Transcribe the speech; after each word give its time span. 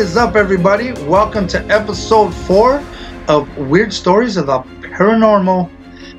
What 0.00 0.08
is 0.08 0.16
up, 0.16 0.34
everybody? 0.34 0.92
Welcome 1.02 1.46
to 1.48 1.62
episode 1.66 2.30
four 2.34 2.82
of 3.28 3.54
Weird 3.58 3.92
Stories 3.92 4.38
of 4.38 4.46
the 4.46 4.60
Paranormal. 4.80 5.70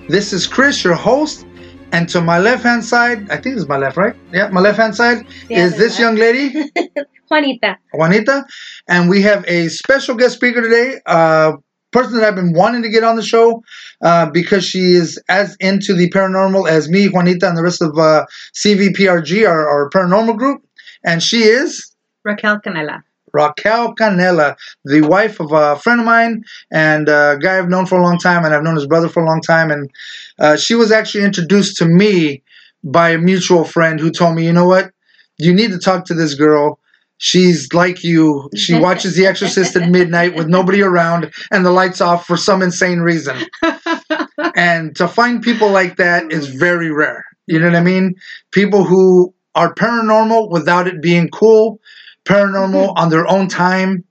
This 0.07 0.33
is 0.33 0.45
Chris, 0.45 0.83
your 0.83 0.93
host, 0.93 1.47
and 1.91 2.07
to 2.09 2.21
my 2.21 2.37
left 2.37 2.61
hand 2.61 2.85
side, 2.85 3.27
I 3.31 3.37
think 3.37 3.57
it's 3.57 3.67
my 3.67 3.77
left, 3.77 3.97
right? 3.97 4.15
Yeah, 4.31 4.49
my 4.49 4.61
left 4.61 4.77
hand 4.77 4.95
side 4.95 5.25
Yeah, 5.49 5.65
is 5.65 5.77
this 5.77 5.93
left. 5.93 5.99
young 5.99 6.15
lady, 6.15 6.69
Juanita. 7.31 7.79
Juanita, 7.95 8.45
and 8.87 9.09
we 9.09 9.23
have 9.23 9.43
a 9.47 9.67
special 9.69 10.13
guest 10.13 10.35
speaker 10.35 10.61
today, 10.61 11.01
uh, 11.07 11.53
person 11.89 12.19
that 12.19 12.23
I've 12.23 12.35
been 12.35 12.53
wanting 12.53 12.83
to 12.83 12.89
get 12.89 13.03
on 13.03 13.15
the 13.15 13.23
show 13.23 13.63
uh, 14.03 14.29
because 14.29 14.63
she 14.63 14.91
is 14.91 15.19
as 15.27 15.57
into 15.59 15.95
the 15.95 16.07
paranormal 16.11 16.69
as 16.69 16.87
me, 16.87 17.09
Juanita, 17.09 17.49
and 17.49 17.57
the 17.57 17.63
rest 17.63 17.81
of 17.81 17.97
uh, 17.97 18.27
CVPRG, 18.53 19.47
our, 19.49 19.67
our 19.67 19.89
paranormal 19.89 20.37
group, 20.37 20.61
and 21.03 21.23
she 21.23 21.45
is. 21.45 21.95
Raquel 22.23 22.59
Canela. 22.59 23.01
Raquel 23.33 23.95
Canela, 23.95 24.55
the 24.85 25.01
wife 25.01 25.39
of 25.39 25.51
a 25.51 25.77
friend 25.77 25.99
of 25.99 26.05
mine 26.05 26.43
and 26.71 27.09
a 27.09 27.37
guy 27.41 27.57
I've 27.57 27.69
known 27.69 27.85
for 27.85 27.99
a 27.99 28.03
long 28.03 28.17
time, 28.17 28.45
and 28.45 28.53
I've 28.53 28.63
known 28.63 28.75
his 28.75 28.87
brother 28.87 29.09
for 29.09 29.23
a 29.23 29.25
long 29.25 29.41
time. 29.41 29.71
And 29.71 29.91
uh, 30.39 30.57
she 30.57 30.75
was 30.75 30.91
actually 30.91 31.23
introduced 31.23 31.77
to 31.77 31.85
me 31.85 32.43
by 32.83 33.11
a 33.11 33.17
mutual 33.17 33.63
friend 33.63 33.99
who 33.99 34.11
told 34.11 34.35
me, 34.35 34.45
you 34.45 34.53
know 34.53 34.67
what, 34.67 34.91
you 35.37 35.53
need 35.53 35.71
to 35.71 35.79
talk 35.79 36.05
to 36.05 36.13
this 36.13 36.33
girl. 36.35 36.79
She's 37.17 37.71
like 37.73 38.03
you. 38.03 38.49
She 38.55 38.73
watches 38.79 39.15
The 39.15 39.27
Exorcist 39.27 39.75
at 39.75 39.89
midnight 39.89 40.35
with 40.35 40.47
nobody 40.47 40.81
around 40.81 41.31
and 41.51 41.65
the 41.65 41.71
lights 41.71 42.01
off 42.01 42.25
for 42.25 42.37
some 42.37 42.61
insane 42.61 42.99
reason. 42.99 43.37
and 44.55 44.95
to 44.95 45.07
find 45.07 45.41
people 45.41 45.69
like 45.69 45.97
that 45.97 46.31
is 46.31 46.47
very 46.47 46.91
rare. 46.91 47.23
You 47.47 47.59
know 47.59 47.67
what 47.67 47.75
I 47.75 47.81
mean? 47.81 48.15
People 48.51 48.83
who 48.83 49.33
are 49.55 49.73
paranormal 49.75 50.49
without 50.49 50.87
it 50.87 51.01
being 51.01 51.29
cool, 51.29 51.79
paranormal 52.25 52.93
on 52.95 53.09
their 53.09 53.27
own 53.27 53.47
time, 53.47 54.03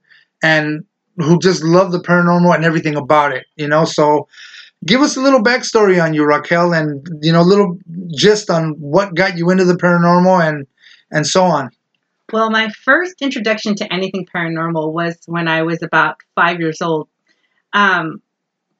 and 0.43 0.83
who 1.17 1.39
just 1.39 1.63
love 1.63 1.91
the 1.91 1.99
paranormal 1.99 2.53
and 2.55 2.65
everything 2.65 2.95
about 2.95 3.33
it. 3.33 3.45
You 3.55 3.67
know, 3.67 3.85
so 3.85 4.27
give 4.85 5.01
us 5.01 5.17
a 5.17 5.21
little 5.21 5.43
backstory 5.43 6.03
on 6.03 6.13
you, 6.13 6.23
Raquel, 6.25 6.73
and 6.73 7.07
you 7.21 7.31
know, 7.31 7.41
a 7.41 7.43
little 7.43 7.77
gist 8.15 8.49
on 8.49 8.71
what 8.73 9.15
got 9.15 9.37
you 9.37 9.49
into 9.49 9.65
the 9.65 9.75
paranormal 9.75 10.47
and 10.47 10.67
and 11.11 11.25
so 11.27 11.43
on. 11.43 11.69
Well, 12.31 12.49
my 12.49 12.69
first 12.69 13.21
introduction 13.21 13.75
to 13.75 13.93
anything 13.93 14.25
paranormal 14.25 14.93
was 14.93 15.17
when 15.25 15.47
I 15.47 15.63
was 15.63 15.83
about 15.83 16.17
five 16.35 16.59
years 16.61 16.81
old. 16.81 17.09
Um, 17.73 18.21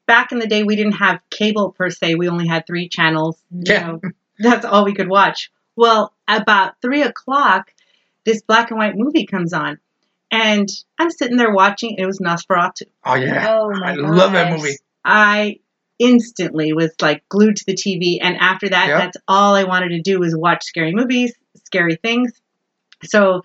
back 0.08 0.32
in 0.32 0.40
the 0.40 0.48
day, 0.48 0.64
we 0.64 0.76
didn't 0.76 0.94
have 0.94 1.20
cable 1.30 1.72
per 1.72 1.90
se. 1.90 2.16
We 2.16 2.30
only 2.30 2.48
had 2.48 2.66
three 2.66 2.88
channels. 2.88 3.38
You 3.52 3.74
Yeah. 3.74 3.88
know, 3.88 4.02
that's 4.40 4.66
all 4.66 4.86
we 4.86 4.94
could 4.94 5.10
watch. 5.10 5.52
Well, 5.76 6.14
about 6.28 6.76
three 6.82 7.02
o'clock, 7.02 7.74
this 8.26 8.42
black 8.42 8.72
and 8.72 8.80
white 8.80 8.96
movie 8.96 9.26
comes 9.26 9.54
on. 9.54 9.80
And 10.32 10.70
I'm 10.98 11.10
sitting 11.10 11.38
there 11.38 11.54
watching. 11.54 11.96
It 11.98 12.06
was 12.06 12.20
Nosferatu. 12.20 12.84
Oh 13.06 13.16
yeah, 13.16 13.48
Oh 13.50 13.70
my 13.72 13.92
I 13.92 13.96
love 13.96 14.32
that 14.34 14.54
movie. 14.54 14.78
I 15.04 15.58
instantly 16.00 16.74
was 16.74 16.92
like 17.02 17.28
glued 17.30 17.58
to 17.58 17.66
the 17.66 17.76
TV. 17.76 18.20
And 18.22 18.38
after 18.38 18.70
that, 18.70 18.88
Yep. 18.88 18.98
that's 18.98 19.18
all 19.28 19.56
I 19.56 19.66
wanted 19.66 19.90
to 19.90 20.02
do 20.02 20.20
was 20.20 20.36
watch 20.36 20.64
scary 20.64 20.94
movies, 20.94 21.34
scary 21.66 21.96
things. 21.96 22.32
So 23.04 23.42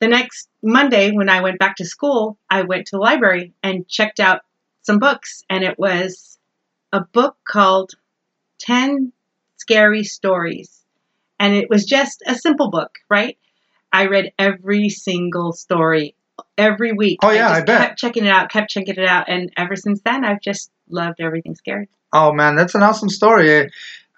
the 0.00 0.08
next 0.08 0.48
Monday, 0.62 1.12
when 1.12 1.28
I 1.28 1.42
went 1.42 1.58
back 1.58 1.76
to 1.76 1.84
school, 1.84 2.38
I 2.50 2.62
went 2.62 2.86
to 2.86 2.96
the 2.96 3.00
library 3.00 3.52
and 3.62 3.86
checked 3.86 4.20
out 4.20 4.40
some 4.82 4.98
books. 4.98 5.44
And 5.50 5.62
it 5.62 5.78
was 5.78 6.38
a 6.92 7.00
book 7.00 7.36
called 7.44 7.92
10 8.58 9.12
Scary 9.58 10.02
Stories. 10.02 10.84
And 11.38 11.54
it 11.54 11.68
was 11.68 11.84
just 11.84 12.22
a 12.26 12.34
simple 12.34 12.70
book, 12.70 12.98
right? 13.08 13.36
I 13.92 14.06
read 14.06 14.32
every 14.38 14.88
single 14.88 15.52
story 15.52 16.14
every 16.56 16.92
week. 16.92 17.20
Oh, 17.22 17.30
yeah, 17.30 17.50
I 17.50 17.56
just 17.56 17.66
bet. 17.66 17.80
kept 17.80 17.98
checking 17.98 18.24
it 18.24 18.30
out, 18.30 18.50
kept 18.50 18.70
checking 18.70 18.94
it 18.94 19.04
out. 19.04 19.28
And 19.28 19.52
ever 19.56 19.76
since 19.76 20.00
then, 20.04 20.24
I've 20.24 20.40
just 20.40 20.70
loved 20.88 21.20
everything 21.20 21.54
scary. 21.54 21.88
Oh 22.12 22.32
man, 22.32 22.56
that's 22.56 22.74
an 22.74 22.82
awesome 22.82 23.08
story. 23.08 23.60
I, 23.60 23.68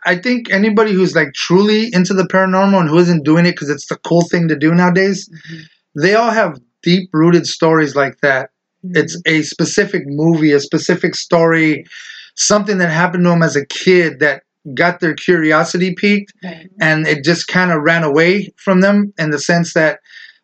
I 0.05 0.17
think 0.17 0.51
anybody 0.51 0.93
who's 0.93 1.15
like 1.15 1.33
truly 1.33 1.93
into 1.93 2.13
the 2.15 2.25
paranormal 2.25 2.81
and 2.81 2.89
who 2.89 2.99
isn't 2.99 3.25
doing 3.25 3.47
it 3.47 3.53
because 3.53 3.71
it's 3.71 3.87
the 3.87 3.97
cool 3.97 4.23
thing 4.23 4.49
to 4.49 4.57
do 4.57 4.75
nowadays, 4.75 5.29
mm-hmm. 5.29 6.01
they 6.01 6.15
all 6.15 6.31
have 6.31 6.61
deep 6.83 7.11
rooted 7.13 7.47
stories 7.47 7.95
like 7.95 8.21
that. 8.21 8.51
Mm-hmm. 8.85 8.97
It's 8.97 9.21
a 9.27 9.43
specific 9.43 10.03
movie, 10.07 10.53
a 10.53 10.61
specific 10.61 11.15
story, 11.15 11.87
something 12.35 12.79
that 12.79 12.91
happened 12.91 13.25
to 13.25 13.31
them 13.31 13.43
as 13.43 13.57
a 13.57 13.67
kid 13.67 14.21
that 14.21 14.43
got 14.73 15.01
their 15.01 15.15
curiosity 15.15 15.95
piqued 15.95 16.33
Right. 16.43 16.69
and 16.81 17.07
it 17.07 17.23
just 17.25 17.49
kind 17.49 17.71
of 17.71 17.83
ran 17.83 18.03
away 18.05 18.53
from 18.57 18.81
them 18.81 19.13
in 19.19 19.31
the 19.31 19.39
sense 19.39 19.75
that 19.75 19.99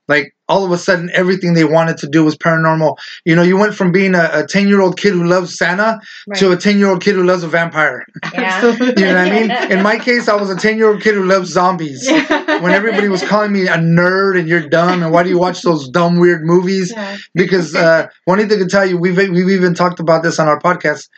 like 0.08 0.34
all 0.48 0.64
of 0.64 0.72
a 0.72 0.78
sudden 0.78 1.08
everything 1.14 1.54
they 1.54 1.64
wanted 1.64 1.96
to 1.98 2.08
do 2.08 2.24
was 2.24 2.36
paranormal 2.36 2.96
you 3.24 3.34
know 3.36 3.42
you 3.42 3.56
went 3.56 3.74
from 3.74 3.92
being 3.92 4.14
a 4.16 4.44
10 4.46 4.66
year 4.66 4.80
old 4.80 4.98
kid 4.98 5.12
who 5.12 5.24
loves 5.24 5.56
santa 5.56 6.00
to 6.34 6.50
a 6.50 6.56
10 6.56 6.78
year 6.78 6.88
old 6.88 7.00
kid 7.00 7.14
who 7.14 7.22
loves 7.22 7.44
a 7.44 7.48
vampire 7.48 8.04
Yeah. 8.34 8.60
you 8.80 8.94
know 8.94 9.14
what 9.14 9.16
i 9.16 9.30
mean 9.30 9.50
in 9.70 9.82
my 9.82 9.96
case 9.96 10.28
i 10.28 10.34
was 10.34 10.50
a 10.50 10.56
10 10.56 10.76
year 10.76 10.90
old 10.90 11.00
kid 11.00 11.14
who 11.14 11.24
loves 11.24 11.50
zombies 11.50 12.10
when 12.10 12.72
everybody 12.72 13.08
was 13.08 13.22
calling 13.22 13.52
me 13.52 13.68
a 13.68 13.76
nerd 13.76 14.36
and 14.38 14.48
you're 14.48 14.68
dumb 14.68 15.02
and 15.02 15.12
why 15.12 15.22
do 15.22 15.28
you 15.28 15.38
watch 15.38 15.62
those 15.62 15.88
dumb 15.88 16.18
weird 16.18 16.42
movies 16.44 16.90
Yeah. 16.94 17.16
because 17.34 17.74
uh, 17.76 18.08
Juanita 18.26 18.56
can 18.56 18.68
tell 18.68 18.84
you 18.84 18.98
we've 18.98 19.16
we've 19.16 19.48
even 19.50 19.74
talked 19.74 20.00
about 20.00 20.22
this 20.24 20.38
on 20.40 20.48
our 20.48 20.58
podcast. 20.60 21.08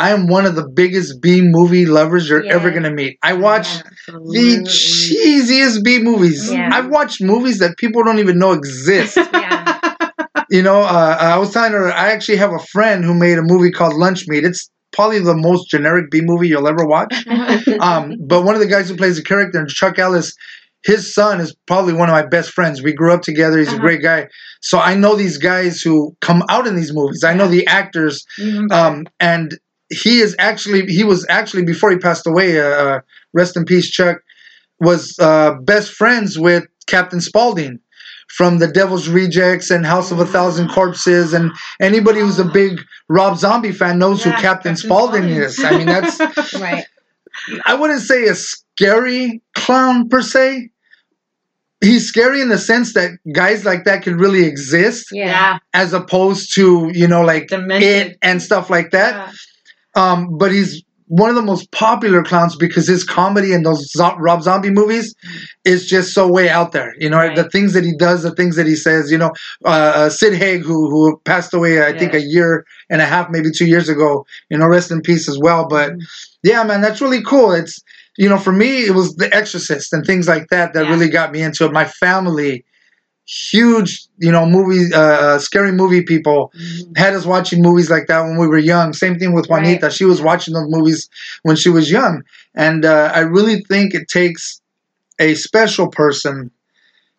I 0.00 0.10
am 0.16 0.26
one 0.28 0.46
of 0.46 0.54
the 0.54 0.66
biggest 0.82 1.20
B 1.20 1.42
movie 1.42 1.84
lovers 1.86 2.28
you're 2.28 2.44
Yeah. 2.44 2.54
ever 2.54 2.70
gonna 2.70 2.90
meet. 2.90 3.18
I 3.22 3.32
watch 3.34 3.68
the 4.06 4.64
cheesiest 4.66 5.84
B 5.84 5.98
movies. 5.98 6.50
Yeah. 6.50 6.70
I've 6.72 6.88
watched 6.88 7.22
movies 7.22 7.58
that 7.58 7.76
people 7.76 8.02
don't 8.02 8.18
even 8.18 8.38
know 8.38 8.52
exist. 8.52 9.16
Yeah. 9.32 9.78
you 10.50 10.62
know, 10.62 10.80
uh, 10.82 11.16
I 11.20 11.36
was 11.38 11.52
telling 11.52 11.72
her 11.72 11.92
I 11.92 12.10
actually 12.12 12.38
have 12.38 12.52
a 12.52 12.58
friend 12.74 13.04
who 13.04 13.14
made 13.14 13.38
a 13.38 13.42
movie 13.42 13.70
called 13.70 13.94
Lunch 13.94 14.26
Meat. 14.28 14.44
It's 14.44 14.70
probably 14.92 15.18
the 15.20 15.36
most 15.36 15.68
generic 15.70 16.10
B 16.10 16.20
movie 16.22 16.48
you'll 16.48 16.68
ever 16.68 16.84
watch. 16.86 17.14
Um, 17.80 18.14
but 18.26 18.42
one 18.42 18.54
of 18.54 18.60
the 18.60 18.66
guys 18.66 18.88
who 18.88 18.96
plays 18.96 19.16
the 19.16 19.22
character, 19.22 19.64
Chuck 19.66 19.98
Ellis, 19.98 20.32
his 20.84 21.12
son 21.14 21.40
is 21.40 21.54
probably 21.66 21.92
one 21.92 22.08
of 22.08 22.14
my 22.14 22.26
best 22.26 22.50
friends. 22.50 22.82
We 22.82 22.92
grew 22.92 23.12
up 23.12 23.22
together. 23.22 23.58
He's 23.58 23.68
a 23.68 23.72
Uh-huh. 23.72 23.80
great 23.86 24.02
guy. 24.02 24.28
So 24.62 24.78
I 24.78 24.94
know 24.94 25.14
these 25.14 25.38
guys 25.38 25.80
who 25.80 26.14
come 26.20 26.42
out 26.48 26.66
in 26.66 26.74
these 26.76 26.92
movies. 26.92 27.22
I 27.24 27.34
know 27.34 27.48
the 27.48 27.66
actors, 27.66 28.24
better. 28.38 28.66
um, 28.74 29.06
and 29.20 29.58
he 29.90 30.20
is 30.20 30.34
actually 30.38 30.86
he 30.86 31.04
was 31.04 31.26
actually 31.28 31.64
before 31.64 31.90
he 31.90 31.98
passed 31.98 32.26
away. 32.26 32.60
Uh, 32.60 32.64
uh, 32.64 33.00
rest 33.32 33.56
in 33.56 33.64
peace, 33.64 33.90
Chuck. 33.90 34.22
Was 34.80 35.14
uh, 35.18 35.54
best 35.60 35.92
friends 35.92 36.38
with 36.38 36.64
Captain 36.86 37.20
Spaulding 37.20 37.78
from 38.28 38.58
The 38.58 38.68
Devil's 38.68 39.08
Rejects 39.08 39.70
and 39.70 39.84
House 39.84 40.10
of 40.10 40.20
a 40.20 40.24
Thousand 40.26 40.68
Corpses, 40.70 41.34
and 41.34 41.50
anybody 41.80 42.20
who's 42.20 42.38
a 42.38 42.44
big 42.44 42.80
Rob 43.08 43.36
Zombie 43.36 43.72
fan 43.72 43.98
knows 43.98 44.24
who 44.24 44.30
Captain, 44.30 44.42
Captain 44.74 44.76
Spaulding 44.76 45.22
Spaulding. 45.24 45.42
is. 45.42 45.62
I 45.64 45.70
mean, 45.76 45.86
that's 45.86 46.54
right. 46.60 46.86
I 47.66 47.74
wouldn't 47.74 48.00
say 48.00 48.24
a 48.24 48.34
scary 48.34 49.42
clown 49.54 50.08
per 50.08 50.22
se. 50.22 50.70
He's 51.82 52.06
scary 52.06 52.40
in 52.42 52.48
the 52.50 52.58
sense 52.58 52.92
that 52.94 53.12
guys 53.32 53.64
like 53.64 53.84
that 53.84 54.02
could 54.02 54.20
really 54.20 54.44
exist, 54.44 55.08
Yeah. 55.12 55.26
yeah. 55.26 55.58
as 55.74 55.92
opposed 55.92 56.54
to 56.54 56.90
you 56.94 57.06
know 57.08 57.22
like 57.22 57.48
Demented. 57.48 57.82
it 58.12 58.18
and 58.22 58.42
stuff 58.42 58.68
like 58.70 58.90
that. 58.92 59.14
Yeah. 59.14 59.32
Um, 59.94 60.36
but 60.38 60.52
he's 60.52 60.82
one 61.08 61.28
of 61.28 61.34
the 61.34 61.42
most 61.42 61.72
popular 61.72 62.22
clowns 62.22 62.54
because 62.54 62.86
his 62.86 63.02
comedy 63.02 63.52
and 63.52 63.66
those 63.66 63.90
zo- 63.90 64.14
Rob 64.18 64.42
Zombie 64.44 64.70
movies 64.70 65.12
is 65.64 65.88
just 65.88 66.14
so 66.14 66.28
way 66.30 66.48
out 66.48 66.70
there. 66.70 66.94
You 67.00 67.10
know, 67.10 67.16
Right. 67.16 67.34
the 67.34 67.48
things 67.50 67.72
that 67.72 67.82
he 67.84 67.96
does, 67.96 68.22
the 68.22 68.30
things 68.30 68.54
that 68.54 68.66
he 68.68 68.76
says. 68.76 69.10
You 69.10 69.18
know, 69.18 69.32
uh, 69.64 69.68
uh, 69.96 70.10
Sid 70.10 70.34
Haig, 70.34 70.62
who 70.62 70.88
who 70.88 71.20
passed 71.24 71.52
away, 71.52 71.84
I 71.84 71.98
think 71.98 72.14
a 72.14 72.20
year 72.20 72.64
and 72.90 73.02
a 73.02 73.06
half, 73.06 73.28
maybe 73.30 73.50
two 73.50 73.66
years 73.66 73.88
ago. 73.88 74.24
You 74.50 74.58
know, 74.58 74.66
rest 74.68 74.92
in 74.92 75.00
peace 75.02 75.28
as 75.28 75.38
well. 75.38 75.66
But 75.66 75.94
Mhm. 75.94 76.00
yeah, 76.44 76.62
man, 76.62 76.80
that's 76.80 77.00
really 77.00 77.22
cool. 77.22 77.52
It's 77.52 77.80
you 78.18 78.28
know, 78.28 78.38
for 78.38 78.52
me, 78.52 78.84
it 78.84 78.90
was 78.94 79.14
The 79.16 79.34
Exorcist 79.34 79.92
and 79.92 80.04
things 80.04 80.28
like 80.28 80.48
that 80.50 80.74
that 80.74 80.84
Yeah. 80.84 80.90
really 80.90 81.08
got 81.08 81.32
me 81.32 81.40
into 81.42 81.64
it. 81.64 81.72
My 81.72 81.86
family, 81.86 82.64
huge, 83.50 84.06
you 84.18 84.32
know, 84.32 84.44
movie, 84.46 84.92
uh, 84.92 85.00
uh, 85.00 85.38
scary 85.38 85.72
movie 85.72 86.02
people 86.02 86.52
Mhm. 86.56 86.96
had 86.98 87.14
us 87.14 87.24
watching 87.24 87.62
movies 87.62 87.90
like 87.90 88.06
that 88.08 88.22
when 88.22 88.36
we 88.38 88.46
were 88.48 88.58
young. 88.58 88.92
Same 88.92 89.18
thing 89.18 89.32
with 89.34 89.48
Juanita. 89.48 89.86
Right. 89.86 89.92
She 89.92 90.04
was 90.04 90.20
watching 90.20 90.54
those 90.54 90.68
movies 90.68 91.08
when 91.42 91.56
she 91.56 91.70
was 91.70 91.90
young. 91.90 92.22
And 92.54 92.84
uh, 92.84 93.12
I 93.14 93.20
really 93.20 93.62
think 93.68 93.94
it 93.94 94.08
takes 94.08 94.60
a 95.20 95.34
special 95.34 95.88
person 95.88 96.50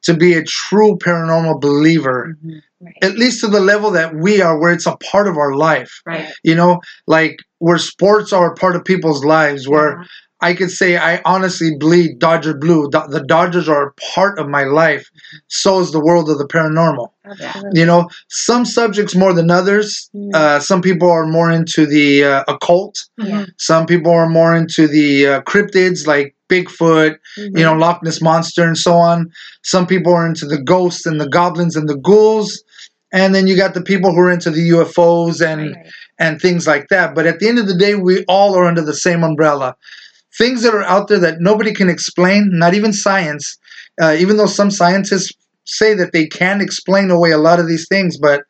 to 0.03 0.13
be 0.15 0.33
a 0.33 0.43
true 0.43 0.97
paranormal 0.97 1.61
believer, 1.61 2.35
Mhm. 2.45 2.61
Right. 2.81 2.95
at 3.03 3.17
least 3.17 3.41
to 3.41 3.47
the 3.47 3.59
level 3.61 3.91
that 3.91 4.15
we 4.15 4.41
are, 4.41 4.59
where 4.59 4.73
it's 4.73 4.87
a 4.87 4.97
part 5.11 5.27
of 5.27 5.37
our 5.37 5.53
life. 5.55 6.01
Right. 6.05 6.29
You 6.43 6.55
know, 6.55 6.81
like 7.07 7.37
where 7.59 7.77
sports 7.77 8.33
are 8.33 8.51
a 8.51 8.55
part 8.55 8.75
of 8.75 8.83
people's 8.83 9.23
lives, 9.23 9.67
where 9.67 10.03
I 10.43 10.53
could 10.55 10.71
say 10.71 10.97
I 10.97 11.21
honestly 11.23 11.75
bleed 11.77 12.17
Dodger 12.19 12.55
blue. 12.57 12.89
The 12.89 13.23
Dodgers 13.27 13.69
are 13.69 13.87
a 13.87 13.93
part 14.13 14.39
of 14.39 14.47
my 14.49 14.63
life. 14.63 15.09
So 15.47 15.79
is 15.79 15.91
the 15.91 15.99
world 16.03 16.29
of 16.29 16.39
the 16.39 16.47
paranormal. 16.47 17.09
Absolutely. 17.25 17.79
You 17.79 17.85
know, 17.85 18.09
some 18.29 18.65
subjects 18.65 19.15
more 19.15 19.33
than 19.33 19.51
others. 19.51 20.09
Mm. 20.15 20.33
Uh, 20.33 20.59
some 20.59 20.81
people 20.81 21.09
are 21.11 21.27
more 21.27 21.51
into 21.51 21.85
the 21.85 22.23
uh, 22.23 22.43
occult. 22.47 22.97
Yeah. 23.17 23.45
Some 23.57 23.85
people 23.85 24.11
are 24.11 24.27
more 24.29 24.55
into 24.55 24.87
the 24.87 25.27
uh, 25.27 25.41
cryptids 25.41 26.07
like 26.07 26.35
Bigfoot, 26.49 27.15
Mhm. 27.37 27.57
you 27.57 27.63
know, 27.63 27.73
Loch 27.75 28.03
Ness 28.03 28.21
monster, 28.21 28.63
and 28.67 28.77
so 28.77 28.93
on. 28.95 29.29
Some 29.63 29.85
people 29.87 30.13
are 30.13 30.25
into 30.27 30.45
the 30.45 30.61
ghosts 30.61 31.05
and 31.05 31.21
the 31.21 31.29
goblins 31.29 31.75
and 31.75 31.87
the 31.87 31.97
ghouls. 31.97 32.63
and 33.13 33.35
then 33.35 33.45
you 33.45 33.57
got 33.57 33.73
the 33.73 33.81
people 33.81 34.11
who 34.13 34.19
are 34.21 34.31
into 34.31 34.49
the 34.49 34.69
UFOs 34.69 35.41
and 35.45 35.75
Right. 35.75 35.85
and 36.17 36.39
things 36.41 36.65
like 36.65 36.87
that. 36.89 37.13
But 37.13 37.25
at 37.27 37.39
the 37.39 37.47
end 37.49 37.59
of 37.59 37.67
the 37.67 37.73
day, 37.75 37.95
we 37.95 38.23
all 38.29 38.55
are 38.55 38.63
under 38.63 38.81
the 38.81 38.93
same 38.93 39.21
umbrella. 39.21 39.75
Things 40.37 40.63
that 40.63 40.73
are 40.73 40.83
out 40.83 41.07
there 41.07 41.19
that 41.19 41.41
nobody 41.41 41.73
can 41.73 41.89
explain, 41.89 42.49
not 42.53 42.73
even 42.73 42.93
science, 42.93 43.57
uh, 44.01 44.15
even 44.17 44.37
though 44.37 44.45
some 44.45 44.71
scientists 44.71 45.31
say 45.65 45.93
that 45.93 46.13
they 46.13 46.27
can 46.27 46.61
explain 46.61 47.11
away 47.11 47.31
a 47.31 47.37
lot 47.37 47.59
of 47.59 47.67
these 47.67 47.87
things, 47.87 48.17
but 48.17 48.43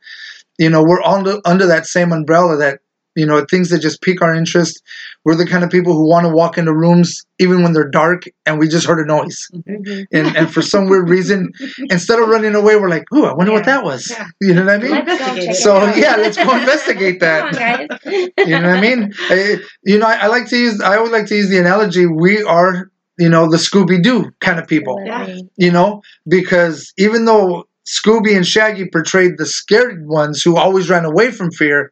you 0.58 0.70
know 0.70 0.84
we're 0.84 1.02
under 1.04 1.40
under 1.46 1.66
that 1.66 1.86
same 1.86 2.12
umbrella 2.12 2.56
that 2.58 2.80
you 3.16 3.26
know 3.26 3.44
things 3.50 3.70
that 3.70 3.80
just 3.80 4.02
pique 4.02 4.22
our 4.22 4.34
interest. 4.34 4.82
We're 5.24 5.36
the 5.36 5.46
kind 5.46 5.64
of 5.64 5.70
people 5.70 5.94
who 5.94 6.08
want 6.10 6.26
to 6.26 6.30
walk 6.34 6.58
into 6.58 6.74
rooms 6.74 7.24
even 7.40 7.62
when 7.64 7.74
they're 7.74 7.90
dark 7.90 8.24
and 8.46 8.58
we 8.58 8.68
just 8.68 8.88
heard 8.88 9.00
a 9.00 9.06
noise, 9.06 9.48
Mhm. 9.54 10.06
and 10.12 10.36
and 10.36 10.52
for 10.52 10.62
some 10.64 10.88
weird 10.90 11.10
reason, 11.10 11.52
instead 11.92 12.18
of 12.20 12.28
running 12.28 12.56
away, 12.56 12.76
we're 12.76 12.90
like, 12.90 13.04
"Ooh, 13.14 13.26
I 13.26 13.34
wonder 13.34 13.52
what 13.52 13.66
that 13.66 13.84
was." 13.84 14.10
Yeah. 14.10 14.26
You 14.42 14.54
know 14.56 14.66
what 14.66 14.74
I 14.74 14.78
mean? 14.80 14.92
Let's 14.92 15.06
go 15.06 15.12
Investigate 15.12 15.36
check 15.36 15.48
it. 15.48 15.50
it 15.52 15.56
So 15.58 15.96
yeah, 15.96 16.16
let's 16.16 16.38
go 16.38 16.56
investigate 16.58 17.20
that. 17.26 17.40
Come 17.54 17.64
on, 17.64 17.88
guys. 18.06 18.30
You 18.38 18.60
know 18.60 18.70
what 18.70 18.78
I 18.78 18.82
mean? 18.82 19.14
I, 19.30 19.58
you 19.84 19.98
know, 20.00 20.08
I, 20.08 20.16
I 20.16 20.28
like 20.28 20.48
to 20.50 20.58
use. 20.58 20.82
I 20.82 20.98
always 20.98 21.12
like 21.12 21.28
to 21.28 21.36
use 21.36 21.50
the 21.50 21.60
analogy. 21.60 22.08
We 22.08 22.42
are, 22.44 22.90
you 23.20 23.30
know, 23.30 23.50
the 23.50 23.58
Scooby 23.58 24.02
Doo 24.02 24.32
kind 24.40 24.60
of 24.60 24.68
people. 24.68 24.98
Absolutely. 25.08 25.50
You 25.58 25.72
know, 25.72 26.02
because 26.28 26.94
even 26.98 27.26
though 27.26 27.68
Scooby 27.86 28.36
and 28.36 28.48
Shaggy 28.48 28.86
portrayed 28.90 29.38
the 29.38 29.46
scared 29.46 30.08
ones 30.08 30.42
who 30.42 30.58
always 30.58 30.90
ran 30.90 31.06
away 31.06 31.30
from 31.32 31.52
fear, 31.52 31.92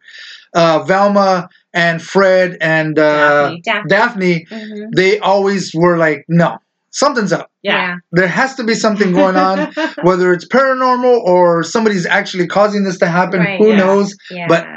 uh, 0.56 0.84
Velma 0.84 1.48
and 1.74 2.02
Fred 2.02 2.58
and 2.62 2.98
uh, 2.98 3.56
Daphne. 3.62 3.62
Daphne. 3.64 3.90
Daphne, 3.90 4.46
Mhm. 4.50 4.88
they 4.96 5.20
always 5.20 5.74
were 5.74 5.98
like, 5.98 6.26
no, 6.28 6.58
something's 6.92 7.32
up. 7.32 7.52
Yeah. 7.62 7.98
There 8.12 8.28
has 8.28 8.56
to 8.56 8.64
be 8.64 8.74
something 8.76 9.12
going 9.14 9.36
on, 9.36 9.72
whether 10.04 10.34
it's 10.34 10.48
paranormal 10.48 11.20
or 11.22 11.64
somebody's 11.64 12.06
actually 12.06 12.48
causing 12.48 12.84
this 12.84 12.98
to 13.00 13.08
happen. 13.08 13.40
Right, 13.42 13.60
who 13.60 13.70
yeah. 13.70 13.78
knows? 13.78 14.16
Yeah. 14.32 14.48
But- 14.48 14.68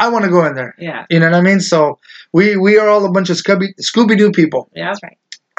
I 0.00 0.08
want 0.08 0.24
to 0.24 0.30
go 0.30 0.44
in 0.44 0.54
there. 0.56 0.74
yeah. 0.76 1.06
You 1.08 1.20
know 1.20 1.30
what 1.30 1.36
I 1.36 1.40
mean? 1.40 1.60
So 1.60 2.00
we 2.32 2.56
we 2.56 2.76
are 2.78 2.88
all 2.88 3.04
a 3.06 3.12
bunch 3.12 3.30
of 3.30 3.36
Scooby 3.36 3.68
Scooby 3.80 4.18
Doo 4.18 4.32
people. 4.32 4.68
Yeah. 4.74 4.86
That's 4.86 5.00
right. 5.04 5.16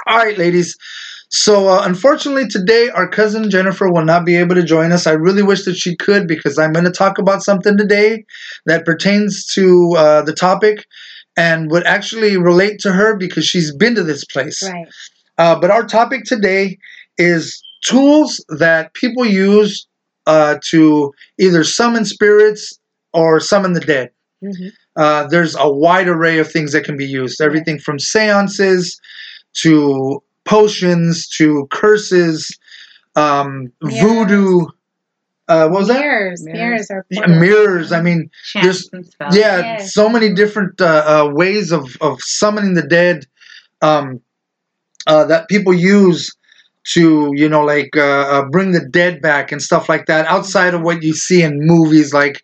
All 0.08 0.18
right, 0.18 0.38
ladies. 0.38 0.76
So 1.30 1.68
uh, 1.69 1.81
unfortunately, 1.83 2.48
today 2.48 2.89
our 2.89 3.07
cousin 3.07 3.50
Jennifer 3.50 3.92
will 3.92 4.06
not 4.06 4.25
be 4.25 4.36
able 4.36 4.56
to 4.56 4.63
join 4.63 4.92
us. 4.92 5.07
I 5.07 5.12
really 5.12 5.44
wish 5.44 5.66
that 5.66 5.75
she 5.75 5.95
could 5.95 6.27
because 6.27 6.57
I'm 6.57 6.72
going 6.72 6.86
to 6.86 6.92
talk 6.92 7.18
about 7.18 7.44
something 7.44 7.77
today 7.77 8.25
that 8.66 8.86
pertains 8.86 9.45
to 9.54 9.94
uh, 9.98 10.22
the 10.22 10.33
topic 10.33 10.86
and 11.38 11.69
would 11.72 11.86
actually 11.86 12.38
relate 12.38 12.80
to 12.80 12.92
her 12.92 13.18
because 13.18 13.45
she's 13.45 13.75
been 13.75 13.95
to 13.95 14.04
this 14.04 14.24
place. 14.25 14.63
Right. 14.63 14.88
Uh, 15.38 15.60
but 15.60 15.72
our 15.72 15.86
topic 15.86 16.24
today 16.24 16.77
is 17.18 17.62
tools 17.83 18.44
that 18.50 18.94
people 18.94 19.25
use 19.25 19.88
uh, 20.28 20.57
to 20.69 21.13
either 21.39 21.63
summon 21.63 22.06
spirits 22.06 22.80
or 23.13 23.39
summon 23.39 23.74
the 23.74 23.80
dead. 23.80 24.12
Mhm. 24.44 24.71
Uh, 24.95 25.28
there's 25.28 25.56
a 25.56 25.69
wide 25.69 26.07
array 26.07 26.38
of 26.39 26.51
things 26.51 26.71
that 26.71 26.83
can 26.83 26.98
be 26.98 27.06
used. 27.06 27.42
Everything 27.42 27.80
from 27.80 28.00
seances 28.00 29.00
to 29.56 30.21
potions 30.45 31.27
to 31.38 31.68
curses, 31.71 32.57
um, 33.15 33.71
Mirrors. 33.81 34.01
voodoo. 34.01 34.65
Uh, 35.47 35.68
what 35.69 35.80
was 35.80 35.88
that? 35.89 36.00
Mirrors. 36.00 36.44
Mirrors. 36.44 36.89
Mirrors 36.89 36.92
are 36.92 37.06
Yeah, 37.09 37.27
mirrors. 37.27 37.92
I 37.92 38.01
mean, 38.01 38.30
Chants 38.45 38.89
and 38.94 39.06
spells. 39.06 39.36
yeah, 39.38 39.59
Yes. 39.59 39.94
so 39.94 40.09
many 40.09 40.33
different 40.33 40.81
uh, 40.81 41.03
uh, 41.06 41.31
ways 41.33 41.71
of, 41.71 41.95
of 42.01 42.19
summoning 42.21 42.74
the 42.74 42.81
dead 42.88 43.25
um, 43.81 44.21
uh, 45.07 45.25
that 45.25 45.47
people 45.50 45.74
use 45.74 46.31
to, 46.94 47.31
you 47.36 47.50
know, 47.50 47.63
like 47.63 47.95
uh, 47.95 48.01
uh, 48.01 48.45
bring 48.50 48.71
the 48.71 48.86
dead 48.89 49.21
back 49.21 49.51
and 49.51 49.62
stuff 49.62 49.89
like 49.89 50.06
that 50.07 50.25
outside 50.27 50.74
of 50.74 50.81
what 50.81 51.03
you 51.03 51.13
see 51.13 51.42
in 51.44 51.59
movies 51.59 52.13
like 52.13 52.44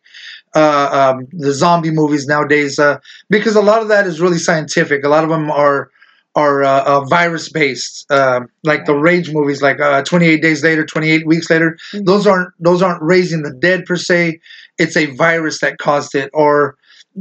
uh, 0.55 1.13
um, 1.15 1.27
the 1.31 1.53
zombie 1.53 1.91
movies 1.91 2.27
nowadays. 2.27 2.77
Uh, 2.79 2.97
because 3.29 3.55
a 3.55 3.61
lot 3.61 3.81
of 3.81 3.87
that 3.87 4.05
is 4.07 4.19
really 4.21 4.37
scientific. 4.39 5.03
A 5.03 5.09
lot 5.09 5.23
of 5.23 5.29
them 5.29 5.49
are 5.51 5.89
are 6.35 6.63
uh, 6.63 6.83
uh, 6.85 7.01
virus 7.05 7.49
based, 7.49 8.05
uh, 8.11 8.41
like 8.63 8.85
the 8.85 8.95
rage 8.95 9.31
movies, 9.31 9.61
like 9.61 9.79
uh, 9.81 10.01
28 10.03 10.41
days 10.41 10.63
later, 10.63 10.85
28 10.85 11.27
weeks 11.27 11.49
later. 11.49 11.77
Mhm. 11.93 12.05
Those 12.05 12.25
aren't 12.27 12.49
those 12.59 12.81
aren't 12.81 13.01
raising 13.03 13.43
the 13.43 13.53
dead 13.53 13.85
per 13.85 13.97
se. 13.97 14.39
It's 14.77 14.95
a 14.97 15.07
virus 15.15 15.59
that 15.59 15.77
caused 15.77 16.15
it, 16.15 16.29
or 16.33 16.75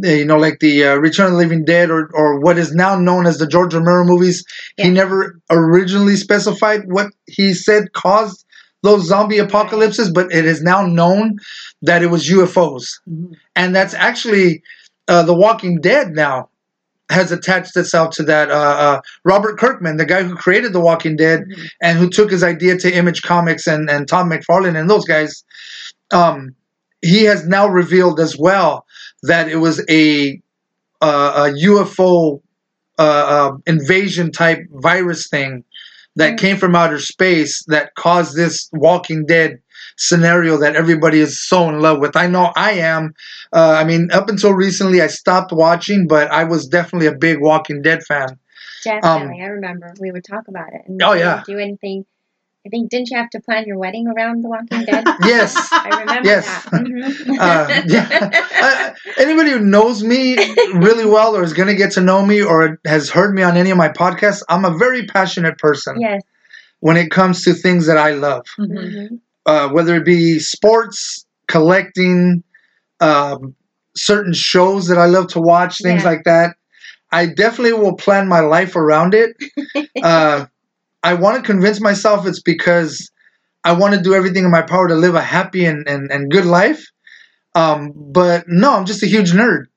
uh, 0.04 0.08
you 0.08 0.24
know, 0.24 0.36
like 0.38 0.60
the 0.60 0.84
uh, 0.84 0.94
Return 0.96 1.26
of 1.26 1.32
the 1.32 1.38
Living 1.38 1.64
Dead, 1.64 1.90
or 1.90 2.10
or 2.14 2.38
what 2.40 2.58
is 2.58 2.73
now 2.73 2.96
known 2.99 3.26
as 3.26 3.38
the 3.38 3.46
George 3.46 3.75
Romero 3.75 4.04
movies. 4.04 4.44
He 4.76 4.90
never 4.90 5.38
originally 5.50 6.16
specified 6.16 6.82
what 6.87 7.08
he 7.26 7.54
said 7.54 7.92
caused 7.92 8.44
those 8.82 9.06
zombie 9.06 9.38
apocalypses, 9.38 10.11
but 10.11 10.32
it 10.32 10.46
is 10.46 10.62
now 10.62 10.87
known 10.87 11.37
that 11.82 12.02
it 12.02 12.06
was 12.11 12.28
UFOs 12.28 13.00
Mhm. 13.11 13.32
and 13.56 13.75
that's 13.75 13.94
actually 13.94 14.62
uh, 15.08 15.23
the 15.23 15.35
Walking 15.35 15.80
Dead 15.80 16.11
now 16.12 16.49
has 17.11 17.33
attached 17.33 17.76
itself 17.76 18.14
to 18.17 18.23
that. 18.25 18.50
Uh, 18.50 18.55
uh, 18.55 19.00
Robert 19.25 19.59
Kirkman, 19.59 19.97
the 19.97 20.05
guy 20.07 20.23
who 20.23 20.35
created 20.37 20.73
The 20.73 20.81
Walking 20.81 21.17
Dead 21.17 21.40
Mhm. 21.40 21.67
and 21.83 21.99
who 21.99 22.09
took 22.09 22.31
his 22.31 22.43
idea 22.43 22.79
to 22.79 22.93
Image 22.95 23.23
Comics 23.23 23.67
and, 23.67 23.90
and 23.90 24.09
Tom 24.09 24.31
McFarlane 24.31 24.79
and 24.79 24.88
those 24.88 25.05
guys, 25.05 25.45
um, 26.12 26.55
he 27.02 27.25
has 27.25 27.47
now 27.47 27.67
revealed 27.69 28.21
as 28.21 28.37
well 28.38 28.85
that 29.25 29.49
it 29.49 29.57
was 29.57 29.83
a, 29.90 30.40
uh, 31.00 31.49
a 31.49 31.59
UFO 31.59 32.40
uh, 32.99 33.02
uh, 33.02 33.52
invasion 33.67 34.31
type 34.31 34.61
virus 34.73 35.26
thing 35.29 35.64
that 36.17 36.35
Mm. 36.35 36.38
came 36.38 36.57
from 36.59 36.76
outer 36.76 36.99
space 36.99 37.64
that 37.69 37.95
caused 37.95 38.37
this 38.37 38.69
Walking 38.73 39.25
Dead 39.25 39.59
scenario 40.00 40.57
that 40.59 40.75
everybody 40.76 41.21
is 41.21 41.38
so 41.38 41.69
in 41.69 41.78
love 41.80 42.00
with. 42.00 42.16
I 42.16 42.26
know 42.26 42.52
I 42.57 42.73
am. 42.73 43.14
Uh, 43.52 43.73
I 43.78 43.85
mean, 43.85 44.11
up 44.12 44.28
until 44.28 44.52
recently, 44.54 45.02
I 45.02 45.09
stopped 45.09 45.52
watching, 45.52 46.07
but 46.09 46.30
I 46.30 46.45
was 46.45 46.66
definitely 46.66 47.07
a 47.07 47.14
big 47.14 47.40
Walking 47.40 47.83
Dead 47.83 48.02
fan. 48.04 48.38
Definitely. 48.83 49.42
I 49.42 49.47
remember 49.49 49.92
we 50.00 50.11
would 50.11 50.25
talk 50.25 50.49
about 50.49 50.69
it. 50.73 50.83
And 50.87 51.00
Um, 51.02 51.11
Oh, 51.11 51.12
yeah. 51.12 51.42
Do 51.47 51.59
anything. 51.59 52.07
I 52.66 52.69
think 52.69 52.90
didn't 52.90 53.11
you 53.11 53.16
have 53.16 53.30
to 53.30 53.40
plan 53.40 53.64
your 53.66 53.78
wedding 53.78 54.07
around 54.07 54.42
The 54.42 54.49
Walking 54.49 54.85
Dead? 54.85 55.04
Yes. 55.25 55.69
I 55.73 56.00
remember 56.00 56.28
Yes. 56.28 56.47
that. 56.47 56.73
Mhm. 56.73 57.38
Uh, 57.38 57.83
yeah. 57.87 58.40
Uh, 58.62 58.90
anybody 59.19 59.50
who 59.50 59.61
knows 59.61 60.02
me 60.04 60.37
really 60.75 61.07
well 61.07 61.35
or 61.37 61.42
is 61.42 61.54
going 61.54 61.69
to 61.69 61.75
get 61.75 61.92
to 61.92 62.00
know 62.02 62.25
me 62.25 62.42
or 62.42 62.78
has 62.87 63.09
heard 63.11 63.35
me 63.35 63.42
on 63.42 63.57
any 63.57 63.71
of 63.71 63.78
my 63.78 63.88
podcasts, 63.88 64.42
I'm 64.49 64.64
a 64.66 64.76
very 64.76 65.07
passionate 65.07 65.57
person 65.59 65.99
yes. 66.00 66.23
when 66.80 66.97
it 66.99 67.11
comes 67.11 67.42
to 67.45 67.54
things 67.54 67.87
that 67.87 67.97
I 67.97 68.12
love. 68.12 68.45
Mhm. 68.59 69.21
Uh, 69.47 69.68
whether 69.70 69.97
it 69.97 70.04
be 70.04 70.38
sports, 70.38 71.25
collecting, 71.49 72.42
um, 73.00 73.54
certain 73.97 74.32
shows 74.32 74.88
that 74.88 74.99
I 74.99 75.06
love 75.06 75.28
to 75.28 75.40
watch, 75.40 75.78
things 75.82 76.02
Yeah. 76.04 76.11
like 76.11 76.25
that. 76.25 76.56
I 77.12 77.26
definitely 77.26 77.75
will 77.75 77.97
plan 77.97 78.28
my 78.28 78.40
life 78.40 78.76
around 78.76 79.14
it. 79.14 79.37
uh, 80.02 80.47
I 81.02 81.14
want 81.14 81.37
to 81.38 81.42
convince 81.42 81.80
myself 81.80 82.26
it's 82.26 82.42
because 82.42 83.11
I 83.64 83.73
want 83.73 83.94
to 83.94 84.00
do 84.02 84.14
everything 84.14 84.44
in 84.44 84.50
my 84.50 84.62
power 84.62 84.88
to 84.88 84.94
live 84.94 85.14
a 85.14 85.23
happy 85.23 85.64
and, 85.66 85.88
and, 85.88 86.11
and 86.11 86.30
good 86.30 86.47
life. 86.47 86.85
Um, 87.54 87.92
but 87.97 88.45
no, 88.49 88.75
I'm 88.75 88.87
just 88.87 89.02
a 89.02 89.07
huge 89.07 89.33
nerd. 89.33 89.64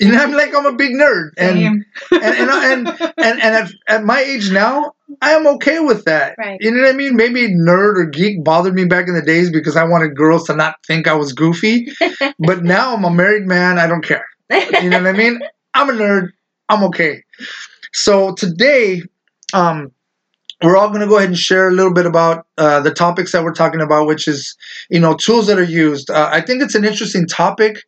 You 0.00 0.10
know, 0.12 0.18
I'm 0.18 0.32
like 0.32 0.54
I'm 0.54 0.64
a 0.64 0.72
big 0.72 0.92
nerd, 0.92 1.32
and 1.36 1.58
and 1.58 1.84
and 2.10 2.50
and, 2.50 2.88
and, 2.88 3.42
and 3.42 3.54
at, 3.54 3.70
at 3.86 4.02
my 4.02 4.20
age 4.20 4.50
now, 4.50 4.94
I 5.20 5.32
am 5.32 5.46
okay 5.46 5.78
with 5.78 6.06
that. 6.06 6.36
Right. 6.38 6.56
You 6.58 6.70
know 6.70 6.80
what 6.80 6.88
I 6.88 6.96
mean? 6.96 7.16
Maybe 7.16 7.48
nerd 7.48 7.98
or 7.98 8.06
geek 8.06 8.42
bothered 8.42 8.74
me 8.74 8.86
back 8.86 9.08
in 9.08 9.14
the 9.14 9.20
days 9.20 9.50
because 9.50 9.76
I 9.76 9.84
wanted 9.84 10.16
girls 10.16 10.44
to 10.44 10.56
not 10.56 10.76
think 10.86 11.06
I 11.06 11.12
was 11.12 11.34
goofy. 11.34 11.88
but 12.38 12.64
now 12.64 12.94
I'm 12.94 13.04
a 13.04 13.10
married 13.10 13.46
man. 13.46 13.78
I 13.78 13.86
don't 13.86 14.02
care. 14.02 14.26
You 14.50 14.88
know 14.88 15.02
what 15.02 15.08
I 15.08 15.12
mean? 15.12 15.40
I'm 15.74 15.90
a 15.90 15.92
nerd. 15.92 16.30
I'm 16.70 16.84
okay. 16.84 17.22
So 17.92 18.32
today, 18.34 19.02
um, 19.52 19.92
we're 20.62 20.76
all 20.76 20.88
going 20.88 21.00
to 21.00 21.06
go 21.06 21.16
ahead 21.16 21.28
and 21.28 21.38
share 21.38 21.68
a 21.68 21.72
little 21.72 21.92
bit 21.92 22.06
about 22.06 22.46
uh, 22.58 22.80
the 22.80 22.92
topics 22.92 23.32
that 23.32 23.42
we're 23.42 23.54
talking 23.54 23.80
about, 23.80 24.06
which 24.06 24.28
is, 24.28 24.56
you 24.90 25.00
know, 25.00 25.14
tools 25.14 25.46
that 25.46 25.58
are 25.58 25.62
used. 25.62 26.10
Uh, 26.10 26.28
I 26.30 26.40
think 26.40 26.62
it's 26.62 26.74
an 26.74 26.84
interesting 26.84 27.26
topic 27.26 27.84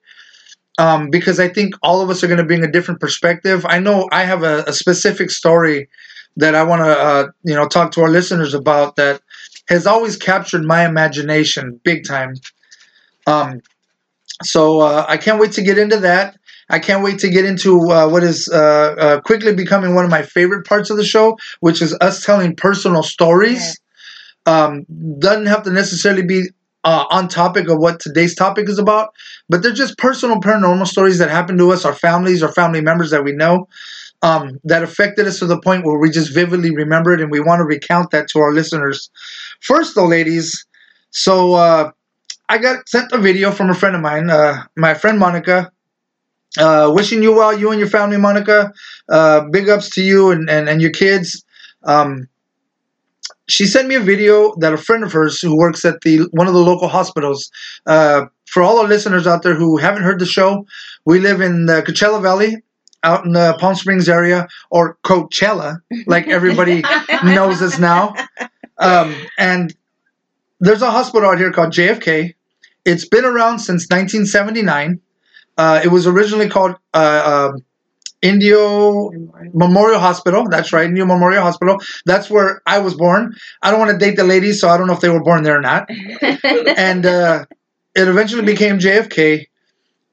um, 0.79 1.11
because 1.11 1.39
I 1.39 1.49
think 1.49 1.75
all 1.83 2.01
of 2.01 2.09
us 2.09 2.25
are 2.25 2.29
going 2.29 2.39
to 2.39 2.45
bring 2.45 2.65
a 2.65 2.71
different 2.71 3.01
perspective. 3.01 3.67
I 3.69 3.79
know 3.79 4.09
I 4.11 4.25
have 4.25 4.43
a, 4.43 4.65
a 4.67 4.73
specific 4.73 5.31
story 5.31 5.89
that 6.37 6.55
I 6.55 6.63
want 6.63 6.81
to, 6.81 6.99
uh, 6.99 7.27
you 7.45 7.55
know, 7.55 7.69
talk 7.69 7.93
to 7.93 8.03
our 8.03 8.09
listeners 8.09 8.55
about 8.55 8.97
that 8.97 9.21
has 9.69 9.87
always 9.87 10.17
captured 10.17 10.65
my 10.65 10.87
imagination 10.87 11.79
big 11.85 12.07
time. 12.07 12.35
Um, 13.27 13.61
so 14.43 14.81
uh, 14.81 15.05
I 15.09 15.19
can't 15.19 15.39
wait 15.39 15.53
to 15.53 15.63
get 15.63 15.79
into 15.79 15.99
that. 15.99 16.37
I 16.73 16.79
can't 16.79 17.05
wait 17.05 17.19
to 17.21 17.29
get 17.29 17.45
into 17.45 17.91
uh, 17.91 18.09
what 18.09 18.25
is 18.25 18.49
uh, 18.49 18.95
uh, 18.99 19.21
quickly 19.21 19.55
becoming 19.55 19.95
one 19.95 20.07
of 20.07 20.11
my 20.11 20.23
favorite 20.23 20.67
parts 20.67 20.89
of 20.91 20.97
the 20.97 21.05
show, 21.05 21.39
which 21.61 21.83
is 21.83 21.97
us 22.01 22.25
telling 22.25 22.57
personal 22.57 23.03
stories. 23.03 23.79
Um, 24.47 24.85
doesn't 25.19 25.47
have 25.47 25.63
to 25.65 25.71
necessarily 25.71 26.23
be 26.23 26.49
uh, 26.83 27.05
on 27.11 27.29
topic 27.29 27.69
of 27.69 27.79
what 27.79 28.01
today's 28.01 28.35
topic 28.35 28.69
is 28.69 28.79
about, 28.79 29.15
but 29.49 29.63
they're 29.63 29.73
just 29.73 29.99
personal 29.99 30.41
paranormal 30.41 30.87
stories 30.87 31.19
that 31.19 31.31
happen 31.31 31.57
to 31.59 31.71
us, 31.71 31.85
our 31.85 31.95
families, 31.95 32.43
or 32.43 32.51
family 32.51 32.81
members 32.81 33.11
that 33.11 33.23
we 33.23 33.33
know, 33.33 33.69
um, 34.23 34.59
that 34.65 34.83
affected 34.83 35.27
us 35.29 35.39
to 35.39 35.47
the 35.47 35.61
point 35.61 35.85
where 35.85 35.99
we 35.99 36.11
just 36.11 36.35
vividly 36.35 36.75
remember 36.75 37.13
it, 37.13 37.21
and 37.21 37.31
we 37.31 37.39
want 37.39 37.61
to 37.61 37.65
recount 37.65 38.11
that 38.11 38.29
to 38.29 38.41
our 38.41 38.53
listeners. 38.53 39.11
First, 39.61 39.95
though, 39.95 40.07
ladies, 40.07 40.67
so 41.11 41.55
uh, 41.55 41.91
I 42.49 42.59
got 42.59 42.89
sent 42.89 43.13
a 43.13 43.19
video 43.19 43.53
from 43.53 43.71
a 43.71 43.75
friend 43.75 43.95
of 43.95 44.03
mine, 44.03 44.31
uh, 44.31 44.65
my 44.77 44.95
friend 44.95 45.19
Monica. 45.19 45.71
Uh, 46.59 46.91
wishing 46.95 47.23
you 47.23 47.35
well, 47.35 47.59
you 47.59 47.71
and 47.71 47.79
your 47.79 47.89
family, 47.89 48.17
Monica. 48.17 48.73
Uh, 49.09 49.43
big 49.51 49.69
ups 49.69 49.89
to 49.91 50.03
you 50.03 50.31
and, 50.31 50.51
and, 50.51 50.69
and 50.69 50.83
your 50.83 50.91
kids. 50.91 51.45
Um, 51.85 52.29
she 53.49 53.67
sent 53.67 53.89
me 53.89 53.95
a 53.95 54.01
video 54.01 54.55
that 54.59 54.73
a 54.73 54.77
friend 54.77 55.03
of 55.03 55.13
hers 55.13 55.41
who 55.41 55.57
works 55.57 55.85
at 55.85 56.01
the 56.03 56.29
one 56.33 56.47
of 56.47 56.55
the 56.55 56.61
local 56.61 56.89
hospitals. 56.89 57.51
Uh, 57.87 58.27
for 58.47 58.63
all 58.63 58.79
our 58.79 58.87
listeners 58.87 59.27
out 59.27 59.43
there 59.43 59.55
who 59.55 59.79
haven't 59.79 60.03
heard 60.03 60.19
the 60.19 60.27
show, 60.27 60.67
we 61.05 61.21
live 61.21 61.41
in 61.41 61.67
the 61.67 61.83
Coachella 61.83 62.21
Valley, 62.21 62.63
out 63.03 63.25
in 63.25 63.33
the 63.33 63.57
Palm 63.59 63.75
Springs 63.75 64.09
area, 64.09 64.47
or 64.71 64.99
Coachella, 65.05 65.81
like 66.07 66.29
everybody 66.29 66.83
knows 67.25 67.63
us 67.63 67.79
now. 67.79 68.15
Um, 68.79 69.15
and 69.39 69.75
there's 70.61 70.83
a 70.83 70.91
hospital 70.91 71.31
out 71.31 71.39
here 71.39 71.51
called 71.51 71.73
JFK. 71.73 72.35
It's 72.85 73.09
been 73.09 73.25
around 73.25 73.61
since 73.61 73.85
1979. 73.89 75.01
Uh, 75.59 75.81
it 75.85 75.89
was 75.89 76.07
originally 76.07 76.49
called 76.49 76.77
uh, 76.95 76.97
uh, 76.97 77.53
Indio 78.23 79.11
Memorial 79.53 80.01
Hospital. 80.01 80.47
That's 80.49 80.73
right, 80.73 80.87
Indio 80.87 81.05
Memorial 81.05 81.43
Hospital. 81.43 81.79
That's 82.07 82.31
where 82.31 82.63
I 82.67 82.79
was 82.79 82.95
born. 82.95 83.35
I 83.63 83.71
don't 83.71 83.81
want 83.81 83.91
to 83.91 83.99
date 83.99 84.17
the 84.17 84.25
ladies, 84.25 84.61
so 84.61 84.69
I 84.69 84.77
don't 84.77 84.87
know 84.87 84.93
if 84.95 85.01
they 85.01 85.09
were 85.09 85.23
born 85.23 85.43
there 85.43 85.59
or 85.59 85.61
not. 85.61 85.89
and 86.77 87.05
uh, 87.05 87.45
it 87.95 88.09
eventually 88.09 88.43
became 88.43 88.79
JFK. 88.79 89.47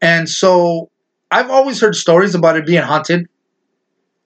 And 0.01 0.27
so 0.27 0.89
I've 1.31 1.49
always 1.49 1.79
heard 1.79 1.95
stories 1.95 2.35
about 2.35 2.57
it 2.57 2.65
being 2.65 2.81
haunted, 2.81 3.27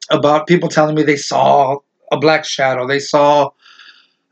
about 0.10 0.48
people 0.48 0.70
telling 0.70 0.96
me 0.96 1.04
they 1.04 1.18
saw 1.18 1.78
a 2.12 2.18
black 2.18 2.46
shadow, 2.46 2.88
they 2.88 3.00
saw 3.00 3.50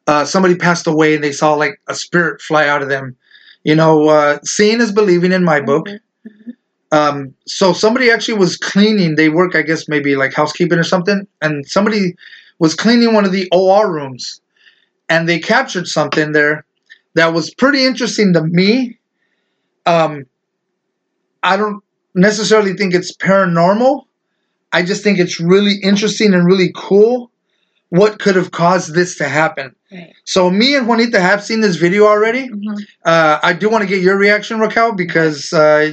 uh, 0.07 0.25
somebody 0.25 0.55
passed 0.55 0.87
away, 0.87 1.15
and 1.15 1.23
they 1.23 1.31
saw 1.31 1.53
like 1.53 1.79
a 1.87 1.95
spirit 1.95 2.41
fly 2.41 2.67
out 2.67 2.81
of 2.81 2.89
them. 2.89 3.15
You 3.63 3.75
know, 3.75 4.09
uh, 4.09 4.39
seeing 4.43 4.81
is 4.81 4.91
believing 4.91 5.31
in 5.31 5.43
my 5.43 5.61
book. 5.61 5.87
Um, 6.91 7.33
so 7.47 7.73
somebody 7.73 8.11
actually 8.11 8.37
was 8.37 8.57
cleaning. 8.57 9.15
They 9.15 9.29
work, 9.29 9.55
I 9.55 9.61
guess, 9.61 9.87
maybe 9.87 10.15
like 10.15 10.33
housekeeping 10.33 10.77
or 10.79 10.83
something, 10.83 11.25
and 11.41 11.65
somebody 11.65 12.15
was 12.59 12.75
cleaning 12.75 13.13
one 13.13 13.25
of 13.25 13.31
the 13.31 13.47
OR 13.51 13.91
rooms, 13.91 14.41
and 15.09 15.27
they 15.27 15.39
captured 15.39 15.87
something 15.87 16.31
there 16.33 16.65
that 17.15 17.33
was 17.33 17.53
pretty 17.53 17.85
interesting 17.85 18.33
to 18.33 18.43
me. 18.43 18.97
Um, 19.85 20.25
I 21.43 21.57
don't 21.57 21.83
necessarily 22.13 22.73
think 22.73 22.93
it's 22.93 23.15
paranormal. 23.15 24.05
I 24.71 24.83
just 24.83 25.03
think 25.03 25.19
it's 25.19 25.39
really 25.39 25.75
interesting 25.83 26.33
and 26.33 26.45
really 26.45 26.71
cool. 26.75 27.31
What 27.89 28.19
could 28.19 28.35
have 28.37 28.51
caused 28.51 28.93
this 28.93 29.17
to 29.17 29.27
happen? 29.27 29.75
Right. 29.91 30.13
So 30.23 30.49
me 30.49 30.75
and 30.75 30.87
Juanita 30.87 31.19
have 31.19 31.43
seen 31.43 31.59
this 31.59 31.75
video 31.75 32.05
already. 32.05 32.47
Mhm. 32.47 32.85
Uh, 33.03 33.39
I 33.43 33.53
do 33.53 33.69
want 33.69 33.81
to 33.81 33.87
get 33.87 34.01
your 34.01 34.17
reaction, 34.17 34.59
Raquel, 34.59 34.93
because 34.93 35.51
uh, 35.51 35.91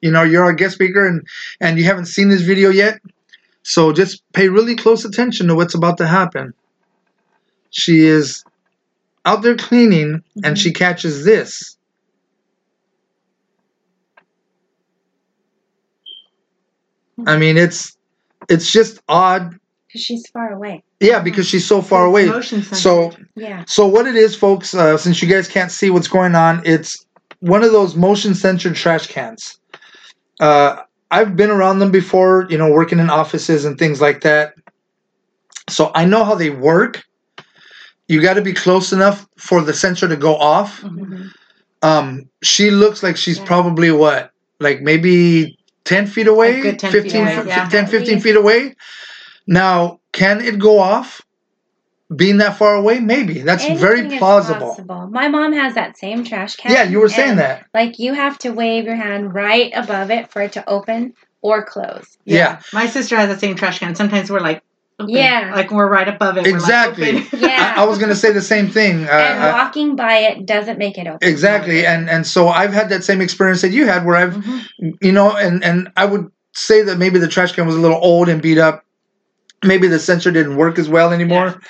you 0.00 0.10
know 0.10 0.22
you're 0.22 0.44
our 0.44 0.52
guest 0.52 0.74
speaker 0.74 1.06
and 1.06 1.26
and 1.60 1.78
you 1.78 1.84
haven't 1.84 2.06
seen 2.06 2.28
this 2.28 2.42
video 2.42 2.70
yet. 2.70 3.00
So 3.62 3.92
just 3.92 4.22
pay 4.32 4.48
really 4.48 4.76
close 4.76 5.04
attention 5.04 5.46
to 5.48 5.54
what's 5.54 5.74
about 5.74 5.98
to 5.98 6.06
happen. 6.06 6.54
She 7.70 8.00
is 8.00 8.44
out 9.24 9.42
there 9.42 9.56
cleaning 9.56 10.22
and 10.42 10.58
she 10.58 10.72
catches 10.72 11.24
this. 11.24 11.76
I 17.26 17.36
mean, 17.36 17.56
it's 17.56 17.96
it's 18.48 18.70
just 18.70 19.00
odd. 19.08 19.58
Because 19.86 20.02
she's 20.02 20.28
far 20.30 20.52
away. 20.52 20.82
Yeah, 21.00 21.20
because 21.20 21.46
she's 21.46 21.66
so 21.66 21.82
far 21.82 22.04
away. 22.04 22.26
Motion 22.26 22.62
So. 22.62 23.12
Yeah. 23.34 23.64
so 23.66 23.86
what 23.86 24.06
it 24.06 24.16
is, 24.16 24.36
folks, 24.36 24.74
uh, 24.74 24.96
since 24.96 25.22
you 25.22 25.28
guys 25.28 25.48
can't 25.48 25.70
see 25.70 25.90
what's 25.90 26.08
going 26.08 26.34
on, 26.34 26.62
it's 26.64 27.04
one 27.40 27.62
of 27.62 27.72
those 27.72 27.96
motion 27.96 28.34
censored 28.34 28.76
trash 28.76 29.06
cans. 29.06 29.58
Uh, 30.40 30.82
I've 31.10 31.36
been 31.36 31.50
around 31.50 31.78
them 31.78 31.90
before, 31.90 32.46
you 32.50 32.58
know, 32.58 32.70
working 32.70 32.98
in 32.98 33.10
offices 33.10 33.64
and 33.64 33.78
things 33.78 34.00
like 34.00 34.20
that. 34.22 34.54
So 35.68 35.90
I 35.94 36.04
know 36.04 36.24
how 36.24 36.34
they 36.34 36.50
work. 36.50 37.04
You 38.08 38.20
got 38.22 38.34
to 38.34 38.42
be 38.42 38.52
close 38.54 38.92
enough 38.92 39.26
for 39.36 39.62
the 39.62 39.72
sensor 39.74 40.08
to 40.08 40.16
go 40.16 40.36
off. 40.36 40.80
Mhm. 40.82 41.30
Um, 41.82 42.28
she 42.42 42.70
looks 42.70 43.02
like 43.02 43.16
she's 43.16 43.38
Yeah. 43.38 43.44
probably 43.44 43.90
what, 43.90 44.30
like 44.60 44.80
maybe 44.82 45.58
10 45.84 46.06
feet 46.06 46.26
away, 46.26 46.58
A 46.60 46.62
good 46.62 46.78
10 46.78 46.92
feet 46.92 47.02
15, 47.02 47.22
away, 47.22 47.34
f- 47.36 47.46
yeah. 47.46 47.68
10, 47.68 47.86
15 47.86 48.20
feet 48.20 48.36
away. 48.36 48.74
Now, 49.46 50.00
can 50.12 50.40
it 50.40 50.58
go 50.58 50.78
off 50.78 51.22
being 52.14 52.38
that 52.38 52.56
far 52.56 52.74
away? 52.74 53.00
Maybe. 53.00 53.40
That's 53.40 53.64
very 53.66 54.00
Anything 54.00 54.12
is 54.12 54.18
plausible. 54.18 54.76
My 55.10 55.28
mom 55.28 55.52
has 55.52 55.74
that 55.74 55.98
same 55.98 56.24
trash 56.24 56.56
can. 56.56 56.72
Yeah, 56.72 56.84
you 56.84 57.00
were 57.00 57.08
saying 57.08 57.36
that. 57.36 57.66
Like 57.74 57.98
you 57.98 58.14
have 58.14 58.38
to 58.38 58.50
wave 58.50 58.84
your 58.84 58.96
hand 58.96 59.34
right 59.34 59.70
above 59.74 60.10
it 60.10 60.30
for 60.30 60.42
it 60.42 60.52
to 60.52 60.68
open 60.68 61.14
or 61.42 61.64
close. 61.64 62.16
Yeah. 62.24 62.60
My 62.72 62.86
sister 62.86 63.16
has 63.16 63.28
the 63.28 63.38
same 63.38 63.56
trash 63.56 63.78
can. 63.78 63.94
Sometimes 63.94 64.30
we're 64.30 64.40
like, 64.40 64.62
open. 64.98 65.14
Yeah. 65.14 65.52
like 65.54 65.70
we're 65.70 65.88
right 65.88 66.08
above 66.08 66.36
it. 66.38 66.44
We're 66.44 66.52
like, 66.52 66.60
Exactly. 66.60 67.26
Yeah. 67.38 67.74
I, 67.76 67.82
I 67.82 67.84
was 67.86 67.98
going 67.98 68.08
to 68.10 68.16
say 68.16 68.32
the 68.32 68.42
same 68.42 68.68
thing. 68.70 69.04
Uh, 69.06 69.10
and 69.12 69.52
walking 69.52 69.94
by 69.94 70.16
it 70.18 70.46
doesn't 70.46 70.78
make 70.78 70.98
it 70.98 71.06
open. 71.06 71.28
exactly. 71.28 71.86
And 71.86 72.08
and 72.10 72.26
so 72.26 72.48
I've 72.48 72.72
had 72.72 72.88
that 72.88 73.04
same 73.04 73.20
experience 73.20 73.60
that 73.62 73.70
you 73.70 73.86
had 73.86 74.04
where 74.04 74.16
I've, 74.16 74.34
Mhm. 74.34 74.94
you 75.02 75.12
know, 75.12 75.36
and 75.36 75.62
and 75.62 75.92
I 75.96 76.06
would 76.06 76.30
say 76.54 76.82
that 76.82 76.98
maybe 76.98 77.18
the 77.20 77.28
trash 77.28 77.52
can 77.52 77.66
was 77.66 77.76
a 77.76 77.80
little 77.80 78.00
old 78.02 78.28
and 78.28 78.42
beat 78.42 78.58
up. 78.58 78.84
Maybe 79.64 79.88
the 79.88 79.98
sensor 79.98 80.30
didn't 80.30 80.56
work 80.56 80.78
as 80.78 80.88
well 80.88 81.12
anymore. 81.12 81.60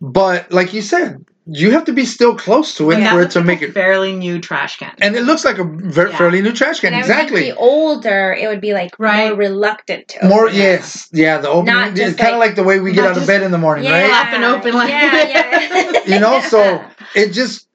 But 0.00 0.52
like 0.52 0.72
you 0.74 0.82
said, 0.82 1.24
you 1.50 1.70
have 1.70 1.84
to 1.86 1.92
be 1.92 2.04
still 2.04 2.36
close 2.36 2.74
to 2.76 2.90
it 2.90 2.96
And 2.96 3.02
that 3.04 3.12
for 3.14 3.22
it 3.22 3.30
to 3.30 3.38
like 3.38 3.46
make 3.46 3.62
a 3.62 3.66
it. 3.68 3.72
fairly 3.72 4.14
new 4.14 4.38
trash 4.38 4.76
can. 4.78 4.94
And 5.00 5.16
it 5.16 5.22
looks 5.22 5.44
like 5.44 5.58
a 5.58 5.64
ver- 5.64 6.10
Yeah. 6.10 6.16
fairly 6.18 6.42
new 6.42 6.52
trash 6.52 6.80
can. 6.80 6.92
And 6.92 7.02
think 7.04 7.14
Exactly. 7.18 7.50
the 7.50 7.56
older, 7.56 8.32
it 8.38 8.46
would 8.48 8.60
be 8.60 8.74
like 8.74 8.90
Right. 8.98 9.30
more 9.30 9.38
reluctant 9.38 10.08
to 10.08 10.26
More, 10.26 10.48
it. 10.48 10.54
yes, 10.54 11.08
yeah. 11.12 11.38
The 11.38 11.48
opening, 11.48 11.74
Not 11.74 11.98
it's 11.98 12.16
kind 12.16 12.34
of 12.34 12.38
like- 12.38 12.48
like 12.50 12.56
the 12.56 12.64
way 12.64 12.80
we 12.80 12.92
get 12.92 13.02
not 13.02 13.12
out 13.12 13.16
of 13.16 13.26
bed 13.26 13.42
in 13.42 13.50
the 13.50 13.58
morning, 13.58 13.84
Yeah, 13.84 13.92
right? 14.02 14.08
Flap 14.08 14.32
and 14.34 14.44
open 14.44 14.74
like- 14.74 14.90
yeah, 14.90 15.28
yeah. 15.28 15.92
You 16.14 16.20
know, 16.20 16.40
so 16.48 16.84
it 17.14 17.32
just 17.32 17.66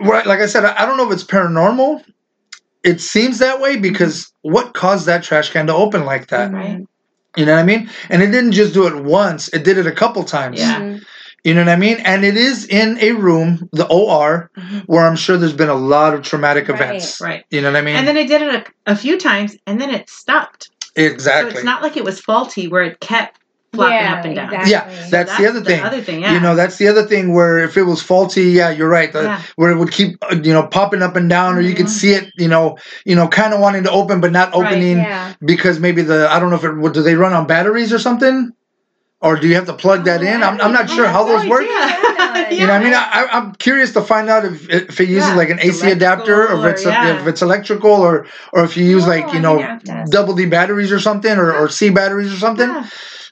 right 0.00 0.26
like 0.26 0.40
i 0.40 0.46
said 0.46 0.64
i 0.64 0.74
I 0.82 0.84
don't 0.86 0.96
know 0.96 1.06
if 1.06 1.12
it's 1.12 1.22
paranormal 1.22 2.02
it 2.82 3.00
seems 3.00 3.38
that 3.38 3.60
way 3.60 3.76
because 3.76 4.24
mm-hmm. 4.24 4.52
what 4.52 4.74
caused 4.74 5.06
that 5.06 5.22
trash 5.22 5.50
can 5.50 5.68
to 5.68 5.74
open 5.74 6.04
like 6.04 6.26
that. 6.28 6.50
Right. 6.52 6.84
You 7.36 7.44
know 7.46 7.52
what 7.54 7.60
i 7.60 7.64
mean 7.64 7.88
and 8.10 8.22
it 8.22 8.28
didn't 8.30 8.52
just 8.52 8.74
do 8.74 8.86
it 8.86 9.04
once 9.04 9.48
it 9.48 9.64
did 9.64 9.78
it 9.78 9.86
a 9.86 9.92
couple 9.92 10.22
times 10.24 10.58
Yeah. 10.60 10.80
Mhm. 10.80 11.04
you 11.44 11.54
know 11.54 11.60
what 11.62 11.68
i 11.70 11.76
mean 11.76 11.98
and 12.04 12.24
it 12.24 12.36
is 12.36 12.66
in 12.66 12.98
a 13.00 13.12
room 13.12 13.68
the 13.72 13.86
or 13.86 14.50
Mhm. 14.58 14.82
where 14.86 15.06
i'm 15.06 15.16
sure 15.16 15.36
there's 15.36 15.52
been 15.52 15.68
a 15.68 15.74
lot 15.74 16.14
of 16.14 16.22
traumatic 16.22 16.68
Right. 16.68 16.80
events 16.80 17.20
Right. 17.20 17.44
you 17.50 17.60
know 17.62 17.70
what 17.72 17.78
i 17.78 17.82
mean 17.82 17.96
And 17.96 18.06
then 18.06 18.16
it 18.16 18.28
did 18.28 18.42
it 18.42 18.54
a, 18.86 18.92
a 18.92 18.96
few 18.96 19.18
times, 19.18 19.56
and 19.66 19.80
then 19.80 19.90
it 19.90 20.08
stopped. 20.10 20.70
exactly 20.96 21.52
So 21.52 21.56
it's 21.58 21.64
not 21.64 21.82
like 21.82 21.96
it 21.96 22.04
was 22.04 22.20
faulty 22.20 22.68
where 22.68 22.82
it 22.82 23.00
kept 23.00 23.38
flopping 23.74 23.94
Yeah, 23.96 24.14
up 24.14 24.24
and 24.24 24.36
down. 24.36 24.44
exactly. 24.46 24.70
yeah 24.70 25.08
that's, 25.10 25.36
the 25.36 25.46
other 25.48 25.60
thing 25.62 25.82
other 25.82 26.00
thing, 26.02 26.20
yeah. 26.20 26.34
You 26.34 26.40
know, 26.40 26.54
that's 26.54 26.76
the 26.76 26.88
other 26.88 27.04
thing 27.04 27.32
where 27.34 27.58
if 27.58 27.76
it 27.76 27.82
was 27.84 28.02
faulty, 28.02 28.44
yeah, 28.44 28.70
you're 28.70 28.88
right. 28.88 29.12
the- 29.12 29.22
Yeah. 29.24 29.42
Where 29.56 29.70
it 29.70 29.78
would 29.78 29.90
keep, 29.90 30.16
uh, 30.30 30.36
you 30.42 30.52
know, 30.52 30.64
popping 30.66 31.02
up 31.02 31.16
and 31.16 31.28
down, 31.28 31.56
or 31.56 31.60
you 31.60 31.74
could 31.74 31.86
Mhm. 31.86 31.90
see 32.00 32.12
it, 32.12 32.30
you 32.36 32.48
know, 32.48 32.76
you 33.04 33.14
know, 33.16 33.28
kind 33.28 33.54
of 33.54 33.60
wanting 33.60 33.84
to 33.84 33.90
open 33.90 34.20
but 34.20 34.32
not 34.32 34.48
Right, 34.54 34.64
opening 34.66 34.98
Yeah. 34.98 35.32
because 35.44 35.80
maybe 35.80 36.02
the 36.02 36.28
I 36.30 36.38
don't 36.38 36.50
know 36.50 36.56
if 36.56 36.64
it 36.64 36.76
what, 36.76 36.92
do 36.94 37.02
they 37.02 37.14
run 37.14 37.32
on 37.32 37.46
batteries 37.46 37.92
or 37.92 37.98
something, 37.98 38.50
or 39.20 39.36
do 39.36 39.46
you 39.48 39.54
have 39.54 39.66
to 39.66 39.72
plug 39.74 40.04
that 40.04 40.20
Oh, 40.20 40.26
in? 40.26 40.42
I 40.42 40.48
I'm, 40.48 40.60
I'm 40.60 40.72
not 40.72 40.90
sure 40.90 41.06
how 41.06 41.24
those 41.24 41.44
No 41.44 41.50
work. 41.50 41.62
idea. 41.62 41.98
You 42.52 42.66
know, 42.66 42.74
I 42.74 42.78
mean, 42.82 42.92
I, 42.94 43.28
I'm 43.32 43.52
curious 43.54 43.92
to 43.94 44.02
find 44.02 44.28
out 44.28 44.44
if 44.44 44.68
if 44.68 45.00
it 45.00 45.08
uses 45.08 45.30
Yeah, 45.30 45.36
like 45.36 45.48
an 45.50 45.58
it's 45.58 45.82
AC 45.82 45.90
adapter, 45.90 46.48
or 46.48 46.66
if 46.66 46.72
it's 46.72 46.84
electrical 46.84 47.08
or- 47.16 47.20
if 47.20 47.26
it's 47.26 47.42
electrical, 47.42 47.90
or 47.92 48.26
or 48.52 48.64
if 48.64 48.76
you 48.76 48.84
use 48.84 49.04
Oh, 49.04 49.08
like 49.08 49.32
you 49.32 49.40
know 49.40 49.56
gonna 49.56 49.66
have 49.68 49.84
to 49.84 49.92
ask. 49.92 50.12
double 50.12 50.34
D 50.34 50.44
batteries 50.46 50.92
or 50.92 51.00
something, 51.00 51.36
or, 51.38 51.52
or 51.54 51.68
C 51.70 51.88
batteries 51.90 52.32
or 52.32 52.36
something. 52.36 52.68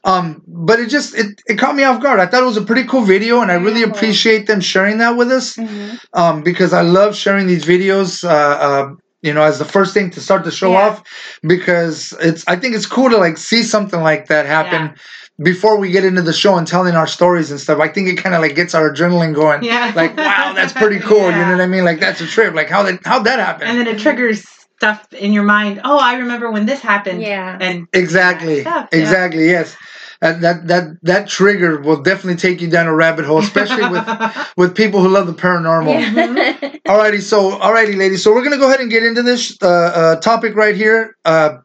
Yeah. 0.05 0.13
Um, 0.13 0.43
but 0.47 0.81
it 0.81 0.89
just 0.89 1.15
it, 1.15 1.41
it 1.47 1.59
caught 1.59 1.75
me 1.75 1.85
off 1.85 2.03
guard. 2.03 2.21
I 2.21 2.27
thought 2.27 2.43
it 2.43 2.47
was 2.47 2.57
a 2.57 2.63
pretty 2.65 2.85
cool 2.85 3.03
video, 3.03 3.41
and 3.41 3.51
I 3.51 3.55
really 3.57 3.81
Yeah, 3.81 3.87
appreciate 3.89 4.47
them 4.47 4.61
sharing 4.61 4.99
that 4.99 5.17
with 5.17 5.31
us. 5.31 5.57
Mhm. 5.57 5.99
Um, 6.15 6.43
because 6.43 6.73
I 6.73 6.83
love 6.83 7.15
sharing 7.17 7.47
these 7.47 7.65
videos. 7.65 8.25
Uh, 8.25 8.29
uh, 8.29 8.89
you 9.23 9.35
know, 9.35 9.43
as 9.43 9.59
the 9.59 9.67
first 9.67 9.93
thing 9.93 10.09
to 10.13 10.21
start 10.21 10.45
the 10.45 10.51
show 10.51 10.73
Yeah. 10.73 10.89
off, 10.89 11.03
because 11.43 12.15
it's 12.21 12.45
I 12.49 12.57
think 12.57 12.75
it's 12.75 12.87
cool 12.87 13.11
to 13.11 13.19
like 13.19 13.37
see 13.37 13.63
something 13.63 14.01
like 14.03 14.29
that 14.29 14.47
happen 14.47 14.95
before 15.43 15.77
we 15.79 15.91
get 15.91 16.05
into 16.05 16.23
the 16.23 16.33
show 16.33 16.57
and 16.57 16.67
telling 16.67 16.95
our 16.95 17.07
stories 17.07 17.51
and 17.51 17.61
stuff. 17.61 17.81
I 17.81 17.89
think 17.89 18.09
it 18.09 18.17
kind 18.17 18.35
of 18.35 18.41
like 18.41 18.55
gets 18.55 18.75
our 18.75 18.91
adrenaline 18.93 19.35
going. 19.35 19.63
Yeah. 19.63 19.93
Like, 19.95 20.17
wow, 20.17 20.53
that's 20.55 20.73
pretty 20.73 20.99
cool. 21.09 21.31
You 21.31 21.33
know 21.37 21.51
what 21.53 21.61
I 21.61 21.67
mean? 21.67 21.85
Like 21.85 22.01
that's 22.01 22.21
a 22.23 22.27
trip. 22.27 22.55
Like 22.55 22.71
how 22.71 22.83
that 22.85 23.01
how 23.05 23.19
that 23.21 23.39
happened. 23.39 23.71
And 23.71 23.79
then 23.79 23.87
it 23.87 23.99
triggers 23.99 24.47
stuff 24.81 25.13
in 25.13 25.35
your 25.35 25.43
mind. 25.43 25.79
Oh, 25.85 25.99
I 25.99 26.15
remember 26.15 26.51
when 26.51 26.65
this 26.65 26.81
happened. 26.81 27.21
Yeah. 27.21 27.59
And 27.61 27.87
Exactly. 27.93 28.63
Stuff, 28.63 28.89
yeah. 28.91 28.99
Exactly. 28.99 29.45
Yes. 29.45 29.77
That, 30.23 30.41
that 30.43 30.67
that 30.67 30.85
that 31.03 31.29
trigger 31.29 31.81
will 31.81 32.03
definitely 32.03 32.37
take 32.37 32.61
you 32.61 32.69
down 32.69 32.87
a 32.87 32.95
rabbit 32.95 33.25
hole, 33.25 33.39
especially 33.39 33.89
with 33.89 34.07
with 34.57 34.77
people 34.77 35.01
who 35.01 35.09
love 35.09 35.27
the 35.27 35.33
paranormal. 35.33 35.99
Yeah. 35.99 36.79
Alrighty, 36.87 37.23
so 37.23 37.53
alrighty, 37.59 37.97
ladies. 37.97 38.23
So 38.23 38.35
we're 38.35 38.45
gonna 38.45 38.59
go 38.59 38.69
ahead 38.69 38.81
and 38.81 38.91
get 38.91 39.03
into 39.03 39.23
this 39.23 39.57
uh, 39.63 39.67
uh, 39.67 40.17
topic 40.17 40.55
right 40.57 40.77
here. 40.77 41.17
Uh, 41.25 41.59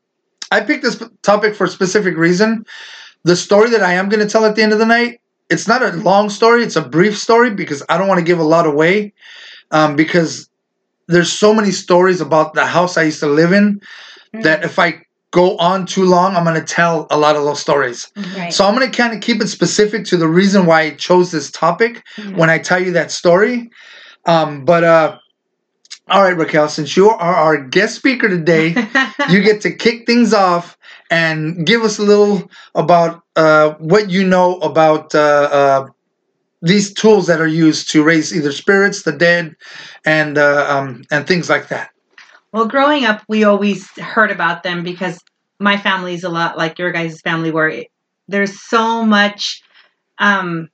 I 0.51 0.61
picked 0.61 0.83
this 0.83 1.03
topic 1.21 1.53
for 1.53 1.65
a 1.65 1.69
specific 1.69 2.15
reason. 2.15 2.65
The 3.23 3.35
story 3.35 3.71
that 3.71 3.83
I 3.83 3.93
am 3.93 4.07
gonna 4.07 4.29
tell 4.29 4.45
at 4.45 4.55
the 4.55 4.63
end 4.63 4.71
of 4.71 4.79
the 4.79 4.85
night, 4.85 5.19
it's 5.49 5.67
not 5.67 5.83
a 5.83 5.91
long 5.91 6.29
story. 6.29 6.63
It's 6.63 6.77
a 6.77 6.81
brief 6.81 7.17
story 7.17 7.49
because 7.49 7.83
I 7.89 7.97
don't 7.97 8.07
want 8.07 8.19
to 8.19 8.25
give 8.25 8.39
a 8.39 8.43
lot 8.43 8.65
away. 8.65 9.13
Um, 9.71 9.97
because 9.97 10.47
there's 11.07 11.31
so 11.31 11.53
many 11.53 11.71
stories 11.71 12.21
about 12.21 12.53
the 12.53 12.65
house 12.65 12.97
I 12.97 13.03
used 13.03 13.19
to 13.19 13.27
live 13.27 13.51
in 13.51 13.79
Mm. 14.33 14.43
that 14.43 14.63
if 14.63 14.79
I 14.79 15.01
go 15.31 15.57
on 15.57 15.85
too 15.85 16.05
long, 16.05 16.35
I'm 16.35 16.43
gonna 16.45 16.63
tell 16.63 17.07
a 17.11 17.17
lot 17.17 17.35
of 17.35 17.43
those 17.43 17.59
stories. 17.59 18.07
Right. 18.35 18.53
So 18.53 18.65
I'm 18.65 18.73
gonna 18.73 18.89
kind 18.89 19.13
of 19.13 19.21
keep 19.21 19.41
it 19.41 19.47
specific 19.49 20.05
to 20.05 20.17
the 20.17 20.27
reason 20.27 20.65
why 20.65 20.81
I 20.81 20.89
chose 20.91 21.31
this 21.31 21.51
topic 21.51 22.03
Mhm. 22.17 22.37
when 22.37 22.49
I 22.49 22.57
tell 22.57 22.81
you 22.81 22.91
that 22.93 23.11
story. 23.11 23.69
Um, 24.25 24.65
but 24.65 24.83
uh, 24.83 25.17
all 26.09 26.21
right, 26.23 26.37
Raquel, 26.37 26.69
since 26.69 26.95
you 26.95 27.09
are 27.09 27.35
our 27.35 27.57
guest 27.57 27.95
speaker 27.95 28.29
today, 28.29 28.75
you 29.29 29.41
get 29.41 29.61
to 29.61 29.71
kick 29.71 30.05
things 30.05 30.33
off 30.33 30.77
and 31.11 31.65
give 31.65 31.81
us 31.83 31.97
a 31.99 32.03
little 32.03 32.49
about 32.73 33.21
uh, 33.35 33.71
what 33.79 34.09
you 34.09 34.23
know 34.25 34.55
about 34.57 35.13
uh, 35.15 35.19
uh, 35.51 35.87
these 36.61 36.93
tools 36.93 37.27
that 37.27 37.41
are 37.41 37.47
used 37.47 37.91
to 37.91 38.03
raise 38.03 38.35
either 38.35 38.51
spirits, 38.51 39.03
the 39.03 39.11
dead, 39.11 39.55
and 40.05 40.37
uh, 40.37 40.65
um, 40.69 41.03
and 41.11 41.27
things 41.27 41.49
like 41.49 41.67
that. 41.69 41.91
Well, 42.51 42.67
growing 42.67 43.05
up, 43.05 43.21
we 43.27 43.43
always 43.43 43.87
heard 43.99 44.31
about 44.31 44.63
them 44.63 44.83
because 44.83 45.19
my 45.59 45.77
family's 45.77 46.23
a 46.23 46.29
lot 46.29 46.57
like 46.57 46.79
your 46.79 46.91
guys' 46.91 47.21
family, 47.21 47.51
where 47.51 47.69
it, 47.69 47.87
there's 48.27 48.61
so 48.61 49.05
much, 49.05 49.61
um, 50.17 50.69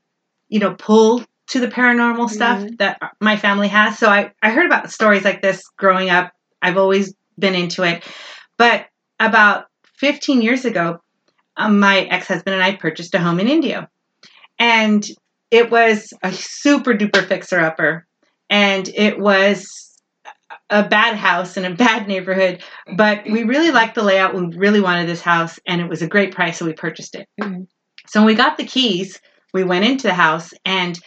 you 0.50 0.60
know, 0.60 0.76
pull 0.76 1.24
to 1.48 1.60
the 1.60 1.68
paranormal 1.68 2.30
stuff 2.30 2.66
that 2.78 3.02
my 3.20 3.36
family 3.36 3.68
has. 3.68 3.98
So 3.98 4.10
I, 4.10 4.32
I 4.42 4.52
heard 4.52 4.66
about 4.66 4.90
stories 4.92 5.26
like 5.26 5.42
this 5.42 5.68
growing 5.76 6.10
up. 6.10 6.32
I've 6.62 6.78
always 6.78 7.14
been 7.38 7.56
into 7.56 7.84
it. 7.84 8.06
But 8.58 8.86
about 9.20 9.66
15 9.98 10.42
years 10.42 10.64
ago, 10.64 11.02
um, 11.58 11.80
my 11.80 12.02
ex 12.02 12.28
husband 12.28 12.54
and 12.54 12.64
I 12.64 12.76
purchased 12.76 13.14
a 13.16 13.20
home 13.20 13.40
in 13.40 13.48
Indio. 13.48 13.88
And 14.60 15.06
it 15.52 15.70
was 15.70 16.14
a 16.24 16.32
super 16.32 16.94
duper 16.94 17.28
fixer 17.28 17.60
upper. 17.60 18.08
And 18.50 18.88
it 18.90 19.20
was 19.20 19.68
a 20.70 20.84
bad 20.88 21.16
house 21.16 21.58
in 21.58 21.66
a 21.66 21.76
bad 21.76 22.08
neighborhood, 22.08 22.64
but 22.98 23.24
we 23.30 23.44
really 23.44 23.72
liked 23.72 23.96
the 23.96 24.04
layout. 24.04 24.34
We 24.34 24.46
really 24.58 24.82
wanted 24.82 25.08
this 25.08 25.22
house, 25.22 25.60
and 25.68 25.82
it 25.82 25.88
was 25.90 26.02
a 26.02 26.08
great 26.08 26.34
price, 26.34 26.58
so 26.58 26.66
we 26.66 26.74
purchased 26.74 27.16
it. 27.16 27.28
Mhm. 27.40 27.68
So 28.08 28.20
when 28.22 28.28
we 28.28 28.36
got 28.36 28.58
the 28.58 28.66
keys, 28.66 29.20
we 29.54 29.64
went 29.64 29.86
into 29.86 30.08
the 30.08 30.14
house, 30.14 30.54
and 30.66 30.98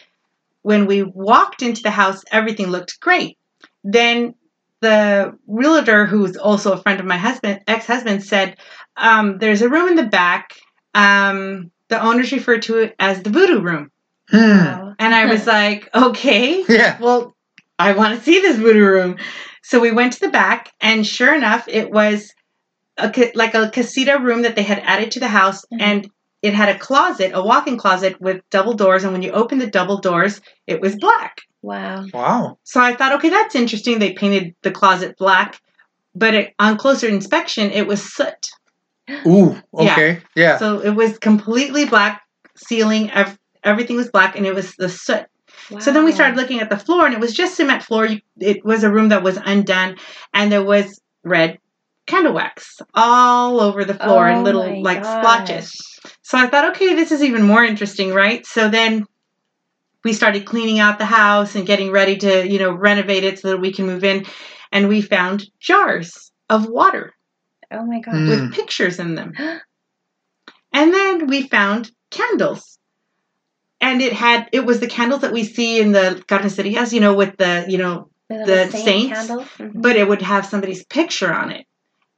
when 0.63 0.85
we 0.87 1.03
walked 1.03 1.61
into 1.61 1.83
the 1.83 1.91
house, 1.91 2.23
everything 2.31 2.67
looked 2.67 2.99
great. 2.99 3.37
Then 3.83 4.35
the 4.81 5.37
realtor, 5.47 6.05
who's 6.05 6.37
also 6.37 6.73
a 6.73 6.81
friend 6.81 6.99
of 6.99 7.05
my 7.05 7.17
husband, 7.17 7.61
ex-husband, 7.67 8.23
said, 8.23 8.57
um, 8.97 9.37
"There's 9.39 9.61
a 9.61 9.69
room 9.69 9.87
in 9.89 9.95
the 9.95 10.03
back. 10.03 10.53
Um, 10.95 11.71
the 11.89 12.01
owners 12.01 12.31
refer 12.31 12.57
to 12.59 12.79
it 12.79 12.95
as 12.99 13.21
the 13.21 13.29
voodoo 13.29 13.61
room." 13.61 13.91
Hmm. 14.29 14.37
Wow. 14.37 14.95
And 14.99 15.13
I 15.13 15.25
was 15.25 15.45
like, 15.59 15.89
"Okay." 15.93 16.63
Yeah. 16.67 16.97
well, 16.99 17.35
I 17.77 17.93
want 17.93 18.17
to 18.17 18.23
see 18.23 18.39
this 18.41 18.57
voodoo 18.57 18.85
room. 18.85 19.17
So 19.63 19.79
we 19.79 19.91
went 19.91 20.13
to 20.13 20.19
the 20.19 20.29
back, 20.29 20.71
and 20.81 21.05
sure 21.05 21.33
enough, 21.35 21.67
it 21.67 21.91
was 21.91 22.31
a, 22.97 23.09
ca- 23.11 23.31
like 23.35 23.53
a 23.55 23.69
casita 23.69 24.19
room 24.19 24.43
that 24.43 24.55
they 24.55 24.63
had 24.63 24.79
added 24.79 25.11
to 25.11 25.19
the 25.19 25.27
house, 25.27 25.65
Mhm. 25.73 25.81
and 25.81 26.09
it 26.41 26.53
had 26.53 26.69
a 26.69 26.77
closet, 26.77 27.31
a 27.33 27.43
walk-in 27.43 27.77
closet 27.77 28.21
with 28.21 28.41
double 28.51 28.73
doors. 28.73 29.03
And 29.03 29.11
when 29.13 29.23
you 29.23 29.31
open 29.31 29.57
the 29.57 29.65
double 29.67 29.97
doors, 29.97 30.39
it 30.67 30.79
was 30.79 30.95
black. 30.95 31.41
Wow. 31.63 32.05
Wow. 32.13 32.59
So 32.63 32.79
I 32.79 32.93
thought, 32.95 33.13
okay, 33.13 33.29
that's 33.29 33.55
interesting. 33.55 33.97
They 33.97 34.13
painted 34.13 34.53
the 34.61 34.69
closet 34.69 35.17
black, 35.17 35.59
but 36.13 36.35
it, 36.35 36.53
on 36.59 36.77
closer 36.77 37.07
inspection, 37.07 37.71
it 37.71 37.87
was 37.87 38.03
soot. 38.13 38.51
Ooh. 39.25 39.59
Yeah. 39.79 39.91
Okay. 39.93 40.19
Yeah. 40.35 40.57
So 40.59 40.79
it 40.81 40.91
was 40.91 41.17
completely 41.17 41.85
black 41.85 42.21
ceiling. 42.55 43.09
Ev- 43.11 43.39
everything 43.65 43.97
was 43.97 44.09
black, 44.09 44.35
and 44.37 44.45
it 44.45 44.55
was 44.55 44.75
the 44.75 44.89
soot. 44.89 45.25
So 45.79 45.91
then 45.91 46.05
we 46.05 46.11
started 46.11 46.37
looking 46.37 46.59
at 46.59 46.69
the 46.69 46.77
floor, 46.77 47.05
and 47.05 47.13
it 47.13 47.19
was 47.19 47.33
just 47.33 47.55
cement 47.55 47.83
floor. 47.83 48.05
You, 48.05 48.21
it 48.39 48.63
was 48.63 48.83
a 48.83 48.91
room 48.91 49.09
that 49.09 49.23
was 49.23 49.37
undone, 49.43 49.97
and 50.33 50.51
there 50.51 50.63
was 50.63 51.01
red 51.23 51.57
candle 52.05 52.33
wax 52.33 52.79
all 52.93 53.59
over 53.59 53.83
the 53.83 53.95
floor 53.95 54.27
in 54.29 54.39
Oh 54.39 54.43
little 54.43 54.81
like 54.83 55.01
gosh. 55.01 55.17
splotches. 55.17 55.99
So 56.21 56.37
I 56.37 56.47
thought, 56.47 56.75
okay, 56.75 56.93
this 56.93 57.11
is 57.11 57.23
even 57.23 57.43
more 57.43 57.63
interesting, 57.63 58.13
right? 58.13 58.45
So 58.45 58.69
then 58.69 59.05
we 60.03 60.13
started 60.13 60.45
cleaning 60.45 60.79
out 60.79 60.99
the 60.99 61.05
house 61.05 61.55
and 61.55 61.65
getting 61.65 61.91
ready 61.91 62.15
to, 62.17 62.47
you 62.47 62.59
know, 62.59 62.71
renovate 62.71 63.23
it 63.23 63.39
so 63.39 63.49
that 63.49 63.59
we 63.59 63.73
can 63.73 63.87
move 63.87 64.03
in, 64.03 64.25
and 64.71 64.87
we 64.87 65.01
found 65.01 65.49
jars 65.59 66.31
of 66.49 66.67
water 66.67 67.13
Oh 67.71 67.85
my 67.85 67.99
gosh. 67.99 68.15
Mm. 68.15 68.29
with 68.29 68.53
pictures 68.53 68.99
in 68.99 69.15
them. 69.15 69.33
And 70.73 70.93
then 70.93 71.27
we 71.27 71.47
found 71.47 71.91
candles. 72.11 72.77
And 73.85 74.01
it 74.01 74.13
had 74.13 74.49
it 74.51 74.65
was 74.65 74.79
the 74.79 74.87
candles 74.87 75.21
that 75.21 75.31
we 75.31 75.43
see 75.43 75.79
in 75.79 75.91
the 75.91 76.23
carnicerias, 76.27 76.91
you 76.91 76.99
know, 76.99 77.13
with 77.13 77.37
the, 77.37 77.65
you 77.67 77.77
know, 77.77 78.09
little 78.29 78.45
the 78.47 78.71
saint 78.71 78.83
saints, 78.85 79.13
candle? 79.27 79.45
Mhm. 79.59 79.71
but 79.75 79.95
it 79.95 80.07
would 80.07 80.23
have 80.23 80.45
somebody's 80.45 80.83
picture 80.85 81.31
on 81.31 81.51
it. 81.51 81.65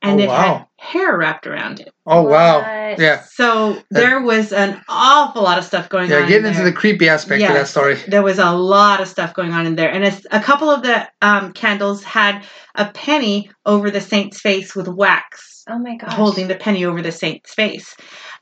And 0.02 0.22
Oh, 0.22 0.24
it 0.24 0.30
had 0.30 0.66
hair 0.80 1.18
wrapped 1.18 1.46
around 1.48 1.80
it. 1.82 1.92
Oh 2.06 2.22
wow. 2.22 2.60
Yeah. 2.98 3.24
So 3.24 3.82
there 3.92 4.22
was 4.22 4.54
an 4.54 4.82
awful 4.88 5.42
lot 5.44 5.58
of 5.58 5.66
stuff 5.66 5.90
going 5.90 6.10
Yeah. 6.10 6.18
on. 6.18 6.22
Yeah, 6.24 6.28
getting 6.30 6.46
in 6.46 6.52
into 6.54 6.64
the 6.64 6.72
creepy 6.72 7.10
aspect 7.10 7.42
of 7.44 7.54
that 7.54 7.68
story. 7.68 7.96
There 8.08 8.24
was 8.24 8.40
a 8.40 8.52
lot 8.52 9.02
of 9.02 9.08
stuff 9.10 9.34
going 9.34 9.52
on 9.52 9.66
in 9.66 9.76
there. 9.76 9.92
And 9.92 10.06
a, 10.06 10.14
a 10.32 10.40
couple 10.40 10.70
of 10.70 10.84
the 10.84 11.08
um, 11.22 11.52
candles 11.52 12.04
had 12.04 12.46
a 12.76 12.86
penny 12.86 13.52
over 13.66 13.92
the 13.92 14.02
saint's 14.02 14.40
face 14.40 14.74
with 14.76 14.88
wax 14.88 15.66
Oh 15.70 15.80
my 15.80 15.98
gosh. 15.98 16.14
holding 16.14 16.48
the 16.48 16.56
penny 16.56 16.86
over 16.86 17.02
the 17.02 17.12
saint's 17.12 17.54
face. 17.54 17.94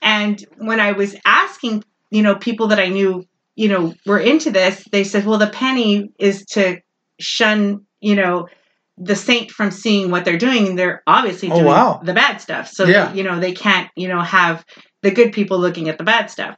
And 0.01 0.45
when 0.57 0.79
I 0.79 0.91
was 0.91 1.15
asking, 1.25 1.83
you 2.15 2.21
know, 2.23 2.35
people 2.35 2.67
that 2.67 2.79
I 2.79 2.87
knew, 2.87 3.25
you 3.55 3.67
know, 3.67 3.93
were 4.05 4.19
into 4.19 4.49
this, 4.49 4.81
they 4.91 5.03
said, 5.03 5.25
well, 5.25 5.37
the 5.37 5.47
penny 5.49 6.11
is 6.17 6.45
to 6.51 6.79
shun, 7.19 7.85
you 7.99 8.15
know, 8.15 8.47
the 8.97 9.17
saint 9.17 9.51
from 9.51 9.69
seeing 9.69 10.09
what 10.11 10.23
they're 10.23 10.37
doing. 10.37 10.75
They're 10.75 11.03
obviously 11.05 11.51
Oh, 11.51 11.55
doing 11.55 11.65
wow. 11.65 11.99
the 12.01 12.13
bad 12.13 12.37
stuff. 12.39 12.69
So, 12.69 12.85
Yeah. 12.85 13.07
that, 13.07 13.15
you 13.17 13.23
know, 13.23 13.39
they 13.41 13.51
can't, 13.51 13.89
you 13.97 14.07
know, 14.07 14.21
have 14.21 14.63
the 15.03 15.11
good 15.11 15.33
people 15.33 15.59
looking 15.59 15.89
at 15.89 15.97
the 15.97 16.05
bad 16.05 16.31
stuff. 16.31 16.55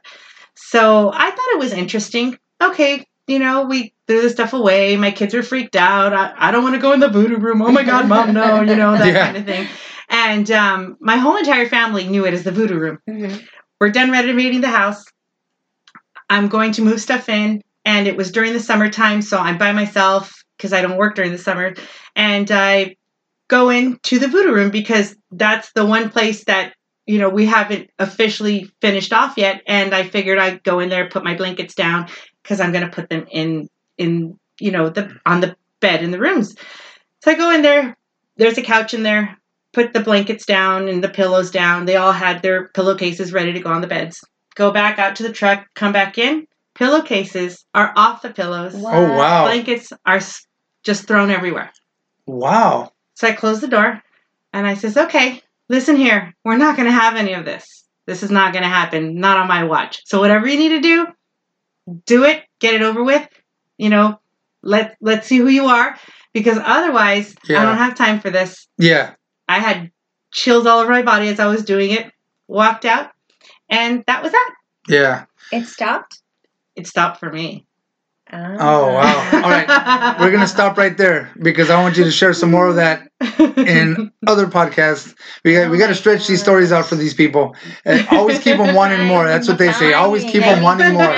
So 0.54 1.10
I 1.12 1.28
thought 1.30 1.52
it 1.54 1.58
was 1.58 1.72
interesting. 1.72 2.38
Okay, 2.62 3.04
you 3.26 3.40
know, 3.40 3.64
we 3.64 3.94
threw 4.06 4.22
the 4.22 4.30
stuff 4.30 4.52
away. 4.52 4.96
My 4.96 5.10
kids 5.10 5.34
were 5.34 5.42
freaked 5.42 5.74
out. 5.74 6.12
I, 6.12 6.34
I 6.36 6.50
don't 6.52 6.62
want 6.62 6.76
to 6.76 6.80
go 6.80 6.92
in 6.92 7.00
the 7.00 7.08
voodoo 7.08 7.36
room. 7.38 7.62
Oh 7.62 7.72
my 7.72 7.82
God, 7.82 8.08
mom, 8.08 8.32
no, 8.32 8.62
you 8.62 8.76
know, 8.76 8.96
that 8.96 9.06
Yeah. 9.12 9.24
kind 9.24 9.36
of 9.36 9.44
thing. 9.44 9.66
And 10.08 10.48
um, 10.52 10.96
my 11.00 11.16
whole 11.16 11.36
entire 11.36 11.68
family 11.68 12.06
knew 12.06 12.24
it 12.26 12.32
as 12.34 12.44
the 12.44 12.52
voodoo 12.52 12.78
room. 12.78 12.98
Mhm. 13.10 13.44
We're 13.80 13.90
done 13.90 14.10
renovating 14.12 14.60
the 14.60 14.68
house. 14.68 15.04
I'm 16.30 16.48
going 16.48 16.72
to 16.72 16.82
move 16.82 17.00
stuff 17.00 17.28
in. 17.28 17.62
And 17.84 18.06
it 18.06 18.16
was 18.16 18.32
during 18.32 18.52
the 18.52 18.60
summertime, 18.60 19.22
so 19.22 19.38
I'm 19.38 19.56
by 19.56 19.72
myself 19.72 20.44
because 20.56 20.72
I 20.72 20.82
don't 20.82 20.98
work 20.98 21.14
during 21.14 21.32
the 21.32 21.38
summer. 21.38 21.74
And 22.14 22.50
I 22.50 22.96
go 23.48 23.70
into 23.70 24.18
the 24.18 24.28
voodoo 24.28 24.52
room 24.52 24.70
because 24.70 25.16
that's 25.30 25.72
the 25.72 25.86
one 25.86 26.10
place 26.10 26.44
that, 26.44 26.74
you 27.06 27.18
know, 27.18 27.30
we 27.30 27.46
haven't 27.46 27.90
officially 27.98 28.70
finished 28.82 29.12
off 29.12 29.38
yet. 29.38 29.62
And 29.66 29.94
I 29.94 30.02
figured 30.02 30.38
I'd 30.38 30.62
go 30.64 30.80
in 30.80 30.90
there, 30.90 31.08
put 31.08 31.24
my 31.24 31.34
blankets 31.34 31.74
down 31.74 32.08
because 32.42 32.60
I'm 32.60 32.72
going 32.72 32.84
to 32.84 32.94
put 32.94 33.08
them 33.08 33.26
in, 33.30 33.68
in, 33.96 34.38
you 34.60 34.70
know, 34.70 34.90
the 34.90 35.16
on 35.24 35.40
the 35.40 35.56
bed 35.80 36.02
in 36.02 36.10
the 36.10 36.20
rooms. 36.20 36.54
So 37.24 37.30
I 37.30 37.34
go 37.34 37.50
in 37.50 37.62
there. 37.62 37.96
There's 38.36 38.58
a 38.58 38.62
couch 38.62 38.92
in 38.92 39.02
there. 39.02 39.38
Put 39.72 39.92
the 39.92 40.00
blankets 40.00 40.44
down 40.44 40.88
and 40.88 41.02
the 41.02 41.08
pillows 41.08 41.50
down. 41.50 41.86
They 41.86 41.96
all 41.96 42.12
had 42.12 42.42
their 42.42 42.68
pillowcases 42.68 43.32
ready 43.32 43.52
to 43.52 43.60
go 43.60 43.70
on 43.70 43.80
the 43.80 43.86
beds. 43.86 44.22
Go 44.58 44.72
back 44.72 44.98
out 44.98 45.14
to 45.16 45.22
the 45.22 45.32
truck. 45.32 45.68
Come 45.74 45.92
back 45.92 46.18
in. 46.18 46.48
Pillowcases 46.74 47.64
are 47.74 47.92
off 47.94 48.22
the 48.22 48.30
pillows. 48.30 48.74
What? 48.74 48.92
Oh 48.92 49.16
wow. 49.16 49.44
Blankets 49.44 49.92
are 50.04 50.20
just 50.82 51.06
thrown 51.06 51.30
everywhere. 51.30 51.70
Wow. 52.26 52.92
So 53.14 53.28
I 53.28 53.32
close 53.32 53.60
the 53.60 53.68
door 53.68 54.02
and 54.52 54.66
I 54.66 54.74
says, 54.74 54.96
"Okay, 54.96 55.40
listen 55.68 55.94
here. 55.94 56.34
We're 56.44 56.56
not 56.56 56.76
going 56.76 56.86
to 56.86 56.92
have 56.92 57.14
any 57.14 57.34
of 57.34 57.44
this. 57.44 57.84
This 58.06 58.24
is 58.24 58.32
not 58.32 58.52
going 58.52 58.64
to 58.64 58.68
happen. 58.68 59.20
Not 59.20 59.36
on 59.36 59.46
my 59.46 59.62
watch. 59.62 60.02
So 60.06 60.18
whatever 60.18 60.48
you 60.48 60.58
need 60.58 60.70
to 60.70 60.80
do, 60.80 61.06
do 62.04 62.24
it. 62.24 62.42
Get 62.58 62.74
it 62.74 62.82
over 62.82 63.04
with. 63.04 63.28
You 63.76 63.90
know, 63.90 64.20
let 64.62 64.96
let's 65.00 65.28
see 65.28 65.38
who 65.38 65.48
you 65.48 65.66
are 65.66 65.96
because 66.32 66.58
otherwise, 66.60 67.32
Yeah. 67.48 67.60
I 67.60 67.64
don't 67.64 67.78
have 67.78 67.94
time 67.94 68.18
for 68.18 68.30
this. 68.30 68.66
Yeah. 68.76 69.14
I 69.48 69.60
had 69.60 69.92
chills 70.32 70.66
all 70.66 70.80
over 70.80 70.90
my 70.90 71.02
body 71.02 71.28
as 71.28 71.38
I 71.38 71.46
was 71.46 71.64
doing 71.64 71.92
it. 71.92 72.12
Walked 72.48 72.84
out, 72.86 73.12
and 73.68 74.04
that 74.06 74.22
was 74.22 74.32
that. 74.32 74.54
Yeah. 74.88 75.24
It 75.52 75.66
stopped? 75.66 76.22
It 76.76 76.86
stopped 76.86 77.18
for 77.18 77.30
me. 77.30 77.66
Oh, 78.30 78.92
wow. 78.92 79.30
All 79.32 79.50
right. 79.50 80.20
We're 80.20 80.30
gonna 80.30 80.46
stop 80.46 80.76
right 80.76 80.96
there 80.96 81.30
because 81.42 81.70
I 81.70 81.80
want 81.80 81.96
you 81.96 82.04
to 82.04 82.10
share 82.10 82.34
some 82.34 82.50
more 82.50 82.68
of 82.68 82.76
that 82.76 83.08
in 83.56 84.12
other 84.26 84.46
podcasts. 84.46 85.14
We 85.44 85.54
got, 85.54 85.70
we 85.70 85.78
Oh 85.78 85.78
got 85.78 85.86
to 85.86 85.94
my 85.94 85.94
stretch 85.94 86.26
these 86.26 86.40
stories 86.40 86.70
out 86.70 86.86
for 86.86 86.96
these 86.96 87.14
people. 87.14 87.56
And 87.86 88.06
always 88.10 88.38
keep 88.38 88.58
them 88.58 88.74
wanting 88.74 89.06
more. 89.06 89.26
That's 89.26 89.48
what 89.48 89.56
they 89.56 89.72
say. 89.72 89.94
Always 89.94 90.24
keep 90.24 90.42
them 90.42 90.62
wanting 90.62 90.92
more. 90.92 91.14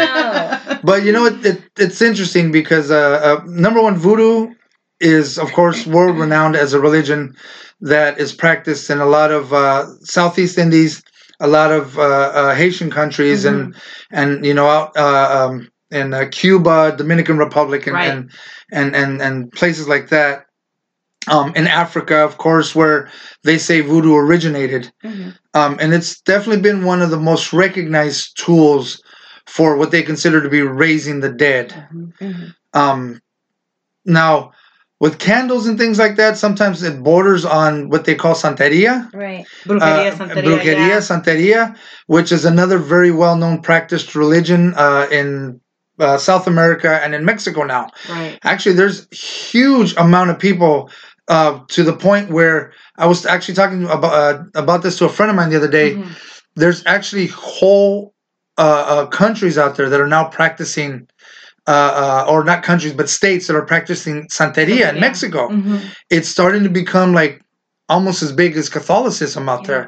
But 0.84 1.02
you 1.04 1.12
know, 1.12 1.26
it, 1.26 1.44
it 1.44 1.62
it's 1.76 2.00
interesting 2.00 2.52
because 2.52 2.90
uh, 2.92 3.40
uh, 3.40 3.44
number 3.46 3.82
one, 3.82 3.96
voodoo 3.96 4.54
is 5.00 5.38
of 5.38 5.52
course 5.52 5.86
world 5.86 6.16
renowned 6.16 6.54
as 6.54 6.74
a 6.74 6.80
religion 6.80 7.34
that 7.80 8.18
is 8.18 8.32
practiced 8.32 8.88
in 8.88 8.98
a 8.98 9.06
lot 9.06 9.32
of 9.32 9.52
uh, 9.52 9.86
Southeast 10.00 10.58
Indies, 10.58 11.02
a 11.40 11.48
lot 11.48 11.72
of 11.72 11.98
uh, 11.98 12.02
uh, 12.02 12.54
Haitian 12.54 12.90
countries, 12.90 13.44
and 13.44 13.74
and 14.10 14.44
you 14.44 14.54
know 14.54 14.66
out 14.68 14.96
uh, 14.96 15.48
um, 15.48 15.70
in 15.90 16.14
uh, 16.14 16.26
Cuba, 16.30 16.94
Dominican 16.96 17.38
Republic, 17.38 17.86
and, 17.86 17.94
Right. 17.96 18.10
and 18.10 18.30
and 18.72 18.94
and 18.96 19.22
and 19.22 19.52
places 19.52 19.88
like 19.88 20.08
that. 20.10 20.46
um, 21.28 21.52
in 21.54 21.66
Africa, 21.66 22.16
of 22.24 22.38
course, 22.38 22.74
where 22.74 23.10
they 23.44 23.58
say 23.58 23.82
voodoo 23.82 24.14
originated. 24.16 24.90
Mhm. 25.04 25.36
Um, 25.54 25.76
and 25.80 25.92
it's 25.92 26.20
definitely 26.22 26.62
been 26.62 26.84
one 26.84 27.02
of 27.02 27.10
the 27.10 27.20
most 27.20 27.52
recognized 27.52 28.38
tools 28.38 29.02
for 29.46 29.76
what 29.76 29.90
they 29.90 30.02
consider 30.02 30.40
to 30.42 30.48
be 30.48 30.62
raising 30.62 31.20
the 31.20 31.28
dead. 31.30 31.74
Mhm. 32.20 32.54
Um, 32.72 33.20
now, 34.06 34.52
with 35.00 35.18
candles 35.18 35.66
and 35.66 35.78
things 35.78 35.98
like 35.98 36.16
that, 36.16 36.36
sometimes 36.36 36.82
it 36.82 37.02
borders 37.02 37.44
on 37.46 37.88
what 37.88 38.04
they 38.04 38.14
call 38.14 38.34
santeria. 38.34 39.12
Right. 39.14 39.46
Brujeria, 39.64 40.12
Uh, 40.12 40.16
Santeria, 40.16 40.44
brujeria, 40.44 40.88
yeah. 40.88 40.98
santeria, 40.98 41.76
which 42.06 42.30
is 42.30 42.44
another 42.44 42.78
very 42.78 43.10
well-known 43.10 43.62
practiced 43.62 44.14
religion 44.14 44.74
uh, 44.76 45.06
in 45.10 45.58
uh, 45.98 46.18
South 46.18 46.46
America 46.46 47.00
and 47.02 47.14
in 47.14 47.24
Mexico 47.24 47.62
now. 47.64 47.88
Right. 48.08 48.38
Actually, 48.44 48.74
there's 48.74 49.08
huge 49.10 49.94
amount 49.96 50.30
of 50.30 50.38
people 50.38 50.90
uh, 51.28 51.60
to 51.68 51.82
the 51.82 51.94
point 51.94 52.30
where 52.30 52.72
I 52.98 53.06
was 53.06 53.24
actually 53.24 53.54
talking 53.54 53.84
about 53.84 54.12
uh, 54.12 54.44
about 54.54 54.82
this 54.82 54.98
to 54.98 55.06
a 55.06 55.08
friend 55.08 55.30
of 55.30 55.36
mine 55.36 55.48
the 55.50 55.56
other 55.56 55.68
day. 55.68 55.94
Mhm. 55.94 56.08
There's 56.56 56.82
actually 56.86 57.28
whole 57.28 58.12
uh, 58.58 58.84
uh, 58.88 59.06
countries 59.06 59.56
out 59.56 59.76
there 59.76 59.88
that 59.88 60.00
are 60.00 60.08
now 60.08 60.24
practicing. 60.24 61.08
Uh, 61.66 62.24
uh, 62.26 62.30
or 62.30 62.42
not 62.42 62.62
countries, 62.62 62.92
but 62.94 63.08
states 63.08 63.46
that 63.46 63.54
are 63.54 63.62
practicing 63.66 64.26
Santeria 64.28 64.88
in 64.88 64.96
Santeria. 64.96 65.00
Mexico. 65.00 65.48
Mhm. 65.48 65.80
It's 66.08 66.28
starting 66.28 66.62
to 66.64 66.70
become 66.70 67.12
like 67.12 67.40
almost 67.88 68.22
as 68.22 68.32
big 68.32 68.56
as 68.56 68.68
Catholicism 68.68 69.48
out 69.48 69.68
Yeah. 69.68 69.86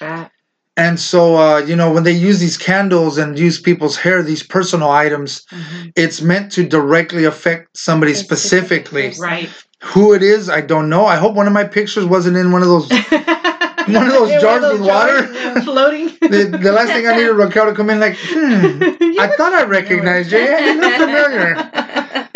there. 0.00 0.30
And 0.76 1.00
so, 1.00 1.36
uh, 1.36 1.58
you 1.66 1.74
know, 1.74 1.90
when 1.90 2.04
they 2.04 2.12
use 2.12 2.38
these 2.38 2.58
candles 2.58 3.16
and 3.16 3.38
use 3.38 3.58
people's 3.58 3.96
hair, 3.96 4.22
these 4.22 4.42
personal 4.42 4.90
items, 4.90 5.42
Mhm. 5.52 5.92
it's 5.96 6.20
meant 6.20 6.52
to 6.52 6.64
directly 6.64 7.24
affect 7.24 7.68
somebody 7.76 8.12
specific 8.14 8.86
specifically. 8.88 9.22
Right. 9.26 9.48
Who 9.82 10.12
it 10.12 10.22
is, 10.22 10.48
I 10.50 10.60
don't 10.60 10.88
know. 10.90 11.06
I 11.06 11.16
hope 11.16 11.34
one 11.34 11.46
of 11.46 11.52
my 11.54 11.64
pictures 11.64 12.04
wasn't 12.04 12.36
in 12.36 12.52
one 12.52 12.62
of 12.62 12.68
those 12.68 12.88
one 13.94 14.06
of 14.06 14.12
those 14.12 14.42
jars 14.42 14.62
those 14.62 14.80
with 14.80 14.88
water. 14.88 15.32
jars, 15.32 15.64
floating. 15.64 16.06
the, 16.20 16.58
the 16.60 16.72
last 16.72 16.88
thing 16.88 17.06
I 17.06 17.16
needed 17.16 17.32
Raquel 17.32 17.66
to 17.66 17.74
come 17.74 17.90
in 17.90 18.00
like, 18.00 18.16
hmm, 18.18 18.82
I 19.20 19.32
thought 19.36 19.52
I 19.52 19.64
recognized 19.64 20.32
you. 20.32 20.38
Yeah, 20.38 20.72
you 20.72 20.80
look 20.80 20.94
familiar. 20.94 21.70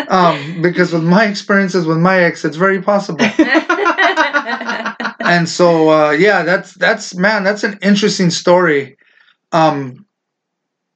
Um, 0.08 0.62
because 0.62 0.92
with 0.92 1.04
my 1.04 1.26
experiences 1.26 1.86
with 1.86 1.98
my 1.98 2.20
ex, 2.24 2.44
it's 2.44 2.56
very 2.56 2.82
possible. 2.82 3.24
and 5.30 5.48
so 5.48 5.90
uh, 5.90 6.10
yeah 6.10 6.42
that's 6.42 6.74
that's 6.74 7.14
man 7.14 7.44
that's 7.44 7.62
an 7.62 7.78
interesting 7.82 8.30
story 8.30 8.96
um 9.52 10.04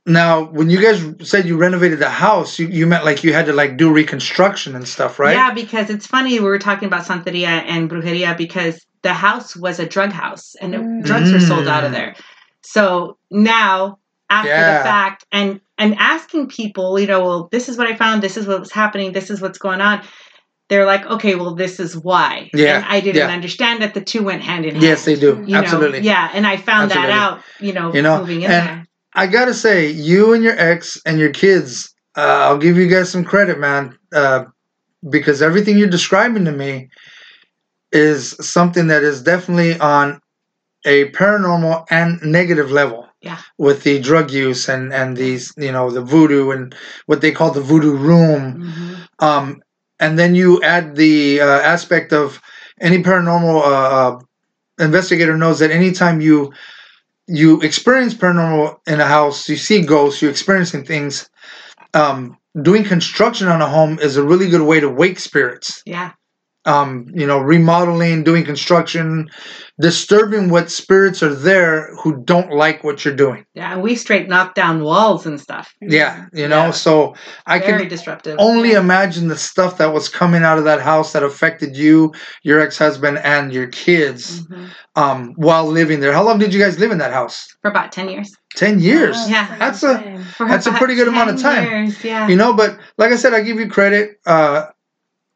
now 0.07 0.45
when 0.45 0.69
you 0.69 0.81
guys 0.81 1.03
said 1.29 1.47
you 1.47 1.57
renovated 1.57 1.99
the 1.99 2.11
house 2.11 2.59
you, 2.59 2.67
you 2.69 2.87
meant 2.87 3.05
like 3.05 3.25
you 3.25 3.33
had 3.33 3.47
to 3.47 3.53
like 3.53 3.77
do 3.77 3.93
reconstruction 3.93 4.75
and 4.75 4.87
stuff 4.87 5.19
right 5.19 5.35
Yeah, 5.35 5.55
because 5.55 5.89
it's 5.89 6.07
funny 6.07 6.41
we 6.41 6.47
were 6.47 6.59
talking 6.59 6.87
about 6.87 7.05
Santeria 7.05 7.47
and 7.67 7.89
Brujeria 7.89 8.37
because 8.37 8.85
the 9.05 9.13
house 9.15 9.55
was 9.65 9.79
a 9.79 9.87
drug 9.87 10.11
house 10.13 10.57
and 10.61 10.75
Mm. 10.75 11.05
drugs 11.05 11.31
were 11.33 11.41
sold 11.51 11.69
out 11.69 11.85
of 11.85 11.91
Mm. 11.93 11.95
there. 11.99 12.15
So 12.63 13.17
now 13.31 13.99
after 14.31 14.49
Yeah. 14.49 14.79
the 14.79 14.85
fact 14.85 15.25
and 15.31 15.61
and 15.77 15.97
asking 15.99 16.47
people, 16.49 16.99
you 17.01 17.07
know, 17.09 17.21
well, 17.27 17.49
this 17.51 17.69
is 17.69 17.77
what 17.77 17.89
I 17.89 17.95
found, 17.97 18.23
this 18.23 18.37
is 18.37 18.47
what's 18.47 18.71
happening, 18.73 19.11
this 19.13 19.29
is 19.29 19.41
what's 19.41 19.59
going 19.59 19.81
on. 19.81 20.01
They're 20.69 20.87
like, 20.87 21.05
okay, 21.15 21.35
well, 21.35 21.55
this 21.57 21.79
is 21.81 21.97
why. 21.97 22.49
Yeah, 22.55 22.77
And 22.77 22.85
I 22.89 23.01
didn't 23.01 23.29
yeah. 23.29 23.35
understand 23.39 23.83
that 23.83 23.93
the 23.93 24.01
two 24.01 24.23
went 24.23 24.43
hand 24.43 24.65
in 24.65 24.73
hand. 24.77 24.83
yes 24.85 25.05
they 25.05 25.17
do 25.17 25.27
You 25.27 25.45
you 25.47 25.53
know? 25.55 25.59
absolutely 25.59 26.01
Yeah, 26.01 26.31
and 26.33 26.47
I 26.47 26.57
found 26.57 26.85
Absolutely. 26.93 27.13
that 27.13 27.21
out, 27.23 27.41
you 27.61 27.73
know, 27.73 27.93
You 27.93 28.03
know, 28.03 28.19
moving 28.21 28.43
in 28.43 28.51
and- 28.53 28.67
there. 28.69 28.87
i 29.15 29.27
gotta 29.27 29.53
say 29.67 29.77
you 29.91 30.33
and 30.35 30.43
your 30.43 30.59
ex 30.71 30.99
and 31.07 31.19
your 31.23 31.31
kids 31.31 31.93
uh, 32.17 32.41
i'll 32.47 32.63
give 32.67 32.77
you 32.81 32.87
guys 32.95 33.11
some 33.11 33.25
credit 33.33 33.59
man 33.59 33.83
uh, 34.21 34.41
because 35.17 35.43
everything 35.43 35.77
you're 35.79 35.97
describing 35.99 36.45
to 36.47 36.53
me 36.53 36.89
is 37.95 38.37
something 38.41 38.89
that 38.89 39.03
is 39.03 39.23
definitely 39.23 39.79
on 39.81 40.21
a 40.85 41.11
paranormal 41.13 41.87
and 41.91 42.21
negative 42.23 42.71
level 42.71 43.07
Yeah. 43.23 43.39
with 43.57 43.85
the 43.85 44.01
drug 44.01 44.31
use 44.31 44.69
and 44.69 44.93
and 44.93 45.17
these 45.17 45.53
you 45.57 45.73
know 45.73 45.91
the 45.91 46.03
voodoo 46.03 46.51
and 46.51 46.75
what 47.07 47.21
they 47.23 47.31
call 47.33 47.51
the 47.53 47.63
voodoo 47.71 47.97
room 47.97 48.43
Mhm. 48.59 49.09
um 49.29 49.63
and 50.01 50.19
then 50.19 50.35
you 50.35 50.61
add 50.63 50.97
the 50.97 51.41
uh, 51.41 51.61
aspect 51.75 52.13
of 52.13 52.41
any 52.81 53.03
paranormal 53.03 53.59
uh, 53.63 53.91
uh, 54.01 54.19
investigator 54.79 55.37
knows 55.39 55.59
that 55.61 55.71
anytime 55.71 56.21
you 56.21 56.53
you 57.27 57.61
experience 57.63 58.13
paranormal 58.15 58.77
in 58.87 59.01
a 59.01 59.07
house 59.07 59.49
you 59.49 59.57
see 59.57 59.81
ghosts 59.81 60.21
you're 60.21 60.31
experiencing 60.31 60.85
things 60.85 61.31
um 61.95 62.37
doing 62.63 62.85
construction 62.85 63.49
on 63.49 63.63
a 63.63 63.69
home 63.77 63.99
is 64.01 64.17
a 64.17 64.23
really 64.31 64.49
good 64.51 64.63
way 64.71 64.79
to 64.81 64.89
wake 65.03 65.19
spirits 65.19 65.83
Yeah. 65.87 66.11
Um, 66.67 67.07
you 67.15 67.27
know, 67.27 67.39
remodeling, 67.39 68.25
doing 68.25 68.45
construction, 68.45 69.29
disturbing 69.81 70.49
what 70.51 70.71
spirits 70.71 71.23
are 71.23 71.35
there 71.35 71.95
who 71.97 72.23
don't 72.25 72.53
like 72.53 72.85
what 72.85 73.05
you're 73.05 73.15
doing. 73.17 73.45
Yeah. 73.55 73.73
And 73.75 73.83
we 73.83 73.97
straight 73.97 74.29
knocked 74.29 74.55
down 74.55 74.83
walls 74.83 75.27
and 75.27 75.41
stuff. 75.41 75.75
Yeah, 75.81 76.27
you 76.33 76.47
know, 76.49 76.67
Yeah. 76.67 76.71
so 76.71 77.15
I 77.47 77.59
Very 77.59 77.81
can 77.81 77.89
disruptive. 77.89 78.37
only 78.39 78.73
Yeah. 78.73 78.81
imagine 78.81 79.29
the 79.29 79.37
stuff 79.37 79.79
that 79.79 79.93
was 79.93 80.09
coming 80.09 80.43
out 80.45 80.59
of 80.59 80.65
that 80.65 80.81
house 80.81 81.13
that 81.13 81.23
affected 81.23 81.77
you, 81.77 82.13
your 82.45 82.61
ex-husband, 82.61 83.19
and 83.25 83.53
your 83.53 83.67
kids 83.67 84.43
Mhm. 84.47 84.69
um, 84.97 85.33
while 85.37 85.67
living 85.67 86.01
there. 86.01 86.13
How 86.13 86.23
long 86.23 86.39
did 86.39 86.55
you 86.55 86.61
guys 86.61 86.79
live 86.79 86.93
in 86.93 86.99
that 86.99 87.13
house? 87.13 87.47
For 87.63 87.71
about 87.71 87.91
10 87.93 88.09
years. 88.09 88.31
Ten 88.57 88.79
years. 88.79 89.17
Wow, 89.17 89.27
Yeah. 89.29 89.47
That's 89.59 89.83
a- 89.83 90.23
That's 90.39 90.67
a 90.69 90.73
pretty 90.73 90.95
good 90.95 91.09
amount 91.09 91.31
of 91.31 91.43
time. 91.43 91.65
years, 91.69 92.05
Yeah. 92.05 92.29
You 92.29 92.37
know, 92.37 92.53
but 92.53 92.79
like 92.99 93.11
I 93.11 93.17
said, 93.17 93.35
I 93.35 93.41
give 93.41 93.59
you 93.59 93.69
credit. 93.69 94.13
Uh, 94.25 94.67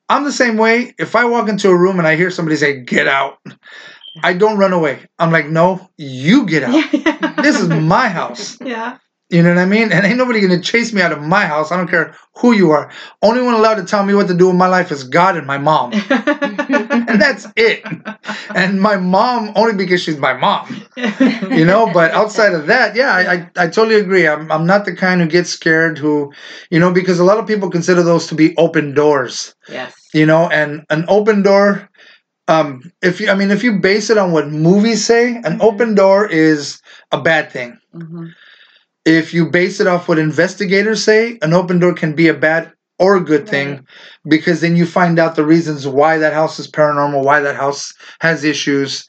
I'm 0.09 0.25
the 0.25 0.33
same 0.33 0.57
way. 0.57 0.95
If 0.99 1.15
I 1.17 1.25
walk 1.27 1.49
into 1.49 1.69
a 1.71 1.77
room 1.77 1.99
and 1.99 2.09
I 2.09 2.17
hear 2.17 2.31
somebody 2.31 2.57
say, 2.57 2.81
get 2.81 3.07
out, 3.07 3.39
I 4.23 4.33
don't 4.35 4.59
run 4.59 4.73
away. 4.73 5.07
I'm 5.19 5.31
like, 5.31 5.47
no, 5.49 5.89
you 5.97 6.47
get 6.47 6.65
out. 6.65 6.85
This 7.43 7.61
is 7.61 7.69
my 7.69 8.09
house. 8.09 8.59
Yeah. 8.61 8.99
You 9.31 9.43
know 9.43 9.51
what 9.51 9.59
I 9.59 9.67
mean? 9.67 9.93
And 9.93 10.07
ain't 10.07 10.17
nobody 10.17 10.41
gonna 10.41 10.61
chase 10.61 10.93
me 10.93 11.03
out 11.03 11.13
of 11.13 11.23
my 11.23 11.45
house. 11.45 11.71
I 11.71 11.77
don't 11.77 11.89
care 11.89 12.15
who 12.39 12.53
you 12.53 12.71
are. 12.71 12.91
Only 13.23 13.43
one 13.43 13.55
allowed 13.55 13.75
to 13.75 13.85
tell 13.85 14.05
me 14.05 14.15
what 14.15 14.27
to 14.29 14.35
do 14.35 14.47
with 14.47 14.57
my 14.57 14.67
life 14.67 14.91
is 14.91 15.05
God 15.05 15.37
and 15.37 15.47
my 15.47 15.59
mom. 15.59 15.93
And 17.09 17.21
that's 17.21 17.47
it. 17.57 17.85
And 18.55 18.81
my 18.81 18.97
mom 18.97 19.53
only 19.55 19.75
because 19.75 20.03
she's 20.03 20.19
my 20.19 20.35
mom. 20.35 20.83
You 21.51 21.65
know, 21.65 21.91
but 21.93 22.11
outside 22.13 22.55
of 22.55 22.67
that, 22.67 22.97
yeah, 22.97 23.13
I, 23.13 23.33
I, 23.33 23.51
I 23.65 23.69
totally 23.69 23.97
agree. 23.97 24.27
I'm 24.27 24.51
I'm 24.51 24.67
not 24.67 24.85
the 24.85 24.95
kind 24.95 25.21
who 25.21 25.27
gets 25.27 25.51
scared 25.51 25.99
who 25.99 26.33
you 26.71 26.79
know, 26.79 26.93
because 26.93 27.19
a 27.19 27.25
lot 27.25 27.39
of 27.39 27.47
people 27.47 27.71
consider 27.71 28.03
those 28.03 28.27
to 28.29 28.35
be 28.35 28.57
open 28.57 28.95
doors. 28.95 29.55
yes. 29.69 29.95
You 30.13 30.27
know, 30.27 30.49
and 30.49 30.85
an 30.91 31.05
open 31.09 31.43
door 31.43 31.89
um 32.49 32.93
if 33.03 33.21
you 33.21 33.31
I 33.31 33.35
mean 33.35 33.51
if 33.51 33.63
you 33.65 33.79
base 33.81 34.11
it 34.11 34.19
on 34.19 34.33
what 34.33 34.49
movies 34.49 35.05
say, 35.05 35.37
an 35.45 35.59
Mhm. 35.59 35.61
open 35.61 35.95
door 35.95 36.27
is 36.27 36.81
a 37.13 37.21
bad 37.21 37.51
thing 37.53 37.79
Mhm. 37.93 38.35
if 39.05 39.33
you 39.33 39.51
base 39.51 39.81
it 39.81 39.87
off 39.87 40.09
what 40.09 40.19
investigators 40.19 41.03
say, 41.03 41.39
an 41.43 41.55
open 41.55 41.79
door 41.79 41.95
can 41.95 42.15
be 42.15 42.29
a 42.29 42.35
bad 42.35 42.73
or 42.99 43.17
a 43.17 43.25
good 43.25 43.49
thing 43.49 43.81
Right. 43.81 43.85
because 44.29 44.61
then 44.61 44.77
you 44.77 44.87
find 44.87 45.19
out 45.19 45.37
the 45.37 45.45
reasons 45.45 45.87
why 45.87 46.19
that 46.19 46.33
house 46.33 46.59
is 46.59 46.71
paranormal, 46.71 47.25
why 47.25 47.41
that 47.41 47.57
house 47.57 47.95
has 48.21 48.45
issues. 48.45 49.09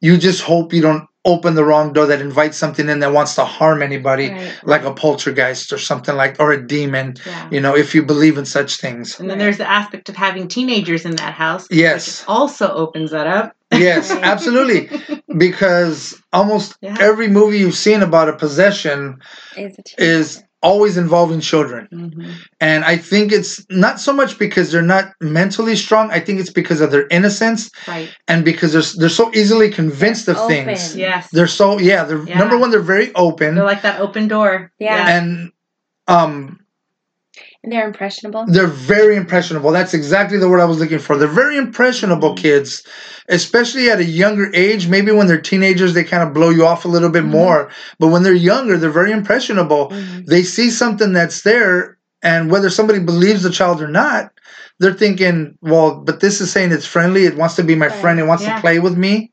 You 0.00 0.16
just 0.16 0.42
hope 0.42 0.72
you 0.72 0.82
don't 0.82 1.06
open 1.26 1.54
the 1.56 1.64
wrong 1.64 1.92
door 1.92 2.06
that 2.06 2.20
invites 2.22 2.56
something 2.56 2.88
in 2.88 3.00
that 3.00 3.12
wants 3.12 3.34
to 3.34 3.44
harm 3.44 3.82
anybody, 3.82 4.30
Right. 4.30 4.54
like 4.64 4.84
a 4.84 4.94
poltergeist 4.94 5.72
or 5.72 5.78
something 5.78 6.14
like, 6.16 6.36
or 6.38 6.52
a 6.52 6.66
demon, 6.66 7.16
Yeah. 7.26 7.48
you 7.50 7.60
know, 7.60 7.76
if 7.76 7.94
you 7.94 8.02
believe 8.02 8.38
in 8.38 8.46
such 8.46 8.76
things. 8.76 9.20
And 9.20 9.28
then 9.28 9.38
there's 9.38 9.58
the 9.58 9.68
aspect 9.68 10.08
of 10.08 10.16
having 10.16 10.48
teenagers 10.48 11.04
in 11.04 11.16
that 11.16 11.34
house. 11.34 11.66
Yes. 11.70 12.20
which 12.22 12.28
also 12.28 12.72
opens 12.72 13.10
that 13.10 13.26
up. 13.26 13.52
Yes, 13.72 14.10
absolutely. 14.32 14.88
Because 15.36 16.14
almost 16.32 16.76
Yeah. 16.80 16.96
every 17.00 17.28
movie 17.28 17.58
you've 17.58 17.74
seen 17.74 18.02
about 18.02 18.28
a 18.28 18.32
possession 18.34 19.18
Is, 19.56 19.76
a 19.98 20.02
is 20.02 20.42
always 20.70 20.94
involving 21.04 21.40
children. 21.50 21.82
Mhm. 21.92 22.30
And 22.60 22.80
I 22.84 22.96
think 23.10 23.26
it's 23.38 23.54
not 23.84 23.96
so 24.06 24.12
much 24.20 24.32
because 24.44 24.66
they're 24.70 24.90
not 24.96 25.06
mentally 25.20 25.76
strong. 25.86 26.04
I 26.10 26.20
think 26.24 26.36
it's 26.42 26.52
because 26.60 26.80
of 26.84 26.90
their 26.94 27.06
innocence 27.18 27.60
Right. 27.92 28.08
and 28.30 28.44
because 28.50 28.70
they're 28.74 28.90
they're 28.98 29.18
so 29.22 29.26
easily 29.40 29.68
convinced 29.80 30.26
of 30.32 30.36
Open. 30.36 30.64
things. 30.66 30.82
Yes. 30.96 31.22
They're 31.34 31.54
so 31.60 31.66
yeah. 31.90 32.02
They're 32.08 32.24
Yeah. 32.26 32.38
number 32.42 32.56
one. 32.62 32.70
They're 32.72 32.90
very 32.96 33.10
open 33.26 33.50
They're 33.54 33.72
like 33.74 33.82
that 33.88 34.00
open 34.06 34.24
door. 34.28 34.52
Yeah. 34.78 35.00
and 35.16 35.26
um 36.16 36.32
And 36.34 36.65
they're 37.66 37.86
impressionable. 37.86 38.44
they're 38.46 38.66
very 38.66 39.16
impressionable. 39.16 39.70
That's 39.72 39.94
exactly 39.94 40.38
the 40.38 40.48
word 40.48 40.60
I 40.60 40.64
was 40.64 40.78
looking 40.78 40.98
for. 40.98 41.16
They're 41.16 41.28
very 41.28 41.56
impressionable 41.56 42.34
Mhm. 42.34 42.38
kids, 42.38 42.82
especially 43.28 43.90
at 43.90 43.98
a 43.98 44.04
younger 44.04 44.50
age. 44.54 44.88
Maybe 44.88 45.10
when 45.12 45.26
they're 45.26 45.40
teenagers, 45.40 45.92
they 45.94 46.04
kind 46.04 46.22
of 46.22 46.32
blow 46.32 46.50
you 46.50 46.64
off 46.66 46.84
a 46.84 46.88
little 46.88 47.10
bit 47.10 47.24
Mhm. 47.24 47.28
more. 47.30 47.68
But 47.98 48.08
when 48.08 48.22
they're 48.22 48.32
younger, 48.52 48.78
they're 48.78 48.90
very 48.90 49.12
impressionable. 49.12 49.90
Mhm. 49.90 50.26
they 50.26 50.42
see 50.42 50.70
something 50.70 51.12
that's 51.12 51.42
there 51.42 51.98
and 52.22 52.50
whether 52.50 52.70
somebody 52.70 52.98
believes 52.98 53.42
the 53.42 53.50
child 53.50 53.82
or 53.82 53.88
not 53.88 54.30
they're 54.80 54.92
thinking 54.92 55.54
well 55.62 56.02
but 56.04 56.20
this 56.20 56.40
is 56.40 56.50
saying 56.50 56.72
it's 56.72 56.86
friendly 56.86 57.24
it 57.24 57.36
wants 57.36 57.54
to 57.56 57.62
be 57.62 57.74
my 57.74 57.86
Right. 57.88 58.00
friend 58.00 58.18
it 58.18 58.26
wants 58.26 58.42
Yeah. 58.44 58.54
to 58.56 58.60
play 58.60 58.78
with 58.78 58.96
me 58.96 59.32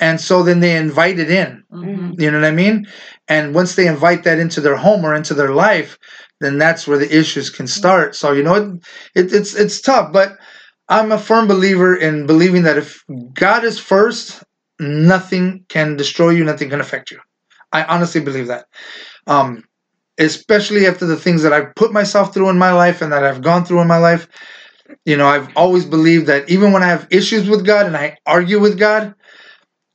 and 0.00 0.20
so 0.20 0.42
then 0.42 0.60
they 0.60 0.76
invite 0.76 1.18
it 1.18 1.30
in 1.30 1.62
Mhm. 1.72 2.20
you 2.20 2.30
know 2.30 2.38
what 2.40 2.46
i 2.46 2.50
mean 2.50 2.86
and 3.28 3.54
once 3.54 3.74
they 3.74 3.86
invite 3.86 4.24
that 4.24 4.38
into 4.38 4.60
their 4.60 4.76
home 4.76 5.04
or 5.04 5.14
into 5.14 5.34
their 5.34 5.50
life 5.50 5.98
then 6.40 6.58
that's 6.58 6.86
where 6.86 6.98
the 6.98 7.16
issues 7.16 7.50
can 7.50 7.66
start 7.66 8.14
so 8.14 8.32
you 8.32 8.42
know 8.42 8.54
it, 8.54 8.72
it 9.14 9.32
it's 9.32 9.54
it's 9.54 9.80
tough 9.80 10.12
but 10.12 10.38
I'm 10.90 11.12
a 11.12 11.18
firm 11.18 11.46
believer 11.46 11.94
in 11.94 12.26
believing 12.26 12.64
that 12.64 12.76
if 12.76 13.04
God 13.32 13.62
is 13.62 13.78
first, 13.78 14.42
nothing 14.80 15.64
can 15.68 15.96
destroy 15.96 16.30
you, 16.30 16.42
nothing 16.42 16.68
can 16.68 16.80
affect 16.80 17.12
you. 17.12 17.20
I 17.70 17.84
honestly 17.84 18.20
believe 18.20 18.48
that. 18.48 18.66
Um, 19.28 19.62
especially 20.18 20.88
after 20.88 21.06
the 21.06 21.16
things 21.16 21.44
that 21.44 21.52
I've 21.52 21.76
put 21.76 21.92
myself 21.92 22.34
through 22.34 22.50
in 22.50 22.58
my 22.58 22.72
life 22.72 23.02
and 23.02 23.12
that 23.12 23.24
I've 23.24 23.40
gone 23.40 23.64
through 23.64 23.80
in 23.82 23.86
my 23.86 23.98
life. 23.98 24.26
You 25.04 25.16
know, 25.16 25.28
I've 25.28 25.56
always 25.56 25.84
believed 25.84 26.26
that 26.26 26.50
even 26.50 26.72
when 26.72 26.82
I 26.82 26.88
have 26.88 27.06
issues 27.10 27.48
with 27.48 27.64
God 27.64 27.86
and 27.86 27.96
I 27.96 28.18
argue 28.26 28.58
with 28.58 28.76
God, 28.76 29.14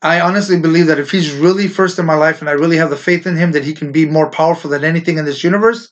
I 0.01 0.21
honestly 0.21 0.59
believe 0.59 0.87
that 0.87 0.99
if 0.99 1.11
He's 1.11 1.35
really 1.35 1.67
first 1.67 1.99
in 1.99 2.05
my 2.05 2.15
life 2.15 2.39
and 2.39 2.49
I 2.49 2.53
really 2.53 2.77
have 2.77 2.89
the 2.89 2.95
faith 2.95 3.27
in 3.27 3.35
Him 3.35 3.51
that 3.51 3.65
He 3.65 3.73
can 3.73 3.91
be 3.91 4.05
more 4.05 4.29
powerful 4.29 4.69
than 4.69 4.85
anything 4.85 5.17
in 5.17 5.25
this 5.25 5.43
universe, 5.43 5.91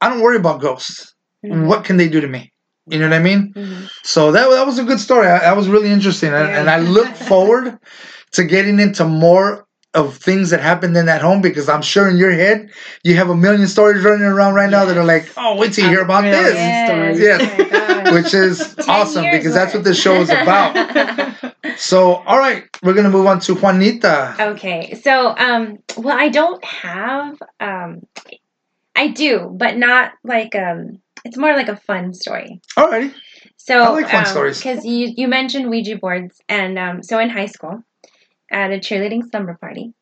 I 0.00 0.08
don't 0.08 0.20
worry 0.20 0.36
about 0.36 0.60
ghosts. 0.60 1.14
Mhm. 1.44 1.66
What 1.66 1.84
can 1.84 1.96
they 1.96 2.08
do 2.08 2.20
to 2.20 2.28
me? 2.28 2.52
You 2.86 2.98
know 2.98 3.08
what 3.08 3.16
I 3.16 3.22
mean? 3.22 3.52
Mhm. 3.56 3.88
So 4.02 4.32
that, 4.32 4.48
that 4.50 4.66
was 4.66 4.78
a 4.78 4.84
good 4.84 5.00
story. 5.00 5.26
I, 5.26 5.38
that 5.40 5.56
was 5.56 5.68
really 5.68 5.90
interesting. 5.90 6.32
And, 6.32 6.48
Yeah. 6.48 6.60
and 6.60 6.70
I 6.70 6.78
look 6.78 7.08
forward 7.30 7.78
to 8.32 8.44
getting 8.44 8.78
into 8.80 9.04
more 9.04 9.66
of 9.94 10.16
things 10.16 10.50
that 10.50 10.60
happened 10.60 10.96
in 10.96 11.06
that 11.06 11.22
home 11.22 11.40
because 11.40 11.68
I'm 11.68 11.80
sure 11.82 12.08
in 12.08 12.16
your 12.16 12.32
head 12.32 12.68
you 13.04 13.14
have 13.14 13.30
a 13.30 13.36
million 13.36 13.68
stories 13.68 14.02
running 14.02 14.26
around 14.26 14.54
right 14.54 14.68
now 14.68 14.84
that 14.86 14.96
are 14.96 15.04
like, 15.04 15.30
oh, 15.36 15.54
wait 15.56 15.72
till 15.72 15.84
you 15.84 15.90
hear 15.90 16.02
about 16.02 16.22
this. 16.22 16.54
Yes. 16.54 17.18
Yes. 17.20 17.70
Oh. 18.08 18.12
Which 18.14 18.34
is 18.34 18.74
awesome 18.88 19.22
years 19.24 19.36
because 19.38 19.54
that's 19.54 19.72
what 19.72 19.84
worth. 19.84 19.84
the 19.86 19.94
show 19.94 20.14
is 20.20 20.30
about. 20.30 21.54
So, 21.76 22.14
all 22.14 22.38
right, 22.38 22.62
we're 22.84 22.92
going 22.92 23.04
to 23.04 23.10
move 23.10 23.26
on 23.26 23.40
to 23.40 23.54
Juanita. 23.54 24.36
Okay, 24.52 24.94
so 25.02 25.34
um, 25.36 25.78
well, 25.96 26.16
I 26.16 26.28
don't 26.28 26.62
have 26.64 27.36
um, 27.58 28.02
I 28.96 29.08
do, 29.08 29.50
but 29.56 29.76
not 29.76 30.12
like 30.22 30.54
um, 30.54 31.00
it's 31.24 31.36
more 31.36 31.54
like 31.54 31.68
a 31.68 31.76
fun 31.76 32.12
story. 32.14 32.60
All 32.76 32.88
righty. 32.88 33.12
So 33.56 33.82
I 33.82 33.88
like 33.88 34.08
fun 34.08 34.26
stories. 34.26 34.58
because 34.58 34.84
you 34.84 35.12
you 35.16 35.28
mentioned 35.28 35.68
Ouija 35.70 35.96
boards, 35.96 36.40
and 36.48 36.78
um, 36.78 37.02
so 37.02 37.18
in 37.18 37.30
high 37.30 37.46
school, 37.46 37.82
at 38.50 38.70
a 38.70 38.78
cheerleading 38.78 39.22
slumber 39.28 39.56
party, 39.60 39.92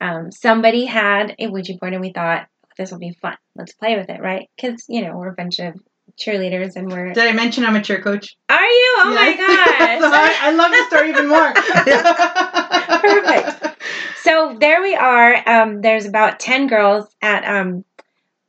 um, 0.00 0.30
somebody 0.32 0.86
had 0.86 1.34
a 1.38 1.48
Ouija 1.48 1.74
board, 1.80 1.92
and 1.92 2.00
we 2.02 2.12
thought 2.12 2.46
this 2.76 2.90
will 2.90 2.98
be 2.98 3.12
fun. 3.20 3.36
Let's 3.54 3.74
play 3.74 3.96
with 3.96 4.08
it, 4.08 4.20
right? 4.20 4.48
Because 4.56 4.84
you 4.88 5.02
know 5.04 5.16
we're 5.16 5.28
a 5.30 5.34
bunch 5.34 5.58
of 5.60 5.74
cheerleaders, 6.18 6.74
and 6.76 6.90
we're 6.90 7.12
Did 7.12 7.28
I 7.28 7.32
mention 7.32 7.64
I'm 7.64 7.76
a 7.76 7.82
cheer 7.82 8.00
coach? 8.02 8.36
are 8.48 8.64
you? 8.64 8.94
Oh 8.98 9.14
my 9.14 9.34
Yes. 9.38 10.00
so 10.02 10.10
gosh! 10.10 10.12
I, 10.42 10.48
I 10.48 10.50
love 10.52 10.70
the 10.70 10.84
story 10.88 11.10
even 11.10 11.28
more. 11.28 11.52
Perfect. 13.00 13.78
So 14.22 14.56
there 14.60 14.80
we 14.82 14.94
are. 14.94 15.48
Um, 15.48 15.80
there's 15.80 16.06
about 16.06 16.40
ten 16.40 16.66
girls 16.66 17.06
at 17.20 17.44
um, 17.44 17.84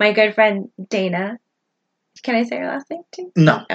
my 0.03 0.11
good 0.11 0.35
friend 0.35 0.67
Dana. 0.89 1.39
Can 2.23 2.35
I 2.35 2.43
say 2.43 2.57
her 2.57 2.67
last 2.67 2.89
name 2.89 3.01
too? 3.11 3.31
No. 3.35 3.65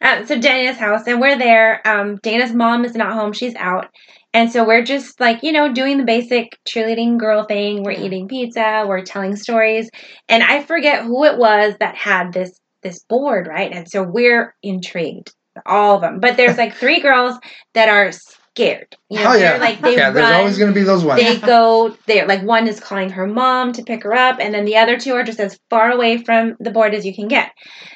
Um, 0.00 0.26
so 0.26 0.38
Dana's 0.38 0.78
house, 0.78 1.06
and 1.06 1.20
we're 1.20 1.38
there. 1.38 1.86
Um, 1.86 2.16
Dana's 2.22 2.52
mom 2.52 2.84
is 2.84 2.94
not 2.94 3.12
home; 3.12 3.32
she's 3.32 3.54
out, 3.54 3.88
and 4.32 4.50
so 4.50 4.66
we're 4.66 4.82
just 4.82 5.20
like 5.20 5.42
you 5.42 5.52
know 5.52 5.72
doing 5.72 5.98
the 5.98 6.04
basic 6.04 6.58
cheerleading 6.66 7.18
girl 7.18 7.44
thing. 7.44 7.82
We're 7.82 7.92
eating 7.92 8.28
pizza, 8.28 8.84
we're 8.86 9.04
telling 9.04 9.36
stories, 9.36 9.90
and 10.28 10.42
I 10.42 10.62
forget 10.64 11.04
who 11.04 11.24
it 11.24 11.38
was 11.38 11.74
that 11.80 11.94
had 11.94 12.32
this 12.32 12.58
this 12.82 13.04
board, 13.04 13.46
right? 13.46 13.72
And 13.72 13.88
so 13.88 14.02
we're 14.02 14.54
intrigued, 14.62 15.32
all 15.64 15.96
of 15.96 16.00
them. 16.00 16.18
But 16.18 16.36
there's 16.36 16.58
like 16.58 16.74
three 16.74 17.00
girls 17.00 17.38
that 17.74 17.88
are 17.88 18.10
scared. 18.54 18.96
You 19.10 19.18
know, 19.18 19.32
oh, 19.32 19.34
yeah. 19.34 19.56
like 19.56 19.80
they 19.80 19.96
yeah, 19.96 20.04
run 20.06 20.14
there's 20.14 20.32
always 20.32 20.58
going 20.58 20.72
to 20.72 20.74
be 20.74 20.84
those 20.84 21.04
ones. 21.04 21.20
they 21.20 21.38
go 21.46 21.96
they're 22.06 22.26
like 22.26 22.42
one 22.42 22.68
is 22.68 22.78
calling 22.78 23.10
her 23.10 23.26
mom 23.26 23.72
to 23.72 23.82
pick 23.82 24.04
her 24.04 24.14
up 24.14 24.38
and 24.40 24.54
then 24.54 24.64
the 24.64 24.76
other 24.76 24.98
two 24.98 25.12
are 25.14 25.24
just 25.24 25.40
as 25.40 25.58
far 25.70 25.90
away 25.90 26.18
from 26.18 26.56
the 26.60 26.70
board 26.70 26.94
as 26.94 27.04
you 27.04 27.14
can 27.14 27.26
get 27.26 27.50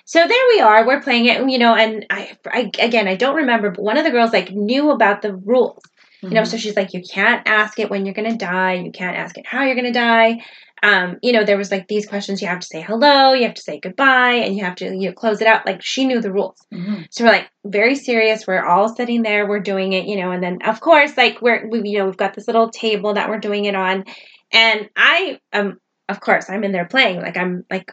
so 0.04 0.18
there 0.26 0.44
we 0.50 0.60
are 0.60 0.86
we're 0.86 1.00
playing 1.00 1.26
it 1.26 1.48
you 1.48 1.58
know 1.58 1.74
and 1.74 2.04
I, 2.10 2.36
I 2.46 2.70
again 2.80 3.06
i 3.06 3.14
don't 3.14 3.36
remember 3.36 3.70
but 3.70 3.82
one 3.82 3.96
of 3.96 4.04
the 4.04 4.10
girls 4.10 4.32
like 4.32 4.52
knew 4.52 4.90
about 4.90 5.22
the 5.22 5.34
rules 5.34 5.82
you 6.22 6.30
know 6.30 6.42
mm-hmm. 6.42 6.50
so 6.50 6.56
she's 6.56 6.76
like 6.76 6.92
you 6.92 7.02
can't 7.02 7.46
ask 7.46 7.78
it 7.78 7.90
when 7.90 8.04
you're 8.04 8.14
gonna 8.14 8.36
die 8.36 8.74
you 8.74 8.90
can't 8.90 9.16
ask 9.16 9.38
it 9.38 9.46
how 9.46 9.64
you're 9.64 9.76
gonna 9.76 9.92
die 9.92 10.40
um, 10.82 11.18
you 11.22 11.32
know 11.32 11.44
there 11.44 11.56
was 11.58 11.70
like 11.70 11.88
these 11.88 12.06
questions 12.06 12.40
you 12.42 12.48
have 12.48 12.60
to 12.60 12.66
say 12.66 12.80
hello 12.82 13.32
you 13.32 13.44
have 13.44 13.54
to 13.54 13.62
say 13.62 13.78
goodbye 13.80 14.34
and 14.34 14.56
you 14.56 14.64
have 14.64 14.76
to 14.76 14.84
you 14.86 15.08
know, 15.08 15.12
close 15.12 15.40
it 15.40 15.46
out 15.46 15.66
like 15.66 15.80
she 15.82 16.04
knew 16.06 16.20
the 16.20 16.32
rules 16.32 16.56
Mhm. 16.72 17.06
so 17.10 17.24
we're 17.24 17.30
like 17.32 17.48
very 17.64 17.96
serious. 17.96 18.46
We're 18.46 18.64
all 18.64 18.88
sitting 18.94 19.22
there. 19.22 19.46
We're 19.46 19.60
doing 19.60 19.92
it, 19.92 20.06
you 20.06 20.16
know, 20.16 20.30
and 20.30 20.42
then 20.42 20.58
of 20.64 20.80
course, 20.80 21.16
like 21.16 21.42
we're 21.42 21.68
we 21.68 21.82
you 21.88 21.98
know 21.98 22.06
we've 22.06 22.16
got 22.16 22.34
this 22.34 22.46
little 22.46 22.70
table 22.70 23.14
that 23.14 23.28
we're 23.28 23.40
doing 23.40 23.66
it 23.66 23.74
on, 23.74 24.04
and 24.52 24.88
I 24.96 25.38
um 25.52 25.78
of 26.08 26.20
course 26.20 26.48
I'm 26.48 26.64
in 26.64 26.72
there 26.72 26.86
playing 26.86 27.20
like 27.20 27.36
I'm 27.36 27.64
like 27.70 27.92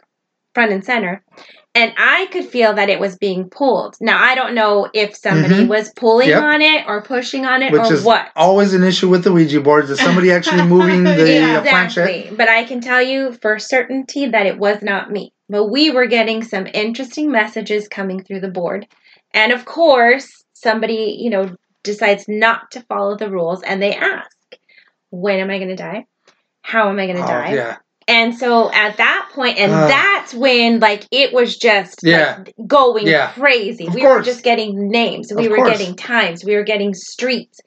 front 0.54 0.72
and 0.72 0.84
center, 0.84 1.22
and 1.76 1.92
I 1.98 2.26
could 2.32 2.46
feel 2.46 2.72
that 2.74 2.88
it 2.88 2.98
was 2.98 3.16
being 3.18 3.50
pulled. 3.50 3.96
Now 4.00 4.18
I 4.22 4.34
don't 4.34 4.54
know 4.54 4.88
if 4.94 5.14
somebody 5.14 5.64
Mhm. 5.64 5.68
was 5.68 5.92
pulling 5.94 6.30
Yep. 6.30 6.42
on 6.42 6.60
it 6.62 6.84
or 6.88 7.02
pushing 7.02 7.44
on 7.44 7.62
it 7.62 7.70
Which 7.70 7.82
or 7.82 7.92
is 7.92 8.02
what. 8.02 8.30
always 8.34 8.72
an 8.72 8.82
issue 8.82 9.08
with 9.10 9.24
the 9.24 9.32
Ouija 9.32 9.60
boards. 9.60 9.90
Is 9.90 10.00
somebody 10.00 10.32
actually 10.32 10.62
moving 10.62 11.04
the 11.04 11.32
Yeah, 11.34 11.58
uh, 11.58 11.62
planchette? 11.62 12.08
Exactly. 12.08 12.36
But 12.36 12.48
I 12.48 12.64
can 12.64 12.80
tell 12.80 13.02
you 13.02 13.32
for 13.42 13.58
certainty 13.58 14.26
that 14.26 14.46
it 14.46 14.58
was 14.58 14.80
not 14.82 15.10
me. 15.10 15.32
But 15.50 15.66
we 15.66 15.90
were 15.90 16.06
getting 16.06 16.42
some 16.42 16.66
interesting 16.72 17.30
messages 17.30 17.88
coming 17.88 18.22
through 18.24 18.40
the 18.40 18.48
board. 18.50 18.86
And 19.34 19.52
of 19.52 19.66
course, 19.66 20.44
somebody, 20.54 21.16
you 21.20 21.28
know, 21.28 21.50
decides 21.84 22.24
not 22.26 22.70
to 22.72 22.80
follow 22.88 23.16
the 23.16 23.30
rules 23.30 23.62
and 23.62 23.82
they 23.82 23.94
ask, 23.94 24.30
when 25.10 25.38
am 25.40 25.50
I 25.50 25.58
going 25.58 25.68
to 25.68 25.76
die? 25.76 26.06
How 26.62 26.88
am 26.88 26.98
I 26.98 27.06
going 27.06 27.18
to 27.18 27.22
Oh, 27.22 27.26
die? 27.26 27.54
yeah. 27.54 27.76
And 28.08 28.36
so 28.36 28.70
at 28.72 28.96
that 28.98 29.30
point, 29.34 29.58
and 29.58 29.72
Ah. 29.72 29.86
that's 29.88 30.32
when 30.34 30.78
like 30.78 31.04
it 31.10 31.32
was 31.32 31.56
just 31.56 31.96
Yeah. 32.02 32.36
like 32.38 32.54
going 32.66 33.06
Yeah. 33.06 33.28
crazy. 33.32 33.86
Of 33.88 33.94
we 33.94 34.02
were 34.02 34.22
just 34.22 34.44
getting 34.44 34.88
names. 34.88 35.32
We 35.34 35.46
Of 35.46 35.50
were 35.50 35.56
course. 35.56 35.78
getting 35.78 35.96
times. 35.96 36.44
We 36.44 36.54
were 36.54 36.62
getting 36.62 36.94
streets. 36.94 37.58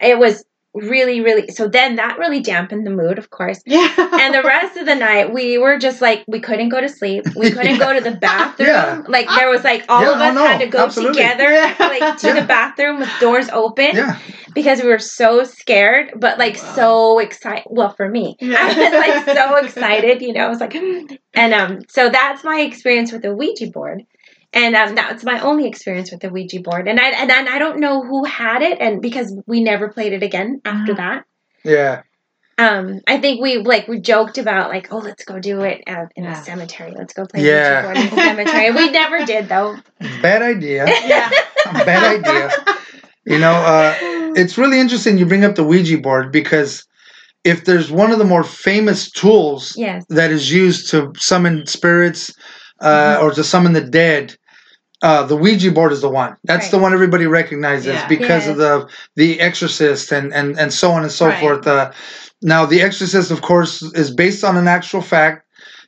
It 0.00 0.18
was 0.18 0.44
really, 0.74 1.20
really 1.20 1.48
so 1.48 1.66
then 1.68 1.96
that 1.96 2.18
really 2.18 2.40
dampened 2.40 2.86
the 2.86 2.90
mood, 2.90 3.18
of 3.18 3.30
course. 3.30 3.60
Yeah. 3.66 3.92
And 4.20 4.34
the 4.34 4.42
rest 4.42 4.76
of 4.76 4.86
the 4.86 4.94
night 4.94 5.32
we 5.32 5.58
were 5.58 5.78
just 5.78 6.00
like 6.00 6.24
we 6.28 6.40
couldn't 6.40 6.68
go 6.68 6.80
to 6.80 6.88
sleep. 6.88 7.24
We 7.36 7.50
couldn't 7.56 7.78
go 7.78 7.92
to 7.92 8.00
the 8.00 8.16
bathroom. 8.16 8.68
Yeah. 8.68 9.02
Like 9.08 9.28
there 9.28 9.48
was 9.50 9.64
like 9.64 9.84
all 9.88 10.02
Yeah, 10.02 10.12
of 10.12 10.36
oh, 10.36 10.42
us 10.42 10.48
had 10.50 10.58
to 10.60 10.66
go 10.68 10.84
absolutely. 10.84 11.14
together 11.16 11.50
Yeah. 11.50 11.74
like 11.78 12.18
to 12.18 12.26
Yeah. 12.28 12.40
the 12.40 12.46
bathroom 12.46 13.00
with 13.00 13.10
doors 13.20 13.48
open 13.48 13.96
Yeah. 13.96 14.18
because 14.54 14.80
we 14.82 14.88
were 14.88 14.98
so 15.00 15.44
scared, 15.44 16.12
but 16.16 16.38
like 16.38 16.56
Wow. 16.62 16.74
so 16.74 17.18
excited. 17.18 17.64
Well, 17.68 17.90
for 17.94 18.08
me, 18.08 18.36
Yeah. 18.40 18.56
I 18.60 18.66
was 18.68 19.26
like 19.26 19.36
so 19.36 19.56
excited, 19.56 20.22
you 20.22 20.32
know. 20.32 20.46
I 20.46 20.48
was 20.48 20.60
like, 20.60 20.74
and 20.74 21.54
um, 21.54 21.80
so 21.88 22.08
that's 22.10 22.44
my 22.44 22.60
experience 22.60 23.12
with 23.12 23.22
the 23.22 23.34
Ouija 23.34 23.66
board, 23.68 24.02
and 24.52 24.74
um, 24.74 24.94
that's 24.94 25.24
my 25.24 25.40
only 25.40 25.66
experience 25.68 26.10
with 26.10 26.20
the 26.20 26.28
Ouija 26.30 26.60
board. 26.60 26.88
And 26.88 26.98
I 26.98 27.08
and 27.10 27.30
then 27.30 27.48
I 27.48 27.58
don't 27.58 27.80
know 27.80 28.02
who 28.02 28.24
had 28.24 28.62
it, 28.62 28.78
and 28.80 29.00
because 29.00 29.34
we 29.46 29.62
never 29.62 29.88
played 29.88 30.12
it 30.12 30.22
again 30.22 30.60
after 30.64 30.92
Uh-huh. 30.92 31.02
that. 31.02 31.24
Yeah. 31.64 32.02
Um, 32.58 33.00
I 33.06 33.18
think 33.18 33.40
we 33.40 33.56
like 33.58 33.88
we 33.88 34.00
joked 34.00 34.36
about 34.36 34.68
like, 34.70 34.92
oh, 34.92 34.98
let's 34.98 35.24
go 35.24 35.38
do 35.38 35.60
it 35.62 35.82
uh, 35.86 36.06
in 36.14 36.24
Yeah. 36.24 36.38
a 36.40 36.44
cemetery. 36.44 36.92
Let's 36.96 37.14
go 37.14 37.24
play 37.26 37.42
Yeah. 37.42 37.80
Ouija 37.80 37.82
board 37.86 37.96
in 37.96 38.10
the 38.10 38.22
cemetery. 38.22 38.70
We 38.72 38.90
never 39.00 39.24
did 39.24 39.48
though. 39.48 39.76
Bad 40.20 40.42
idea. 40.42 40.84
yeah. 41.06 41.30
Bad 41.72 42.20
idea. 42.20 42.50
You 43.24 43.38
know, 43.38 43.52
uh, 43.52 43.94
it's 44.36 44.58
really 44.58 44.78
interesting 44.80 45.16
you 45.16 45.26
bring 45.26 45.44
up 45.44 45.54
the 45.54 45.64
Ouija 45.64 45.98
board 45.98 46.32
because 46.32 46.86
if 47.44 47.64
there's 47.64 47.90
one 47.90 48.10
of 48.12 48.18
the 48.18 48.24
more 48.24 48.44
famous 48.44 49.10
tools 49.10 49.74
Yes. 49.76 50.04
that 50.10 50.30
is 50.30 50.52
used 50.52 50.90
to 50.90 51.12
summon 51.16 51.66
spirits 51.66 52.30
uh, 52.80 52.86
Mm-hmm. 53.16 53.24
or 53.26 53.30
to 53.32 53.44
summon 53.44 53.72
the 53.72 53.80
dead, 53.82 54.36
uh, 55.02 55.22
the 55.24 55.36
Ouija 55.36 55.70
board 55.72 55.92
is 55.92 56.00
the 56.02 56.08
one. 56.10 56.36
That's 56.44 56.64
Right. 56.66 56.70
the 56.72 56.78
one 56.78 56.92
everybody 56.92 57.26
recognizes 57.26 57.86
Yeah. 57.94 58.06
because 58.08 58.44
Yes. 58.46 58.48
of 58.48 58.56
the 58.58 58.86
the 59.16 59.40
Exorcist 59.40 60.12
and 60.12 60.32
and 60.34 60.58
and 60.58 60.72
so 60.72 60.90
on 60.92 61.02
and 61.02 61.12
so 61.12 61.26
Right. 61.26 61.40
forth. 61.40 61.66
Uh, 61.66 61.90
now, 62.42 62.64
the 62.66 62.80
Exorcist, 62.82 63.30
of 63.30 63.42
course, 63.42 63.82
is 63.94 64.10
based 64.10 64.44
on 64.44 64.56
an 64.56 64.66
actual 64.68 65.02
fact. 65.02 65.42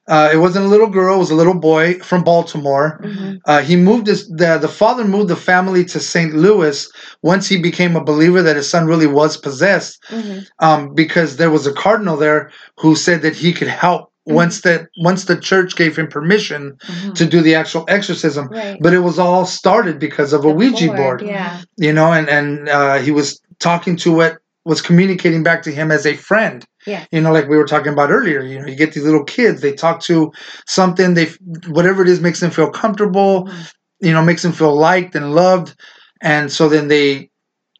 Uh, 0.08 0.28
it 0.32 0.36
wasn't 0.38 0.64
a 0.64 0.68
little 0.68 0.88
girl; 0.88 1.14
it 1.16 1.18
was 1.18 1.30
a 1.30 1.34
little 1.34 1.54
boy 1.54 1.94
from 2.02 2.24
Baltimore. 2.24 3.00
Mhm. 3.04 3.38
Uh, 3.46 3.60
he 3.60 3.76
moved 3.76 4.06
his 4.08 4.28
the, 4.28 4.58
the 4.58 4.68
father 4.68 5.04
moved 5.04 5.28
the 5.28 5.36
family 5.36 5.84
to 5.84 6.00
St. 6.00 6.34
Louis 6.34 6.88
once 7.22 7.46
he 7.48 7.56
became 7.56 7.94
a 7.96 8.02
believer 8.04 8.42
that 8.42 8.56
his 8.56 8.68
son 8.68 8.86
really 8.86 9.06
was 9.06 9.36
possessed 9.36 10.02
Mhm. 10.10 10.44
um, 10.58 10.94
because 10.94 11.36
there 11.36 11.50
was 11.50 11.66
a 11.66 11.72
cardinal 11.72 12.16
there 12.16 12.50
who 12.80 12.96
said 12.96 13.22
that 13.22 13.36
he 13.36 13.52
could 13.52 13.68
help 13.68 14.10
Mhm. 14.28 14.34
once 14.34 14.60
that 14.60 14.86
once 14.98 15.24
the 15.24 15.36
church 15.36 15.74
gave 15.76 15.96
him 15.96 16.06
permission 16.06 16.76
Mhm. 16.88 17.14
to 17.14 17.26
do 17.26 17.40
the 17.40 17.54
actual 17.54 17.84
exorcism 17.88 18.48
Right. 18.48 18.78
but 18.80 18.92
it 18.94 19.00
was 19.00 19.18
all 19.18 19.44
started 19.46 19.98
because 19.98 20.32
of 20.32 20.44
a 20.44 20.48
ouija 20.50 20.92
board, 20.92 21.22
Yeah. 21.22 21.58
you 21.76 21.92
know 21.92 22.12
and 22.12 22.28
and 22.28 22.68
uh, 22.68 22.98
he 22.98 23.10
was 23.10 23.40
talking 23.58 23.96
to 23.96 24.20
it 24.20 24.36
was 24.64 24.80
communicating 24.80 25.42
back 25.42 25.62
to 25.64 25.72
him 25.72 25.90
as 25.90 26.06
a 26.06 26.14
friend 26.14 26.64
Yeah. 26.86 27.04
you 27.10 27.20
know 27.20 27.32
like 27.32 27.48
we 27.48 27.56
were 27.56 27.66
talking 27.66 27.92
about 27.92 28.10
earlier 28.12 28.42
you 28.42 28.60
know 28.60 28.66
you 28.66 28.76
get 28.76 28.92
these 28.92 29.04
little 29.04 29.24
kids 29.24 29.60
they 29.60 29.72
talk 29.72 30.00
to 30.02 30.30
something 30.66 31.14
they 31.14 31.28
whatever 31.68 32.02
it 32.02 32.08
is 32.08 32.20
makes 32.20 32.38
them 32.40 32.50
feel 32.52 32.70
comfortable 32.70 33.46
Mhm. 33.46 33.72
you 34.00 34.12
know 34.12 34.22
makes 34.22 34.42
them 34.42 34.52
feel 34.52 34.76
liked 34.76 35.16
and 35.16 35.34
loved 35.34 35.74
and 36.20 36.52
so 36.52 36.68
then 36.68 36.86
they 36.86 37.28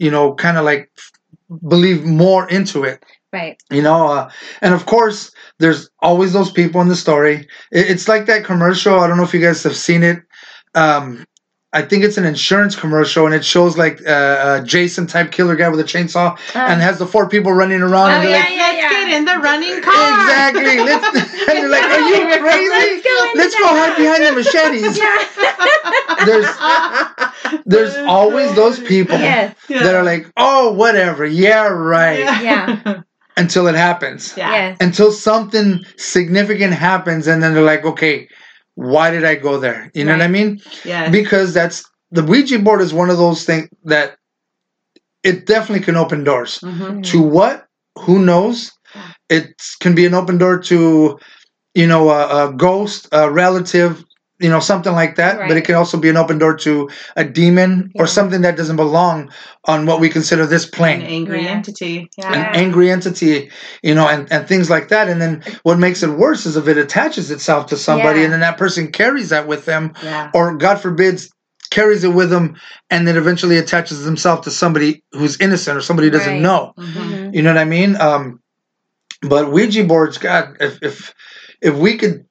you 0.00 0.10
know 0.10 0.34
kind 0.34 0.56
of 0.58 0.64
like 0.64 0.90
believe 1.68 2.04
more 2.04 2.48
into 2.48 2.82
it 2.82 3.04
Right. 3.32 3.56
you 3.70 3.82
know 3.82 4.08
uh, 4.08 4.28
and 4.60 4.74
of 4.74 4.86
course 4.86 5.30
there's 5.62 5.88
always 6.00 6.32
those 6.32 6.50
people 6.50 6.80
in 6.80 6.88
the 6.88 6.96
story 6.96 7.36
it, 7.70 7.90
it's 7.90 8.08
like 8.08 8.26
that 8.26 8.44
commercial 8.44 9.00
i 9.00 9.06
don't 9.06 9.16
know 9.16 9.22
if 9.22 9.32
you 9.32 9.40
guys 9.40 9.62
have 9.62 9.76
seen 9.76 10.02
it 10.02 10.22
um 10.74 11.24
I 11.74 11.80
think 11.80 12.04
it's 12.04 12.18
an 12.18 12.26
insurance 12.26 12.76
commercial, 12.76 13.24
and 13.24 13.34
it 13.34 13.42
shows 13.42 13.78
like 13.78 14.06
uh, 14.06 14.60
a 14.60 14.64
Jason 14.64 15.06
type 15.06 15.32
killer 15.32 15.56
guy 15.56 15.70
with 15.70 15.80
a 15.80 15.84
chainsaw, 15.84 16.38
and 16.54 16.82
has 16.82 16.98
the 16.98 17.06
four 17.06 17.30
people 17.30 17.52
running 17.52 17.80
around, 17.80 18.10
Oh, 18.10 18.14
and 18.14 18.28
yeah, 18.28 18.36
like, 18.36 18.50
yeah, 18.50 18.62
Let's 18.62 18.76
yeah. 18.76 18.90
get 18.90 19.18
in 19.18 19.24
the 19.24 19.38
running 19.38 19.80
car. 19.80 20.20
exactly. 20.20 20.80
Let's, 20.80 21.16
and 21.48 21.58
they're 21.58 21.68
like, 21.70 21.82
are 21.84 22.00
you 22.00 22.40
crazy? 22.40 22.68
Let's 22.68 23.02
go 23.02 23.32
Let's 23.34 23.54
go 23.58 23.68
hide 23.68 23.96
behind 23.96 24.22
the 24.26 24.32
machetes. 24.32 24.98
Yeah. 24.98 25.16
There's 26.26 27.62
there's 27.66 27.96
always 28.06 28.54
those 28.54 28.78
people 28.78 29.18
yes. 29.18 29.56
that 29.68 29.94
are 29.94 30.04
like, 30.04 30.30
oh, 30.36 30.72
whatever, 30.72 31.26
yeah, 31.26 31.66
right, 31.68 32.20
Yeah. 32.42 33.02
Until 33.36 33.66
it 33.66 33.74
happens. 33.74 34.34
Yeah. 34.36 34.50
Yes. 34.52 34.76
Until 34.80 35.12
something 35.12 35.84
significant 35.96 36.74
happens, 36.74 37.26
and 37.26 37.42
then 37.42 37.54
they're 37.54 37.62
like, 37.62 37.84
okay, 37.84 38.28
why 38.74 39.10
did 39.10 39.24
I 39.24 39.34
go 39.34 39.58
there? 39.58 39.90
You 39.94 40.04
know 40.04 40.12
what 40.12 40.22
I 40.22 40.28
mean? 40.28 40.60
Yes. 40.84 41.10
Because 41.10 41.52
that's 41.54 41.84
the 42.10 42.22
Ouija 42.22 42.58
board 42.58 42.80
is 42.80 42.92
one 42.94 43.10
of 43.10 43.18
those 43.18 43.44
things 43.44 43.68
that 43.84 44.16
it 45.22 45.46
definitely 45.46 45.84
can 45.84 45.96
open 45.96 46.24
doors. 46.24 46.58
Mhm. 46.62 47.02
To 47.04 47.22
what? 47.22 47.66
Who 48.00 48.18
knows? 48.24 48.72
It 49.28 49.54
can 49.80 49.94
be 49.94 50.04
an 50.06 50.14
open 50.14 50.38
door 50.38 50.58
to, 50.60 51.18
you 51.74 51.86
know, 51.86 52.10
a, 52.10 52.48
a 52.48 52.52
ghost, 52.52 53.08
a 53.12 53.30
relative, 53.30 54.04
you 54.42 54.50
know, 54.50 54.60
something 54.60 54.92
like 54.92 55.16
that. 55.16 55.38
But 55.48 55.56
it 55.56 55.62
can 55.64 55.76
also 55.76 55.96
be 55.98 56.08
an 56.08 56.16
open 56.16 56.38
door 56.38 56.54
to 56.58 56.90
a 57.16 57.24
demon 57.24 57.90
Yeah. 57.94 58.02
or 58.02 58.06
something 58.06 58.42
that 58.42 58.56
doesn't 58.56 58.76
belong 58.76 59.30
on 59.66 59.86
what 59.86 60.00
we 60.00 60.08
consider 60.08 60.44
this 60.46 60.66
plane 60.66 61.00
An 61.00 61.06
plane. 61.06 61.14
angry 61.14 61.42
Yeah. 61.44 61.50
entity. 61.50 62.10
An 62.22 62.34
angry 62.56 62.90
entity, 62.90 63.50
you 63.82 63.94
know, 63.94 64.08
and, 64.08 64.30
and 64.32 64.46
things 64.48 64.68
like 64.68 64.88
that. 64.88 65.08
And 65.08 65.22
then 65.22 65.42
what 65.62 65.78
makes 65.78 66.02
it 66.02 66.10
worse 66.10 66.44
is 66.44 66.56
if 66.56 66.66
it 66.68 66.76
attaches 66.76 67.30
itself 67.30 67.66
to 67.66 67.76
somebody 67.76 68.18
Yeah. 68.18 68.24
and 68.24 68.32
then 68.32 68.40
that 68.40 68.58
person 68.58 68.88
carries 68.90 69.28
that 69.30 69.46
with 69.46 69.64
them, 69.64 69.92
Yeah. 70.02 70.30
or 70.34 70.54
God 70.56 70.80
forbids, 70.80 71.30
carries 71.70 72.04
it 72.04 72.12
with 72.12 72.28
them 72.30 72.54
and 72.90 73.06
then 73.08 73.16
eventually 73.16 73.56
attaches 73.56 74.04
himself 74.04 74.42
to 74.42 74.50
somebody 74.50 75.02
who's 75.12 75.40
innocent 75.40 75.78
or 75.78 75.80
somebody 75.80 76.08
who 76.08 76.12
doesn't 76.12 76.34
Right. 76.34 76.42
know. 76.42 76.74
Mhm. 76.78 76.92
Mhm. 76.94 77.34
You 77.34 77.42
know 77.42 77.50
what 77.54 77.58
I 77.60 77.64
mean? 77.64 77.96
Um, 77.98 78.40
but 79.22 79.52
Ouija 79.52 79.84
boards, 79.84 80.18
God, 80.18 80.56
if 80.60 80.78
if 80.82 81.14
if 81.62 81.74
we 81.74 81.96
could 81.96 82.24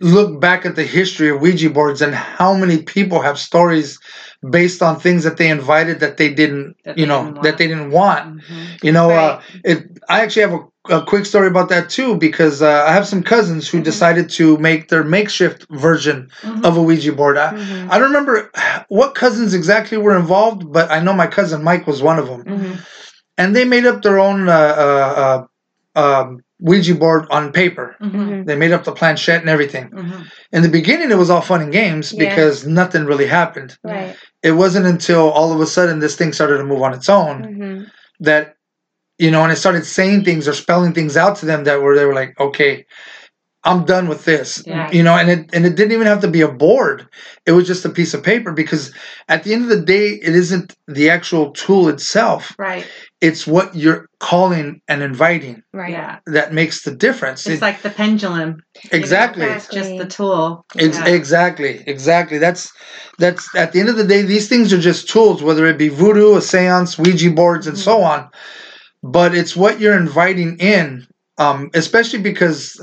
look 0.00 0.40
back 0.40 0.64
at 0.64 0.76
the 0.76 0.84
history 0.84 1.28
of 1.28 1.40
Ouija 1.40 1.70
boards 1.70 2.00
and 2.02 2.14
how 2.14 2.54
many 2.54 2.82
people 2.82 3.20
have 3.20 3.38
stories 3.38 3.98
based 4.48 4.82
on 4.82 4.98
things 4.98 5.24
that 5.24 5.36
they 5.36 5.50
invited 5.50 6.00
that 6.00 6.16
they 6.16 6.32
didn't, 6.32 6.76
That 6.84 6.96
you 6.96 7.04
they 7.04 7.08
know, 7.08 7.24
didn't 7.24 7.42
that 7.42 7.58
they 7.58 7.66
didn't 7.66 7.90
want. 7.90 8.40
Mhm. 8.40 8.82
You 8.82 8.92
know, 8.92 9.10
uh, 9.10 9.42
it. 9.62 9.86
I 10.08 10.22
actually 10.22 10.42
have 10.42 10.54
a, 10.54 10.96
a 10.96 11.04
quick 11.04 11.26
story 11.26 11.48
about 11.48 11.68
that 11.68 11.90
too 11.90 12.16
because 12.16 12.62
uh, 12.62 12.84
I 12.88 12.92
have 12.92 13.06
some 13.06 13.22
cousins 13.22 13.68
who 13.68 13.78
Mhm. 13.80 13.84
decided 13.84 14.30
to 14.30 14.56
make 14.56 14.88
their 14.88 15.04
makeshift 15.04 15.66
version 15.70 16.30
Mhm. 16.42 16.64
of 16.64 16.76
a 16.78 16.82
Ouija 16.82 17.12
board. 17.12 17.36
I, 17.36 17.52
Mhm. 17.52 17.90
I 17.90 17.98
don't 17.98 18.08
remember 18.08 18.50
what 18.88 19.14
cousins 19.14 19.52
exactly 19.52 19.98
were 19.98 20.16
involved, 20.16 20.72
but 20.72 20.90
I 20.90 21.00
know 21.00 21.12
my 21.12 21.26
cousin 21.26 21.62
Mike 21.62 21.86
was 21.86 22.02
one 22.02 22.18
of 22.18 22.26
them 22.26 22.44
Mhm. 22.46 22.78
and 23.36 23.54
they 23.54 23.64
made 23.64 23.84
up 23.86 24.02
their 24.02 24.18
own 24.18 24.48
uh, 24.48 24.52
uh, 24.86 25.44
uh, 25.96 26.00
um, 26.00 26.40
Ouija 26.60 26.94
board 26.94 27.26
on 27.30 27.52
paper. 27.52 27.96
Mhm. 28.02 28.12
Mhm. 28.12 28.46
They 28.46 28.56
made 28.56 28.72
up 28.72 28.84
the 28.84 28.92
planchette 28.92 29.40
and 29.40 29.48
everything. 29.50 29.90
Mhm. 29.90 30.26
In 30.52 30.62
the 30.62 30.68
beginning, 30.68 31.10
it 31.10 31.18
was 31.18 31.30
all 31.30 31.40
fun 31.40 31.62
and 31.62 31.72
games 31.72 32.12
Yeah. 32.12 32.28
because 32.28 32.66
nothing 32.66 33.06
really 33.06 33.26
happened. 33.26 33.76
Right. 33.82 34.14
It 34.42 34.52
wasn't 34.52 34.86
until 34.86 35.30
all 35.30 35.52
of 35.52 35.60
a 35.60 35.66
sudden 35.66 35.98
this 36.00 36.16
thing 36.16 36.32
started 36.32 36.58
to 36.58 36.64
move 36.64 36.82
on 36.82 36.94
its 36.94 37.08
own 37.08 37.42
Mhm. 37.44 37.86
that, 38.20 38.54
you 39.18 39.30
know, 39.30 39.42
and 39.42 39.52
it 39.52 39.56
started 39.56 39.84
saying 39.86 40.24
things 40.24 40.46
or 40.46 40.52
spelling 40.52 40.92
things 40.92 41.16
out 41.16 41.36
to 41.36 41.46
them 41.46 41.64
that 41.64 41.80
were 41.82 41.96
they 41.96 42.04
were 42.04 42.14
like, 42.14 42.38
okay, 42.38 42.84
I'm 43.62 43.84
done 43.84 44.08
with 44.08 44.24
this. 44.24 44.62
Yeah. 44.66 44.90
You 44.90 45.02
know, 45.02 45.14
and 45.14 45.28
it 45.30 45.50
and 45.52 45.66
it 45.66 45.76
didn't 45.76 45.92
even 45.92 46.06
have 46.06 46.20
to 46.22 46.28
be 46.28 46.40
a 46.40 46.48
board. 46.48 47.06
It 47.44 47.52
was 47.52 47.66
just 47.66 47.84
a 47.84 47.90
piece 47.90 48.14
of 48.14 48.22
paper 48.22 48.52
because 48.52 48.92
at 49.28 49.44
the 49.44 49.52
end 49.52 49.64
of 49.64 49.68
the 49.68 49.80
day, 49.84 50.18
it 50.22 50.34
isn't 50.34 50.74
the 50.88 51.10
actual 51.10 51.50
tool 51.50 51.88
itself. 51.88 52.54
Right. 52.58 52.86
It's 53.20 53.46
what 53.46 53.74
you're 53.76 54.06
calling 54.18 54.80
and 54.88 55.02
inviting 55.02 55.62
Right. 55.74 55.90
Yeah. 55.92 56.18
that 56.26 56.54
makes 56.54 56.82
the 56.84 56.90
difference. 56.90 57.46
It's 57.46 57.56
It- 57.56 57.62
like 57.62 57.82
the 57.82 57.90
pendulum. 57.90 58.62
exactly. 58.90 59.44
It's 59.46 59.68
just 59.68 59.96
the 59.98 60.06
tool. 60.06 60.64
Ex- 60.78 60.96
Yeah. 60.98 61.06
Exactly, 61.06 61.82
exactly. 61.86 62.38
That's 62.38 62.72
that's 63.18 63.46
at 63.54 63.72
the 63.72 63.80
end 63.80 63.90
of 63.90 63.96
the 63.96 64.04
day, 64.04 64.22
these 64.22 64.48
things 64.48 64.72
are 64.72 64.78
just 64.80 65.08
tools, 65.08 65.42
whether 65.42 65.66
it 65.66 65.76
be 65.76 65.88
voodoo, 65.88 66.36
a 66.36 66.40
seance, 66.42 66.98
Ouija 66.98 67.30
boards, 67.30 67.66
and 67.66 67.76
so 67.78 68.00
on. 68.02 68.28
But 69.02 69.34
it's 69.34 69.54
what 69.54 69.80
you're 69.80 69.96
inviting 69.98 70.56
in, 70.58 71.06
um, 71.38 71.68
especially 71.74 72.20
because 72.20 72.80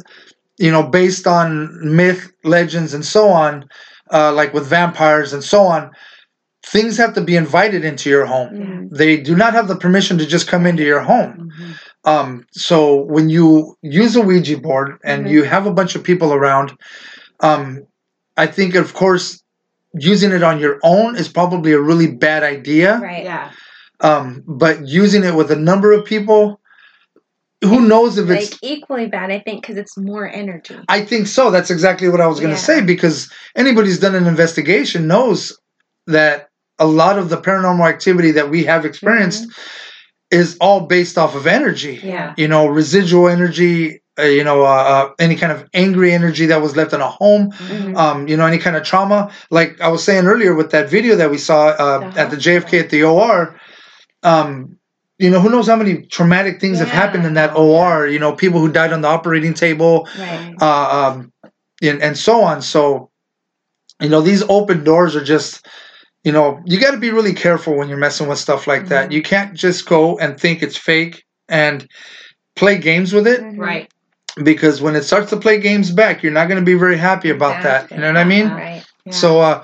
you 0.60 0.72
know, 0.72 0.82
based 0.84 1.28
on 1.28 1.70
myth, 1.96 2.32
legends, 2.44 2.94
and 2.96 3.06
so 3.06 3.30
on, 3.30 3.64
uh, 4.12 4.34
like 4.34 4.54
with 4.56 4.66
vampires 4.66 5.32
and 5.34 5.44
so 5.44 5.62
on, 5.64 5.92
things 6.72 6.98
have 6.98 7.14
to 7.14 7.22
be 7.22 7.36
invited 7.36 7.86
into 7.86 8.10
your 8.10 8.26
home. 8.26 8.50
Mhm. 8.54 8.90
They 8.92 9.18
do 9.18 9.36
not 9.36 9.54
have 9.54 9.68
the 9.68 9.76
permission 9.76 10.18
to 10.18 10.26
just 10.26 10.48
come 10.48 10.66
into 10.66 10.84
your 10.84 11.00
home. 11.00 11.50
Mhm. 11.60 11.76
Um, 12.04 12.46
so 12.52 13.04
when 13.04 13.30
you 13.30 13.78
use 13.82 14.16
a 14.16 14.22
Ouija 14.22 14.58
board 14.58 14.98
and 15.04 15.26
Mhm. 15.26 15.32
you 15.32 15.44
have 15.44 15.66
a 15.66 15.74
bunch 15.74 15.96
of 15.96 16.04
people 16.04 16.34
around, 16.34 16.74
um, 17.42 17.84
I 18.36 18.48
think 18.48 18.76
of 18.76 18.94
course 18.94 19.42
using 19.94 20.32
it 20.32 20.44
on 20.44 20.60
your 20.60 20.78
own 20.84 21.16
is 21.16 21.28
probably 21.28 21.72
a 21.72 21.80
really 21.80 22.08
bad 22.08 22.44
idea. 22.44 23.00
Right. 23.02 23.24
Yeah. 23.24 23.50
Um, 24.02 24.44
but 24.46 24.86
using 24.88 25.24
it 25.24 25.34
with 25.34 25.50
a 25.52 25.56
number 25.56 25.92
of 25.92 26.06
people, 26.06 26.60
who 27.64 27.82
knows 27.88 28.18
if 28.20 28.30
Like 28.30 28.42
it's 28.44 28.60
equally 28.62 29.08
bad, 29.08 29.32
I 29.32 29.40
think, 29.40 29.62
because 29.62 29.78
it's 29.78 29.98
more 29.98 30.30
energy. 30.32 30.76
I 30.90 31.02
think 31.02 31.26
so. 31.28 31.50
That's 31.50 31.72
exactly 31.72 32.08
what 32.10 32.22
I 32.22 32.28
was 32.28 32.40
going 32.40 32.52
to 32.54 32.60
Yeah. 32.60 32.72
say 32.72 32.82
because 32.82 33.32
anybody 33.56 33.88
who's 33.88 34.00
done 34.00 34.14
an 34.14 34.28
investigation 34.28 35.08
knows 35.08 35.58
that 36.06 36.47
a 36.80 36.86
lot 36.86 37.18
of 37.18 37.30
the 37.30 37.38
paranormal 37.38 37.88
activity 37.88 38.32
that 38.32 38.50
we 38.50 38.64
have 38.66 38.86
experienced 38.86 39.48
is 40.32 40.58
all 40.60 40.82
based 40.82 41.18
off 41.18 41.36
of 41.36 41.48
energy. 41.48 42.00
Yeah. 42.04 42.34
You 42.38 42.48
know, 42.48 42.68
residual 42.68 43.28
energy. 43.28 44.02
Uh, 44.20 44.24
you 44.24 44.44
know, 44.44 44.64
uh, 44.64 44.66
uh, 44.66 45.14
any 45.20 45.36
kind 45.36 45.52
of 45.52 45.70
angry 45.76 46.12
energy 46.12 46.48
that 46.48 46.60
was 46.60 46.76
left 46.76 46.92
in 46.92 47.02
a 47.02 47.08
home. 47.08 47.52
mm-hmm. 47.52 47.96
Um, 47.96 48.28
you 48.28 48.36
know, 48.36 48.48
any 48.48 48.58
kind 48.58 48.76
of 48.76 48.84
trauma. 48.84 49.32
Like 49.52 49.80
I 49.80 49.90
was 49.90 50.04
saying 50.04 50.26
earlier 50.26 50.56
with 50.56 50.72
that 50.72 50.90
video 50.90 51.16
that 51.18 51.30
we 51.30 51.38
saw 51.38 51.68
uh, 51.68 52.00
The 52.12 52.20
at 52.20 52.32
the 52.32 52.36
JFK 52.36 52.80
at 52.80 52.90
the 52.90 53.04
OR. 53.04 53.60
Um, 54.24 54.78
you 55.20 55.30
know, 55.30 55.40
who 55.40 55.50
knows 55.50 55.68
how 55.68 55.76
many 55.76 56.04
traumatic 56.08 56.60
things 56.60 56.80
have 56.80 56.90
happened 56.90 57.26
in 57.26 57.36
that 57.36 57.56
OR? 57.56 58.08
You 58.08 58.20
know, 58.20 58.34
people 58.34 58.60
who 58.60 58.72
died 58.72 58.92
on 58.92 59.02
the 59.02 59.08
operating 59.08 59.54
table 59.54 60.08
Right. 60.18 60.56
uh, 60.62 61.12
um, 61.12 61.32
and, 61.82 62.02
and 62.02 62.18
so 62.18 62.42
on. 62.42 62.62
So, 62.62 63.12
you 64.02 64.10
know, 64.10 64.22
these 64.22 64.44
open 64.50 64.84
doors 64.84 65.16
are 65.16 65.24
just, 65.24 65.66
you 66.24 66.32
know, 66.32 66.62
you 66.66 66.80
got 66.80 66.92
to 66.92 66.98
be 66.98 67.12
really 67.12 67.34
careful 67.34 67.76
when 67.76 67.88
you're 67.90 67.98
messing 67.98 68.28
with 68.28 68.38
stuff 68.40 68.68
like 68.68 68.88
that. 68.88 69.10
Mhm. 69.10 69.14
You 69.14 69.22
can't 69.22 69.54
just 69.54 69.86
go 69.86 70.18
and 70.20 70.40
think 70.40 70.62
it's 70.62 70.78
fake 70.78 71.24
and 71.48 71.88
play 72.56 72.78
games 72.78 73.14
with 73.14 73.28
it 73.28 73.42
Mhm. 73.42 73.58
Right. 73.60 73.92
because 74.44 74.82
when 74.82 74.96
it 74.96 75.04
starts 75.04 75.30
to 75.30 75.38
play 75.38 75.60
games 75.60 75.92
back, 75.92 76.22
you're 76.22 76.32
not 76.32 76.48
going 76.48 76.60
to 76.60 76.66
be 76.66 76.74
very 76.74 76.98
happy 76.98 77.30
about 77.30 77.64
that. 77.64 77.90
You 77.92 77.98
know 77.98 78.08
what 78.08 78.18
I 78.18 78.24
mean? 78.24 78.50
Right. 78.50 78.84
Yeah. 79.06 79.14
So, 79.14 79.40
uh, 79.40 79.64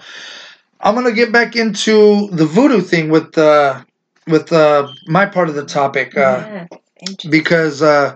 I'm 0.85 0.95
gonna 0.95 1.13
get 1.13 1.31
back 1.31 1.55
into 1.55 2.27
the 2.31 2.45
voodoo 2.45 2.81
thing 2.81 3.09
with 3.09 3.37
uh, 3.37 3.81
with 4.27 4.51
uh, 4.51 4.87
my 5.07 5.25
part 5.25 5.47
of 5.49 5.55
the 5.55 5.63
topic. 5.65 6.17
Uh, 6.17 6.19
Yes. 6.21 6.67
Interesting. 7.01 7.31
because 7.31 7.81
uh, 7.81 8.15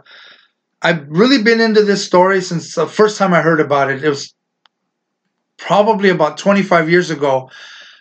I've 0.82 1.06
really 1.08 1.42
been 1.44 1.60
into 1.62 1.84
this 1.84 2.06
story 2.06 2.42
since 2.42 2.76
the 2.76 2.86
first 2.88 3.18
time 3.18 3.34
I 3.34 3.42
heard 3.42 3.60
about 3.62 3.90
it. 3.90 4.04
It 4.04 4.10
was 4.10 4.34
probably 5.58 6.10
about 6.10 6.38
25 6.38 6.90
years 6.90 7.10
ago. 7.10 7.50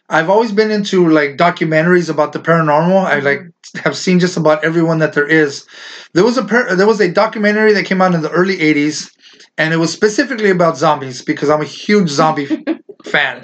I've 0.09 0.31
always 0.31 0.53
been 0.53 0.71
into 0.71 1.09
like 1.09 1.37
documentaries 1.37 2.09
about 2.11 2.33
the 2.33 2.39
paranormal. 2.39 3.05
I 3.05 3.19
like 3.21 3.43
have 3.85 3.97
seen 3.97 4.21
just 4.21 4.37
about 4.37 4.65
everyone 4.65 4.99
that 5.01 5.15
there 5.15 5.27
is. 5.27 5.67
There 6.13 6.25
was 6.25 6.37
a 6.39 6.45
par- 6.45 6.75
there 6.77 6.87
was 6.87 7.01
a 7.01 7.11
documentary 7.11 7.73
that 7.73 7.87
came 7.87 8.01
out 8.01 8.15
in 8.15 8.23
the 8.23 8.31
early 8.31 8.61
80s 8.61 9.11
and 9.59 9.75
it 9.75 9.79
was 9.79 9.93
specifically 9.93 10.51
about 10.51 10.77
zombies 10.77 11.23
because 11.23 11.51
I'm 11.51 11.63
a 11.63 11.65
huge 11.67 12.09
zombie 12.09 12.65
fan. 13.05 13.43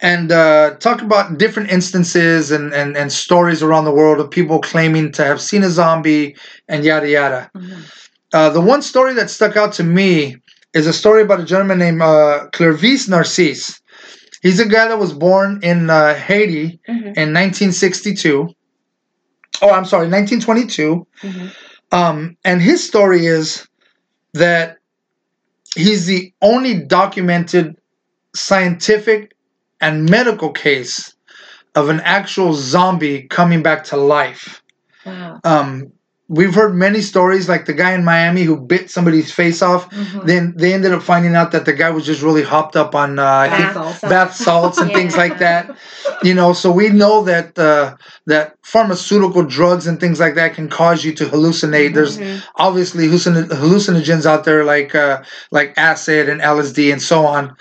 And 0.00 0.32
uh, 0.32 0.74
talk 0.80 1.00
about 1.02 1.38
different 1.38 1.70
instances 1.70 2.50
and, 2.50 2.74
and, 2.74 2.96
and 2.96 3.10
stories 3.12 3.62
around 3.62 3.84
the 3.84 3.92
world 3.92 4.20
of 4.20 4.30
people 4.30 4.60
claiming 4.60 5.12
to 5.12 5.24
have 5.24 5.40
seen 5.40 5.62
a 5.62 5.70
zombie 5.70 6.36
and 6.68 6.84
yada 6.84 7.08
yada. 7.08 7.50
Mhm. 7.56 7.84
Uh, 8.32 8.50
the 8.50 8.60
one 8.60 8.82
story 8.82 9.14
that 9.14 9.30
stuck 9.30 9.56
out 9.56 9.72
to 9.74 9.84
me 9.84 10.36
is 10.74 10.86
a 10.86 10.92
story 10.92 11.22
about 11.22 11.40
a 11.40 11.44
gentleman 11.44 11.78
named 11.78 12.02
uh, 12.02 12.48
Clairvius 12.52 13.08
Narcisse. 13.08 13.80
He's 14.44 14.60
a 14.60 14.66
guy 14.68 14.88
that 14.88 14.98
was 14.98 15.14
born 15.14 15.60
in 15.62 15.88
uh, 15.88 16.14
Haiti 16.14 16.78
Mhm. 16.86 17.16
in 17.16 17.32
1962. 17.32 18.50
Oh, 19.62 19.70
I'm 19.70 19.86
sorry, 19.86 20.06
1922. 20.08 21.06
Mhm. 21.22 21.50
Um, 21.90 22.36
and 22.44 22.60
his 22.60 22.86
story 22.86 23.24
is 23.24 23.66
that 24.34 24.76
he's 25.74 26.04
the 26.04 26.34
only 26.42 26.74
documented 26.74 27.76
scientific 28.36 29.32
and 29.80 30.10
medical 30.10 30.50
case 30.50 31.14
of 31.74 31.88
an 31.88 32.00
actual 32.00 32.52
zombie 32.52 33.22
coming 33.22 33.62
back 33.62 33.84
to 33.84 33.96
life. 33.96 34.62
Wow. 35.06 35.40
Um, 35.42 35.92
we've 36.28 36.54
heard 36.54 36.74
many 36.74 37.00
stories, 37.02 37.48
like 37.50 37.66
the 37.66 37.72
guy 37.74 37.92
in 37.92 38.02
Miami 38.04 38.42
who 38.44 38.56
bit 38.58 38.90
somebody's 38.90 39.30
face 39.30 39.60
off. 39.60 39.90
Mhm. 39.90 40.24
Then 40.26 40.54
they 40.56 40.72
ended 40.72 40.92
up 40.92 41.02
finding 41.02 41.36
out 41.36 41.52
that 41.52 41.66
the 41.66 41.72
guy 41.74 41.90
was 41.90 42.06
just 42.06 42.22
really 42.22 42.42
hopped 42.42 42.76
up 42.76 42.94
on 42.94 43.18
uh, 43.18 43.22
Bath 43.46 43.74
salts. 43.74 44.00
bath 44.00 44.34
salts 44.36 44.78
and 44.78 44.90
things 44.92 45.16
like 45.16 45.38
that. 45.38 45.70
You 46.22 46.32
know, 46.34 46.54
so 46.54 46.70
we 46.72 46.88
know 46.88 47.22
that 47.24 47.58
uh, 47.58 47.94
that 48.26 48.54
pharmaceutical 48.62 49.42
drugs 49.42 49.86
and 49.86 50.00
things 50.00 50.18
like 50.18 50.34
that 50.36 50.54
can 50.54 50.68
cause 50.68 51.04
you 51.04 51.12
to 51.14 51.26
hallucinate. 51.26 51.92
There's 51.94 52.16
Mhm. 52.18 52.42
obviously 52.56 53.06
hallucin- 53.06 53.48
hallucinogens 53.50 54.24
out 54.24 54.44
there 54.44 54.64
like 54.64 54.94
uh, 54.94 55.22
like 55.50 55.74
acid 55.76 56.28
and 56.30 56.40
LSD 56.40 56.90
and 56.90 57.02
so 57.02 57.26
on. 57.26 57.54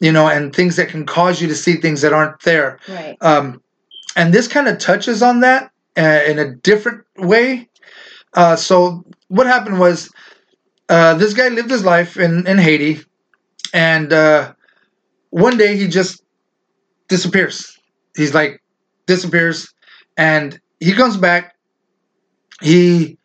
You 0.00 0.12
know, 0.12 0.28
and 0.28 0.54
things 0.54 0.76
that 0.76 0.88
can 0.88 1.04
cause 1.06 1.40
you 1.40 1.48
to 1.48 1.54
see 1.54 1.74
things 1.76 2.00
that 2.02 2.12
aren't 2.12 2.40
there. 2.42 2.78
Right. 2.88 3.16
Um, 3.20 3.60
and 4.16 4.32
this 4.32 4.46
kind 4.48 4.68
of 4.68 4.78
touches 4.78 5.22
on 5.22 5.40
that 5.40 5.70
uh, 5.96 6.20
in 6.26 6.38
a 6.38 6.54
different 6.54 7.02
way. 7.16 7.68
Uh, 8.34 8.56
so 8.56 9.04
what 9.28 9.46
happened 9.46 9.78
was 9.78 10.10
uh, 10.88 11.14
this 11.14 11.34
guy 11.34 11.48
lived 11.48 11.70
his 11.70 11.84
life 11.84 12.16
in, 12.16 12.46
in 12.46 12.58
Haiti, 12.58 13.00
and 13.72 14.12
uh, 14.12 14.52
one 15.30 15.56
day 15.56 15.76
he 15.76 15.88
just 15.88 16.22
disappears. 17.08 17.78
He's 18.16 18.34
like 18.34 18.60
disappears, 19.06 19.72
and 20.16 20.58
he 20.80 20.92
comes 20.92 21.16
back. 21.16 21.54
He 22.60 23.18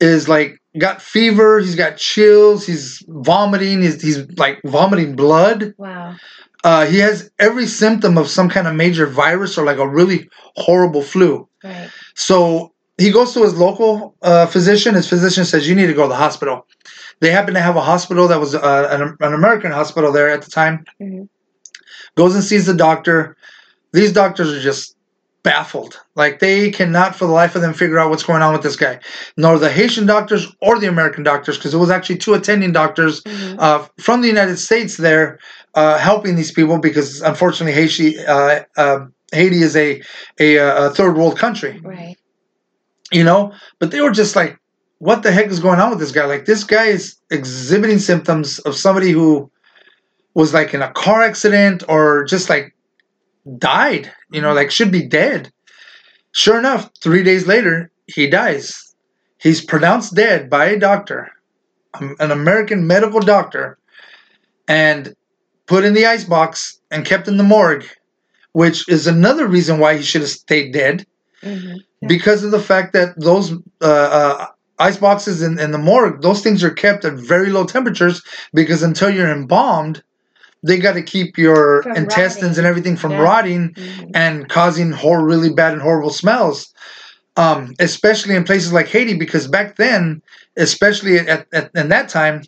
is 0.00 0.28
like 0.28 0.58
got 0.78 1.02
fever. 1.02 1.58
He's 1.60 1.74
got 1.76 1.96
chills. 1.96 2.66
He's 2.66 3.02
vomiting. 3.08 3.82
He's, 3.82 4.00
he's 4.00 4.30
like 4.38 4.60
vomiting 4.64 5.16
blood 5.16 5.74
Wow. 5.78 6.16
uh, 6.64 6.86
he 6.86 6.98
has 6.98 7.30
every 7.38 7.66
symptom 7.66 8.16
of 8.18 8.28
some 8.28 8.48
kind 8.48 8.66
of 8.66 8.74
major 8.74 9.06
virus 9.06 9.58
or 9.58 9.64
like 9.64 9.78
a 9.78 9.88
really 9.88 10.28
horrible 10.56 11.02
flu. 11.02 11.48
Right. 11.62 11.90
So 12.14 12.72
he 13.00 13.10
goes 13.10 13.32
to 13.34 13.42
his 13.42 13.54
local 13.54 14.14
uh, 14.22 14.46
physician. 14.46 14.94
His 14.94 15.08
physician 15.08 15.44
says, 15.44 15.68
You 15.68 15.74
need 15.74 15.86
to 15.86 15.94
go 15.94 16.02
to 16.02 16.08
the 16.08 16.22
hospital. 16.26 16.66
They 17.20 17.30
happen 17.30 17.54
to 17.54 17.60
have 17.60 17.76
a 17.76 17.80
hospital 17.80 18.28
that 18.28 18.38
was 18.40 18.54
uh, 18.54 18.88
an, 18.90 19.16
an 19.26 19.34
American 19.34 19.72
hospital 19.72 20.12
there 20.12 20.28
at 20.28 20.42
the 20.42 20.50
time. 20.50 20.84
Mhm. 21.00 21.28
Goes 22.16 22.34
and 22.34 22.44
sees 22.44 22.66
the 22.66 22.74
doctor. 22.74 23.36
These 23.92 24.12
doctors 24.12 24.52
are 24.52 24.60
just 24.60 24.96
baffled. 25.42 25.98
Like 26.16 26.38
they 26.40 26.70
cannot 26.70 27.16
for 27.16 27.26
the 27.26 27.32
life 27.32 27.54
of 27.56 27.62
them 27.62 27.72
figure 27.72 27.98
out 27.98 28.10
what's 28.10 28.22
going 28.22 28.42
on 28.42 28.52
with 28.52 28.62
this 28.62 28.76
guy. 28.76 29.00
Nor 29.36 29.58
the 29.58 29.70
Haitian 29.70 30.04
doctors 30.06 30.54
or 30.60 30.78
the 30.78 30.86
American 30.88 31.22
doctors, 31.22 31.56
because 31.56 31.72
it 31.72 31.78
was 31.78 31.90
actually 31.90 32.18
two 32.18 32.34
attending 32.34 32.72
doctors 32.72 33.22
Mhm. 33.22 33.56
uh, 33.58 33.86
from 33.98 34.20
the 34.20 34.28
United 34.28 34.58
States 34.58 34.98
there 34.98 35.38
uh, 35.74 35.96
helping 35.98 36.36
these 36.36 36.52
people 36.52 36.78
because 36.78 37.22
unfortunately 37.22 37.72
Haiti 37.80 38.18
uh, 38.26 38.60
uh, 38.76 38.98
Haiti 39.32 39.62
is 39.62 39.76
a, 39.76 40.02
a 40.38 40.56
a 40.56 40.90
third 40.90 41.16
world 41.16 41.38
country, 41.38 41.80
Right. 41.82 42.16
You 43.10 43.24
know. 43.24 43.52
But 43.78 43.90
they 43.90 44.00
were 44.00 44.10
just 44.10 44.36
like, 44.36 44.58
what 44.98 45.22
the 45.22 45.32
heck 45.32 45.46
is 45.46 45.60
going 45.60 45.80
on 45.80 45.90
with 45.90 45.98
this 45.98 46.12
guy? 46.12 46.26
Like 46.26 46.44
this 46.44 46.64
guy 46.64 46.86
is 46.86 47.16
exhibiting 47.30 47.98
symptoms 47.98 48.58
of 48.60 48.74
somebody 48.76 49.10
who 49.10 49.50
was 50.34 50.54
like 50.54 50.74
in 50.74 50.82
a 50.82 50.92
car 50.92 51.22
accident 51.22 51.82
or 51.88 52.24
just 52.24 52.48
like 52.48 52.74
died, 53.58 54.12
you 54.30 54.40
know, 54.40 54.52
like 54.52 54.70
should 54.70 54.92
be 54.92 55.06
dead. 55.06 55.50
Sure 56.32 56.58
enough, 56.58 56.90
three 57.02 57.22
days 57.22 57.46
later, 57.46 57.90
he 58.06 58.28
dies. 58.28 58.94
He's 59.38 59.64
pronounced 59.64 60.14
dead 60.14 60.50
by 60.50 60.66
a 60.66 60.78
doctor, 60.78 61.30
um, 61.94 62.14
an 62.20 62.30
American 62.30 62.86
medical 62.86 63.20
doctor, 63.20 63.78
and 64.68 65.14
put 65.66 65.84
in 65.84 65.94
the 65.94 66.06
ice 66.06 66.24
box 66.24 66.78
and 66.90 67.06
kept 67.06 67.26
in 67.26 67.38
the 67.38 67.42
morgue, 67.42 67.86
which 68.52 68.88
is 68.88 69.06
another 69.06 69.46
reason 69.46 69.78
why 69.78 69.96
he 69.96 70.02
should 70.02 70.20
have 70.20 70.30
stayed 70.30 70.72
dead 70.72 71.06
Mhm. 71.44 71.76
because 72.08 72.44
of 72.44 72.50
the 72.50 72.60
fact 72.60 72.92
that 72.92 73.18
those 73.18 73.52
uh, 73.82 73.84
uh, 73.86 74.46
ice 74.78 74.96
boxes 74.96 75.42
in, 75.42 75.58
in 75.58 75.70
the 75.72 75.78
morgue, 75.78 76.22
those 76.22 76.42
things 76.42 76.62
are 76.64 76.70
kept 76.70 77.04
at 77.04 77.14
very 77.14 77.50
low 77.50 77.64
temperatures 77.64 78.22
because 78.54 78.82
until 78.82 79.10
you're 79.10 79.30
embalmed, 79.30 80.02
they 80.62 80.78
got 80.78 80.92
to 80.92 81.02
keep 81.02 81.38
your 81.38 81.82
From 81.82 81.96
intestines 81.96 82.42
rotting. 82.42 82.58
and 82.58 82.66
everything 82.66 82.96
from 82.96 83.12
Yeah. 83.12 83.22
rotting 83.22 83.74
Mhm. 83.74 84.10
and 84.14 84.48
causing 84.48 84.92
hor- 84.92 85.24
really 85.24 85.50
bad 85.50 85.72
and 85.72 85.82
horrible 85.82 86.10
smells. 86.10 86.68
Um, 87.36 87.72
especially 87.78 88.34
in 88.34 88.44
places 88.44 88.72
like 88.72 88.88
Haiti, 88.88 89.14
because 89.14 89.46
back 89.46 89.76
then, 89.76 90.20
especially 90.56 91.18
at, 91.18 91.46
at 91.52 91.70
in 91.74 91.88
that 91.88 92.08
time, 92.08 92.42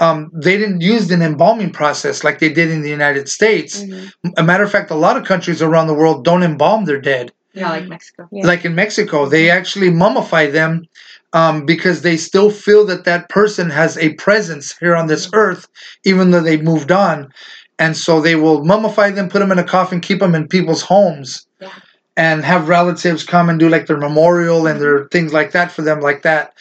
um, 0.00 0.30
they 0.34 0.56
didn't 0.56 0.80
use 0.80 1.10
an 1.10 1.22
embalming 1.22 1.70
process 1.70 2.24
like 2.24 2.38
they 2.40 2.48
did 2.48 2.70
in 2.70 2.82
the 2.82 2.90
United 2.90 3.28
States. 3.28 3.82
Mhm. 3.82 4.10
A 4.36 4.42
matter 4.42 4.64
of 4.64 4.70
fact, 4.72 4.90
a 4.90 4.94
lot 4.96 5.16
of 5.16 5.24
countries 5.24 5.62
around 5.62 5.86
the 5.86 5.94
world 5.94 6.24
don't 6.24 6.42
embalm 6.42 6.84
their 6.86 7.00
dead 7.00 7.30
Yeah, 7.56 7.70
like 7.70 7.88
Mexico. 7.88 8.28
Yeah. 8.30 8.46
like 8.46 8.64
in 8.64 8.74
Mexico, 8.74 9.26
they 9.26 9.50
actually 9.50 9.88
mummify 9.90 10.52
them 10.52 10.84
um, 11.32 11.64
because 11.66 12.02
they 12.02 12.16
still 12.16 12.50
feel 12.50 12.84
that 12.86 13.04
that 13.04 13.28
person 13.28 13.70
has 13.70 13.96
a 13.98 14.12
presence 14.14 14.76
here 14.78 14.94
on 14.94 15.06
this 15.06 15.28
earth, 15.32 15.66
even 16.04 16.30
though 16.30 16.42
they 16.42 16.58
moved 16.58 16.92
on. 16.92 17.32
And 17.78 17.96
so 17.96 18.20
they 18.20 18.36
will 18.36 18.62
mummify 18.62 19.14
them, 19.14 19.28
put 19.28 19.40
them 19.40 19.52
in 19.52 19.58
a 19.58 19.64
coffin, 19.64 20.00
keep 20.00 20.20
them 20.20 20.34
in 20.34 20.48
people's 20.48 20.82
homes, 20.82 21.46
Yeah. 21.60 21.70
and 22.16 22.44
have 22.44 22.68
relatives 22.68 23.24
come 23.24 23.48
and 23.50 23.58
do 23.58 23.68
like 23.68 23.86
their 23.86 23.98
memorial 23.98 24.66
and 24.66 24.80
their 24.80 25.08
things 25.08 25.32
like 25.32 25.52
that 25.52 25.72
for 25.72 25.82
them, 25.82 26.00
like 26.00 26.22
that. 26.22 26.52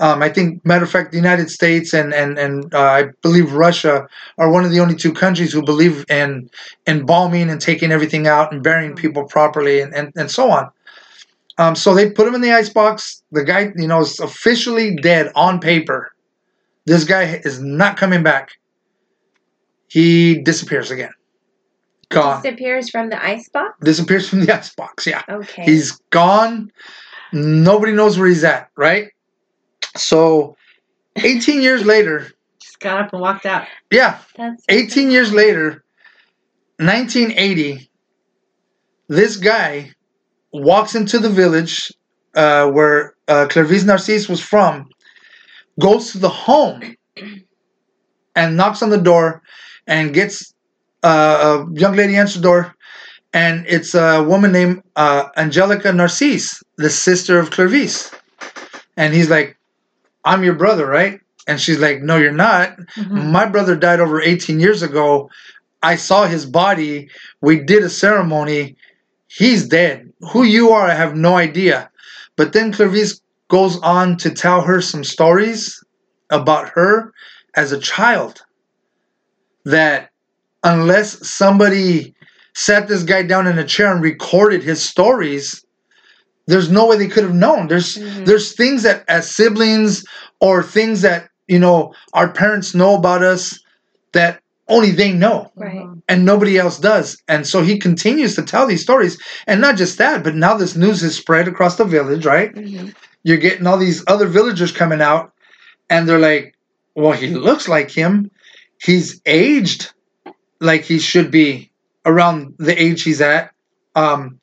Um, 0.00 0.22
I 0.22 0.30
think, 0.30 0.64
matter 0.64 0.84
of 0.84 0.90
fact, 0.90 1.12
the 1.12 1.18
United 1.18 1.50
States 1.50 1.92
and 1.92 2.14
and 2.14 2.38
and 2.38 2.74
uh, 2.74 2.80
I 2.80 3.04
believe 3.22 3.52
Russia 3.52 4.08
are 4.38 4.50
one 4.50 4.64
of 4.64 4.70
the 4.70 4.80
only 4.80 4.96
two 4.96 5.12
countries 5.12 5.52
who 5.52 5.62
believe 5.62 6.06
in 6.08 6.48
in 6.86 7.04
bombing 7.04 7.50
and 7.50 7.60
taking 7.60 7.92
everything 7.92 8.26
out 8.26 8.50
and 8.50 8.62
burying 8.62 8.96
people 8.96 9.24
properly 9.24 9.80
and, 9.80 9.94
and, 9.94 10.12
and 10.16 10.30
so 10.30 10.50
on. 10.50 10.70
Um, 11.58 11.76
so 11.76 11.94
they 11.94 12.10
put 12.10 12.26
him 12.26 12.34
in 12.34 12.40
the 12.40 12.52
ice 12.52 12.70
box. 12.70 13.22
The 13.32 13.44
guy, 13.44 13.72
you 13.76 13.86
know, 13.86 14.00
is 14.00 14.18
officially 14.18 14.96
dead 14.96 15.30
on 15.34 15.60
paper. 15.60 16.10
This 16.86 17.04
guy 17.04 17.40
is 17.44 17.60
not 17.60 17.98
coming 17.98 18.22
back. 18.22 18.52
He 19.88 20.40
disappears 20.42 20.90
again. 20.90 21.12
Gone. 22.08 22.40
Disappears 22.42 22.88
from 22.88 23.10
the 23.10 23.22
ice 23.22 23.48
box. 23.50 23.74
Disappears 23.82 24.28
from 24.28 24.40
the 24.40 24.56
ice 24.56 24.74
box. 24.74 25.06
Yeah. 25.06 25.22
Okay. 25.28 25.64
He's 25.64 25.92
gone. 26.08 26.72
Nobody 27.32 27.92
knows 27.92 28.18
where 28.18 28.28
he's 28.28 28.42
at, 28.42 28.70
right? 28.76 29.08
So 29.96 30.56
18 31.16 31.60
years 31.62 31.84
later, 31.84 32.28
Just 32.60 32.80
got 32.80 33.00
up 33.06 33.12
and 33.12 33.20
walked 33.22 33.46
out. 33.46 33.66
yeah, 33.90 34.18
That's 34.36 34.64
18 34.68 35.10
years 35.10 35.32
later, 35.32 35.84
1980, 36.78 37.90
this 39.08 39.36
guy 39.36 39.92
walks 40.52 40.94
into 40.94 41.18
the 41.18 41.28
village 41.28 41.92
uh, 42.34 42.68
where 42.70 43.14
uh, 43.28 43.46
Clairvius 43.50 43.84
Narcisse 43.84 44.28
was 44.28 44.40
from, 44.40 44.88
goes 45.78 46.12
to 46.12 46.18
the 46.18 46.28
home, 46.28 46.96
and 48.36 48.56
knocks 48.56 48.82
on 48.82 48.90
the 48.90 48.98
door, 48.98 49.42
and 49.86 50.14
gets 50.14 50.54
uh, 51.02 51.64
a 51.66 51.78
young 51.78 51.94
lady 51.96 52.16
answers 52.16 52.36
the 52.36 52.42
door, 52.42 52.74
and 53.32 53.66
it's 53.66 53.94
a 53.94 54.22
woman 54.22 54.52
named 54.52 54.82
uh, 54.96 55.28
Angelica 55.36 55.92
Narcisse, 55.92 56.62
the 56.76 56.90
sister 56.90 57.38
of 57.38 57.50
Clairvius, 57.50 58.12
and 58.96 59.12
he's 59.12 59.28
like, 59.28 59.56
"I'm 60.24 60.44
your 60.44 60.54
brother, 60.54 60.86
right?" 60.86 61.20
And 61.46 61.60
she's 61.60 61.78
like, 61.78 62.02
"No, 62.02 62.16
you're 62.16 62.32
not." 62.32 62.76
Mhm. 62.96 63.30
My 63.30 63.46
brother 63.46 63.74
died 63.76 64.00
over 64.00 64.20
18 64.20 64.60
years 64.60 64.82
ago. 64.82 65.30
I 65.82 65.96
saw 65.96 66.26
his 66.26 66.44
body. 66.46 67.08
We 67.40 67.60
did 67.60 67.82
a 67.82 67.90
ceremony. 67.90 68.76
He's 69.28 69.66
dead. 69.66 70.12
Who 70.32 70.42
you 70.42 70.70
are, 70.70 70.86
I 70.90 70.94
have 70.94 71.14
no 71.16 71.36
idea. 71.36 71.90
But 72.36 72.52
then 72.52 72.72
Clairvius 72.72 73.20
goes 73.48 73.78
on 73.82 74.16
to 74.18 74.30
tell 74.30 74.60
her 74.62 74.80
some 74.80 75.04
stories 75.04 75.82
about 76.30 76.68
her 76.70 77.12
as 77.56 77.72
a 77.72 77.78
child. 77.78 78.42
That 79.64 80.10
unless 80.62 81.26
somebody 81.28 82.14
sat 82.54 82.88
this 82.88 83.02
guy 83.02 83.22
down 83.22 83.46
in 83.46 83.58
a 83.58 83.64
chair 83.64 83.92
and 83.92 84.02
recorded 84.02 84.62
his 84.62 84.82
stories, 84.82 85.64
there's 86.50 86.70
no 86.70 86.86
way 86.86 86.96
they 86.96 87.06
could 87.08 87.24
have 87.24 87.34
known. 87.34 87.68
There's 87.68 87.96
Mhm. 87.96 88.24
there's 88.26 88.52
things 88.52 88.82
that 88.82 89.04
as 89.08 89.30
siblings 89.34 90.04
or 90.40 90.62
things 90.62 91.00
that 91.02 91.28
you 91.48 91.58
know 91.58 91.94
our 92.12 92.28
parents 92.28 92.74
know 92.74 92.94
about 92.94 93.22
us 93.22 93.58
that 94.12 94.40
only 94.68 94.90
they 94.92 95.12
know 95.12 95.50
Right. 95.56 95.86
and 96.08 96.24
nobody 96.24 96.56
else 96.58 96.78
does 96.78 97.16
and 97.26 97.44
so 97.46 97.60
he 97.62 97.76
continues 97.78 98.36
to 98.36 98.42
tell 98.42 98.66
these 98.68 98.82
stories 98.82 99.18
and 99.48 99.60
not 99.60 99.76
just 99.76 99.98
that 99.98 100.22
but 100.22 100.34
now 100.36 100.54
this 100.56 100.76
news 100.76 101.02
is 101.02 101.16
spread 101.16 101.48
across 101.48 101.74
the 101.76 101.84
village 101.84 102.24
right 102.24 102.54
Mhm. 102.54 102.94
you're 103.24 103.36
getting 103.48 103.66
all 103.66 103.78
these 103.78 104.04
other 104.06 104.26
villagers 104.28 104.70
coming 104.70 105.00
out 105.02 105.32
and 105.88 106.08
they're 106.08 106.20
like 106.32 106.54
well 106.94 107.12
he 107.22 107.28
looks 107.28 107.66
like 107.68 107.90
him 107.90 108.30
he's 108.78 109.20
aged 109.26 109.90
like 110.60 110.82
he 110.84 110.98
should 111.00 111.30
be 111.32 111.70
around 112.06 112.54
the 112.58 112.80
age 112.80 113.02
he's 113.02 113.20
at 113.20 113.50
um 113.96 114.38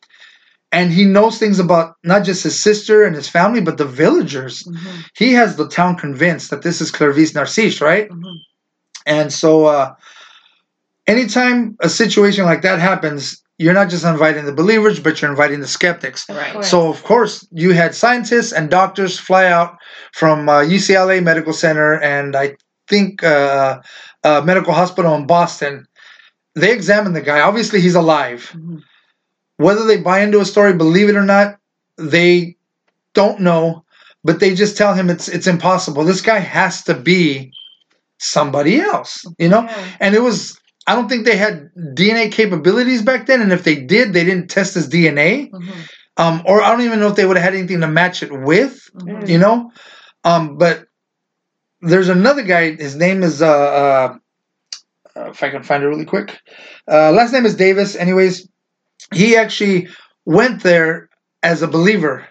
and 0.72 0.92
he 0.92 1.06
knows 1.06 1.38
things 1.38 1.60
about 1.60 1.96
not 2.04 2.24
just 2.26 2.44
his 2.44 2.62
sister 2.62 3.04
and 3.06 3.16
his 3.16 3.30
family 3.30 3.62
but 3.62 3.78
the 3.78 3.86
villagers 3.86 4.64
Mhm. 4.64 5.06
he 5.16 5.34
has 5.34 5.56
the 5.56 5.68
town 5.68 5.96
convinced 5.96 6.50
that 6.50 6.62
this 6.62 6.82
is 6.82 6.92
Clairvius 6.92 7.34
Narcisse, 7.34 7.80
right? 7.82 8.10
Mhm. 8.10 8.36
And 9.06 9.32
so, 9.32 9.66
uh, 9.66 9.94
anytime 11.08 11.76
a 11.82 11.90
situation 11.90 12.46
like 12.46 12.62
that 12.64 12.80
happens, 12.80 13.42
you're 13.58 13.74
not 13.74 13.90
just 13.90 14.04
inviting 14.06 14.46
the 14.46 14.52
believers, 14.52 15.00
but 15.00 15.20
you're 15.22 15.32
inviting 15.32 15.62
the 15.62 15.68
skeptics. 15.68 16.26
Right. 16.30 16.64
So 16.64 16.90
of 16.90 17.04
course 17.04 17.48
you 17.52 17.72
had 17.74 17.96
scientists 17.96 18.52
and 18.52 18.70
doctors 18.70 19.18
fly 19.18 19.46
out 19.48 19.78
from 20.14 20.48
uh, 20.50 20.62
UCLA 20.62 21.24
Medical 21.24 21.54
Center 21.54 22.00
and 22.02 22.36
I 22.36 22.56
think 22.88 23.24
uh, 23.24 23.80
uh, 24.24 24.42
medical 24.46 24.74
hospital 24.74 25.16
in 25.16 25.26
Boston. 25.26 25.88
They 26.56 26.72
examined 26.74 27.16
the 27.16 27.22
guy. 27.22 27.40
Obviously 27.40 27.82
he's 27.82 27.96
alive. 27.96 28.52
Mhm. 28.56 28.82
Whether 29.58 29.86
they 29.86 29.98
buy 29.98 30.22
into 30.22 30.40
a 30.40 30.46
story, 30.46 30.74
believe 30.74 31.10
it 31.10 31.16
or 31.16 31.26
not, 31.26 31.60
they 31.98 32.56
don't 33.14 33.42
know. 33.42 33.84
But 34.24 34.40
they 34.40 34.56
just 34.56 34.78
tell 34.78 34.94
him 34.94 35.10
it's 35.10 35.28
it's 35.28 35.48
impossible. 35.48 36.04
This 36.04 36.22
guy 36.22 36.40
has 36.40 36.84
to 36.86 36.94
be 36.94 37.52
somebody 38.20 38.80
else, 38.80 39.26
you 39.38 39.50
know. 39.50 39.64
Yeah. 39.64 39.88
And 40.00 40.16
it 40.16 40.22
was. 40.22 40.60
I 40.90 40.96
don't 40.96 41.10
think 41.10 41.26
they 41.26 41.36
had 41.36 41.70
DNA 41.76 42.32
capabilities 42.32 43.02
back 43.02 43.26
then, 43.26 43.42
and 43.42 43.52
if 43.52 43.64
they 43.64 43.76
did, 43.76 44.14
they 44.14 44.24
didn't 44.24 44.50
test 44.50 44.74
his 44.74 44.88
DNA. 44.88 45.52
Mhm. 45.52 45.90
Um, 46.16 46.42
or 46.46 46.62
I 46.64 46.72
don't 46.72 46.82
even 46.82 47.00
know 47.00 47.08
if 47.10 47.16
they 47.16 47.26
would 47.26 47.38
have 47.38 47.44
had 47.44 47.56
anything 47.56 47.82
to 47.82 47.88
match 47.88 48.24
it 48.24 48.32
with, 48.32 48.90
Mhm. 48.96 49.28
you 49.28 49.38
know. 49.38 49.72
Um, 50.24 50.58
but 50.58 50.86
there's 51.82 52.10
another 52.10 52.42
guy. 52.42 52.76
His 52.76 52.96
name 52.96 53.22
is 53.24 53.42
uh, 53.42 53.48
uh, 53.48 54.16
uh, 55.16 55.30
if 55.30 55.44
I 55.44 55.50
can 55.50 55.64
find 55.64 55.84
it 55.84 55.88
really 55.88 56.06
quick. 56.06 56.38
Uh, 56.90 57.12
last 57.12 57.34
name 57.34 57.46
is 57.46 57.56
Davis. 57.56 57.96
Anyways, 57.96 58.48
he 59.14 59.36
actually 59.36 59.90
went 60.26 60.64
there 60.64 61.10
as 61.44 61.62
a 61.62 61.68
believer 61.68 62.28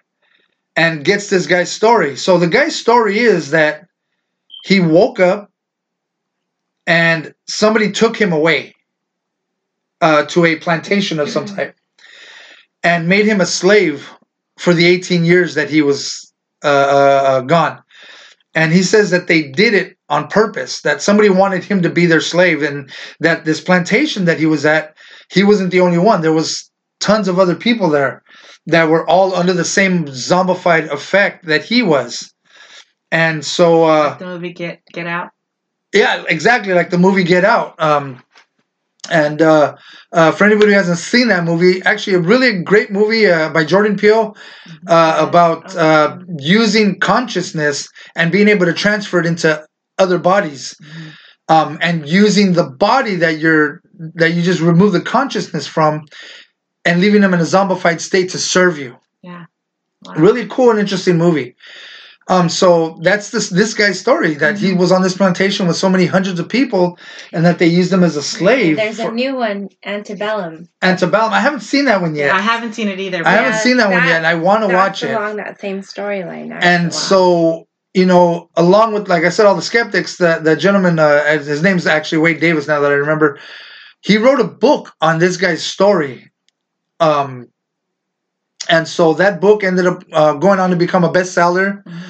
and 0.77 1.05
gets 1.05 1.31
this 1.31 1.47
guy's 1.47 1.73
story. 1.73 2.17
So 2.17 2.39
the 2.39 2.47
guy's 2.47 2.77
story 2.77 3.19
is 3.19 3.51
that 3.51 3.89
he 4.65 4.81
woke 4.81 5.21
up 5.21 5.51
and 6.87 7.35
somebody 7.47 7.91
took 7.91 8.17
him 8.17 8.33
away 8.33 8.75
uh, 10.01 10.27
to 10.27 10.45
a 10.45 10.57
plantation 10.57 11.19
of 11.19 11.31
some 11.31 11.47
type 11.47 11.75
and 12.83 13.09
made 13.09 13.27
him 13.27 13.41
a 13.41 13.47
slave 13.47 14.11
for 14.59 14.75
the 14.75 14.87
18 14.87 15.25
years 15.25 15.55
that 15.55 15.71
he 15.71 15.83
was 15.83 16.33
uh, 16.63 16.69
uh, 16.69 17.23
uh, 17.27 17.41
gone. 17.43 17.83
And 18.55 18.73
he 18.73 18.83
says 18.83 19.11
that 19.11 19.27
they 19.27 19.43
did 19.43 19.75
it 19.75 19.96
on 20.09 20.29
purpose, 20.29 20.81
that 20.83 21.03
somebody 21.03 21.29
wanted 21.29 21.65
him 21.65 21.83
to 21.83 21.91
be 21.91 22.07
their 22.07 22.21
slave, 22.21 22.63
and 22.63 22.91
that 23.21 23.45
this 23.45 23.61
plantation 23.61 24.25
that 24.27 24.39
he 24.39 24.47
was 24.47 24.65
at, 24.65 24.97
he 25.31 25.43
wasn't 25.43 25.71
the 25.71 25.81
only 25.81 25.99
one. 25.99 26.21
There 26.21 26.33
was 26.33 26.71
tons 27.01 27.29
of 27.29 27.39
other 27.39 27.55
people 27.55 27.89
there 27.89 28.23
that 28.67 28.89
were 28.89 29.09
all 29.09 29.35
under 29.35 29.53
the 29.53 29.65
same 29.65 30.07
zombified 30.07 30.91
effect 30.91 31.47
that 31.47 31.65
he 31.65 31.83
was. 31.83 32.33
And 33.13 33.45
so, 33.45 33.85
uh, 33.85 34.17
the 34.19 34.27
movie 34.27 34.53
Get 34.53 34.83
Get 34.93 35.07
Out. 35.07 35.31
yeah, 35.93 36.25
exactly 36.29 36.75
like 36.75 36.91
the 36.91 36.99
movie 36.99 37.25
Get 37.25 37.45
Out. 37.45 37.81
Um, 37.81 38.23
and 39.11 39.41
uh, 39.41 39.77
uh, 40.13 40.33
for 40.33 40.45
anybody 40.45 40.73
who 40.73 40.79
hasn't 40.79 40.99
seen 40.99 41.29
that 41.29 41.45
movie, 41.45 41.83
actually 41.83 42.15
a 42.15 42.21
really 42.21 42.63
great 42.63 42.91
movie 42.91 43.27
uh, 43.27 43.51
by 43.51 43.65
Jordan 43.65 43.97
Peele 43.97 44.37
uh, 44.89 45.27
about 45.29 45.77
uh, 45.77 46.19
using 46.39 46.99
consciousness 46.99 47.89
and 48.17 48.33
being 48.33 48.49
able 48.49 48.67
to 48.67 48.73
transfer 48.73 49.21
it 49.21 49.27
into 49.27 49.65
other 49.99 50.19
bodies, 50.19 50.75
Mhm. 50.81 51.13
um, 51.49 51.79
and 51.81 52.09
using 52.09 52.53
the 52.53 52.65
body 52.65 53.17
that 53.17 53.39
you're 53.39 53.81
that 54.17 54.33
you 54.35 54.43
just 54.43 54.61
remove 54.61 54.93
the 54.93 55.01
consciousness 55.01 55.67
from, 55.67 56.03
and 56.85 57.01
leaving 57.01 57.23
them 57.23 57.33
in 57.33 57.41
a 57.41 57.45
zombified 57.45 58.01
state 58.01 58.29
to 58.31 58.39
serve 58.39 58.79
you. 58.79 58.97
Wow. 59.23 59.47
Really 60.17 60.47
cool 60.49 60.71
and 60.71 60.79
interesting 60.79 61.17
movie. 61.17 61.57
Um, 62.29 62.49
so 62.49 62.99
that's 63.03 63.31
this 63.31 63.51
this 63.51 63.73
guy's 63.73 64.01
story 64.01 64.35
that 64.35 64.59
he 64.59 64.73
Mhm. 64.73 64.79
was 64.79 64.91
on 64.91 65.01
this 65.03 65.17
plantation 65.17 65.69
with 65.69 65.77
so 65.77 65.89
many 65.89 66.07
hundreds 66.07 66.41
of 66.41 66.49
people, 66.49 66.99
and 67.33 67.45
that 67.47 67.59
they 67.61 67.67
used 67.69 67.93
him 67.93 68.03
as 68.03 68.17
a 68.17 68.23
slave. 68.23 68.77
There's 68.77 69.01
for 69.01 69.11
a 69.11 69.15
new 69.15 69.37
one, 69.37 69.69
Antebellum. 69.85 70.69
Antebellum. 70.83 71.33
I 71.33 71.39
haven't 71.41 71.61
seen 71.61 71.85
that 71.85 72.03
one 72.03 72.17
yet. 72.17 72.35
I 72.35 72.41
haven't 72.41 72.73
seen 72.75 72.89
it 72.89 72.99
either. 72.99 73.23
I 73.25 73.31
haven't 73.31 73.61
seen 73.61 73.77
that, 73.77 73.91
one 73.91 74.05
yet, 74.05 74.17
and 74.17 74.27
I 74.27 74.35
want 74.35 74.69
to 74.69 74.75
watch 74.75 75.05
it. 75.05 75.13
along 75.13 75.37
that 75.37 75.61
same 75.61 75.83
storyline. 75.83 76.51
And 76.61 76.93
so, 76.93 77.69
you 77.97 78.05
know, 78.05 78.51
along 78.57 78.93
with, 78.93 79.09
like 79.09 79.25
I 79.25 79.31
said, 79.31 79.47
all 79.47 79.55
the 79.57 79.63
skeptics, 79.63 80.19
the, 80.19 80.39
the 80.43 80.55
gentleman, 80.55 80.99
uh, 80.99 81.39
his 81.39 81.63
name's 81.63 81.87
actually 81.87 82.19
Wade 82.19 82.41
Davis 82.41 82.69
now 82.69 82.81
that 82.81 82.91
I 82.93 82.95
remember, 82.95 83.39
he 84.03 84.19
wrote 84.19 84.39
a 84.39 84.45
book 84.45 84.93
on 85.01 85.19
this 85.19 85.37
guy's 85.39 85.63
story. 85.65 86.31
Um, 87.01 87.49
and 88.69 88.87
so 88.87 89.15
that 89.15 89.41
book 89.41 89.65
ended 89.65 89.87
up 89.87 90.03
uh, 90.13 90.35
going 90.35 90.61
on 90.61 90.71
to 90.71 90.77
become 90.77 91.05
a 91.05 91.13
bestseller. 91.13 91.83
Mhm. 91.85 92.03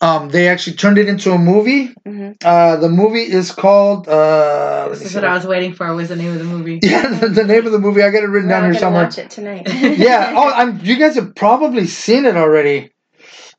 Um, 0.00 0.28
they 0.28 0.48
actually 0.48 0.76
turned 0.76 0.96
it 0.98 1.08
into 1.08 1.32
a 1.32 1.38
movie. 1.38 1.92
Mhm. 2.06 2.36
Uh, 2.44 2.76
the 2.76 2.88
movie 2.88 3.22
is 3.40 3.50
called. 3.50 4.08
Uh, 4.08 4.88
This 4.90 5.02
is 5.02 5.14
what 5.14 5.24
I 5.24 5.34
was 5.34 5.44
waiting 5.46 5.72
for. 5.74 5.92
Was 5.94 6.08
the 6.08 6.16
name 6.16 6.32
of 6.32 6.38
the 6.38 6.44
movie? 6.44 6.78
Yeah, 6.82 7.06
the, 7.20 7.28
the 7.28 7.44
name 7.44 7.64
of 7.66 7.72
the 7.72 7.78
movie. 7.80 8.02
I 8.02 8.10
got 8.10 8.22
it 8.22 8.28
written 8.28 8.48
We're 8.48 8.60
down 8.60 8.72
here 8.72 8.80
somewhere. 8.80 9.04
watch 9.04 9.18
it 9.18 9.30
tonight. 9.30 9.68
yeah. 9.98 10.34
Oh, 10.36 10.52
I'm, 10.60 10.80
you 10.84 10.96
guys 10.98 11.14
have 11.16 11.34
probably 11.34 11.86
seen 11.86 12.26
it 12.26 12.36
already. 12.36 12.90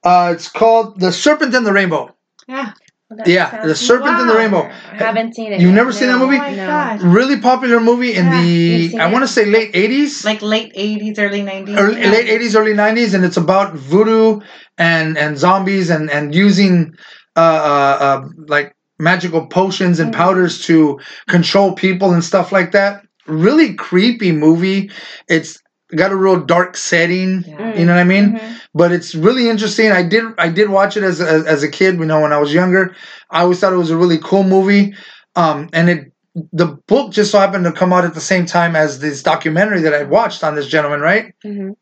Uh, 0.04 0.32
it's 0.36 0.50
called 0.50 1.00
The 1.00 1.12
Serpent 1.12 1.54
and 1.56 1.66
the 1.66 1.74
Rainbow. 1.74 2.16
Yeah. 2.48 2.74
Well, 3.10 3.28
Yeah, 3.28 3.66
The 3.66 3.76
Serpent 3.76 4.20
and 4.20 4.30
the 4.30 4.36
Rainbow. 4.36 4.70
I 4.70 4.96
haven't 4.96 5.34
seen 5.34 5.52
it. 5.52 5.60
You've 5.60 5.72
yet, 5.72 5.76
never 5.76 5.92
seen 5.92 6.10
that 6.10 6.18
movie? 6.20 6.36
Oh 6.38 6.40
my 6.40 6.56
No. 6.56 6.68
god. 6.68 7.02
Really 7.02 7.40
popular 7.40 7.80
movie 7.80 8.14
in 8.14 8.26
Yeah, 8.26 8.42
the 8.42 8.98
I 9.00 9.12
want 9.12 9.24
to 9.24 9.28
say 9.28 9.46
late 9.46 9.72
80s, 9.74 10.24
Like 10.24 10.42
late 10.42 10.72
'80s, 10.76 11.18
early 11.18 11.42
'90s. 11.42 11.78
early, 11.78 12.00
Yeah. 12.00 12.12
late 12.12 12.30
80s, 12.30 12.56
early 12.56 12.74
90s, 12.74 13.14
and 13.16 13.26
it's 13.26 13.38
about 13.38 13.74
voodoo 13.74 14.42
and 14.78 15.18
and 15.18 15.38
zombies 15.38 15.90
and 15.90 16.10
and 16.12 16.36
using 16.36 16.94
uh, 17.36 17.40
uh, 17.40 17.98
uh 18.06 18.22
like 18.48 18.74
magical 19.00 19.48
potions 19.48 20.00
and 20.00 20.14
Mhm. 20.14 20.18
powders 20.18 20.62
to 20.68 21.00
control 21.28 21.74
people 21.74 22.14
and 22.14 22.24
stuff 22.24 22.52
like 22.52 22.72
that. 22.74 23.02
Really 23.28 23.74
creepy 23.74 24.32
movie. 24.32 24.92
It's 25.28 25.58
got 25.96 26.12
a 26.12 26.16
real 26.16 26.38
dark 26.40 26.78
setting. 26.78 27.44
Yeah. 27.48 27.74
You 27.76 27.86
know 27.86 27.94
what 27.96 28.02
I 28.02 28.04
mean? 28.04 28.34
Mhm. 28.34 28.59
But 28.74 28.92
it's 28.92 29.16
really 29.16 29.50
interesting. 29.50 29.92
I 29.92 30.04
did 30.04 30.24
I 30.38 30.50
did 30.50 30.70
watch 30.70 30.98
it 30.98 31.04
as 31.04 31.20
as, 31.22 31.46
as 31.46 31.64
a 31.64 31.70
kid. 31.70 31.98
You 32.00 32.06
know, 32.06 32.22
when 32.22 32.34
I 32.34 32.38
was 32.40 32.54
younger, 32.54 32.96
I 33.30 33.42
always 33.42 33.60
thought 33.60 33.74
it 33.74 33.78
was 33.78 33.92
a 33.92 33.98
really 33.98 34.20
cool 34.20 34.44
movie. 34.44 34.94
Um, 35.36 35.70
and 35.74 35.90
it 35.90 36.12
the 36.54 36.68
book 36.88 37.12
just 37.12 37.32
so 37.32 37.40
happened 37.40 37.66
to 37.66 37.72
come 37.72 37.92
out 37.92 38.06
at 38.06 38.14
the 38.14 38.22
same 38.22 38.46
time 38.46 38.76
as 38.76 39.00
this 39.00 39.24
documentary 39.24 39.82
that 39.82 39.94
I 39.94 40.04
watched 40.04 40.44
on 40.44 40.56
this 40.56 40.68
gentleman, 40.68 41.02
right? 41.02 41.34
Mhm. 41.46 41.76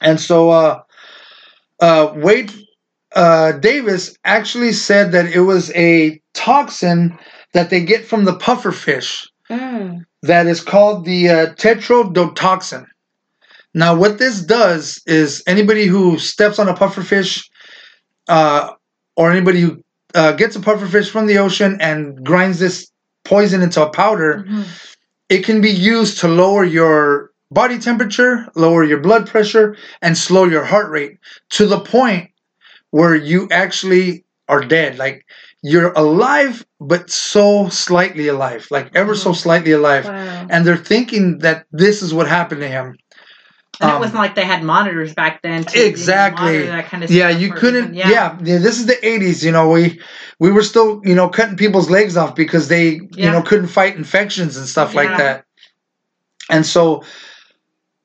And 0.00 0.20
so 0.20 0.50
uh, 0.50 0.82
uh, 1.80 2.12
Wade 2.16 2.52
uh, 3.14 3.52
Davis 3.52 4.16
actually 4.24 4.72
said 4.72 5.12
that 5.12 5.26
it 5.26 5.40
was 5.40 5.70
a 5.74 6.20
toxin 6.34 7.16
that 7.52 7.70
they 7.70 7.84
get 7.84 8.04
from 8.04 8.24
the 8.24 8.34
puffer 8.36 8.72
fish 8.72 9.28
Mm. 9.50 10.04
that 10.22 10.46
is 10.46 10.62
called 10.62 11.04
the 11.04 11.28
uh, 11.28 11.46
tetrodotoxin. 11.54 12.86
Now, 13.74 13.94
what 13.94 14.18
this 14.18 14.40
does 14.42 15.00
is 15.06 15.42
anybody 15.46 15.86
who 15.86 16.18
steps 16.18 16.58
on 16.58 16.68
a 16.68 16.74
pufferfish, 16.74 17.42
uh, 18.28 18.72
or 19.16 19.30
anybody 19.30 19.60
who 19.60 19.82
uh, 20.14 20.32
gets 20.32 20.56
a 20.56 20.60
pufferfish 20.60 21.08
from 21.10 21.26
the 21.26 21.38
ocean 21.38 21.78
and 21.80 22.22
grinds 22.24 22.58
this 22.58 22.90
poison 23.24 23.62
into 23.62 23.82
a 23.82 23.88
powder, 23.90 24.44
Mhm. 24.46 24.64
it 25.30 25.44
can 25.44 25.60
be 25.62 25.70
used 25.70 26.18
to 26.20 26.28
lower 26.28 26.64
your 26.64 27.30
body 27.50 27.78
temperature, 27.78 28.46
lower 28.54 28.84
your 28.84 29.00
blood 29.00 29.26
pressure, 29.26 29.76
and 30.02 30.16
slow 30.18 30.44
your 30.44 30.64
heart 30.64 30.90
rate 30.90 31.16
to 31.50 31.66
the 31.66 31.80
point 31.80 32.28
where 32.90 33.14
you 33.14 33.48
actually 33.50 34.24
are 34.48 34.60
dead. 34.62 34.98
Like 34.98 35.24
you're 35.62 35.92
alive, 35.92 36.64
but 36.80 37.08
so 37.10 37.68
slightly 37.68 38.28
alive, 38.28 38.66
like 38.70 38.90
ever 38.94 39.14
so 39.14 39.30
Mhm. 39.30 39.36
slightly 39.36 39.72
alive. 39.72 40.04
Wow. 40.04 40.46
And 40.50 40.66
they're 40.66 40.76
thinking 40.76 41.38
that 41.38 41.64
this 41.72 42.02
is 42.02 42.12
what 42.12 42.26
happened 42.28 42.60
to 42.60 42.68
him. 42.68 42.96
And 43.82 43.90
Um, 43.90 43.96
it 43.96 44.00
wasn't 44.00 44.18
like 44.20 44.34
they 44.36 44.44
had 44.44 44.62
monitors 44.62 45.12
back 45.12 45.42
then. 45.42 45.64
To, 45.64 45.86
Exactly. 45.86 46.62
that 46.62 46.88
kind 46.88 47.02
of 47.02 47.10
Yeah, 47.10 47.30
you 47.30 47.52
couldn't. 47.52 47.84
even- 47.84 47.94
Yeah. 47.94 48.10
yeah, 48.42 48.58
This 48.58 48.78
is 48.78 48.86
the 48.86 49.04
'80s. 49.06 49.42
You 49.44 49.50
know, 49.50 49.68
we 49.70 50.00
we 50.38 50.52
were 50.52 50.62
still 50.62 51.00
you 51.04 51.14
know 51.14 51.28
cutting 51.28 51.56
people's 51.56 51.90
legs 51.90 52.16
off 52.16 52.34
because 52.36 52.68
they 52.68 53.00
you 53.16 53.30
know 53.30 53.42
couldn't 53.42 53.66
fight 53.68 53.96
infections 53.96 54.56
and 54.56 54.66
stuff 54.68 54.94
like 54.94 55.08
that. 55.18 55.44
And 56.48 56.64
so, 56.64 57.02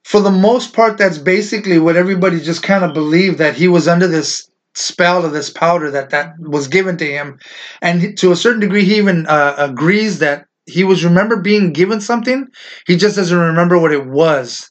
for 0.03 0.19
the 0.19 0.31
most 0.31 0.73
part, 0.73 0.97
that's 0.97 1.17
basically 1.17 1.79
what 1.79 1.95
everybody 1.95 2.39
just 2.39 2.63
kind 2.63 2.83
of 2.83 2.93
believed 2.93 3.37
that 3.39 3.55
he 3.55 3.67
was 3.67 3.87
under 3.87 4.07
this 4.07 4.49
spell 4.73 5.25
of 5.25 5.33
this 5.33 5.49
powder 5.49 5.89
that 5.91 6.11
that 6.11 6.33
was 6.39 6.67
given 6.67 6.97
to 6.97 7.05
him, 7.05 7.39
and 7.81 8.17
to 8.17 8.31
a 8.31 8.35
certain 8.35 8.59
degree, 8.61 8.83
he 8.85 8.95
even 8.97 9.25
uh, 9.27 9.55
agrees 9.57 10.19
that 10.19 10.45
he 10.65 10.83
was 10.83 11.03
remember 11.05 11.37
being 11.37 11.71
given 11.73 12.01
something. 12.01 12.47
He 12.87 12.95
just 12.97 13.15
doesn't 13.15 13.37
remember 13.37 13.77
what 13.79 13.91
it 13.91 14.05
was. 14.07 14.69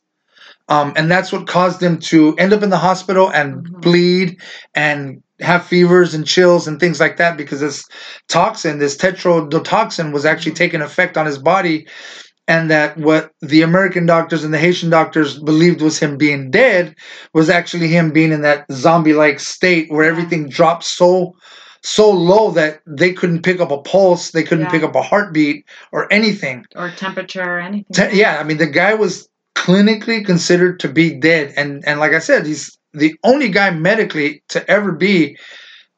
Um, 0.69 0.93
and 0.97 1.11
that's 1.11 1.33
what 1.33 1.47
caused 1.47 1.83
him 1.83 1.99
to 2.01 2.35
end 2.37 2.53
up 2.53 2.63
in 2.63 2.71
the 2.71 2.79
hospital 2.79 3.29
and 3.31 3.55
Mhm. 3.57 3.81
bleed 3.83 4.41
and 4.75 5.23
have 5.41 5.65
fevers 5.65 6.15
and 6.15 6.27
chills 6.27 6.67
and 6.67 6.81
things 6.81 6.99
like 6.99 7.19
that 7.19 7.37
because 7.37 7.61
this 7.61 7.85
toxin, 8.29 8.79
this 8.79 8.97
tetrodotoxin, 8.97 10.13
was 10.13 10.25
actually 10.25 10.53
taking 10.53 10.81
effect 10.83 11.17
on 11.17 11.27
his 11.27 11.39
body. 11.39 11.87
And 12.49 12.71
that 12.71 12.97
what 12.97 13.33
the 13.43 13.63
American 13.63 14.07
doctors 14.07 14.45
and 14.45 14.55
the 14.55 14.59
Haitian 14.59 14.89
doctors 14.89 15.37
believed 15.39 15.81
was 15.83 15.99
him 15.99 16.17
being 16.17 16.49
dead 16.51 16.95
was 17.35 17.51
actually 17.51 17.89
him 17.89 18.13
being 18.13 18.31
in 18.33 18.43
that 18.43 18.67
zombie 18.73 19.15
like 19.15 19.41
state 19.41 19.91
where 19.91 20.05
everything 20.05 20.49
dropped 20.49 20.85
so 20.85 21.35
so 21.83 22.11
low 22.11 22.51
that 22.53 22.81
they 22.87 23.13
couldn't 23.13 23.43
pick 23.43 23.61
up 23.61 23.71
a 23.71 23.79
pulse, 23.79 24.31
they 24.33 24.43
couldn't 24.43 24.65
Yeah. 24.65 24.71
pick 24.71 24.83
up 24.83 24.95
a 24.97 25.03
heartbeat 25.03 25.65
or 25.93 26.13
anything. 26.13 26.65
or 26.77 26.91
temperature 26.91 27.43
or 27.43 27.59
anything. 27.61 27.93
Te- 27.93 28.17
yeah, 28.19 28.39
I 28.41 28.45
mean 28.45 28.59
the 28.59 28.67
guy 28.67 28.95
was 28.95 29.29
clinically 29.57 30.25
considered 30.25 30.81
to 30.81 30.89
be 30.89 31.19
dead. 31.19 31.55
And 31.57 31.85
and 31.87 32.01
like 32.01 32.13
I 32.13 32.21
said, 32.21 32.47
he's 32.47 32.77
the 32.95 33.15
only 33.25 33.51
guy 33.51 33.71
medically 33.71 34.43
to 34.51 34.69
ever 34.71 34.93
be 34.93 35.39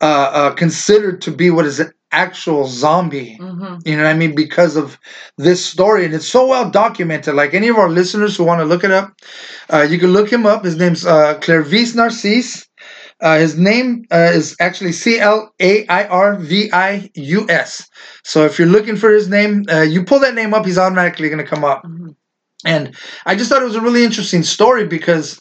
uh, 0.01 0.31
uh, 0.33 0.51
considered 0.55 1.21
to 1.23 1.33
be 1.33 1.51
what 1.51 1.67
is 1.67 1.81
an 1.81 1.93
actual 2.13 2.67
zombie. 2.67 3.39
Mhm. 3.41 3.81
You 3.87 3.97
know 3.97 4.05
what 4.05 4.11
I 4.11 4.15
mean? 4.15 4.35
Because 4.35 4.77
of 4.77 4.99
this 5.39 5.65
story, 5.65 6.05
and 6.07 6.15
it's 6.15 6.29
so 6.29 6.47
well 6.47 6.71
documented. 6.71 7.35
Like 7.35 7.55
any 7.55 7.69
of 7.69 7.77
our 7.79 7.91
listeners 7.91 8.37
who 8.37 8.45
want 8.45 8.61
to 8.61 8.65
look 8.67 8.85
it 8.85 8.93
up, 8.93 9.15
uh, 9.73 9.83
you 9.91 9.99
can 9.99 10.13
look 10.13 10.31
him 10.33 10.47
up. 10.47 10.65
His 10.65 10.77
name's 10.77 11.07
uh, 11.07 11.35
Clairvius 11.41 11.95
Narcisse. 11.95 12.67
Uh, 13.21 13.39
his 13.39 13.59
name 13.59 14.05
uh, 14.13 14.31
is 14.33 14.57
actually 14.61 14.93
C 14.93 15.19
L 15.19 15.53
A 15.61 15.87
I 15.89 16.07
R 16.07 16.37
V 16.37 16.71
I 16.73 17.11
U 17.15 17.47
S. 17.49 17.89
So 18.25 18.45
if 18.45 18.59
you're 18.59 18.69
looking 18.69 18.97
for 18.97 19.11
his 19.11 19.29
name, 19.29 19.65
uh, 19.71 19.83
you 19.83 20.05
pull 20.05 20.21
that 20.21 20.35
name 20.35 20.55
up, 20.55 20.67
he's 20.67 20.79
automatically 20.79 21.29
going 21.29 21.45
to 21.45 21.51
come 21.55 21.65
up. 21.65 21.83
Mhm. 21.85 22.15
And 22.65 22.95
I 23.27 23.35
just 23.37 23.51
thought 23.51 23.63
it 23.63 23.67
was 23.67 23.77
a 23.77 23.81
really 23.81 24.05
interesting 24.05 24.43
story 24.43 24.87
because 24.87 25.41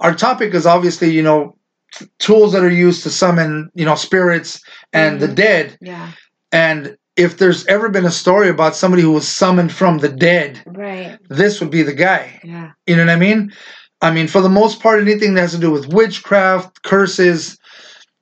our 0.00 0.14
topic 0.14 0.54
is 0.54 0.66
obviously, 0.66 1.10
you 1.10 1.22
know, 1.22 1.56
t- 1.94 2.06
tools 2.18 2.52
that 2.52 2.64
are 2.64 2.70
used 2.70 3.02
to 3.04 3.10
summon, 3.10 3.70
you 3.74 3.84
know, 3.84 3.94
spirits 3.94 4.60
and 4.92 5.20
the 5.20 5.28
Mhm. 5.28 5.34
dead. 5.34 5.78
Yeah. 5.80 6.10
And 6.52 6.96
if 7.16 7.36
there's 7.38 7.66
ever 7.66 7.88
been 7.88 8.06
a 8.06 8.10
story 8.10 8.48
about 8.48 8.76
somebody 8.76 9.02
who 9.02 9.12
was 9.12 9.28
summoned 9.28 9.72
from 9.72 9.98
the 9.98 10.08
dead, 10.08 10.60
Right. 10.66 11.18
this 11.28 11.60
would 11.60 11.70
be 11.70 11.82
the 11.82 11.92
guy. 11.94 12.40
Yeah. 12.44 12.70
You 12.86 12.96
know 12.96 13.04
what 13.04 13.12
I 13.12 13.16
mean? 13.16 13.52
I 14.00 14.10
mean, 14.10 14.28
for 14.28 14.40
the 14.40 14.48
most 14.48 14.80
part, 14.80 15.00
anything 15.00 15.34
that 15.34 15.42
has 15.42 15.52
to 15.52 15.58
do 15.58 15.70
with 15.70 15.92
witchcraft, 15.92 16.82
curses, 16.82 17.58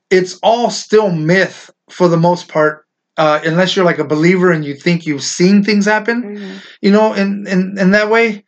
it's 0.09 0.37
all 0.43 0.69
still 0.69 1.09
myth 1.11 1.69
for 1.89 2.07
the 2.07 2.17
most 2.17 2.47
part. 2.47 2.80
Uh, 3.17 3.39
unless 3.45 3.75
you're 3.75 3.85
like 3.85 3.99
a 3.99 4.05
believer 4.05 4.51
and 4.51 4.63
you 4.63 4.73
think 4.73 5.05
you've 5.05 5.23
seen 5.23 5.63
things 5.63 5.85
happen, 5.85 6.23
Mhm. 6.23 6.61
you 6.81 6.91
know, 6.91 7.13
in, 7.13 7.45
in, 7.47 7.77
in 7.77 7.91
that 7.91 8.09
way. 8.09 8.43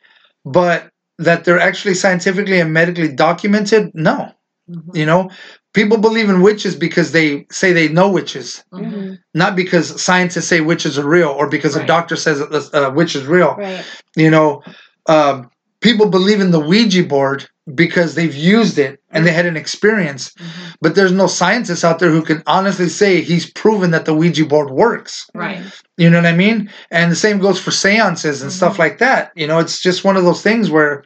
But 0.45 0.89
that 1.20 1.43
they're 1.43 1.59
actually 1.59 1.93
scientifically 1.95 2.59
and 2.59 2.74
medically 2.74 3.09
documented, 3.14 3.91
no. 3.93 4.32
Mhm. 4.70 4.95
You 4.95 5.05
know, 5.05 5.30
people 5.74 5.97
believe 5.97 6.30
in 6.30 6.41
witches 6.41 6.76
because 6.76 7.11
they 7.11 7.45
say 7.51 7.74
they 7.74 7.88
know 7.89 8.09
witches, 8.09 8.64
Mhm. 8.74 8.91
Mhm. 8.93 9.20
not 9.34 9.55
because 9.55 10.01
scientists 10.01 10.47
say 10.47 10.61
witches 10.61 10.97
are 10.97 11.07
real 11.07 11.30
or 11.30 11.47
because 11.49 11.76
a 11.76 11.86
doctor 11.86 12.16
says 12.16 12.39
that 12.39 12.70
a 12.74 12.89
witch 12.89 13.16
is 13.16 13.26
real 13.26 13.55
Right. 13.57 13.84
you 14.16 14.30
know 14.32 14.61
um, 15.07 15.49
people 15.84 16.07
believe 16.09 16.41
in 16.41 16.51
the 16.51 16.59
ouija 16.59 17.03
board 17.03 17.45
because 17.75 18.15
they've 18.15 18.36
used 18.36 18.77
it 18.79 18.99
and 19.11 19.25
they 19.25 19.31
had 19.31 19.45
an 19.45 19.55
experience 19.57 20.31
Mhm. 20.39 20.75
but 20.81 20.95
there's 20.95 21.11
no 21.11 21.27
scientists 21.27 21.84
out 21.84 21.99
there 21.99 22.09
who 22.09 22.23
can 22.23 22.41
honestly 22.47 22.89
say 22.89 23.21
he's 23.21 23.49
proven 23.51 23.91
that 23.91 24.05
the 24.05 24.15
ouija 24.15 24.45
board 24.45 24.69
works 24.71 25.27
Right. 25.36 25.61
you 25.97 26.09
know 26.09 26.17
what 26.17 26.25
i 26.34 26.36
mean 26.45 26.69
and 26.89 27.11
the 27.11 27.15
same 27.25 27.39
goes 27.39 27.59
for 27.59 27.71
seances 27.71 28.41
and 28.41 28.51
stuff 28.51 28.75
Mhm. 28.75 28.79
like 28.79 28.97
that 28.99 29.31
you 29.36 29.45
know 29.47 29.59
it's 29.59 29.79
just 29.81 30.03
one 30.03 30.17
of 30.17 30.23
those 30.23 30.41
things 30.41 30.71
where 30.71 31.03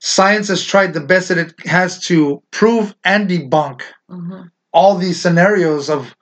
science 0.00 0.48
has 0.48 0.62
tried 0.64 0.92
the 0.92 1.00
best 1.12 1.28
that 1.28 1.38
it 1.38 1.54
has 1.66 1.98
to 2.08 2.42
prove 2.50 2.94
and 3.04 3.28
debunk 3.30 3.80
Mhm. 4.10 4.50
all 4.72 4.96
these 4.98 5.20
scenarios 5.20 5.88
of 5.88 6.14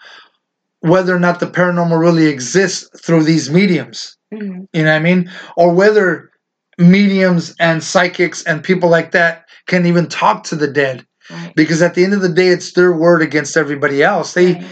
whether 0.81 1.15
or 1.17 1.21
not 1.21 1.41
the 1.41 1.47
paranormal 1.59 1.99
really 1.99 2.27
exists 2.27 2.89
through 3.05 3.25
these 3.25 3.51
mediums 3.51 4.17
Mhm. 4.33 4.67
you 4.73 4.83
know 4.85 4.91
what 4.93 4.97
I 4.97 5.09
mean? 5.11 5.31
Or 5.57 5.73
whether 5.73 6.31
mediums 6.79 7.55
and 7.61 7.83
psychics 7.83 8.43
and 8.45 8.63
people 8.63 8.89
like 8.89 9.13
that 9.13 9.47
can 9.67 9.87
even 9.87 10.09
talk 10.09 10.45
to 10.45 10.57
the 10.57 10.69
dead. 10.69 11.07
Right. 11.31 11.55
Because 11.55 11.83
at 11.83 11.95
the 11.95 12.05
end 12.05 12.15
of 12.15 12.21
the 12.21 12.29
day, 12.29 12.49
it's 12.49 12.73
their 12.73 12.93
word 12.93 13.23
against 13.23 13.57
everybody 13.57 14.03
else. 14.03 14.35
They 14.35 14.55
Right. 14.55 14.67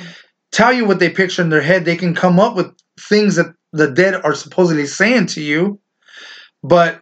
tell 0.51 0.73
you 0.73 0.85
what 0.85 0.99
they 0.99 1.09
picture 1.09 1.43
in 1.43 1.49
their 1.51 1.63
head. 1.63 1.85
They 1.85 1.97
can 1.97 2.15
come 2.15 2.39
up 2.39 2.57
with 2.57 2.71
things 3.01 3.37
that 3.37 3.55
the 3.73 3.91
dead 3.91 4.15
are 4.23 4.35
supposedly 4.35 4.87
saying 4.87 5.27
to 5.27 5.41
you, 5.41 5.81
but 6.63 7.01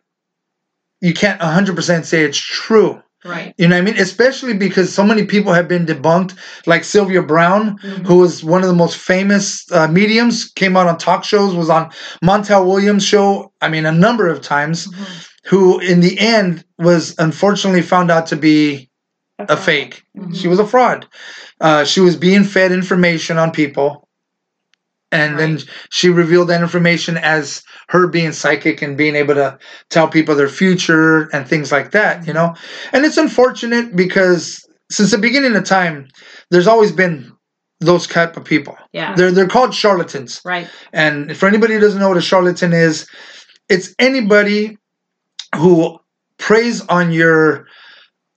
you 1.01 1.15
can't 1.15 1.41
100% 1.41 2.05
say 2.05 2.23
it's 2.23 2.39
true. 2.39 3.03
Right. 3.25 3.55
You 3.59 3.69
know 3.69 3.77
what 3.77 3.83
I 3.83 3.85
mean? 3.85 3.99
Especially 3.99 4.55
because 4.55 4.93
so 4.95 5.05
many 5.05 5.25
people 5.27 5.53
have 5.53 5.69
been 5.69 5.85
debunked, 5.85 6.37
like 6.67 6.85
Sylvia 6.85 7.23
Browne, 7.23 7.79
Mhm. 7.79 8.07
who 8.07 8.19
was 8.19 8.43
one 8.43 8.63
of 8.63 8.69
the 8.69 8.75
most 8.75 8.97
famous 8.97 9.67
uh, 9.71 9.89
mediums, 9.89 10.51
came 10.57 10.77
out 10.77 10.87
on 10.87 10.97
talk 10.97 11.25
shows, 11.25 11.55
was 11.55 11.69
on 11.69 11.91
Montel 12.25 12.67
Williams' 12.67 13.05
show, 13.05 13.53
I 13.61 13.69
mean, 13.69 13.85
a 13.85 13.93
number 13.93 14.27
of 14.29 14.41
times, 14.41 14.87
Mhm. 14.89 15.27
who 15.47 15.79
in 15.81 16.01
the 16.01 16.19
end 16.19 16.65
was 16.79 17.15
unfortunately 17.19 17.83
found 17.83 18.11
out 18.11 18.27
to 18.29 18.37
be 18.37 18.89
a 19.39 19.57
fake. 19.57 20.03
Mhm. 20.17 20.35
She 20.37 20.49
was 20.49 20.59
a 20.59 20.67
fraud. 20.67 21.07
Uh, 21.61 21.85
she 21.85 22.01
was 22.01 22.17
being 22.17 22.45
fed 22.45 22.73
information 22.73 23.37
on 23.39 23.51
people. 23.51 24.07
And 25.13 25.39
then 25.39 25.59
she 25.91 26.09
revealed 26.09 26.49
that 26.49 26.63
information 26.63 27.17
as 27.17 27.63
her 27.89 28.07
being 28.07 28.33
psychic 28.33 28.81
and 28.81 28.97
being 28.97 29.17
able 29.17 29.35
to 29.35 29.59
tell 29.89 30.09
people 30.09 30.37
their 30.37 30.49
future 30.49 31.29
and 31.35 31.47
things 31.49 31.73
like 31.73 31.91
that, 31.91 32.27
you 32.27 32.33
know? 32.33 32.55
And 32.93 33.05
it's 33.05 33.17
unfortunate 33.17 33.97
because 33.97 34.65
since 34.91 35.11
the 35.11 35.19
beginning 35.19 35.57
of 35.57 35.65
time, 35.65 36.09
there's 36.51 36.69
always 36.69 36.93
been 36.93 37.33
those 37.81 38.07
type 38.07 38.37
of 38.37 38.45
people. 38.45 38.77
Yeah. 38.93 39.15
They're 39.17 39.33
they're 39.33 39.49
called 39.49 39.75
charlatans. 39.75 40.41
Right. 40.45 40.69
And 40.93 41.37
for 41.37 41.47
anybody 41.47 41.75
who 41.75 41.81
doesn't 41.81 41.99
know 41.99 42.09
what 42.09 42.19
a 42.19 42.23
charlatan 42.23 42.73
is, 42.73 43.09
it's 43.69 43.95
anybody 43.99 44.77
who 45.57 45.99
preys 46.39 46.83
on 46.87 47.11
your 47.11 47.67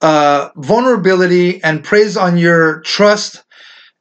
uh, 0.00 0.50
vulnerability 0.56 1.62
and 1.62 1.84
preys 1.84 2.16
on 2.16 2.36
your 2.36 2.80
trust 2.80 3.44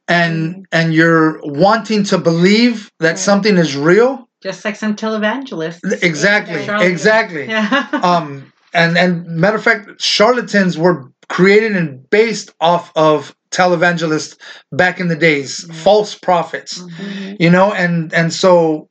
and 0.07 0.65
and 0.71 0.93
you're 0.93 1.39
wanting 1.43 2.03
to 2.05 2.17
believe 2.17 2.91
that 2.99 3.09
Right. 3.09 3.19
something 3.19 3.57
is 3.57 3.75
real. 3.75 4.27
Just 4.41 4.65
like 4.65 4.75
some 4.75 4.95
televangelists. 4.95 6.03
Exactly, 6.03 6.65
Charlatan. 6.65 6.91
exactly. 6.91 7.47
Yeah. 7.49 7.87
Um, 8.03 8.51
and 8.73 8.97
and 8.97 9.25
matter 9.27 9.57
of 9.57 9.63
fact, 9.63 10.01
charlatans 10.01 10.77
were 10.77 11.11
created 11.29 11.75
and 11.75 12.09
based 12.09 12.51
off 12.59 12.91
of 12.95 13.33
televangelists 13.51 14.35
back 14.71 14.99
in 14.99 15.07
the 15.07 15.15
days, 15.15 15.65
Yeah. 15.67 15.73
false 15.75 16.15
prophets 16.15 16.79
Mhm. 16.79 16.89
Mhm. 16.89 17.37
you 17.39 17.49
know 17.49 17.71
and 17.71 18.13
and 18.13 18.33
so 18.33 18.89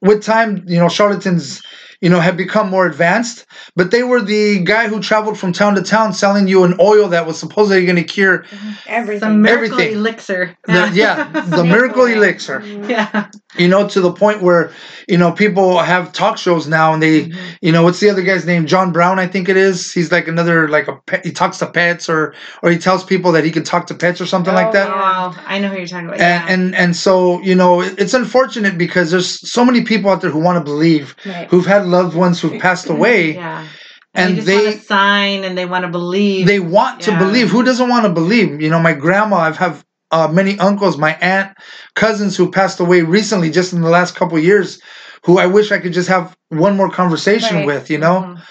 with 0.00 0.22
time 0.22 0.64
you 0.66 0.78
know 0.78 0.88
charlatans 0.88 1.60
you 2.00 2.08
know 2.10 2.20
have 2.20 2.36
become 2.36 2.68
more 2.70 2.86
advanced 2.86 3.46
but 3.76 3.90
they 3.90 4.02
were 4.02 4.20
the 4.20 4.60
guy 4.60 4.88
who 4.88 5.00
traveled 5.00 5.38
from 5.38 5.52
town 5.52 5.74
to 5.74 5.82
town 5.82 6.12
selling 6.12 6.48
you 6.48 6.64
an 6.64 6.74
oil 6.80 7.08
that 7.08 7.26
was 7.26 7.38
supposedly 7.38 7.84
going 7.84 7.96
to 7.96 8.04
cure 8.04 8.44
Everything. 8.86 9.20
Some 9.20 9.42
miracle 9.42 9.74
Everything. 9.80 9.94
elixir. 9.98 10.56
the 10.66 10.90
yeah 10.94 11.24
the 11.48 11.64
miracle 11.64 12.04
elixir 12.06 12.60
Mhm. 12.60 12.88
Yeah. 12.88 13.28
you 13.56 13.68
know 13.68 13.88
to 13.88 14.00
the 14.00 14.12
point 14.12 14.42
where 14.42 14.70
you 15.08 15.18
know 15.18 15.32
people 15.32 15.78
have 15.78 16.12
talk 16.12 16.38
shows 16.38 16.66
now 16.66 16.92
and 16.94 17.02
they 17.02 17.26
Mhm. 17.26 17.36
you 17.62 17.72
know 17.72 17.82
what's 17.82 18.00
the 18.00 18.10
other 18.10 18.22
guy's 18.22 18.46
name 18.46 18.66
john 18.66 18.92
brown 18.92 19.18
i 19.18 19.26
think 19.26 19.48
it 19.48 19.56
is 19.56 19.92
he's 19.92 20.10
like 20.12 20.28
another 20.28 20.68
like 20.68 20.88
a 20.88 20.96
pet, 21.06 21.24
he 21.24 21.30
talks 21.32 21.58
to 21.58 21.66
pets 21.66 22.08
or 22.08 22.34
or 22.62 22.70
he 22.70 22.78
tells 22.78 23.04
people 23.04 23.32
that 23.32 23.44
he 23.44 23.50
can 23.50 23.62
talk 23.64 23.86
to 23.86 23.94
pets 23.94 24.20
or 24.20 24.26
something 24.26 24.54
like 24.54 24.68
Oh, 24.68 24.72
that 24.72 24.88
Oh, 24.88 25.42
I 25.46 25.58
know 25.58 25.68
who 25.68 25.76
you're 25.78 25.86
talking 25.86 26.08
about. 26.08 26.20
and, 26.20 26.42
yeah. 26.48 26.54
and 26.54 26.74
and 26.74 26.96
so 26.96 27.40
you 27.42 27.54
know 27.54 27.80
it- 27.82 27.94
it's 27.98 28.14
unfortunate 28.14 28.76
because 28.78 29.10
there's 29.10 29.30
so 29.50 29.64
many 29.64 29.82
people 29.82 30.10
out 30.10 30.20
there 30.20 30.30
who 30.30 30.38
want 30.40 30.56
to 30.58 30.64
believe 30.64 31.14
Right. 31.26 31.48
who've 31.50 31.66
had 31.66 31.83
loved 31.86 32.16
ones 32.16 32.40
who've 32.40 32.60
passed 32.60 32.88
away 32.96 33.34
yeah. 33.34 33.66
and 34.14 34.38
And, 34.38 34.46
they 34.46 34.64
they- 34.72 34.78
sign 34.78 35.44
and 35.44 35.56
they 35.58 35.66
want 35.66 35.84
to 35.84 35.90
believe. 35.90 36.46
they 36.46 36.60
want 36.60 37.00
to 37.02 37.16
believe 37.18 37.48
who 37.50 37.62
doesn't 37.62 37.88
want 37.88 38.04
to 38.06 38.12
believe 38.12 38.60
you 38.60 38.70
know 38.70 38.80
my 38.80 38.92
grandma 38.94 39.36
i've 39.38 39.56
have 39.56 39.84
uh, 40.10 40.28
many 40.28 40.58
uncles 40.58 40.96
my 40.98 41.14
aunt 41.16 41.56
cousins 41.94 42.36
who 42.36 42.50
passed 42.50 42.78
away 42.80 43.02
recently 43.02 43.50
just 43.50 43.72
in 43.72 43.80
the 43.80 43.88
last 43.90 44.14
couple 44.14 44.36
of 44.38 44.44
years 44.44 44.80
who 45.24 45.38
i 45.38 45.46
wish 45.46 45.72
i 45.72 45.78
could 45.78 45.92
just 45.92 46.08
have 46.08 46.36
one 46.50 46.76
more 46.76 46.90
conversation 46.90 47.56
Right. 47.58 47.66
with 47.66 47.90
you 47.90 47.98
know 47.98 48.20
Mhm. 48.22 48.42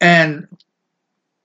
and 0.00 0.46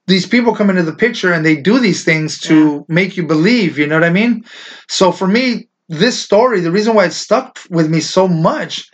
these 0.07 0.25
people 0.25 0.55
come 0.55 0.69
into 0.69 0.83
the 0.83 0.93
picture 0.93 1.31
and 1.33 1.45
they 1.45 1.55
do 1.55 1.79
these 1.79 2.03
things 2.03 2.39
to 2.39 2.85
make 2.87 3.15
you 3.17 3.25
believe 3.25 3.77
you 3.77 3.87
know 3.87 3.95
what 3.95 4.03
i 4.03 4.09
mean 4.09 4.43
so 4.87 5.11
for 5.11 5.27
me 5.27 5.67
this 5.89 6.17
story 6.19 6.59
the 6.61 6.71
reason 6.71 6.93
why 6.95 7.05
it 7.05 7.13
stuck 7.13 7.59
with 7.69 7.89
me 7.89 7.99
so 7.99 8.27
much 8.27 8.89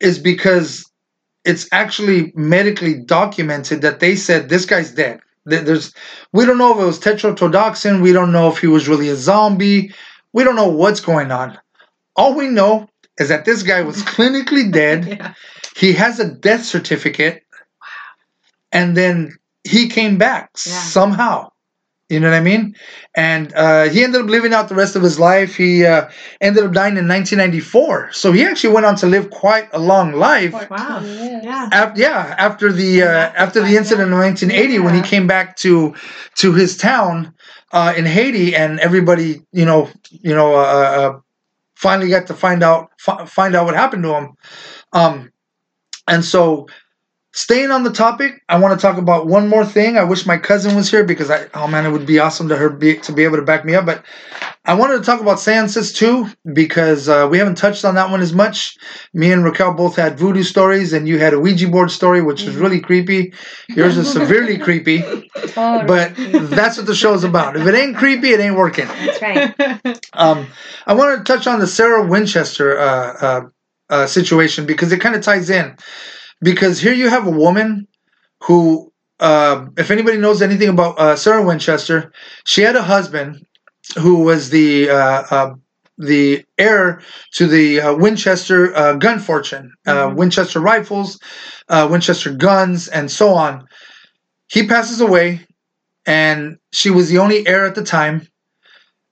is 0.00 0.18
because 0.18 0.84
it's 1.44 1.68
actually 1.72 2.32
medically 2.34 2.94
documented 2.94 3.82
that 3.82 4.00
they 4.00 4.16
said 4.16 4.48
this 4.48 4.66
guy's 4.66 4.92
dead 4.92 5.20
there's 5.46 5.92
we 6.32 6.44
don't 6.44 6.58
know 6.58 6.72
if 6.74 6.80
it 6.82 6.86
was 6.86 7.00
tetrodotoxin 7.00 8.02
we 8.02 8.12
don't 8.12 8.32
know 8.32 8.48
if 8.50 8.58
he 8.58 8.66
was 8.66 8.88
really 8.88 9.08
a 9.08 9.16
zombie 9.16 9.92
we 10.32 10.44
don't 10.44 10.56
know 10.56 10.68
what's 10.68 11.00
going 11.00 11.30
on 11.30 11.58
all 12.16 12.34
we 12.34 12.48
know 12.48 12.88
is 13.18 13.28
that 13.28 13.44
this 13.44 13.62
guy 13.62 13.80
was 13.82 14.02
clinically 14.14 14.70
dead 14.70 15.06
Yeah. 15.06 15.34
he 15.76 15.92
has 15.94 16.20
a 16.20 16.30
death 16.30 16.64
certificate 16.64 17.42
and 18.72 18.96
then 18.96 19.36
he 19.64 19.88
came 19.88 20.18
back 20.18 20.50
Yeah. 20.66 20.72
somehow 20.72 21.49
you 22.10 22.18
know 22.20 22.28
what 22.30 22.36
i 22.36 22.40
mean? 22.40 22.74
And 23.14 23.52
uh, 23.54 23.84
he 23.88 24.04
ended 24.04 24.20
up 24.22 24.28
living 24.28 24.52
out 24.52 24.68
the 24.68 24.74
rest 24.74 24.94
of 24.96 25.02
his 25.02 25.18
life. 25.18 25.56
He 25.56 25.84
uh, 25.84 26.08
ended 26.40 26.64
up 26.64 26.72
dying 26.72 26.96
in 26.96 27.08
1994 27.08 28.12
so 28.12 28.32
he 28.32 28.44
actually 28.44 28.74
went 28.74 28.86
on 28.86 28.96
to 28.96 29.06
live 29.06 29.30
quite 29.30 29.68
a 29.72 29.78
long 29.78 30.12
life. 30.12 30.52
Wow. 30.70 31.00
Yeah. 31.02 31.68
Af- 31.72 31.96
yeah 31.96 32.34
after 32.38 32.72
the 32.72 33.02
uh, 33.02 33.32
after 33.44 33.60
the 33.62 33.76
incident 33.76 34.12
in 34.12 34.18
1980 34.18 34.78
when 34.80 34.94
he 34.94 35.02
came 35.02 35.26
back 35.26 35.56
to 35.58 35.94
to 36.36 36.52
his 36.52 36.76
town 36.76 37.32
uh, 37.72 37.94
in 37.96 38.04
haiti 38.04 38.54
and 38.54 38.80
everybody 38.80 39.42
you 39.52 39.64
know 39.64 39.88
you 40.10 40.34
know 40.34 40.54
uh, 40.54 40.90
uh, 40.98 41.20
finally 41.76 42.10
got 42.10 42.26
to 42.26 42.34
find 42.34 42.62
out 42.62 42.90
fi- 42.98 43.24
find 43.26 43.54
out 43.56 43.64
what 43.66 43.74
happened 43.74 44.02
to 44.02 44.14
him. 44.14 44.26
Um 44.92 45.32
and 46.08 46.24
so 46.24 46.66
staying 47.32 47.70
on 47.70 47.84
the 47.84 47.92
topic, 47.92 48.42
I 48.48 48.58
want 48.58 48.78
to 48.78 48.82
talk 48.84 48.98
about 48.98 49.26
one 49.26 49.48
more 49.48 49.64
thing. 49.64 49.96
I 49.96 50.04
wish 50.04 50.26
my 50.26 50.36
cousin 50.36 50.74
was 50.74 50.90
here 50.90 51.04
because 51.04 51.30
I, 51.30 51.46
oh 51.54 51.68
man, 51.68 51.86
it 51.86 51.90
would 51.90 52.06
be 52.06 52.18
awesome 52.18 52.48
to 52.48 52.56
her 52.56 52.70
be, 52.70 52.96
to 52.98 53.12
be 53.12 53.24
able 53.24 53.36
to 53.36 53.42
back 53.42 53.64
me 53.64 53.74
up. 53.74 53.86
But 53.86 54.04
I 54.64 54.74
wanted 54.74 54.98
to 54.98 55.04
talk 55.04 55.20
about 55.20 55.40
seances 55.40 55.92
too 55.92 56.28
because 56.52 57.08
uh, 57.08 57.28
we 57.30 57.38
haven't 57.38 57.56
touched 57.56 57.84
on 57.84 57.94
that 57.94 58.10
one 58.10 58.20
as 58.20 58.32
much. 58.32 58.76
Me 59.14 59.32
and 59.32 59.44
Raquel 59.44 59.74
both 59.74 59.96
had 59.96 60.18
voodoo 60.18 60.42
stories, 60.42 60.92
and 60.92 61.08
you 61.08 61.18
had 61.18 61.32
a 61.32 61.40
Ouija 61.40 61.68
board 61.68 61.90
story, 61.90 62.20
which 62.20 62.42
is 62.42 62.56
really 62.56 62.80
creepy. 62.80 63.32
Yours 63.68 63.96
is 63.96 64.10
severely 64.10 64.58
creepy, 64.66 65.00
but 65.54 66.14
that's 66.50 66.76
what 66.76 66.86
the 66.86 66.94
show's 66.94 67.24
about. 67.24 67.56
If 67.56 67.66
it 67.66 67.74
ain't 67.74 67.96
creepy, 67.96 68.30
it 68.30 68.40
ain't 68.40 68.56
working. 68.56 68.86
That's 68.86 69.22
right. 69.22 70.06
Um, 70.12 70.46
I 70.86 70.94
wanted 70.94 71.18
to 71.18 71.24
touch 71.24 71.46
on 71.46 71.60
the 71.60 71.66
Sarah 71.66 72.06
Winchester 72.06 72.78
uh, 72.78 73.16
uh, 73.20 73.40
uh, 73.88 74.06
situation 74.06 74.66
because 74.66 74.92
it 74.92 75.00
kind 75.00 75.14
of 75.14 75.22
ties 75.22 75.48
in. 75.48 75.76
Because 76.42 76.80
here 76.80 76.92
you 76.92 77.08
have 77.08 77.26
a 77.26 77.30
woman 77.30 77.86
who, 78.42 78.92
uh, 79.20 79.66
if 79.76 79.90
anybody 79.90 80.18
knows 80.18 80.42
anything 80.42 80.68
about 80.68 80.98
uh, 80.98 81.16
Sarah 81.16 81.42
Winchester, 81.44 82.12
she 82.44 82.62
had 82.62 82.76
a 82.76 82.82
husband 82.82 83.44
who 83.98 84.22
was 84.24 84.50
the 84.50 84.90
uh, 84.90 85.22
uh, 85.30 85.54
the 85.98 86.44
heir 86.58 87.02
to 87.34 87.46
the 87.46 87.80
uh, 87.80 87.94
Winchester 87.94 88.74
uh, 88.76 88.94
gun 88.94 89.18
fortune, 89.18 89.72
uh, 89.86 90.08
Mhm. 90.08 90.16
Winchester 90.16 90.60
rifles, 90.60 91.18
uh, 91.68 91.86
Winchester 91.90 92.32
guns, 92.32 92.88
and 92.88 93.10
so 93.10 93.34
on. 93.34 93.66
He 94.48 94.66
passes 94.66 95.00
away, 95.00 95.46
and 96.06 96.58
she 96.72 96.90
was 96.90 97.08
the 97.08 97.18
only 97.18 97.46
heir 97.46 97.66
at 97.66 97.74
the 97.74 97.84
time, 97.84 98.26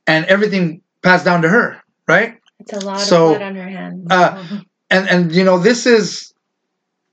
and 0.06 0.24
everything 0.26 0.82
passed 1.02 1.24
down 1.24 1.42
to 1.42 1.48
her, 1.48 1.80
right? 2.06 2.36
It's 2.60 2.72
a 2.72 2.80
lot 2.80 3.00
So, 3.00 3.32
of 3.34 3.38
blood 3.38 3.42
on 3.48 3.54
her 3.56 3.68
hands. 3.68 4.06
Uh, 4.10 4.44
and 4.90 5.08
and 5.08 5.32
you 5.34 5.44
know 5.44 5.58
this 5.58 5.86
is 5.86 6.32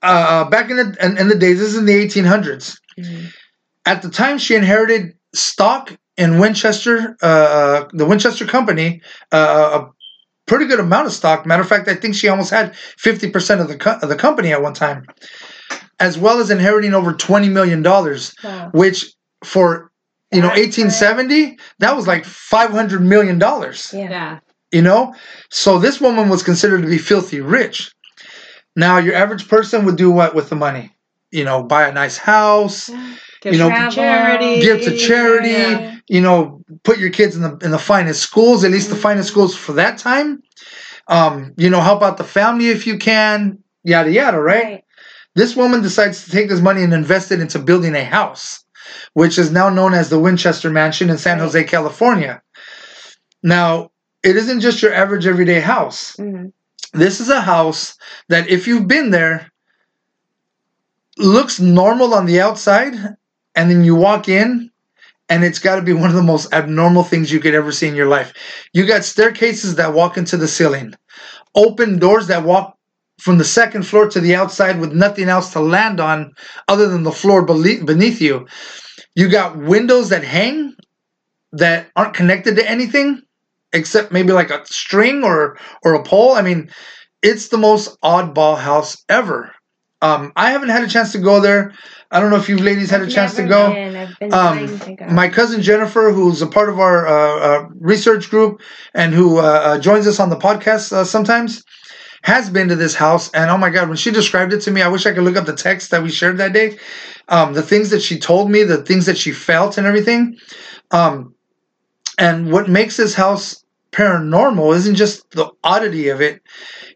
uh, 0.06 0.49
back 0.49 0.70
in 0.70 0.78
the 0.78 0.95
in, 1.01 1.18
in 1.18 1.28
the 1.28 1.36
days. 1.36 1.60
This 1.60 1.70
is 1.70 1.78
in 1.78 1.86
the 1.86 1.93
1800s. 1.93 2.78
Mhm. 2.99 3.32
At 3.86 4.01
the 4.01 4.10
time, 4.10 4.38
she 4.38 4.56
inherited 4.56 5.14
stock 5.34 5.91
in 6.18 6.39
Winchester, 6.39 7.16
uh, 7.22 7.86
the 7.91 8.06
Winchester 8.06 8.45
Company, 8.45 9.01
uh, 9.32 9.82
a 9.82 9.89
pretty 10.47 10.66
good 10.66 10.80
amount 10.80 11.08
of 11.08 11.14
stock. 11.14 11.45
Matter 11.45 11.62
of 11.62 11.68
fact, 11.70 11.88
I 11.88 11.95
think 11.95 12.16
she 12.16 12.28
almost 12.30 12.49
had 12.51 12.74
50% 12.97 13.60
of 13.62 13.68
the 13.68 13.78
co- 13.78 13.99
of 14.01 14.10
the 14.10 14.16
company 14.16 14.51
at 14.53 14.62
one 14.62 14.74
time, 14.74 15.06
as 15.99 16.18
well 16.18 16.39
as 16.39 16.49
inheriting 16.49 16.93
over 16.93 17.14
20 17.14 17.49
million 17.49 17.82
dollars, 17.82 18.34
Wow. 18.43 18.70
which 18.74 19.14
for 19.43 19.91
you 20.32 20.41
know 20.41 20.47
That's 20.47 20.78
1870 20.78 21.58
that 21.80 21.95
was 21.95 22.08
like 22.08 22.26
500 22.26 22.99
million 23.01 23.38
dollars 23.38 23.91
Yeah. 23.93 24.10
yeah. 24.10 24.39
you 24.72 24.82
know 24.82 25.14
so 25.51 25.78
this 25.78 26.01
woman 26.01 26.30
was 26.30 26.41
considered 26.41 26.82
to 26.82 26.88
be 26.88 26.97
filthy 26.97 27.41
rich 27.41 27.91
now 28.76 28.97
your 28.97 29.15
average 29.15 29.47
person 29.47 29.86
would 29.86 29.95
do 29.95 30.11
what 30.11 30.36
with 30.36 30.49
the 30.49 30.55
money 30.55 30.91
you 31.32 31.43
know 31.43 31.63
buy 31.63 31.88
a 31.88 31.93
nice 31.93 32.17
house 32.17 32.89
Give 33.41 33.53
You 33.53 33.59
know, 33.59 33.69
Travel. 33.69 33.91
charity. 33.91 34.61
give 34.61 34.82
to 34.82 34.97
charity 34.97 35.49
Yeah. 35.49 35.95
you 36.07 36.21
know 36.21 36.61
put 36.84 36.97
your 36.97 37.11
kids 37.11 37.36
in 37.36 37.41
the 37.43 37.57
in 37.63 37.71
the 37.71 37.78
finest 37.80 38.21
schools 38.21 38.63
at 38.63 38.71
least 38.71 38.89
the 38.89 38.95
Mhm. 38.95 39.01
finest 39.01 39.30
schools 39.30 39.55
for 39.55 39.73
that 39.73 39.97
time 39.99 40.41
um 41.07 41.53
you 41.57 41.69
know 41.69 41.82
help 41.82 42.01
out 42.01 42.17
the 42.17 42.23
family 42.23 42.69
if 42.69 42.88
you 42.88 42.97
can 42.97 43.59
yada 43.84 44.11
yada 44.11 44.39
right, 44.39 44.84
this 45.36 45.55
woman 45.55 45.82
decides 45.84 46.26
to 46.26 46.32
take 46.32 46.49
this 46.49 46.61
money 46.61 46.82
and 46.84 46.93
invest 46.93 47.32
it 47.32 47.39
into 47.39 47.59
building 47.59 47.93
a 47.95 48.03
house 48.03 48.63
which 49.13 49.38
is 49.38 49.51
now 49.51 49.69
known 49.69 49.93
as 49.93 50.09
the 50.09 50.17
winchester 50.19 50.69
mansion 50.71 51.09
in 51.11 51.17
san 51.17 51.38
Right. 51.38 51.43
jose 51.45 51.63
california 51.65 52.41
now 53.43 53.91
it 54.23 54.36
isn't 54.36 54.61
just 54.61 54.82
your 54.82 54.93
average 54.93 55.28
everyday 55.28 55.59
house 55.59 56.15
Mhm. 56.17 56.51
This 56.96 57.20
is 57.20 57.30
a 57.30 57.41
house 57.41 57.98
that 58.30 58.50
if 58.50 58.68
you've 58.68 58.88
been 58.88 59.12
there 59.12 59.52
looks 61.18 61.60
normal 61.60 62.14
on 62.14 62.26
the 62.26 62.41
outside 62.41 62.93
and 63.56 63.72
then 63.72 63.84
you 63.84 63.96
walk 63.96 64.28
in 64.28 64.70
and 65.30 65.43
it's 65.43 65.60
got 65.60 65.78
to 65.78 65.82
be 65.82 65.93
one 65.93 66.10
of 66.10 66.16
the 66.16 66.24
most 66.24 66.54
abnormal 66.54 67.04
things 67.04 67.32
you 67.32 67.39
could 67.39 67.56
ever 67.56 67.72
see 67.72 67.88
in 67.88 67.96
your 67.96 68.08
life. 68.08 68.34
You 68.74 68.86
got 68.86 69.04
staircases 69.04 69.76
that 69.76 69.93
walk 69.93 70.18
into 70.18 70.38
the 70.38 70.48
ceiling 70.48 70.93
open 71.56 72.00
doors 72.00 72.28
that 72.28 72.43
walk 72.43 72.78
from 73.20 73.38
the 73.38 73.46
second 73.46 73.84
floor 73.84 74.10
to 74.10 74.20
the 74.20 74.36
outside 74.36 74.80
with 74.80 74.91
nothing 74.91 75.30
else 75.30 75.54
to 75.54 75.60
land 75.62 76.00
on 76.00 76.34
other 76.68 76.89
than 76.89 77.04
the 77.04 77.12
floor 77.12 77.43
beneath 77.43 78.22
you. 78.22 78.46
You 79.16 79.30
got 79.30 79.58
windows 79.58 80.10
that 80.10 80.24
hang 80.24 80.76
that 81.54 81.89
aren't 81.96 82.14
connected 82.14 82.58
to 82.58 82.70
anything 82.70 83.22
except 83.76 84.11
maybe 84.11 84.32
like 84.32 84.49
a 84.49 84.65
string 84.65 85.23
or 85.23 85.57
or 85.84 85.93
a 85.93 86.03
pole 86.03 86.32
i 86.32 86.41
mean 86.41 86.69
it's 87.26 87.47
the 87.47 87.57
most 87.57 87.99
oddball 88.01 88.55
house 88.57 89.03
ever. 89.09 89.51
Um, 90.01 90.32
I 90.36 90.51
haven't 90.51 90.69
had 90.69 90.84
a 90.84 90.88
chance 90.88 91.11
to 91.13 91.17
go 91.17 91.39
there. 91.41 91.73
I 92.11 92.19
don't 92.19 92.30
know 92.30 92.36
if 92.38 92.47
you 92.47 92.57
ladies 92.57 92.91
had 92.91 93.01
a 93.01 93.05
I've 93.05 93.11
chance 93.11 93.36
to 93.36 93.47
go. 93.47 93.73
been. 93.73 93.95
I've 93.95 94.19
been 94.19 94.32
Um, 94.32 94.80
to 94.80 94.95
go. 94.95 95.05
My 95.07 95.28
cousin 95.28 95.63
Jennifer, 95.63 96.11
who's 96.11 96.43
a 96.43 96.47
part 96.47 96.69
of 96.69 96.80
our 96.80 97.07
uh, 97.07 97.39
uh, 97.39 97.67
research 97.80 98.30
group 98.30 98.61
and 98.93 99.11
who 99.11 99.39
uh, 99.39 99.41
uh, 99.41 99.80
joins 99.80 100.05
us 100.05 100.19
on 100.19 100.30
the 100.30 100.36
podcast 100.36 100.91
uh, 100.91 101.03
sometimes, 101.03 101.63
has 102.21 102.47
been 102.51 102.67
to 102.67 102.76
this 102.76 102.93
house. 102.93 103.32
And 103.32 103.49
oh 103.49 103.57
my 103.57 103.71
God, 103.71 103.88
when 103.88 103.97
she 103.97 104.11
described 104.11 104.53
it 104.53 104.61
to 104.61 104.71
me, 104.71 104.84
I 104.84 104.88
wish 104.88 105.07
I 105.07 105.13
could 105.13 105.23
look 105.23 105.36
up 105.38 105.47
the 105.47 105.55
text 105.55 105.89
that 105.89 106.03
we 106.03 106.11
shared 106.11 106.38
that 106.38 106.53
day. 106.53 106.78
Um, 107.28 107.53
the 107.53 107.63
things 107.63 107.89
that 107.89 108.03
she 108.03 108.19
told 108.19 108.51
me, 108.51 108.61
the 108.61 108.84
things 108.84 109.07
that 109.07 109.17
she 109.17 109.32
felt, 109.32 109.80
and 109.80 109.88
everything. 109.88 110.38
Um, 110.91 111.34
and 112.19 112.51
what 112.51 112.69
makes 112.69 112.97
this 112.97 113.15
house 113.15 113.64
paranormal 113.96 114.76
isn't 114.76 114.96
just 114.96 115.30
the 115.32 115.50
oddity 115.64 116.10
of 116.10 116.22
it, 116.22 116.41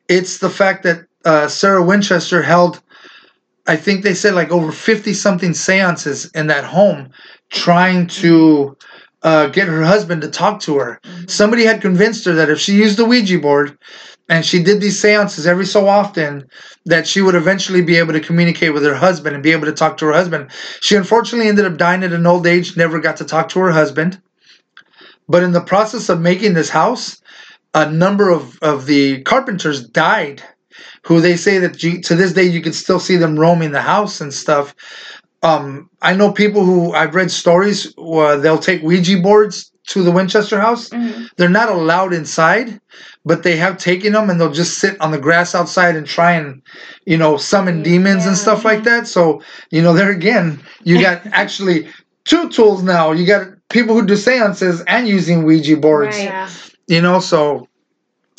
it's 0.10 0.40
the 0.40 0.50
fact 0.50 0.84
that 0.84 1.06
uh, 1.26 1.48
Sarah 1.48 1.84
Winchester 1.84 2.42
held, 2.42 2.82
I 3.68 3.76
think 3.76 4.04
they 4.04 4.14
said 4.14 4.34
like 4.36 4.52
over 4.52 4.72
50 4.72 5.14
something 5.14 5.54
seances 5.54 6.30
in 6.36 6.48
that 6.48 6.66
home 6.66 7.10
trying 7.52 8.08
to 8.08 8.78
uh, 9.24 9.48
get 9.48 9.68
her 9.68 9.84
husband 9.84 10.22
to 10.22 10.30
talk 10.30 10.60
to 10.62 10.78
her. 10.78 11.00
Mhm. 11.04 11.30
Somebody 11.30 11.66
had 11.66 11.82
convinced 11.82 12.26
her 12.26 12.34
that 12.34 12.50
if 12.50 12.60
she 12.60 12.74
used 12.74 12.98
the 12.98 13.06
Ouija 13.06 13.40
board 13.40 13.78
and 14.30 14.46
she 14.46 14.62
did 14.64 14.80
these 14.82 15.00
seances 15.02 15.48
every 15.48 15.66
so 15.66 15.88
often, 15.88 16.46
that 16.86 17.08
she 17.08 17.22
would 17.22 17.36
eventually 17.36 17.82
be 17.82 17.98
able 17.98 18.14
to 18.14 18.20
communicate 18.20 18.74
with 18.74 18.84
her 18.84 18.96
husband 18.96 19.36
and 19.36 19.44
be 19.44 19.52
able 19.52 19.66
to 19.66 19.74
talk 19.74 19.98
to 19.98 20.06
her 20.06 20.14
husband. 20.14 20.50
She 20.82 20.96
unfortunately 20.96 21.48
ended 21.50 21.66
up 21.66 21.78
dying 21.78 22.04
at 22.04 22.14
an 22.14 22.26
old 22.28 22.48
age, 22.48 22.78
never 22.78 23.00
got 23.00 23.18
to 23.18 23.26
talk 23.26 23.50
to 23.50 23.60
her 23.60 23.72
husband. 23.72 24.22
But 25.30 25.44
in 25.44 25.52
the 25.54 25.62
process 25.62 26.10
of 26.10 26.20
making 26.20 26.56
this 26.56 26.70
house, 26.70 27.22
a 27.74 27.90
number 27.90 28.30
of, 28.30 28.58
of 28.62 28.88
the 28.88 29.22
carpenters 29.24 29.88
died, 29.88 30.42
who 31.06 31.22
they 31.22 31.38
say 31.38 31.60
that 31.60 31.82
you, 31.84 32.02
to 32.02 32.16
this 32.16 32.34
day 32.34 32.44
you 32.44 32.62
can 32.62 32.74
still 32.74 33.00
see 33.00 33.16
them 33.16 33.40
roaming 33.40 33.72
the 33.72 33.82
house 33.82 34.20
and 34.22 34.34
stuff. 34.34 34.74
Um, 35.44 35.90
I 36.02 36.14
know 36.16 36.32
people 36.34 36.66
who 36.66 36.94
I've 36.94 37.16
read 37.16 37.32
stories 37.32 37.94
where 37.98 38.38
they'll 38.38 38.58
take 38.58 38.82
Ouija 38.82 39.22
boards 39.22 39.72
to 39.88 40.04
the 40.04 40.12
Winchester 40.12 40.60
house. 40.60 40.90
Mhm. 40.90 41.30
They're 41.38 41.50
not 41.50 41.70
allowed 41.70 42.14
inside, 42.14 42.80
but 43.26 43.44
they 43.44 43.56
have 43.58 43.78
taken 43.78 44.14
them 44.14 44.30
and 44.30 44.40
they'll 44.40 44.52
just 44.52 44.78
sit 44.80 45.00
on 45.00 45.12
the 45.12 45.18
grass 45.18 45.56
outside 45.56 45.96
and 45.96 46.06
try 46.06 46.34
and, 46.34 46.62
you 47.06 47.18
know, 47.18 47.38
summon 47.38 47.82
demons 47.82 48.26
and 48.26 48.38
stuff 48.38 48.66
like 48.66 48.84
that. 48.84 49.08
So, 49.08 49.42
you 49.72 49.82
know, 49.82 49.94
there 49.94 50.12
again, 50.12 50.60
you 50.84 51.02
got 51.02 51.22
actually 51.32 51.88
two 52.26 52.50
tools 52.50 52.84
now. 52.84 53.12
You 53.12 53.26
got 53.26 53.48
people 53.70 53.96
who 53.96 54.06
do 54.06 54.16
seances 54.16 54.82
and 54.88 55.08
using 55.08 55.44
Ouija 55.44 55.78
boards 55.78 56.18
Right. 56.18 56.26
Yeah. 56.26 56.50
you 56.88 57.02
know 57.02 57.20
so 57.20 57.68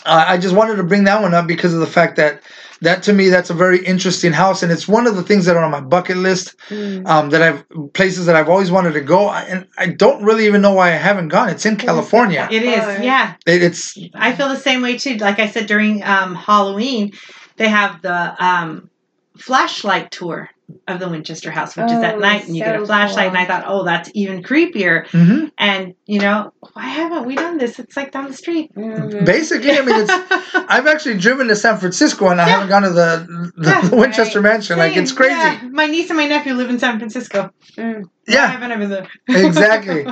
uh, 0.06 0.24
i 0.28 0.36
just 0.38 0.54
wanted 0.54 0.76
to 0.76 0.82
bring 0.82 1.04
that 1.04 1.22
one 1.22 1.34
up 1.34 1.46
because 1.46 1.72
of 1.74 1.80
the 1.80 1.86
fact 1.86 2.16
that 2.16 2.42
that 2.82 3.02
to 3.02 3.12
me 3.12 3.28
that's 3.28 3.50
a 3.50 3.54
very 3.54 3.84
interesting 3.84 4.32
house 4.32 4.62
and 4.62 4.72
it's 4.72 4.88
one 4.88 5.06
of 5.06 5.14
the 5.14 5.22
things 5.22 5.44
that 5.44 5.54
are 5.56 5.62
on 5.64 5.70
my 5.70 5.80
bucket 5.80 6.16
list 6.16 6.56
Mm. 6.70 7.06
um, 7.06 7.30
that 7.30 7.42
i've 7.42 7.64
places 7.92 8.26
that 8.26 8.34
i've 8.36 8.48
always 8.48 8.70
wanted 8.70 8.92
to 8.94 9.00
go 9.00 9.26
I, 9.26 9.42
and 9.42 9.66
i 9.78 9.86
don't 9.86 10.22
really 10.24 10.46
even 10.46 10.62
know 10.62 10.72
why 10.74 10.88
i 10.88 10.96
haven't 11.08 11.28
gone 11.28 11.48
it's 11.50 11.66
in 11.66 11.76
california 11.76 12.48
It 12.50 12.62
is. 12.62 12.84
Yeah. 13.10 13.34
it, 13.46 13.62
it's 13.62 13.98
I 14.14 14.32
feel 14.34 14.48
the 14.48 14.56
same 14.56 14.80
way 14.82 14.96
too. 14.98 15.16
Like 15.16 15.38
I 15.38 15.48
said 15.48 15.66
during 15.66 16.02
um, 16.04 16.34
Halloween, 16.34 17.12
they 17.56 17.68
have 17.68 18.00
the 18.02 18.20
um, 18.44 18.88
flashlight 19.36 20.10
tour 20.10 20.48
of 20.88 21.00
the 21.00 21.08
Winchester 21.08 21.50
House, 21.50 21.76
which 21.76 21.86
is 21.86 22.02
at 22.02 22.16
Oh, 22.16 22.18
night, 22.18 22.46
and 22.46 22.56
you 22.56 22.64
get 22.64 22.76
a 22.76 22.78
so 22.80 22.86
flashlight. 22.86 23.28
And 23.28 23.38
I 23.38 23.44
thought, 23.46 23.64
oh, 23.66 23.84
that's 23.84 24.10
even 24.14 24.42
creepier. 24.42 25.06
mhm. 25.08 25.50
And 25.58 25.94
you 26.06 26.20
know, 26.20 26.52
why 26.72 26.84
haven't 26.86 27.26
we 27.26 27.34
done 27.36 27.58
this? 27.58 27.78
It's 27.78 27.96
like 27.96 28.12
down 28.12 28.26
the 28.28 28.34
street. 28.36 28.70
Mhm. 28.76 29.24
basically 29.24 29.72
i 29.78 29.80
mean 29.82 30.00
it's 30.00 30.10
i've 30.68 30.86
actually 30.86 31.16
driven 31.18 31.48
to 31.48 31.56
san 31.56 31.76
francisco 31.78 32.28
and 32.28 32.40
i 32.40 32.46
Yeah. 32.46 32.52
haven't 32.54 32.68
gone 32.68 32.82
to 32.82 32.90
the, 32.90 33.52
the, 33.56 33.68
Yeah, 33.70 33.80
the 33.88 33.96
winchester 33.96 34.40
right. 34.40 34.52
mansion 34.52 34.78
like 34.78 34.96
it's 34.96 35.12
crazy 35.12 35.34
yeah. 35.34 35.60
My 35.70 35.86
niece 35.86 36.10
and 36.10 36.16
my 36.16 36.26
nephew 36.26 36.54
live 36.54 36.70
in 36.70 36.78
San 36.78 36.98
Francisco. 36.98 37.50
Mm. 37.76 38.04
Yeah. 38.34 38.44
I 38.44 38.46
haven't 38.48 38.72
ever 38.72 38.86
there. 38.86 39.06
exactly. 39.46 40.06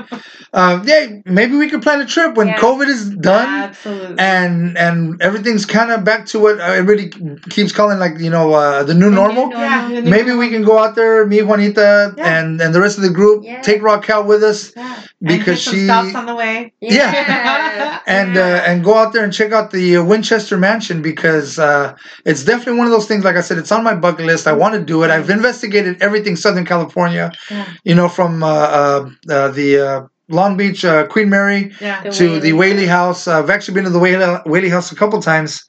Um, 0.52 0.82
yeah, 0.86 1.08
maybe 1.26 1.56
we 1.56 1.68
could 1.68 1.82
plan 1.82 2.00
a 2.00 2.06
trip 2.06 2.34
when 2.36 2.48
Yeah. 2.48 2.56
COVID 2.58 2.88
is 2.88 3.10
done. 3.10 3.48
Absolutely. 3.68 4.16
and 4.18 4.76
and 4.78 5.20
everything's 5.22 5.66
kind 5.66 5.90
of 5.90 6.04
back 6.04 6.26
to 6.32 6.38
what 6.38 6.58
everybody 6.60 7.10
keeps 7.50 7.72
calling 7.72 7.98
like 7.98 8.18
you 8.18 8.30
know 8.30 8.52
uh, 8.54 8.82
the 8.82 8.94
new 8.94 9.04
The 9.08 9.10
new 9.10 9.16
normal. 9.16 9.44
normal. 9.46 9.58
yeah. 9.60 9.90
and 9.92 10.10
Maybe 10.10 10.32
we 10.32 10.48
can 10.50 10.62
go 10.64 10.78
out 10.78 10.94
there, 10.94 11.26
me, 11.26 11.42
Juanita, 11.42 12.14
Yeah. 12.16 12.38
and 12.38 12.60
and 12.62 12.74
the 12.74 12.80
rest 12.80 12.96
of 12.98 13.04
the 13.04 13.10
group. 13.20 13.44
Yeah. 13.44 13.60
Take 13.62 13.82
Raquel 13.82 14.24
with 14.24 14.42
us 14.42 14.72
Yeah. 14.76 15.00
because 15.20 15.66
and 15.66 15.76
hit 15.76 15.80
she 15.80 15.84
stops 15.84 16.14
on 16.14 16.26
the 16.26 16.34
way. 16.42 16.72
Yeah. 16.80 18.00
and 18.18 18.34
Yeah. 18.34 18.42
uh, 18.64 18.68
and 18.68 18.76
go 18.84 18.94
out 19.00 19.12
there 19.12 19.24
and 19.24 19.32
check 19.32 19.52
out 19.52 19.70
the 19.70 19.96
uh, 19.98 20.02
Winchester 20.12 20.56
Mansion 20.56 21.02
because 21.02 21.58
uh, 21.58 21.94
it's 22.24 22.42
definitely 22.44 22.78
one 22.78 22.86
of 22.86 22.92
those 22.96 23.06
things. 23.10 23.22
Like 23.24 23.36
I 23.36 23.42
said, 23.42 23.58
it's 23.58 23.72
on 23.72 23.82
my 23.84 23.94
bucket 23.94 24.26
list. 24.26 24.46
I 24.46 24.52
want 24.62 24.74
to 24.74 24.80
do 24.92 25.02
it. 25.04 25.10
I've 25.10 25.30
investigated 25.30 26.02
everything 26.02 26.36
Southern 26.36 26.64
California. 26.64 27.30
Yeah. 27.50 27.66
You 27.84 27.94
know, 27.94 28.07
from 28.08 28.42
uh, 28.42 28.46
uh, 28.48 29.10
uh, 29.30 29.48
the 29.48 29.78
uh, 29.78 30.06
Long 30.28 30.56
Beach 30.56 30.84
uh, 30.84 31.06
Queen 31.06 31.28
Mary 31.30 31.72
Yeah. 31.80 32.02
The 32.02 32.10
to 32.10 32.40
the 32.40 32.52
Whaley 32.52 32.74
Whaley 32.74 32.86
House. 32.86 33.26
Uh, 33.28 33.38
I've 33.38 33.50
actually 33.50 33.74
been 33.74 33.84
to 33.84 33.90
the 33.90 33.98
Whaley, 33.98 34.38
Whaley 34.46 34.68
House 34.68 34.92
a 34.92 34.96
couple 34.96 35.20
times, 35.22 35.64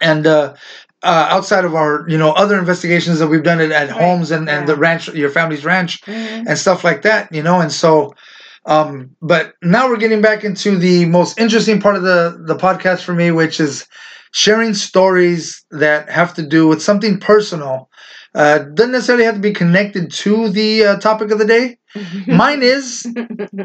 and 0.00 0.26
uh, 0.26 0.54
uh, 1.02 1.26
outside 1.30 1.64
of 1.64 1.74
our 1.74 2.04
you 2.08 2.18
know 2.18 2.32
other 2.32 2.58
investigations 2.58 3.18
that 3.18 3.28
we've 3.28 3.42
done 3.42 3.60
it 3.60 3.70
at 3.72 3.88
Right. 3.90 4.00
homes 4.00 4.30
and, 4.30 4.48
and 4.48 4.60
Yeah. 4.68 4.74
the 4.74 4.76
ranch, 4.76 5.08
your 5.08 5.30
family's 5.30 5.64
ranch, 5.64 6.00
Mhm. 6.02 6.44
and 6.48 6.58
stuff 6.58 6.84
like 6.84 7.02
that. 7.02 7.32
You 7.32 7.42
know, 7.42 7.60
and 7.60 7.72
so. 7.72 8.14
Um, 8.66 9.10
but 9.22 9.54
now 9.62 9.88
we're 9.88 9.96
getting 9.96 10.20
back 10.20 10.44
into 10.44 10.76
the 10.76 11.06
most 11.06 11.40
interesting 11.40 11.80
part 11.80 11.96
of 11.96 12.02
the 12.02 12.38
the 12.46 12.54
podcast 12.56 13.02
for 13.02 13.14
me, 13.14 13.30
which 13.30 13.58
is 13.58 13.86
sharing 14.32 14.74
stories 14.74 15.64
that 15.70 16.10
have 16.10 16.34
to 16.34 16.42
do 16.42 16.68
with 16.68 16.82
something 16.82 17.18
personal. 17.18 17.88
Uh, 18.34 18.58
doesn't 18.60 18.92
necessarily 18.92 19.24
have 19.24 19.34
to 19.34 19.40
be 19.40 19.52
connected 19.52 20.10
to 20.12 20.48
the 20.50 20.84
uh, 20.84 20.96
topic 20.98 21.30
of 21.30 21.38
the 21.38 21.44
day. 21.44 21.78
Mine 22.26 22.62
is, 22.62 23.04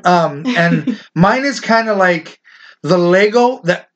um, 0.04 0.44
and 0.48 1.00
mine 1.14 1.46
is 1.46 1.60
kind 1.60 1.90
of 1.90 1.98
like 1.98 2.40
the 2.82 2.98
Lego 2.98 3.62
that 3.66 3.90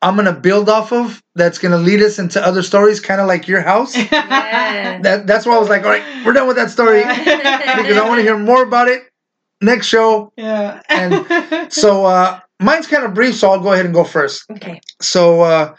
I'm 0.00 0.14
gonna 0.14 0.32
build 0.32 0.68
off 0.68 0.92
of. 0.92 1.20
That's 1.34 1.58
gonna 1.58 1.78
lead 1.78 2.00
us 2.00 2.20
into 2.20 2.40
other 2.44 2.62
stories, 2.62 3.00
kind 3.00 3.20
of 3.20 3.26
like 3.26 3.48
your 3.48 3.62
house. 3.62 3.96
Yeah. 4.74 5.00
That 5.00 5.26
that's 5.26 5.46
why 5.46 5.54
I 5.54 5.58
was 5.58 5.68
like, 5.68 5.82
all 5.84 5.90
right, 5.90 6.26
we're 6.26 6.32
done 6.32 6.46
with 6.46 6.56
that 6.56 6.70
story 6.70 7.00
because 7.04 7.96
I 7.96 8.06
want 8.06 8.18
to 8.18 8.22
hear 8.22 8.36
more 8.36 8.62
about 8.62 8.88
it 8.88 9.04
next 9.60 9.86
show. 9.86 10.32
Yeah. 10.36 10.82
And 10.88 11.72
So 11.72 12.04
uh, 12.04 12.40
mine's 12.60 12.86
kind 12.86 13.04
of 13.04 13.14
brief, 13.14 13.34
so 13.36 13.50
I'll 13.50 13.60
go 13.60 13.72
ahead 13.72 13.84
and 13.86 13.94
go 13.94 14.04
first. 14.04 14.44
Okay. 14.50 14.80
So 15.00 15.40
uh, 15.42 15.74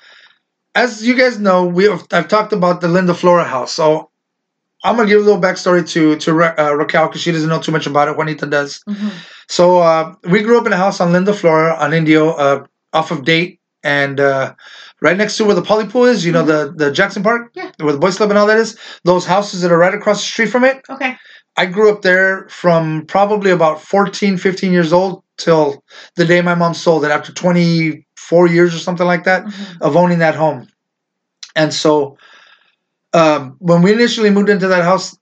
as 0.75 1.05
you 1.05 1.15
guys 1.15 1.39
know, 1.39 1.65
we 1.65 1.85
have, 1.85 2.05
I've 2.11 2.27
talked 2.27 2.53
about 2.53 2.81
the 2.81 2.87
Linda 2.87 3.13
Flora 3.13 3.43
house. 3.45 3.73
So 3.73 4.09
I'm 4.85 4.95
gonna 4.95 5.09
give 5.09 5.21
a 5.21 5.23
little 5.25 5.41
backstory 5.41 5.87
to 5.89 6.15
to 6.17 6.33
Ra- 6.33 6.55
uh, 6.57 6.73
Raquel 6.75 7.07
because 7.07 7.21
she 7.21 7.31
doesn't 7.31 7.49
know 7.49 7.59
too 7.59 7.71
much 7.71 7.87
about 7.87 8.07
it. 8.07 8.15
Juanita 8.17 8.45
does. 8.45 8.81
Mhm. 8.89 9.11
So 9.49 9.79
uh, 9.79 10.13
we 10.29 10.41
grew 10.43 10.57
up 10.59 10.65
in 10.67 10.73
a 10.73 10.77
house 10.77 10.99
on 11.01 11.11
Linda 11.11 11.33
Flora 11.33 11.75
on 11.75 11.93
Indio, 11.93 12.31
uh, 12.31 12.63
off 12.93 13.11
of 13.11 13.25
Date, 13.25 13.59
and 13.83 14.19
uh, 14.19 14.53
right 15.01 15.17
next 15.17 15.37
to 15.37 15.45
where 15.45 15.55
the 15.55 15.61
poly 15.61 15.87
pool 15.87 16.05
is. 16.05 16.25
You 16.25 16.31
know 16.31 16.43
the 16.43 16.73
the 16.75 16.91
Jackson 16.91 17.23
Park, 17.23 17.51
Yeah. 17.55 17.71
where 17.81 17.93
the 17.93 17.99
boys 17.99 18.17
club 18.17 18.29
and 18.29 18.39
all 18.39 18.47
that 18.47 18.57
is. 18.57 18.77
Those 19.03 19.25
houses 19.25 19.61
that 19.61 19.71
are 19.71 19.77
right 19.77 19.93
across 19.93 20.19
the 20.21 20.25
street 20.27 20.49
from 20.49 20.63
it. 20.63 20.81
Okay. 20.89 21.17
I 21.57 21.65
grew 21.65 21.89
up 21.91 22.01
there 22.01 22.47
from 22.49 23.05
probably 23.07 23.49
about 23.51 23.81
14, 23.81 24.37
15 24.37 24.71
years 24.73 24.91
old 24.91 25.23
till 25.37 25.83
the 26.15 26.25
day 26.25 26.41
my 26.41 26.53
mom 26.55 26.73
sold 26.73 27.05
it 27.05 27.11
after 27.11 27.31
24 27.31 28.47
years 28.47 28.75
or 28.75 28.79
something 28.79 29.07
like 29.07 29.23
that 29.23 29.45
Mhm. 29.45 29.81
of 29.81 29.95
owning 29.95 30.19
that 30.19 30.35
home. 30.35 30.67
And 31.55 31.73
so 31.73 32.17
um, 33.15 33.55
when 33.59 33.81
we 33.81 33.93
initially 33.93 34.29
moved 34.29 34.49
into 34.49 34.67
that 34.67 34.83
house, 34.83 35.17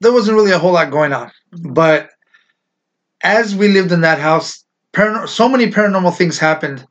there 0.00 0.12
wasn't 0.12 0.36
really 0.36 0.52
a 0.52 0.58
whole 0.58 0.72
lot 0.72 0.92
going 0.92 1.12
on. 1.12 1.32
But 1.72 2.10
as 3.22 3.56
we 3.56 3.66
lived 3.66 3.90
in 3.90 4.02
that 4.02 4.20
house, 4.20 4.64
so 5.26 5.48
many 5.48 5.66
paranormal 5.72 6.16
things 6.16 6.38
happened, 6.38 6.86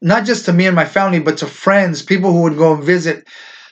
not 0.00 0.24
just 0.24 0.44
to 0.44 0.52
me 0.52 0.66
and 0.66 0.76
my 0.76 0.84
family, 0.84 1.18
but 1.18 1.38
to 1.38 1.46
friends, 1.46 2.02
people 2.02 2.32
who 2.32 2.42
would 2.42 2.56
go 2.56 2.74
and 2.74 2.84
visit. 2.84 3.26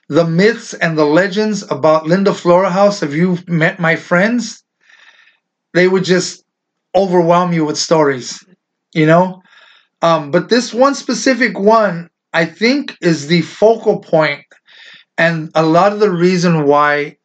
The 0.09 0.27
myths 0.27 0.75
and 0.75 0.99
the 0.99 1.05
legends 1.05 1.62
about 1.71 2.07
Linda 2.07 2.35
Flora 2.35 2.71
House, 2.71 3.03
if 3.03 3.14
you 3.14 3.39
met 3.47 3.79
my 3.79 3.95
friends, 3.95 4.64
they 5.75 5.87
would 5.87 6.03
just 6.03 6.45
overwhelm 6.97 7.53
you 7.53 7.64
with 7.64 7.79
stories, 7.79 8.43
you 8.93 9.07
know? 9.07 9.41
Um, 10.03 10.31
but 10.31 10.49
this 10.49 10.75
one 10.75 10.95
specific 10.95 11.59
one, 11.59 12.09
I 12.33 12.47
think, 12.47 12.97
is 13.03 13.27
the 13.29 13.43
focal 13.43 14.01
point 14.01 14.45
and 15.19 15.51
a 15.55 15.64
lot 15.64 15.93
of 15.93 16.01
the 16.01 16.11
reason 16.11 16.64
why 16.64 17.19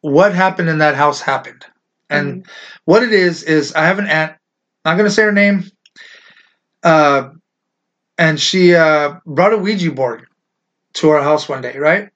what 0.00 0.32
happened 0.32 0.68
in 0.68 0.78
that 0.78 0.94
house 0.94 1.20
happened. 1.20 1.66
And 2.08 2.46
what 2.84 3.02
it 3.02 3.12
is 3.12 3.42
is 3.42 3.74
I 3.74 3.84
have 3.84 3.98
an 3.98 4.06
aunt, 4.06 4.32
I'm 4.84 4.96
not 4.96 5.02
gonna 5.02 5.10
say 5.10 5.24
her 5.24 5.32
name, 5.32 5.64
uh, 6.82 7.30
and 8.16 8.40
she 8.40 8.74
uh, 8.74 9.16
brought 9.26 9.52
a 9.52 9.58
Ouija 9.58 9.92
board 9.92 10.26
to 10.94 11.10
our 11.10 11.22
house 11.22 11.48
one 11.48 11.60
day, 11.60 11.76
right? 11.76 12.08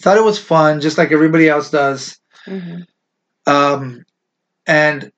Thought 0.00 0.16
it 0.16 0.24
was 0.24 0.38
fun, 0.38 0.80
just 0.80 0.98
like 0.98 1.12
everybody 1.12 1.48
else 1.48 1.70
does. 1.70 2.18
Mhm. 2.46 2.86
Um, 3.46 4.04
and 4.66 5.12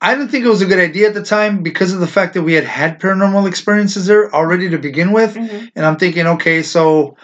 I 0.00 0.14
didn't 0.14 0.30
think 0.30 0.44
it 0.44 0.48
was 0.48 0.62
a 0.62 0.66
good 0.66 0.78
idea 0.78 1.08
at 1.08 1.14
the 1.14 1.24
time 1.24 1.62
because 1.62 1.92
of 1.92 2.00
the 2.00 2.06
fact 2.06 2.34
that 2.34 2.42
we 2.42 2.54
had 2.54 2.64
had 2.64 3.00
paranormal 3.00 3.48
experiences 3.48 4.06
there 4.06 4.32
already 4.34 4.68
to 4.70 4.78
begin 4.78 5.12
with. 5.12 5.34
Mhm. 5.34 5.70
And 5.74 5.86
I'm 5.86 5.96
thinking, 5.96 6.26
okay, 6.26 6.62
so 6.62 7.16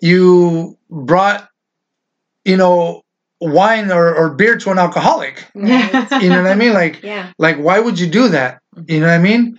you 0.00 0.78
brought, 0.90 1.48
you 2.44 2.56
know, 2.56 3.02
wine 3.40 3.90
or, 3.90 4.14
or 4.14 4.30
beer 4.34 4.56
to 4.58 4.70
an 4.70 4.78
alcoholic. 4.78 5.46
Right. 5.54 6.22
You 6.22 6.28
know 6.28 6.42
what 6.42 6.50
I 6.50 6.54
mean? 6.54 6.72
Like, 6.74 7.02
Yeah. 7.02 7.32
like 7.38 7.56
why 7.56 7.80
would 7.80 7.98
you 7.98 8.06
do 8.06 8.28
that? 8.28 8.60
You 8.86 9.00
know 9.00 9.06
what 9.06 9.14
I 9.14 9.18
mean? 9.18 9.58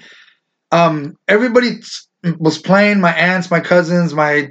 Um, 0.71 1.17
everybody 1.27 1.77
t- 1.79 2.31
was 2.39 2.57
playing. 2.57 3.01
My 3.01 3.13
aunts, 3.13 3.49
my 3.51 3.59
cousins, 3.59 4.13
my, 4.13 4.49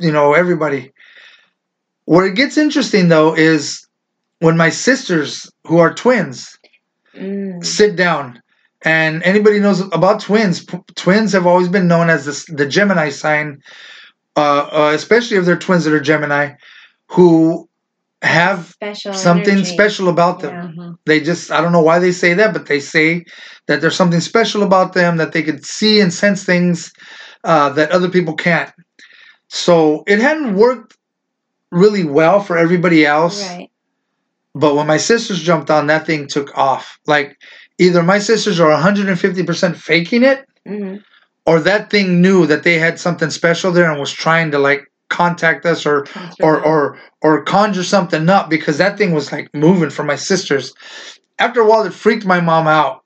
you 0.00 0.12
know, 0.12 0.34
everybody. 0.34 0.92
Where 2.04 2.26
it 2.26 2.34
gets 2.34 2.56
interesting 2.58 3.08
though 3.08 3.34
is 3.36 3.86
when 4.40 4.56
my 4.56 4.70
sisters, 4.70 5.50
who 5.66 5.78
are 5.78 5.94
twins, 5.94 6.58
Mm. 7.14 7.62
sit 7.62 7.94
down 7.94 8.40
and 8.86 9.22
anybody 9.22 9.60
knows 9.60 9.80
about 9.92 10.20
twins 10.20 10.64
P- 10.64 10.78
twins 10.96 11.32
have 11.34 11.46
always 11.46 11.68
been 11.68 11.86
known 11.86 12.08
as 12.08 12.24
this, 12.24 12.46
the 12.46 12.64
gemini 12.66 13.10
sign 13.10 13.60
uh, 14.36 14.68
uh, 14.72 14.92
especially 14.94 15.36
if 15.36 15.44
they're 15.44 15.56
twins 15.58 15.84
that 15.84 15.92
are 15.94 16.00
gemini 16.00 16.52
who 17.08 17.68
have 18.22 18.68
Special. 18.70 19.12
something 19.12 19.54
energy. 19.54 19.64
special 19.74 20.08
about 20.08 20.40
them 20.40 20.54
Yeah. 20.54 20.84
Mhm. 20.84 20.96
they 21.06 21.20
just 21.20 21.50
i 21.50 21.60
don't 21.60 21.72
know 21.72 21.82
why 21.82 21.98
they 21.98 22.12
say 22.12 22.34
that 22.34 22.52
but 22.52 22.66
they 22.66 22.80
say 22.80 23.24
that 23.66 23.80
there's 23.80 23.96
something 23.96 24.20
special 24.20 24.62
about 24.62 24.92
them 24.92 25.16
that 25.16 25.32
they 25.32 25.42
could 25.42 25.64
see 25.66 26.00
and 26.00 26.12
sense 26.12 26.44
things 26.44 26.92
uh, 27.44 27.70
that 27.70 27.90
other 27.90 28.08
people 28.08 28.34
can't 28.34 28.70
so 29.48 30.04
it 30.06 30.18
hadn't 30.20 30.54
worked 30.54 30.96
really 31.70 32.04
well 32.04 32.40
for 32.40 32.56
everybody 32.56 33.04
else 33.04 33.42
Right. 33.48 33.70
but 34.54 34.74
when 34.76 34.86
my 34.86 34.98
sisters 34.98 35.42
jumped 35.42 35.70
on, 35.70 35.86
that 35.86 36.04
thing 36.06 36.26
took 36.26 36.56
off. 36.56 36.98
Like 37.06 37.38
either 37.78 38.02
my 38.02 38.18
sisters 38.18 38.60
are 38.60 38.70
150% 38.70 39.76
faking 39.76 40.22
it, 40.24 40.46
hmm 40.66 40.96
or 41.46 41.60
that 41.60 41.90
thing 41.90 42.20
knew 42.22 42.46
that 42.46 42.62
they 42.62 42.78
had 42.78 43.00
something 43.00 43.30
special 43.30 43.72
there 43.72 43.90
and 43.90 44.00
was 44.00 44.12
trying 44.12 44.50
to 44.52 44.58
like 44.58 44.86
contact 45.10 45.66
us 45.66 45.84
or 45.84 46.06
or 46.40 46.64
or 46.64 46.98
or 47.22 47.42
conjure 47.44 47.84
something 47.84 48.28
up 48.28 48.48
because 48.48 48.78
that 48.78 48.96
thing 48.98 49.12
was 49.12 49.30
like 49.32 49.48
moving 49.54 49.90
for 49.90 50.04
my 50.04 50.16
sisters. 50.16 50.72
After 51.38 51.60
a 51.60 51.66
while, 51.66 51.84
it 51.84 51.92
freaked 51.92 52.24
my 52.24 52.40
mom 52.40 52.66
out, 52.68 53.02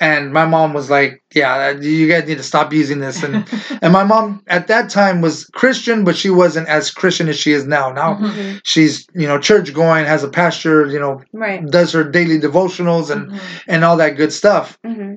and 0.00 0.32
my 0.32 0.44
mom 0.44 0.74
was 0.74 0.90
like, 0.90 1.22
"Yeah, 1.34 1.70
you 1.70 2.06
guys 2.08 2.28
need 2.28 2.36
to 2.38 2.42
stop 2.44 2.72
using 2.72 2.98
this." 3.00 3.22
And 3.22 3.48
and 3.82 3.92
my 3.92 4.04
mom 4.04 4.42
at 4.46 4.66
that 4.68 4.90
time 4.90 5.20
was 5.22 5.46
Christian, 5.46 6.04
but 6.04 6.16
she 6.16 6.30
wasn't 6.30 6.68
as 6.68 6.90
Christian 6.90 7.28
as 7.28 7.38
she 7.38 7.52
is 7.52 7.66
now. 7.66 7.90
Now 7.92 8.14
Mhm. 8.14 8.30
hmm 8.32 8.56
she's 8.62 9.06
you 9.14 9.26
know 9.26 9.38
church 9.38 9.72
going, 9.72 10.04
has 10.04 10.22
a 10.22 10.28
pastor, 10.28 10.86
you 10.86 11.00
know, 11.00 11.22
Right. 11.32 11.66
does 11.66 11.92
her 11.92 12.04
daily 12.04 12.38
devotionals 12.38 13.10
and 13.10 13.30
Mhm. 13.30 13.40
and 13.66 13.84
all 13.84 13.96
that 13.96 14.16
good 14.16 14.32
stuff 14.32 14.78
hmm 14.84 15.14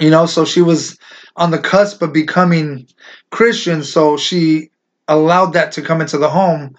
you 0.00 0.10
know 0.10 0.26
so 0.26 0.44
she 0.44 0.62
was 0.62 0.98
on 1.36 1.50
the 1.50 1.58
cusp 1.58 2.02
of 2.02 2.12
becoming 2.12 2.86
christian 3.30 3.82
so 3.82 4.16
she 4.16 4.70
allowed 5.08 5.52
that 5.52 5.72
to 5.72 5.82
come 5.82 6.00
into 6.00 6.16
the 6.16 6.30
home. 6.30 6.74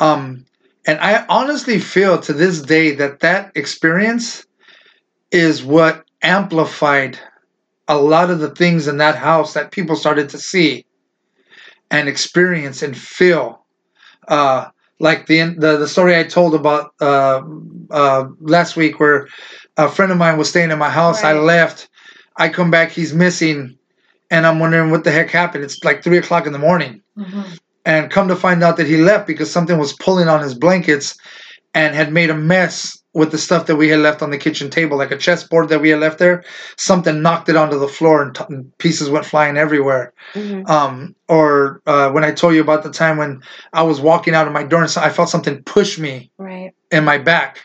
Um 0.00 0.44
and 0.86 0.98
i 1.00 1.24
honestly 1.28 1.78
feel 1.78 2.18
to 2.20 2.32
this 2.32 2.60
day 2.62 2.92
that 2.92 3.20
that 3.20 3.52
experience 3.56 4.44
is 5.30 5.62
what 5.62 6.04
amplified 6.22 7.18
a 7.88 7.96
lot 7.96 8.30
of 8.30 8.38
the 8.38 8.50
things 8.50 8.86
in 8.88 8.98
that 8.98 9.16
house 9.16 9.54
that 9.54 9.72
people 9.72 9.96
started 9.96 10.28
to 10.28 10.38
see 10.38 10.84
and 11.90 12.08
experience 12.08 12.82
and 12.82 12.96
feel. 12.96 13.64
Uh 14.28 14.68
like 15.02 15.26
the 15.26 15.42
the, 15.58 15.76
the 15.78 15.88
story 15.88 16.16
i 16.16 16.22
told 16.22 16.54
about 16.54 16.94
uh 17.00 17.42
uh 17.90 18.24
last 18.40 18.76
week 18.76 19.00
where 19.00 19.26
a 19.76 19.88
friend 19.88 20.12
of 20.12 20.18
mine 20.18 20.38
was 20.38 20.48
staying 20.48 20.70
in 20.70 20.78
my 20.78 20.88
house 20.88 21.24
i 21.24 21.32
left 21.32 21.88
I 22.36 22.48
come 22.48 22.70
back, 22.70 22.90
he's 22.90 23.12
missing, 23.14 23.76
and 24.30 24.46
I'm 24.46 24.58
wondering 24.58 24.90
what 24.90 25.04
the 25.04 25.10
heck 25.12 25.30
happened. 25.30 25.64
It's 25.64 25.82
like 25.84 26.02
three 26.02 26.18
o'clock 26.18 26.46
in 26.46 26.52
the 26.52 26.58
morning, 26.58 27.02
Mhm. 27.18 27.58
and 27.84 28.10
come 28.10 28.28
to 28.28 28.36
find 28.36 28.62
out 28.62 28.76
that 28.78 28.86
he 28.86 28.96
left 28.96 29.26
because 29.26 29.50
something 29.50 29.78
was 29.78 29.92
pulling 29.94 30.28
on 30.28 30.40
his 30.42 30.54
blankets, 30.54 31.16
and 31.74 31.94
had 31.94 32.12
made 32.12 32.28
a 32.30 32.34
mess 32.34 32.98
with 33.14 33.30
the 33.30 33.38
stuff 33.38 33.66
that 33.66 33.76
we 33.76 33.88
had 33.88 34.00
left 34.00 34.22
on 34.22 34.30
the 34.30 34.38
kitchen 34.38 34.68
table, 34.70 34.96
like 34.96 35.10
a 35.10 35.16
chessboard 35.16 35.68
that 35.70 35.80
we 35.80 35.90
had 35.90 36.00
left 36.00 36.18
there. 36.18 36.42
Something 36.76 37.20
knocked 37.22 37.48
it 37.48 37.56
onto 37.56 37.78
the 37.78 37.88
floor 37.88 38.22
and, 38.22 38.34
t- 38.34 38.44
and 38.48 38.70
pieces 38.78 39.10
went 39.10 39.26
flying 39.26 39.56
everywhere. 39.58 40.12
Mhm. 40.34 40.68
Um, 40.68 41.14
or 41.28 41.80
uh, 41.86 42.10
when 42.10 42.24
I 42.24 42.30
told 42.32 42.54
you 42.54 42.60
about 42.62 42.82
the 42.84 42.90
time 42.90 43.16
when 43.18 43.40
I 43.74 43.82
was 43.82 44.00
walking 44.00 44.34
out 44.34 44.46
of 44.46 44.52
my 44.54 44.62
door 44.64 44.80
and 44.82 44.90
so 44.90 45.00
I 45.02 45.10
felt 45.10 45.28
something 45.30 45.62
push 45.64 45.98
me 45.98 46.30
Right. 46.38 46.72
in 46.90 47.04
my 47.04 47.18
back. 47.18 47.58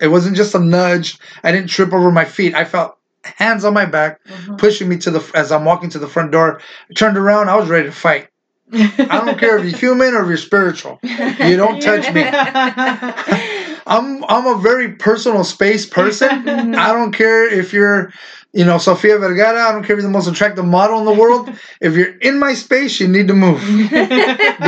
It 0.00 0.08
wasn't 0.08 0.36
just 0.36 0.54
a 0.54 0.58
nudge. 0.58 1.18
I 1.42 1.52
didn't 1.52 1.68
trip 1.70 1.92
over 1.92 2.10
my 2.10 2.24
feet. 2.24 2.54
I 2.54 2.64
felt 2.64 2.96
hands 3.24 3.64
on 3.64 3.74
my 3.74 3.84
back 3.86 4.20
Mhm. 4.26 4.58
pushing 4.58 4.88
me 4.88 4.96
to 4.98 5.10
the 5.10 5.30
as 5.34 5.50
I'm 5.50 5.64
walking 5.64 5.90
to 5.90 5.98
the 5.98 6.08
front 6.08 6.30
door. 6.30 6.60
I 6.90 6.94
turned 6.94 7.16
around. 7.16 7.48
I 7.48 7.56
was 7.56 7.68
ready 7.68 7.86
to 7.86 7.92
fight. 7.92 8.28
I 8.72 9.20
don't 9.24 9.38
care 9.38 9.58
if 9.58 9.64
you're 9.64 9.78
human 9.78 10.14
or 10.14 10.22
if 10.22 10.28
you're 10.28 10.36
spiritual. 10.36 10.98
You 11.02 11.56
don't 11.62 11.80
touch 11.80 12.12
me. 12.12 12.22
I'm 13.86 14.24
I'm 14.24 14.46
a 14.46 14.58
very 14.58 14.92
personal 14.92 15.44
space 15.44 15.86
person. 15.86 16.28
Mhm. 16.44 16.76
I 16.76 16.92
don't 16.92 17.12
care 17.12 17.44
if 17.52 17.72
you're, 17.72 18.10
you 18.52 18.64
know, 18.64 18.78
Sofia 18.78 19.18
Vergara. 19.18 19.68
I 19.68 19.72
don't 19.72 19.82
care 19.84 19.94
if 19.96 20.02
you're 20.02 20.10
the 20.10 20.18
most 20.18 20.26
attractive 20.26 20.64
model 20.64 20.98
in 20.98 21.04
the 21.04 21.12
world. 21.12 21.50
If 21.80 21.94
you're 21.94 22.16
in 22.18 22.38
my 22.38 22.54
space, 22.54 22.98
you 23.00 23.06
need 23.08 23.28
to 23.28 23.34
move 23.34 23.60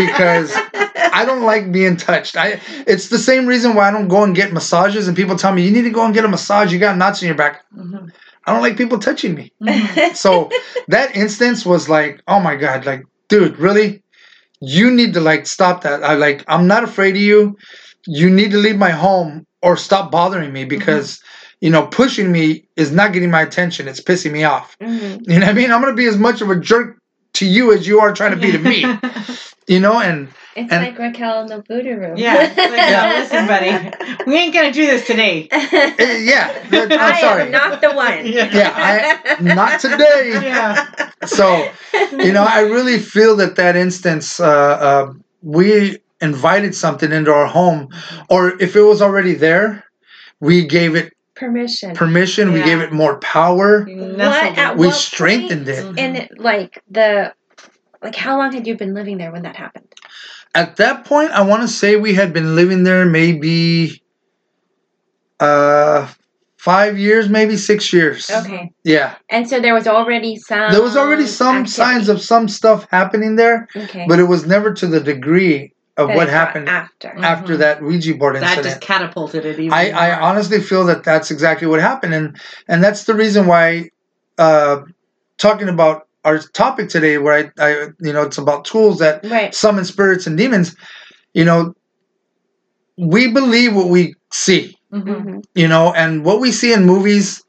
because 0.05 0.53
I 1.13 1.25
don't 1.25 1.43
like 1.43 1.73
being 1.73 1.97
touched. 1.97 2.37
I 2.37 2.61
it's 2.87 3.09
the 3.09 3.19
same 3.19 3.47
reason 3.47 3.75
why 3.75 3.89
I 3.89 3.91
don't 3.91 4.09
go 4.09 4.23
and 4.25 4.35
get 4.37 4.53
massages 4.53 5.09
and 5.09 5.17
people 5.17 5.37
tell 5.37 5.53
me 5.53 5.63
you 5.63 5.71
need 5.71 5.83
to 5.83 5.91
go 5.91 6.05
and 6.05 6.13
get 6.15 6.25
a 6.25 6.29
massage. 6.29 6.73
You 6.73 6.79
got 6.79 6.97
knots 6.99 7.23
in 7.23 7.27
your 7.27 7.37
back. 7.37 7.63
Mhm. 7.77 8.11
I 8.47 8.53
don't 8.53 8.62
like 8.62 8.76
people 8.76 8.99
touching 8.99 9.34
me. 9.34 9.53
Mhm. 9.62 10.16
So 10.16 10.51
that 10.88 11.16
instance 11.16 11.66
was 11.66 11.88
like, 11.88 12.20
oh 12.28 12.40
my 12.40 12.57
god, 12.57 12.86
like 12.86 13.05
dude, 13.28 13.59
really? 13.59 14.03
You 14.61 14.90
need 14.90 15.14
to 15.14 15.20
like 15.20 15.47
stop 15.47 15.82
that. 15.82 16.03
I 16.03 16.14
like 16.14 16.44
I'm 16.49 16.66
not 16.66 16.84
afraid 16.84 17.16
of 17.16 17.22
you. 17.22 17.57
You 18.07 18.30
need 18.30 18.53
to 18.53 18.59
leave 18.59 18.78
my 18.78 18.90
home 18.90 19.47
or 19.62 19.76
stop 19.76 20.11
bothering 20.11 20.53
me 20.53 20.64
because 20.64 21.20
you 21.61 21.70
know 21.70 21.86
pushing 21.86 22.30
me 22.32 22.68
is 22.76 22.92
not 22.92 23.12
getting 23.12 23.30
my 23.30 23.42
attention. 23.42 23.88
It's 23.88 24.01
pissing 24.01 24.32
me 24.32 24.44
off. 24.44 24.76
Mhm. 24.80 25.20
You 25.28 25.38
know 25.40 25.47
what 25.47 25.49
I 25.49 25.53
mean? 25.53 25.72
I'm 25.72 25.80
gonna 25.80 25.94
be 25.94 26.07
as 26.07 26.16
much 26.16 26.40
of 26.40 26.51
a 26.51 26.57
jerk 26.59 26.97
to 27.34 27.47
you 27.47 27.72
as 27.72 27.86
you 27.86 28.01
are 28.01 28.12
trying 28.14 28.30
to 28.32 28.36
be 28.38 28.53
to 28.53 28.59
me. 28.59 28.84
You 29.67 29.81
know, 29.81 30.01
and 30.01 30.29
It's 30.55 30.73
And- 30.73 30.85
like 30.87 30.99
Raquel 30.99 31.43
in 31.43 31.47
the 31.49 31.62
voodoo 31.69 31.97
room. 31.97 32.17
Yeah, 32.17 32.35
like, 32.57 32.57
no, 32.57 33.14
listen, 33.19 33.47
buddy. 33.47 34.25
We 34.27 34.37
ain't 34.37 34.55
gonna 34.55 34.73
do 34.73 34.87
this 34.87 35.07
today. 35.07 35.49
eh, 35.53 36.19
yeah, 36.25 36.53
that- 36.71 36.93
I'm 36.93 37.01
I 37.14 37.21
sorry. 37.21 37.43
am 37.43 37.51
not 37.51 37.81
the 37.81 37.91
one. 37.93 38.25
Yeah. 38.37 38.49
Yeah, 38.53 38.73
I 39.39 39.43
not 39.43 39.81
today. 39.81 40.31
Yeah. 40.43 41.11
So 41.27 41.69
you 42.12 42.33
know, 42.33 42.45
I 42.49 42.61
really 42.61 42.99
feel 42.99 43.37
that 43.37 43.57
that 43.57 43.77
instance, 43.77 44.41
uh, 44.41 44.47
uh, 44.49 45.12
we 45.43 45.99
invited 46.23 46.75
something 46.75 47.12
into 47.12 47.31
our 47.33 47.47
home, 47.47 47.89
or 48.31 48.61
if 48.62 48.77
it 48.77 48.83
was 48.83 49.03
already 49.03 49.35
there, 49.35 49.85
we 50.41 50.64
gave 50.64 50.95
it 50.95 51.12
Permission. 51.35 51.95
permission. 51.95 52.53
We 52.55 52.62
gave 52.62 52.81
it 52.81 52.93
more 52.93 53.19
power. 53.19 53.85
what 53.85 54.57
at 54.59 54.79
We 54.79 54.87
what 54.87 54.95
strengthened 54.97 55.67
point 55.67 55.99
it. 55.99 56.03
in 56.03 56.17
it, 56.17 56.39
like 56.39 56.83
the 56.91 57.35
like 58.07 58.15
how 58.15 58.39
long 58.39 58.53
had 58.53 58.67
you 58.67 58.77
been 58.77 58.95
living 58.95 59.19
there 59.19 59.33
when 59.33 59.43
that 59.43 59.57
happened? 59.57 59.93
At 60.55 60.77
that 60.77 61.05
point, 61.05 61.33
I 61.33 61.43
want 61.43 61.63
to 61.63 61.69
say 61.69 61.97
we 61.97 62.15
had 62.15 62.33
been 62.33 62.55
living 62.55 62.85
there 62.85 63.05
maybe 63.05 64.01
uh, 65.41 66.09
five 66.57 66.97
years, 66.99 67.29
maybe 67.29 67.57
six 67.57 67.93
years. 67.93 68.31
Okay. 68.31 68.71
Yeah, 68.85 69.17
And 69.29 69.49
so 69.49 69.61
there 69.61 69.75
was 69.75 69.87
already 69.89 70.37
some 70.37 70.71
there 70.71 70.83
was 70.83 70.97
already 70.97 71.27
some 71.27 71.67
signs 71.67 72.09
of 72.09 72.23
some 72.23 72.49
stuff 72.49 72.87
happening 72.91 73.35
there, 73.37 73.69
okay. 73.75 74.07
but 74.09 74.21
it 74.21 74.25
was 74.25 74.47
never 74.47 74.73
to 74.75 74.87
the 74.87 75.01
degree 75.01 75.73
of 75.97 76.09
that 76.09 76.17
what 76.17 76.29
happened 76.29 76.69
after. 76.69 77.09
after 77.09 77.55
Mhm. 77.55 77.59
that 77.59 77.83
Ouija 77.83 78.15
board 78.15 78.37
That 78.37 78.43
incident. 78.43 78.67
just 78.67 78.81
catapulted 78.81 79.45
it 79.45 79.59
even. 79.59 79.73
I, 79.73 79.91
I 79.91 80.21
honestly 80.21 80.61
feel 80.61 80.85
that 80.87 81.03
that's 81.03 81.31
exactly 81.33 81.67
what 81.67 81.81
happened, 81.81 82.15
and 82.15 82.37
and 82.69 82.85
that's 82.85 83.05
the 83.05 83.15
reason 83.15 83.47
why, 83.47 83.91
uh, 84.39 84.83
talking 85.39 85.69
about 85.69 86.06
our 86.27 86.39
topic 86.39 86.89
today, 86.91 87.18
where 87.18 87.53
I, 87.59 87.64
I 87.66 87.70
you 88.01 88.12
know 88.12 88.22
it's 88.22 88.39
about 88.39 88.64
tools 88.66 88.99
that 88.99 89.24
Right. 89.24 89.55
summon 89.55 89.85
spirits 89.87 90.27
and 90.27 90.37
demons, 90.37 90.77
you 91.35 91.45
know, 91.45 91.72
we 92.99 93.33
believe 93.33 93.74
what 93.74 93.89
we 93.89 94.14
see, 94.33 94.77
Mhm. 94.93 95.05
Mhm. 95.07 95.45
you 95.55 95.68
know, 95.68 95.93
and 95.95 96.24
what 96.24 96.41
we 96.41 96.53
see 96.53 96.72
in 96.72 96.85
movies. 96.85 97.43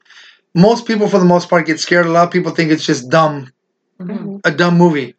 Most 0.56 0.86
people, 0.88 1.08
for 1.08 1.20
the 1.20 1.26
most 1.26 1.50
part, 1.50 1.66
get 1.68 1.80
scared. 1.80 2.06
A 2.06 2.10
lot 2.12 2.26
of 2.28 2.32
people 2.32 2.52
think 2.52 2.72
it's 2.72 2.86
just 2.86 3.10
dumb, 3.10 3.52
Mhm. 4.02 4.10
Mhm. 4.18 4.40
a 4.46 4.52
dumb 4.52 4.78
movie, 4.78 5.16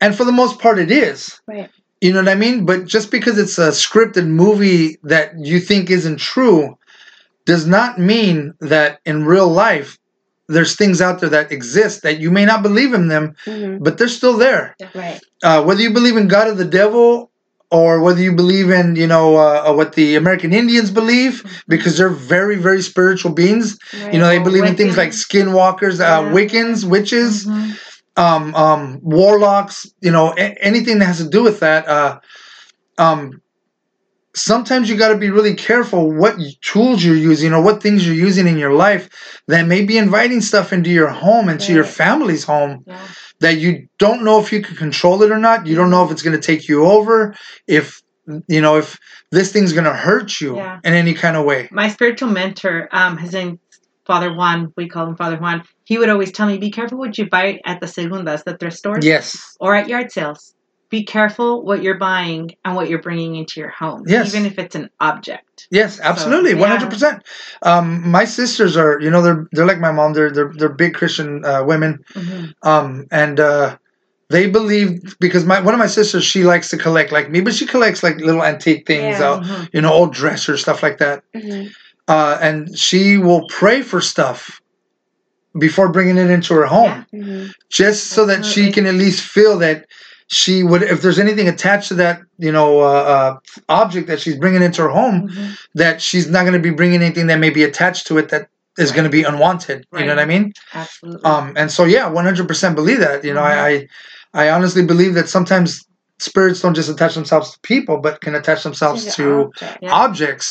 and 0.00 0.14
for 0.16 0.24
the 0.24 0.32
most 0.42 0.58
part, 0.58 0.78
it 0.78 0.90
is. 0.90 1.40
Right. 1.48 1.70
You 2.00 2.12
know 2.12 2.20
what 2.20 2.28
I 2.28 2.34
mean? 2.34 2.64
But 2.66 2.86
just 2.86 3.10
because 3.10 3.38
it's 3.38 3.58
a 3.58 3.68
scripted 3.70 4.26
movie 4.26 4.98
that 5.04 5.32
you 5.38 5.60
think 5.60 5.90
isn't 5.90 6.18
true 6.18 6.76
does 7.46 7.66
not 7.66 7.98
mean 7.98 8.54
that 8.60 8.98
in 9.04 9.24
real 9.24 9.48
life 9.48 9.98
there's 10.52 10.76
things 10.76 11.00
out 11.00 11.20
there 11.20 11.30
that 11.30 11.50
exist 11.52 12.02
that 12.02 12.18
you 12.20 12.30
may 12.30 12.44
not 12.44 12.62
believe 12.62 12.92
in 12.94 13.08
them, 13.08 13.34
Mhm. 13.46 13.82
but 13.84 13.98
they're 13.98 14.08
still 14.20 14.36
there. 14.36 14.74
Right. 14.94 15.20
Uh, 15.42 15.62
whether 15.64 15.82
you 15.82 15.90
believe 15.92 16.16
in 16.16 16.28
God 16.28 16.48
or 16.48 16.54
the 16.54 16.64
devil, 16.82 17.30
or 17.70 18.00
whether 18.02 18.20
you 18.20 18.32
believe 18.32 18.68
in 18.70 18.96
you 18.96 19.06
know 19.06 19.36
uh, 19.36 19.64
uh, 19.68 19.72
what 19.72 19.94
the 19.94 20.14
American 20.16 20.52
Indians 20.52 20.90
believe, 20.90 21.42
because 21.68 21.96
they're 21.98 22.10
very 22.34 22.56
very 22.68 22.82
spiritual 22.82 23.32
beings. 23.32 23.78
right. 24.02 24.12
You 24.12 24.18
know 24.20 24.28
they 24.28 24.38
believe 24.38 24.64
in 24.64 24.76
things 24.76 24.96
like 24.96 25.10
skinwalkers, 25.10 25.98
uh, 26.00 26.04
Yeah. 26.22 26.32
Wiccans, 26.36 26.84
witches 26.84 27.46
Mhm. 27.46 27.78
um, 28.16 28.54
um, 28.54 28.98
warlocks, 29.02 29.86
you 30.02 30.10
know, 30.10 30.34
a- 30.36 30.56
anything 30.70 30.98
that 30.98 31.06
has 31.06 31.18
to 31.24 31.28
do 31.28 31.42
with 31.42 31.60
that. 31.60 31.88
Uh, 31.88 32.18
um, 32.98 33.40
sometimes 34.34 34.88
you 34.88 34.96
got 34.96 35.08
to 35.08 35.16
be 35.18 35.30
really 35.30 35.54
careful 35.54 36.10
what 36.10 36.36
tools 36.62 37.04
you're 37.04 37.16
using 37.16 37.52
or 37.52 37.62
what 37.62 37.82
things 37.82 38.06
you're 38.06 38.14
using 38.14 38.46
in 38.46 38.56
your 38.58 38.72
life 38.72 39.08
that 39.48 39.66
may 39.66 39.84
be 39.84 39.98
inviting 39.98 40.40
stuff 40.40 40.72
into 40.72 40.90
your 40.90 41.08
home, 41.08 41.48
into 41.48 41.72
your 41.72 41.84
family's 41.84 42.44
home 42.44 42.84
Yeah. 42.86 42.98
that 43.40 43.58
you 43.58 43.88
don't 43.98 44.22
know 44.24 44.40
if 44.40 44.52
you 44.52 44.62
can 44.62 44.76
control 44.76 45.22
it 45.22 45.30
or 45.30 45.38
not. 45.38 45.66
You 45.66 45.76
don't 45.76 45.90
know 45.90 46.04
if 46.04 46.10
it's 46.10 46.22
going 46.22 46.38
to 46.38 46.46
take 46.46 46.68
you 46.68 46.84
over, 46.86 47.34
if 47.66 48.00
you 48.46 48.60
know 48.60 48.76
if 48.78 48.98
this 49.32 49.52
thing's 49.52 49.72
going 49.72 49.84
to 49.84 49.92
hurt 49.92 50.40
you 50.40 50.56
Yeah. 50.56 50.78
in 50.84 50.94
any 50.94 51.12
kind 51.12 51.36
of 51.36 51.44
way. 51.44 51.68
My 51.70 51.88
spiritual 51.88 52.28
mentor, 52.30 52.88
um, 52.92 53.18
his 53.18 53.32
name 53.32 53.58
Father 54.06 54.32
Juan. 54.34 54.72
We 54.76 54.88
call 54.88 55.06
him 55.06 55.16
Father 55.16 55.36
Juan. 55.36 55.62
He 55.84 55.96
would 55.98 56.08
always 56.08 56.32
tell 56.32 56.46
me, 56.46 56.58
"Be 56.58 56.70
careful 56.70 56.98
what 56.98 57.16
you 57.18 57.28
buy 57.28 57.60
at 57.64 57.80
the 57.80 57.86
segundas, 57.86 58.42
the 58.44 58.56
thrift 58.56 58.76
stores, 58.76 59.04
Yes. 59.04 59.56
or 59.60 59.74
at 59.76 59.88
yard 59.88 60.10
sales. 60.10 60.51
Be 60.92 61.02
careful 61.04 61.64
what 61.64 61.82
you're 61.82 61.96
buying 61.96 62.50
and 62.66 62.76
what 62.76 62.90
you're 62.90 63.00
bringing 63.00 63.36
into 63.36 63.58
your 63.58 63.70
home, 63.70 64.02
Yes. 64.06 64.28
even 64.34 64.44
if 64.44 64.58
it's 64.58 64.74
an 64.74 64.90
object." 65.00 65.66
Yes, 65.70 65.98
absolutely, 66.00 66.50
yeah. 66.50 66.58
one 66.60 66.68
hundred 66.68 66.90
percent. 66.90 67.22
Um, 67.62 67.86
my 68.10 68.26
sisters 68.26 68.76
are, 68.76 69.00
you 69.00 69.10
know, 69.10 69.22
they're 69.22 69.46
they're 69.52 69.64
like 69.64 69.80
my 69.80 69.90
mom. 69.90 70.12
They're 70.12 70.30
they're 70.30 70.52
they're 70.54 70.68
big 70.84 70.92
Christian 70.92 71.46
uh, 71.46 71.64
women, 71.64 72.04
Mhm. 72.14 72.52
um, 72.62 73.06
and 73.10 73.40
uh, 73.40 73.78
they 74.28 74.50
believe 74.50 75.16
because 75.18 75.46
my 75.46 75.60
one 75.60 75.72
of 75.72 75.80
my 75.80 75.86
sisters 75.86 76.24
she 76.24 76.44
likes 76.44 76.68
to 76.68 76.76
collect 76.76 77.10
like 77.10 77.30
me, 77.30 77.40
but 77.40 77.54
she 77.54 77.64
collects 77.64 78.02
like 78.02 78.16
little 78.16 78.44
antique 78.44 78.86
things, 78.86 79.18
Yeah. 79.18 79.30
uh, 79.30 79.40
Mhm. 79.40 79.68
you 79.72 79.80
know, 79.80 79.92
old 79.94 80.12
dressers, 80.12 80.60
stuff 80.60 80.82
like 80.82 80.98
that. 80.98 81.22
Mhm. 81.34 81.70
Uh, 82.06 82.36
and 82.42 82.68
she 82.78 83.16
will 83.16 83.46
pray 83.48 83.80
for 83.80 84.02
stuff 84.02 84.60
before 85.58 85.88
bringing 85.90 86.18
it 86.18 86.28
into 86.30 86.52
her 86.52 86.66
home, 86.66 87.06
Mhm. 87.14 87.50
just 87.70 88.08
so 88.10 88.26
that 88.26 88.44
she 88.44 88.70
can 88.72 88.84
at 88.86 88.94
least 88.94 89.22
feel 89.22 89.56
that 89.58 89.86
she 90.40 90.62
would, 90.62 90.82
if 90.94 90.98
there's 91.02 91.18
anything 91.26 91.46
attached 91.54 91.88
to 91.88 91.94
that, 92.02 92.16
you 92.38 92.50
know, 92.56 92.80
uh, 92.80 93.04
uh, 93.14 93.30
object 93.68 94.06
that 94.08 94.18
she's 94.22 94.36
bringing 94.38 94.62
into 94.62 94.80
her 94.82 94.88
home, 94.88 95.28
Mhm. 95.28 95.48
that 95.82 96.00
she's 96.00 96.26
not 96.34 96.42
going 96.46 96.54
to 96.60 96.66
be 96.70 96.74
bringing 96.80 97.02
anything 97.02 97.26
that 97.28 97.38
may 97.38 97.50
be 97.50 97.64
attached 97.70 98.06
to 98.08 98.16
it 98.20 98.26
that 98.30 98.48
is 98.78 98.90
going 98.92 99.04
to 99.04 99.10
be 99.10 99.22
unwanted. 99.30 99.78
You 99.92 100.04
know 100.06 100.14
what 100.16 100.18
I 100.18 100.24
mean? 100.24 100.52
Absolutely. 100.72 101.24
Um, 101.30 101.52
and 101.60 101.70
so 101.70 101.84
yeah, 101.84 102.06
one 102.08 102.24
hundred 102.24 102.48
percent 102.48 102.74
believe 102.74 103.00
that. 103.00 103.22
You 103.24 103.34
know, 103.34 103.42
I, 103.42 103.54
I 103.68 103.72
I 104.42 104.44
honestly 104.56 104.84
believe 104.92 105.12
that 105.18 105.28
sometimes 105.28 105.68
spirits 106.18 106.60
don't 106.62 106.74
just 106.80 106.88
attach 106.88 107.14
themselves 107.14 107.50
to 107.52 107.58
people, 107.72 107.98
but 107.98 108.20
can 108.22 108.34
attach 108.34 108.62
themselves 108.62 109.04
To 109.04 109.10
to 109.16 109.24
object. 109.44 109.78
Yeah. 109.82 109.92
objects, 110.04 110.46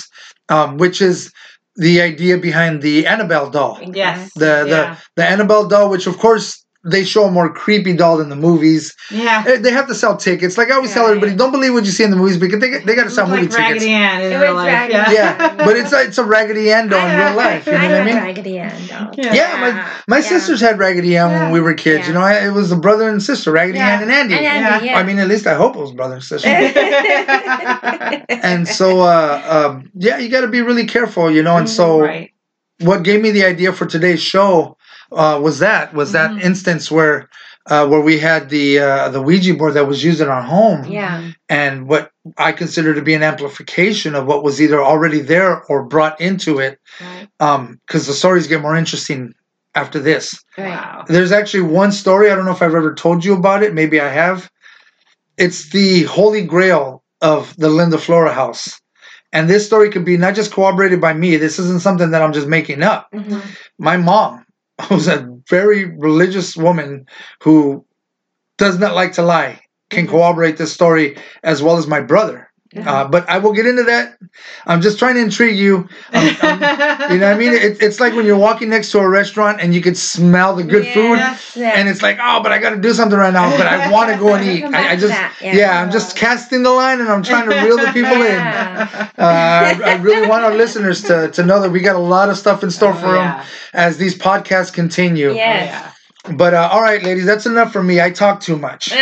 um, 0.49 0.77
which 0.77 1.01
is 1.01 1.31
the 1.77 2.01
idea 2.01 2.37
behind 2.37 2.81
the 2.83 3.07
Annabelle 3.07 3.49
doll. 3.49 3.79
yes. 3.81 4.29
The 4.35 4.53
yeah. 4.67 4.71
the 4.73 4.97
the 5.17 5.25
Annabelle 5.33 5.65
doll, 5.67 5.89
which 5.89 6.05
of 6.05 6.17
course 6.19 6.60
they 6.83 7.03
show 7.03 7.25
a 7.25 7.31
more 7.31 7.47
creepy 7.53 7.93
doll 7.95 8.17
than 8.17 8.29
the 8.29 8.35
movies. 8.35 8.95
yeah. 9.11 9.43
Eh, 9.47 9.57
They 9.57 9.71
have 9.71 9.87
to 9.87 9.93
sell 9.93 10.17
tickets. 10.17 10.57
Like 10.57 10.71
I 10.71 10.75
always 10.75 10.91
tell 10.91 11.03
Right. 11.03 11.11
everybody, 11.15 11.35
don't 11.35 11.51
believe 11.51 11.73
what 11.73 11.85
you 11.85 11.91
see 11.91 12.03
in 12.03 12.09
the 12.09 12.17
movies 12.17 12.37
because 12.37 12.59
they 12.59 12.79
they 12.79 12.95
got 12.95 13.03
to 13.03 13.11
sell 13.11 13.27
Look 13.27 13.35
movie 13.39 13.49
like 13.49 13.59
Raggedy 13.59 13.79
tickets. 13.81 13.91
Ann 13.91 14.21
in 14.21 14.31
It 14.31 14.37
real 14.37 14.55
was 14.55 14.63
life. 14.65 14.89
Yeah. 14.89 15.11
Yeah, 15.11 15.55
but 15.57 15.75
it's 15.77 15.93
a, 15.93 16.01
it's 16.03 16.17
a 16.17 16.23
Raggedy 16.23 16.71
Ann 16.71 16.87
doll 16.89 17.05
in 17.07 17.17
real 17.17 17.35
life. 17.35 17.65
You 17.67 17.73
know 17.73 17.77
I 17.79 17.87
what 17.89 18.01
I 18.01 18.05
mean? 18.05 18.15
Raggedy 18.15 18.57
Ann 18.57 18.87
doll. 18.87 19.11
Yeah. 19.17 19.33
Yeah, 19.33 19.57
my 19.61 19.71
my 20.07 20.17
Yeah. 20.17 20.29
sisters 20.29 20.59
had 20.59 20.79
Raggedy 20.79 21.15
Ann 21.17 21.29
when 21.31 21.51
we 21.51 21.59
were 21.61 21.73
kids. 21.75 22.07
You 22.07 22.13
know, 22.15 22.21
I, 22.21 22.45
it 22.47 22.51
was 22.51 22.71
a 22.71 22.75
brother 22.77 23.09
and 23.09 23.21
sister, 23.21 23.51
Raggedy 23.51 23.77
Yeah. 23.77 23.89
Ann 23.97 24.01
and 24.03 24.11
Andy. 24.11 24.33
And 24.35 24.45
Andy, 24.45 24.87
yeah. 24.87 24.97
I 24.97 25.03
mean, 25.03 25.19
at 25.19 25.27
least 25.27 25.45
I 25.45 25.53
hope 25.53 25.75
it 25.75 25.79
was 25.79 25.91
brother 25.91 26.15
and 26.15 26.23
sister. 26.23 26.47
and 28.29 28.67
so, 28.67 29.01
uh, 29.01 29.41
um, 29.71 29.91
yeah, 29.95 30.17
you 30.17 30.29
got 30.29 30.41
to 30.41 30.47
be 30.47 30.61
really 30.61 30.85
careful, 30.85 31.29
you 31.31 31.43
know. 31.43 31.57
And 31.57 31.69
so, 31.69 31.81
Mm-hmm. 31.91 32.01
right. 32.05 32.31
what 32.81 33.03
gave 33.03 33.21
me 33.21 33.31
the 33.31 33.43
idea 33.45 33.71
for 33.73 33.85
today's 33.85 34.21
show 34.21 34.77
uh, 35.11 35.39
was 35.41 35.59
that 35.59 35.93
was 35.93 36.11
that 36.13 36.31
Mhm. 36.31 36.41
instance 36.43 36.89
where 36.91 37.29
uh, 37.67 37.85
where 37.87 38.01
we 38.01 38.17
had 38.17 38.49
the 38.49 38.79
uh, 38.79 39.09
the 39.09 39.21
Ouija 39.21 39.53
board 39.53 39.75
that 39.75 39.87
was 39.87 40.03
used 40.03 40.19
in 40.21 40.27
our 40.29 40.41
home, 40.41 40.83
Yeah. 40.85 41.21
and 41.47 41.87
what 41.87 42.09
I 42.37 42.51
consider 42.53 42.93
to 42.95 43.01
be 43.03 43.13
an 43.13 43.21
amplification 43.21 44.15
of 44.15 44.25
what 44.25 44.43
was 44.43 44.59
either 44.59 44.81
already 44.81 45.19
there 45.19 45.61
or 45.69 45.83
brought 45.83 46.19
into 46.19 46.57
it, 46.59 46.79
Right. 46.99 47.27
because 47.87 48.07
the 48.07 48.13
stories 48.13 48.47
get 48.47 48.61
more 48.61 48.75
interesting 48.75 49.33
after 49.75 49.99
this. 49.99 50.33
Wow. 50.57 51.05
There's 51.07 51.31
actually 51.31 51.63
one 51.63 51.91
story. 51.91 52.31
I 52.31 52.35
don't 52.35 52.45
know 52.45 52.51
if 52.51 52.61
I've 52.63 52.73
ever 52.75 52.95
told 52.95 53.23
you 53.23 53.33
about 53.35 53.61
it. 53.63 53.73
Maybe 53.75 54.01
I 54.01 54.09
have. 54.09 54.49
It's 55.37 55.69
the 55.69 56.03
holy 56.03 56.43
grail 56.43 57.03
of 57.21 57.55
the 57.57 57.69
Linda 57.69 57.97
Flora 57.99 58.33
house. 58.33 58.79
And 59.33 59.47
this 59.49 59.65
story 59.65 59.89
could 59.91 60.03
be 60.03 60.17
not 60.17 60.35
just 60.35 60.51
corroborated 60.51 60.99
by 60.99 61.13
me. 61.13 61.37
This 61.37 61.57
isn't 61.59 61.81
something 61.83 62.11
that 62.11 62.21
I'm 62.21 62.33
just 62.33 62.47
making 62.47 62.81
up. 62.83 63.07
Mhm. 63.13 63.41
My 63.79 63.97
mom 63.97 64.43
was 64.91 65.07
a 65.07 65.27
very 65.49 65.85
religious 65.85 66.55
woman 66.57 67.05
who 67.43 67.85
does 68.59 68.79
not 68.79 68.95
like 68.95 69.13
to 69.13 69.23
lie, 69.23 69.61
can 69.91 70.07
Mhm. 70.07 70.11
corroborate 70.11 70.57
this 70.57 70.73
story 70.73 71.17
as 71.43 71.63
well 71.63 71.77
as 71.77 71.87
my 71.87 72.01
brother. 72.01 72.50
Uh, 72.73 73.05
but 73.05 73.27
I 73.29 73.37
will 73.39 73.51
get 73.51 73.65
into 73.65 73.83
that. 73.83 74.17
I'm 74.65 74.79
just 74.81 74.97
trying 74.97 75.15
to 75.15 75.21
intrigue 75.21 75.57
you. 75.57 75.89
I'm- 76.13 76.37
I'm- 76.41 77.11
you 77.11 77.17
know 77.17 77.27
what 77.27 77.35
I 77.35 77.37
mean? 77.37 77.51
It, 77.53 77.81
it's 77.81 77.99
like 77.99 78.13
when 78.13 78.25
you're 78.25 78.37
walking 78.37 78.69
next 78.69 78.91
to 78.91 78.99
a 78.99 79.09
restaurant 79.09 79.59
and 79.59 79.73
you 79.75 79.81
can 79.81 79.93
smell 79.93 80.55
the 80.55 80.63
good 80.63 80.85
food 80.87 81.17
Yes, 81.17 81.51
yes. 81.55 81.73
and 81.77 81.89
it's 81.89 82.01
like, 82.01 82.17
oh, 82.21 82.41
but 82.41 82.53
I 82.53 82.59
got 82.59 82.69
to 82.69 82.77
do 82.77 82.93
something 82.93 83.17
right 83.19 83.33
now. 83.33 83.49
But 83.57 83.67
I 83.67 83.91
want 83.95 84.09
to 84.13 84.17
go 84.17 84.35
and 84.35 84.45
eat. 84.47 84.63
I, 84.63 84.91
I 84.91 84.95
just, 84.95 85.09
that, 85.09 85.35
yeah. 85.41 85.55
yeah. 85.55 85.81
I'm 85.81 85.91
just 85.91 86.15
casting 86.15 86.63
the 86.63 86.71
line 86.71 87.01
and 87.01 87.09
I'm 87.09 87.23
trying 87.23 87.49
to 87.49 87.55
reel 87.57 87.77
the 87.77 87.91
people 87.91 88.13
in. 88.21 88.41
Uh, 89.21 89.75
I, 89.75 89.79
I 89.83 89.95
really 89.97 90.27
want 90.27 90.43
our 90.43 90.53
listeners 90.55 91.03
to, 91.03 91.29
to 91.31 91.43
know 91.45 91.61
that 91.61 91.69
we 91.69 91.79
got 91.81 91.95
a 91.95 91.99
lot 91.99 92.29
of 92.29 92.37
stuff 92.37 92.63
in 92.63 92.71
store 92.71 92.91
Oh, 92.91 92.99
for 92.99 93.11
them 93.13 93.43
as 93.73 93.97
these 93.97 94.17
podcasts 94.17 94.73
continue. 94.73 95.33
Yes. 95.33 95.95
But 96.29 96.53
uh, 96.53 96.69
all 96.71 96.81
right, 96.81 97.01
ladies, 97.01 97.25
that's 97.25 97.45
enough 97.47 97.73
for 97.73 97.81
me. 97.81 97.99
I 97.99 98.11
talk 98.11 98.41
too 98.41 98.57
much. 98.57 98.91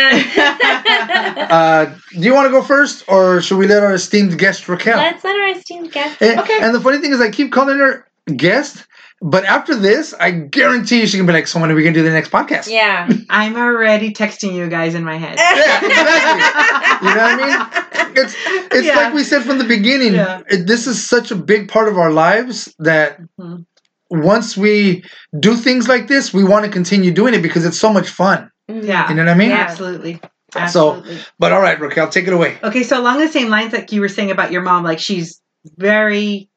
Uh, 1.50 1.86
do 2.12 2.20
you 2.20 2.32
want 2.34 2.46
to 2.46 2.50
go 2.50 2.62
first, 2.62 3.04
or 3.08 3.40
should 3.40 3.58
we 3.58 3.66
let 3.66 3.82
our 3.82 3.94
esteemed 3.94 4.38
guest 4.38 4.68
Raquel? 4.68 4.96
Let's 4.98 5.24
let 5.24 5.34
our 5.36 5.48
esteemed 5.48 5.90
guest. 5.92 6.20
And, 6.22 6.38
Okay. 6.40 6.58
and 6.60 6.74
the 6.74 6.80
funny 6.80 6.98
thing 6.98 7.12
is, 7.12 7.20
I 7.20 7.30
keep 7.30 7.50
calling 7.52 7.78
her 7.78 8.06
guest, 8.36 8.86
but 9.20 9.44
after 9.44 9.74
this, 9.74 10.14
I 10.14 10.30
guarantee 10.30 11.00
you 11.00 11.06
she 11.06 11.16
can 11.16 11.26
be 11.26 11.32
like, 11.32 11.46
"So 11.48 11.60
when 11.60 11.70
are 11.70 11.74
we 11.74 11.82
gonna 11.82 11.94
do 11.94 12.02
the 12.02 12.10
next 12.10 12.30
podcast?" 12.30 12.68
Yeah. 12.68 13.08
I'm 13.30 13.56
already 13.56 14.12
texting 14.12 14.52
you 14.54 14.68
guys 14.68 14.94
in 14.94 15.02
my 15.04 15.16
head. 15.16 15.38
Yeah, 15.38 15.84
exactly. 15.84 17.08
You 17.08 17.14
know 17.14 17.22
what 17.22 17.34
I 17.34 18.06
mean? 18.06 18.16
It's 18.16 18.36
it's 18.72 18.86
Yeah. 18.86 18.96
like 18.96 19.14
we 19.14 19.24
said 19.24 19.42
from 19.42 19.58
the 19.58 19.64
beginning. 19.64 20.14
Yeah. 20.14 20.42
It, 20.48 20.66
this 20.66 20.86
is 20.86 21.04
such 21.04 21.30
a 21.30 21.36
big 21.36 21.68
part 21.68 21.88
of 21.88 21.98
our 21.98 22.12
lives 22.12 22.72
that 22.78 23.18
Mhm. 23.40 23.66
Once 24.10 24.56
we 24.56 25.04
do 25.38 25.56
things 25.56 25.88
like 25.88 26.08
this, 26.08 26.34
we 26.34 26.44
want 26.44 26.64
to 26.64 26.70
continue 26.70 27.10
doing 27.12 27.34
it 27.34 27.42
because 27.42 27.64
it's 27.64 27.78
so 27.78 27.92
much 27.92 28.08
fun. 28.08 28.50
Mm-hmm. 28.70 28.86
Yeah. 28.86 29.08
You 29.08 29.14
know 29.16 29.24
what 29.24 29.30
I 29.32 29.34
mean? 29.34 29.50
Yeah. 29.50 29.56
Absolutely. 29.68 30.20
Absolutely. 30.54 31.16
So- 31.16 31.24
But 31.38 31.52
all 31.52 31.60
right, 31.62 31.78
Raquel, 31.80 32.08
take 32.08 32.26
it 32.26 32.32
away. 32.32 32.58
Okay, 32.62 32.82
so 32.82 33.00
along 33.00 33.18
the 33.20 33.28
same 33.28 33.48
lines 33.48 33.72
like 33.72 33.92
you 33.92 34.00
were 34.00 34.08
saying 34.08 34.30
about 34.30 34.50
your 34.52 34.62
mom, 34.62 34.82
like 34.84 34.98
she's 34.98 35.40
very 35.76 36.48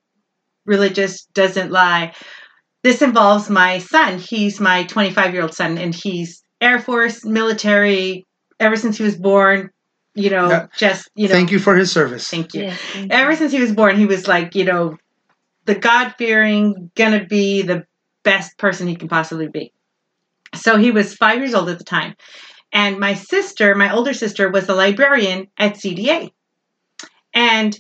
religious, 0.65 1.25
doesn't 1.33 1.71
lie. 1.71 2.13
This 2.83 3.01
involves 3.01 3.49
my 3.49 3.77
son. 3.79 4.17
He's 4.19 4.59
my 4.59 4.83
25 4.85 5.33
year 5.33 5.43
old 5.43 5.53
son, 5.53 5.77
and 5.77 5.93
he's 5.93 6.43
Air 6.59 6.79
Force, 6.79 7.23
military, 7.23 8.25
ever 8.59 8.75
since 8.75 8.97
he 8.97 9.03
was 9.03 9.15
born. 9.15 9.69
You 10.15 10.29
know, 10.29 10.49
Yeah. 10.49 10.67
just 10.77 11.09
you 11.15 11.27
know. 11.27 11.33
Thank 11.33 11.51
you 11.51 11.57
for 11.59 11.75
his 11.75 11.91
service. 11.91 12.27
Thank 12.29 12.53
you. 12.53 12.63
Yes. 12.63 12.79
Ever 13.09 13.35
since 13.35 13.51
he 13.51 13.59
was 13.59 13.71
born, 13.71 13.97
he 13.97 14.05
was 14.05 14.27
like, 14.27 14.53
you 14.53 14.63
know, 14.63 14.95
the 15.65 15.75
God 15.75 16.15
fearing, 16.17 16.91
gonna 16.95 17.25
be 17.25 17.61
the 17.61 17.85
best 18.23 18.57
person 18.57 18.87
he 18.87 18.95
can 18.95 19.07
possibly 19.07 19.47
be. 19.47 19.73
So 20.55 20.77
he 20.77 20.91
was 20.91 21.15
five 21.15 21.39
years 21.39 21.53
old 21.53 21.69
at 21.69 21.77
the 21.77 21.83
time. 21.83 22.15
And 22.71 22.99
my 22.99 23.13
sister, 23.13 23.75
my 23.75 23.93
older 23.93 24.13
sister, 24.13 24.49
was 24.49 24.67
the 24.67 24.75
librarian 24.75 25.47
at 25.57 25.75
CDA. 25.77 26.31
And 27.33 27.77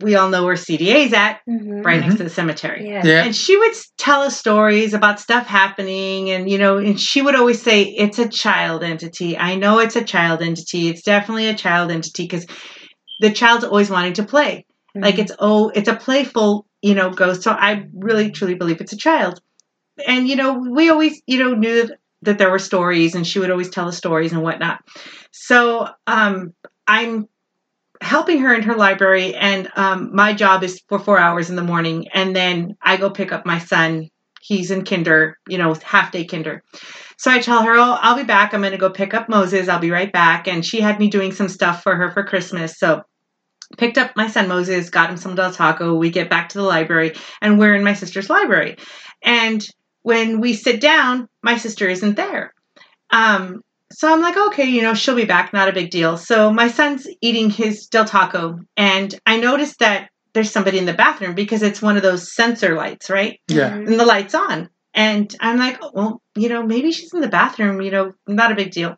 we 0.00 0.14
all 0.14 0.30
know 0.30 0.44
where 0.44 0.56
CDA 0.56 1.06
is 1.06 1.12
at, 1.12 1.40
Mhm. 1.46 1.84
right 1.84 2.00
next 2.00 2.16
to 2.16 2.24
the 2.24 2.30
cemetery. 2.30 2.86
Yeah. 2.88 3.02
Yeah. 3.04 3.24
And 3.24 3.36
she 3.36 3.56
would 3.56 3.72
tell 3.98 4.22
us 4.22 4.36
stories 4.36 4.94
about 4.94 5.20
stuff 5.20 5.46
happening, 5.46 6.30
and 6.30 6.48
you 6.50 6.56
know, 6.58 6.78
and 6.78 6.98
she 6.98 7.20
would 7.20 7.34
always 7.34 7.60
say, 7.60 7.82
"It's 7.82 8.18
a 8.18 8.28
child 8.28 8.82
entity. 8.82 9.36
I 9.36 9.56
know 9.56 9.78
it's 9.78 9.96
a 9.96 10.04
child 10.04 10.40
entity. 10.42 10.88
It's 10.88 11.02
definitely 11.02 11.48
a 11.48 11.54
child 11.54 11.90
entity 11.90 12.24
because 12.24 12.46
the 13.20 13.30
child's 13.30 13.64
always 13.64 13.90
wanting 13.90 14.14
to 14.14 14.22
play. 14.24 14.64
Like 14.94 15.14
Mm-hmm. 15.14 15.20
it's 15.22 15.32
oh, 15.38 15.68
it's 15.74 15.88
a 15.88 15.96
playful, 15.96 16.66
you 16.82 16.94
know, 16.94 17.10
ghost. 17.10 17.42
So 17.42 17.52
I 17.52 17.86
really 17.94 18.30
truly 18.30 18.54
believe 18.54 18.80
it's 18.80 18.92
a 18.92 18.96
child. 18.96 19.40
And 20.06 20.28
you 20.28 20.36
know, 20.36 20.54
we 20.54 20.90
always, 20.90 21.20
you 21.26 21.38
know, 21.38 21.54
knew 21.54 21.86
that, 21.86 21.98
that 22.22 22.38
there 22.38 22.50
were 22.50 22.58
stories, 22.58 23.14
and 23.14 23.26
she 23.26 23.38
would 23.38 23.50
always 23.50 23.70
tell 23.70 23.88
us 23.88 23.96
stories 23.96 24.32
and 24.32 24.42
whatnot. 24.42 24.80
So 25.32 25.88
um, 26.06 26.54
I'm 26.86 27.28
helping 28.00 28.40
her 28.40 28.54
in 28.54 28.62
her 28.62 28.74
library, 28.74 29.34
and 29.34 29.68
um, 29.76 30.14
my 30.14 30.32
job 30.32 30.62
is 30.62 30.82
for 30.88 30.98
four 30.98 31.18
hours 31.18 31.50
in 31.50 31.56
the 31.56 31.62
morning, 31.62 32.06
and 32.14 32.34
then 32.34 32.76
I 32.82 32.96
go 32.96 33.10
pick 33.10 33.32
up 33.32 33.44
my 33.44 33.58
son. 33.58 34.08
He's 34.40 34.70
in 34.70 34.84
kinder, 34.84 35.38
you 35.48 35.58
know, 35.58 35.74
half 35.84 36.12
day 36.12 36.24
kinder. 36.24 36.62
So 37.18 37.30
I 37.30 37.40
tell 37.40 37.62
her, 37.62 37.74
"Oh, 37.74 37.98
I'll 38.00 38.16
be 38.16 38.24
back. 38.24 38.54
I'm 38.54 38.62
going 38.62 38.72
to 38.72 38.78
go 38.78 38.90
pick 38.90 39.12
up 39.12 39.28
Moses. 39.28 39.68
I'll 39.68 39.78
be 39.78 39.90
right 39.90 40.12
back." 40.12 40.48
And 40.48 40.64
she 40.64 40.80
had 40.80 40.98
me 40.98 41.10
doing 41.10 41.32
some 41.32 41.48
stuff 41.48 41.82
for 41.82 41.94
her 41.94 42.10
for 42.10 42.24
Christmas, 42.24 42.78
so 42.78 43.02
picked 43.78 43.98
up 43.98 44.12
my 44.16 44.26
son 44.28 44.48
Moses, 44.48 44.90
got 44.90 45.10
him 45.10 45.16
some 45.16 45.34
Del 45.34 45.52
Taco. 45.52 45.94
We 45.94 46.10
get 46.10 46.30
back 46.30 46.50
to 46.50 46.58
the 46.58 46.64
library, 46.64 47.14
and 47.40 47.58
we're 47.58 47.74
in 47.74 47.84
my 47.84 47.94
sister's 47.94 48.30
library. 48.30 48.76
And 49.22 49.66
when 50.02 50.40
we 50.40 50.54
sit 50.54 50.80
down, 50.80 51.28
my 51.42 51.56
sister 51.56 51.88
isn't 51.88 52.16
there. 52.16 52.54
Um, 53.10 53.62
so 53.92 54.12
I'm 54.12 54.20
like, 54.20 54.36
okay, 54.36 54.64
you 54.64 54.82
know, 54.82 54.94
she'll 54.94 55.16
be 55.16 55.24
back, 55.24 55.52
not 55.52 55.68
a 55.68 55.72
big 55.72 55.90
deal. 55.90 56.16
So 56.16 56.52
my 56.52 56.68
son's 56.68 57.06
eating 57.20 57.50
his 57.50 57.86
Del 57.86 58.04
Taco, 58.04 58.58
and 58.76 59.18
I 59.26 59.38
noticed 59.38 59.80
that 59.80 60.10
there's 60.32 60.50
somebody 60.50 60.78
in 60.78 60.86
the 60.86 60.92
bathroom 60.94 61.34
because 61.34 61.62
it's 61.62 61.82
one 61.82 61.96
of 61.96 62.02
those 62.04 62.32
sensor 62.32 62.76
lights, 62.76 63.10
right? 63.10 63.40
Yeah. 63.48 63.70
Mhm. 63.70 63.88
and 63.88 64.00
the 64.00 64.04
light's 64.06 64.34
on. 64.34 64.68
And 64.94 65.34
I'm 65.40 65.58
like, 65.58 65.78
oh, 65.82 65.90
well, 65.94 66.22
you 66.36 66.48
know, 66.48 66.62
maybe 66.64 66.92
she's 66.92 67.12
in 67.14 67.20
the 67.20 67.28
bathroom, 67.28 67.80
you 67.80 67.90
know, 67.90 68.12
not 68.28 68.52
a 68.52 68.56
big 68.56 68.70
deal. 68.70 68.96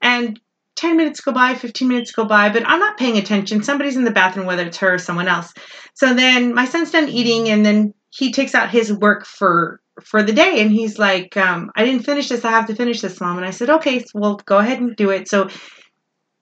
And 0.00 0.38
10 0.76 0.96
minutes 0.96 1.20
go 1.20 1.32
by, 1.32 1.54
15 1.54 1.88
minutes 1.88 2.12
go 2.12 2.24
by, 2.24 2.48
but 2.50 2.66
I'm 2.66 2.80
not 2.80 2.96
paying 2.98 3.16
attention. 3.18 3.62
Somebody's 3.62 3.96
in 3.96 4.04
the 4.04 4.10
bathroom, 4.10 4.46
whether 4.46 4.64
it's 4.64 4.78
her 4.78 4.94
or 4.94 4.98
someone 4.98 5.28
else. 5.28 5.52
So 5.94 6.14
then 6.14 6.54
my 6.54 6.64
son's 6.64 6.90
done 6.90 7.08
eating, 7.08 7.48
and 7.48 7.64
then 7.64 7.94
he 8.10 8.32
takes 8.32 8.54
out 8.54 8.70
his 8.70 8.92
work 8.92 9.24
for 9.26 9.80
for 10.02 10.24
the 10.24 10.32
day 10.32 10.60
and 10.60 10.72
he's 10.72 10.98
like 10.98 11.36
um, 11.36 11.70
i 11.76 11.84
didn't 11.84 12.02
finish 12.02 12.28
this 12.28 12.44
i 12.44 12.50
have 12.50 12.66
to 12.66 12.74
finish 12.74 13.00
this 13.00 13.20
mom 13.20 13.36
and 13.36 13.46
i 13.46 13.50
said 13.50 13.70
okay 13.70 14.00
so 14.00 14.06
well 14.18 14.34
go 14.44 14.58
ahead 14.58 14.80
and 14.80 14.96
do 14.96 15.10
it 15.10 15.28
so 15.28 15.48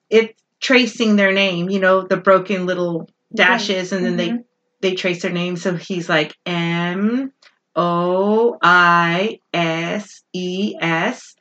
it's 0.09 0.33
tracing 0.61 1.17
their 1.17 1.33
name 1.33 1.69
you 1.69 1.79
know 1.79 2.01
the 2.01 2.17
broken 2.17 2.65
little 2.65 3.11
dashes 3.35 3.93
and 3.93 4.05
then 4.07 4.17
they 4.17 4.29
Mhm. 4.31 4.45
they 4.81 4.95
trace 4.95 5.23
their 5.23 5.31
name. 5.33 5.57
So 5.57 5.77
he's 5.77 6.09
like 6.09 6.35
M 6.45 7.33
O 7.77 8.59
I 8.61 9.39
S 9.55 10.23
E 10.33 10.75
S. 10.81 11.37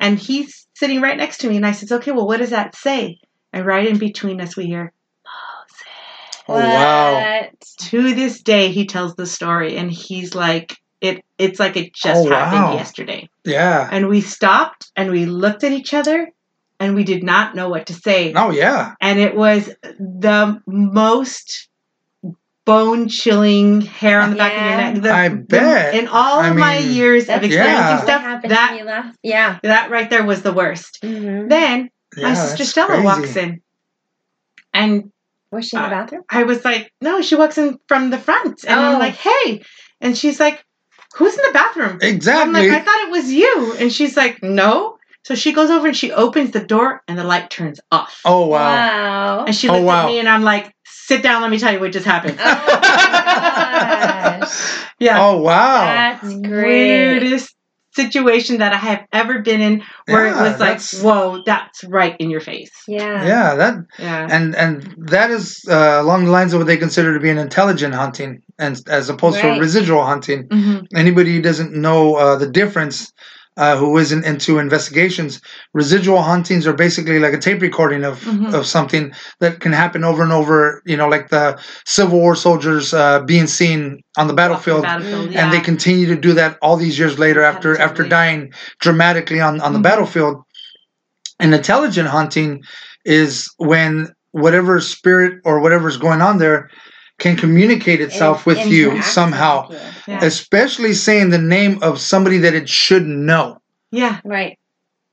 And 0.00 0.18
he's 0.18 0.66
sitting 0.74 1.00
right 1.00 1.16
next 1.16 1.38
to 1.38 1.48
me. 1.48 1.56
And 1.56 1.66
I 1.66 1.72
says, 1.72 1.90
okay, 1.92 2.12
well, 2.12 2.26
what 2.26 2.38
does 2.38 2.50
that 2.50 2.74
say? 2.76 3.18
And 3.52 3.64
right 3.64 3.88
in 3.88 3.98
between 3.98 4.40
us, 4.40 4.56
we 4.56 4.66
hear, 4.66 4.92
Moses. 5.24 5.86
Oh 6.48 6.54
wow. 6.54 7.48
To 7.90 8.14
this 8.14 8.42
day, 8.42 8.70
he 8.70 8.86
tells 8.86 9.14
the 9.16 9.26
story. 9.26 9.76
And 9.76 9.90
he's 9.90 10.34
like, 10.34 10.76
it. 11.00 11.24
it's 11.38 11.58
like 11.58 11.76
it 11.76 11.94
just 11.94 12.26
Oh, 12.26 12.30
happened 12.30 12.62
wow. 12.64 12.74
yesterday. 12.74 13.28
Yeah. 13.44 13.88
And 13.90 14.08
we 14.08 14.20
stopped 14.20 14.90
and 14.96 15.10
we 15.10 15.26
looked 15.26 15.64
at 15.64 15.72
each 15.72 15.94
other 15.94 16.30
and 16.78 16.94
we 16.94 17.04
did 17.04 17.22
not 17.22 17.54
know 17.54 17.68
what 17.68 17.86
to 17.86 17.94
say. 17.94 18.32
Oh 18.34 18.50
yeah. 18.50 18.94
and 19.00 19.18
it 19.18 19.34
was 19.34 19.70
the 19.98 20.60
most 20.66 21.68
bone 22.66 23.08
chilling 23.08 23.80
hair 23.80 24.20
on 24.20 24.30
the 24.30 24.36
back 24.36 24.52
of 24.52 24.58
your 24.58 24.76
neck. 24.76 25.02
The, 25.02 25.10
I 25.12 25.28
the- 25.30 25.36
bet. 25.36 25.94
in 25.94 26.08
all 26.08 26.40
I 26.40 26.48
of 26.48 26.56
my 26.56 26.78
years 26.78 27.22
of 27.24 27.28
Yeah. 27.28 27.46
experiencing 27.46 27.94
what 27.96 28.02
stuff, 28.04 28.20
happened 28.22 28.50
that 28.52 28.68
to 28.70 28.74
me 28.76 28.82
last. 28.82 29.18
Yeah. 29.22 29.58
that 29.62 29.90
right 29.90 30.10
there 30.10 30.24
was 30.24 30.42
the 30.42 30.52
worst. 30.52 30.98
Mm-hmm. 31.02 31.48
Then 31.48 31.88
Yeah, 32.16 32.28
my 32.28 32.34
sister 32.34 32.64
Stella 32.64 32.88
crazy. 32.88 33.04
walks 33.04 33.36
in, 33.36 33.60
and 34.74 35.10
Was 35.52 35.68
she 35.68 35.76
in 35.76 35.82
the 35.82 35.86
Uh, 35.88 35.90
bathroom? 35.90 36.22
I 36.28 36.42
was 36.42 36.64
like, 36.64 36.92
"No," 37.00 37.22
she 37.22 37.36
walks 37.36 37.56
in 37.56 37.78
from 37.88 38.10
the 38.10 38.18
front, 38.18 38.64
and 38.64 38.78
I'm 38.80 38.96
Oh. 38.96 38.98
like, 38.98 39.14
"Hey," 39.14 39.62
and 40.00 40.18
she's 40.18 40.40
like, 40.40 40.62
"Who's 41.16 41.34
in 41.38 41.44
the 41.46 41.52
bathroom?" 41.52 41.98
I'm 42.02 42.08
Exactly. 42.08 42.68
like, 42.68 42.70
"I 42.80 42.84
thought 42.84 43.04
it 43.06 43.10
was 43.10 43.32
you," 43.32 43.74
and 43.78 43.92
she's 43.92 44.16
like, 44.16 44.42
"No." 44.42 44.98
So 45.22 45.34
she 45.36 45.52
goes 45.52 45.70
over 45.70 45.86
and 45.86 45.96
she 45.96 46.10
opens 46.12 46.50
the 46.50 46.60
door, 46.64 47.02
and 47.06 47.16
the 47.16 47.24
light 47.24 47.48
turns 47.48 47.78
off. 47.92 48.20
oh 48.24 48.46
wow. 48.46 48.58
Wow. 48.58 49.44
And 49.46 49.54
she 49.54 49.68
Oh, 49.68 49.74
looked 49.74 49.84
wow. 49.86 50.02
at 50.02 50.06
me, 50.06 50.18
and 50.18 50.28
I'm 50.28 50.42
like, 50.42 50.72
"Sit 51.06 51.22
down. 51.22 51.42
Let 51.42 51.50
me 51.50 51.58
tell 51.58 51.72
you 51.72 51.80
what 51.80 51.92
just 51.92 52.06
happened." 52.06 52.38
Oh 52.40 52.44
my 52.44 54.38
gosh. 54.40 54.84
yeah. 54.98 55.18
Oh 55.24 55.40
wow. 55.40 55.84
That's 55.84 56.22
great. 56.40 57.20
weirdest 57.20 57.54
situation 57.94 58.58
that 58.58 58.72
I 58.74 58.76
have 58.76 59.06
ever 59.12 59.40
been 59.40 59.60
in 59.62 59.82
where 60.06 60.26
Yeah, 60.26 60.38
it 60.38 60.42
was 60.42 60.60
like, 60.60 60.78
that's- 60.80 61.02
whoa, 61.02 61.42
that's 61.46 61.82
right 61.84 62.14
in 62.18 62.28
your 62.28 62.40
face. 62.42 62.70
Yeah. 62.86 63.24
Yeah, 63.24 63.54
that 63.54 63.74
Yeah. 63.98 64.28
and 64.30 64.54
and 64.54 64.94
that 65.08 65.30
is 65.30 65.64
uh, 65.68 65.98
along 66.02 66.26
the 66.26 66.30
lines 66.30 66.52
of 66.52 66.60
what 66.60 66.66
they 66.66 66.76
consider 66.76 67.14
to 67.14 67.20
be 67.20 67.30
an 67.30 67.38
intelligent 67.38 67.94
haunting, 67.94 68.42
and 68.58 68.80
as 68.88 69.08
opposed 69.08 69.40
to 69.40 69.46
Right. 69.48 69.60
residual 69.60 70.02
haunting. 70.04 70.46
hmm 70.50 70.78
Anybody 70.94 71.34
who 71.36 71.42
doesn't 71.42 71.72
know 71.72 72.16
uh, 72.16 72.36
the 72.36 72.48
difference, 72.50 73.12
uh, 73.56 73.76
who 73.76 73.96
isn't 73.96 74.24
into 74.24 74.58
investigations, 74.58 75.40
residual 75.72 76.20
hauntings 76.22 76.66
are 76.66 76.74
basically 76.74 77.18
like 77.18 77.32
a 77.32 77.38
tape 77.38 77.62
recording 77.62 78.04
of, 78.04 78.20
Mhm. 78.20 78.52
of 78.52 78.66
something 78.66 79.12
that 79.40 79.60
can 79.60 79.72
happen 79.72 80.04
over 80.04 80.22
and 80.22 80.32
over. 80.32 80.82
You 80.84 80.96
know, 80.96 81.08
like 81.08 81.28
the 81.30 81.58
Civil 81.86 82.18
War 82.20 82.36
soldiers 82.36 82.92
uh, 82.92 83.20
being 83.20 83.46
seen 83.46 84.00
on 84.18 84.26
the 84.26 84.34
battlefield, 84.34 84.82
Battlefield, 84.82 85.34
and 85.34 85.52
they 85.52 85.60
continue 85.60 86.06
to 86.06 86.16
do 86.16 86.32
that 86.34 86.58
all 86.60 86.76
these 86.76 86.98
years 86.98 87.18
later 87.18 87.42
after 87.42 87.78
after 87.80 88.02
dying 88.04 88.52
dramatically 88.80 89.40
on 89.40 89.60
on 89.60 89.72
the 89.72 89.78
Mhm. 89.78 89.82
battlefield. 89.90 90.42
An 91.40 91.52
intelligent 91.54 92.08
haunting 92.08 92.62
is 93.04 93.50
when 93.58 94.08
whatever 94.32 94.80
spirit 94.80 95.38
or 95.44 95.60
whatever's 95.60 95.96
going 95.96 96.20
on 96.20 96.38
there 96.38 96.68
can 97.18 97.36
communicate 97.36 98.00
itself 98.00 98.44
with 98.46 98.66
you 98.66 99.00
somehow 99.02 99.68
with 99.68 99.80
you. 100.06 100.12
Yeah. 100.14 100.24
especially 100.24 100.92
saying 100.92 101.30
the 101.30 101.38
name 101.38 101.82
of 101.82 101.98
somebody 102.00 102.38
that 102.38 102.54
it 102.54 102.68
shouldn't 102.68 103.16
know. 103.18 103.60
yeah. 103.90 104.20
Right. 104.24 104.58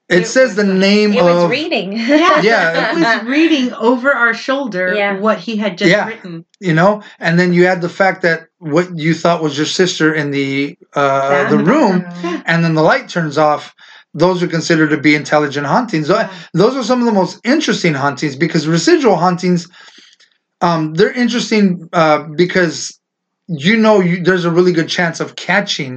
It, 0.09 0.23
It 0.23 0.27
says 0.27 0.55
the 0.55 0.65
name 0.65 1.13
It 1.13 1.23
was 1.23 1.43
of 1.45 1.49
reading. 1.49 1.93
Yeah, 1.93 2.41
Yeah. 2.51 2.91
it 2.91 2.99
was 2.99 3.23
reading 3.30 3.71
over 3.73 4.11
our 4.13 4.34
shoulder 4.34 4.93
Yeah. 4.93 5.17
what 5.19 5.39
he 5.39 5.55
had 5.55 5.77
just 5.77 5.91
Yeah. 5.91 6.07
written. 6.07 6.45
you 6.59 6.73
know, 6.73 7.01
and 7.19 7.39
then 7.39 7.53
you 7.53 7.65
add 7.67 7.81
the 7.81 7.89
fact 7.89 8.21
that 8.23 8.47
what 8.59 8.97
you 8.97 9.13
thought 9.13 9.41
was 9.41 9.55
your 9.57 9.65
sister 9.65 10.13
in 10.13 10.31
the 10.31 10.77
uh, 10.93 11.49
the 11.49 11.57
room, 11.57 12.05
Yeah. 12.23 12.41
and 12.45 12.63
then 12.65 12.73
the 12.75 12.84
light 12.84 13.07
turns 13.07 13.38
off. 13.38 13.73
Those 14.13 14.43
are 14.43 14.47
considered 14.47 14.89
to 14.91 14.97
be 14.97 15.15
intelligent 15.15 15.65
hauntings. 15.65 16.09
Yeah. 16.09 16.30
Those 16.53 16.75
are 16.75 16.84
some 16.84 16.99
of 16.99 17.05
the 17.05 17.13
most 17.21 17.39
interesting 17.45 17.93
hauntings 17.95 18.35
because 18.35 18.67
residual 18.67 19.15
hauntings, 19.15 19.67
um, 20.64 20.94
they're 20.95 21.11
interesting 21.26 21.88
uh, 21.94 22.23
because 22.44 22.99
you 23.48 23.76
know 23.77 23.99
you, 23.99 24.23
there's 24.23 24.45
a 24.45 24.52
really 24.57 24.72
good 24.80 24.90
chance 24.90 25.19
of 25.19 25.35
catching 25.35 25.94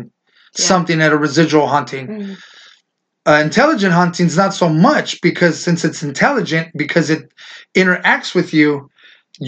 Yeah. 0.59 0.67
something 0.73 0.99
at 1.03 1.13
a 1.13 1.19
residual 1.29 1.67
haunting. 1.75 2.07
Mm. 2.09 2.37
uh, 3.29 3.41
intelligent 3.49 3.93
haunting's 3.93 4.37
not 4.37 4.53
so 4.55 4.69
much 4.69 5.21
because 5.29 5.57
since 5.67 5.81
it's 5.89 6.03
intelligent 6.03 6.67
because 6.77 7.11
it 7.15 7.23
interacts 7.75 8.35
with 8.35 8.53
you 8.59 8.69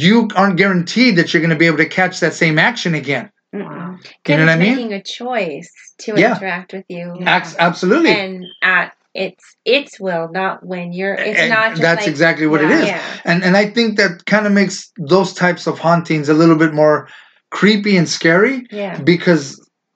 you 0.04 0.28
aren't 0.36 0.56
guaranteed 0.62 1.16
that 1.16 1.26
you're 1.32 1.40
going 1.46 1.56
to 1.58 1.62
be 1.64 1.70
able 1.72 1.78
to 1.86 1.88
catch 2.00 2.20
that 2.20 2.34
same 2.34 2.58
action 2.58 2.94
again 2.94 3.26
Mm-mm. 3.54 3.64
Wow. 3.64 3.96
You 4.28 4.36
know 4.36 4.42
it's 4.44 4.48
what 4.48 4.48
I 4.50 4.56
mean? 4.64 4.76
making 4.76 4.92
a 4.92 5.02
choice 5.02 5.72
to 6.04 6.08
Yeah. 6.16 6.36
interact 6.36 6.70
with 6.76 6.84
you, 6.88 7.04
Yeah. 7.20 7.40
Ac- 7.40 7.56
absolutely 7.58 8.10
and 8.10 8.44
at 8.62 8.92
its 9.26 9.44
its 9.64 9.98
will, 10.00 10.28
not 10.40 10.64
when 10.64 10.92
you're. 10.92 11.14
It's 11.14 11.40
And 11.40 11.50
not. 11.50 11.70
Just 11.70 11.82
that's 11.82 12.02
like, 12.02 12.08
exactly 12.14 12.46
what 12.46 12.62
it 12.62 12.70
Yeah. 12.70 12.80
is 12.82 12.86
Yeah. 12.88 13.02
and 13.30 13.38
and 13.46 13.54
i 13.56 13.64
think 13.74 13.96
that 14.00 14.24
kind 14.26 14.46
of 14.46 14.52
makes 14.52 14.76
those 15.14 15.30
types 15.34 15.66
of 15.66 15.78
hauntings 15.78 16.28
a 16.28 16.34
little 16.40 16.56
bit 16.64 16.72
more 16.82 17.08
creepy 17.50 17.96
and 18.00 18.08
scary 18.08 18.56
Yeah. 18.70 18.94
because 19.12 19.42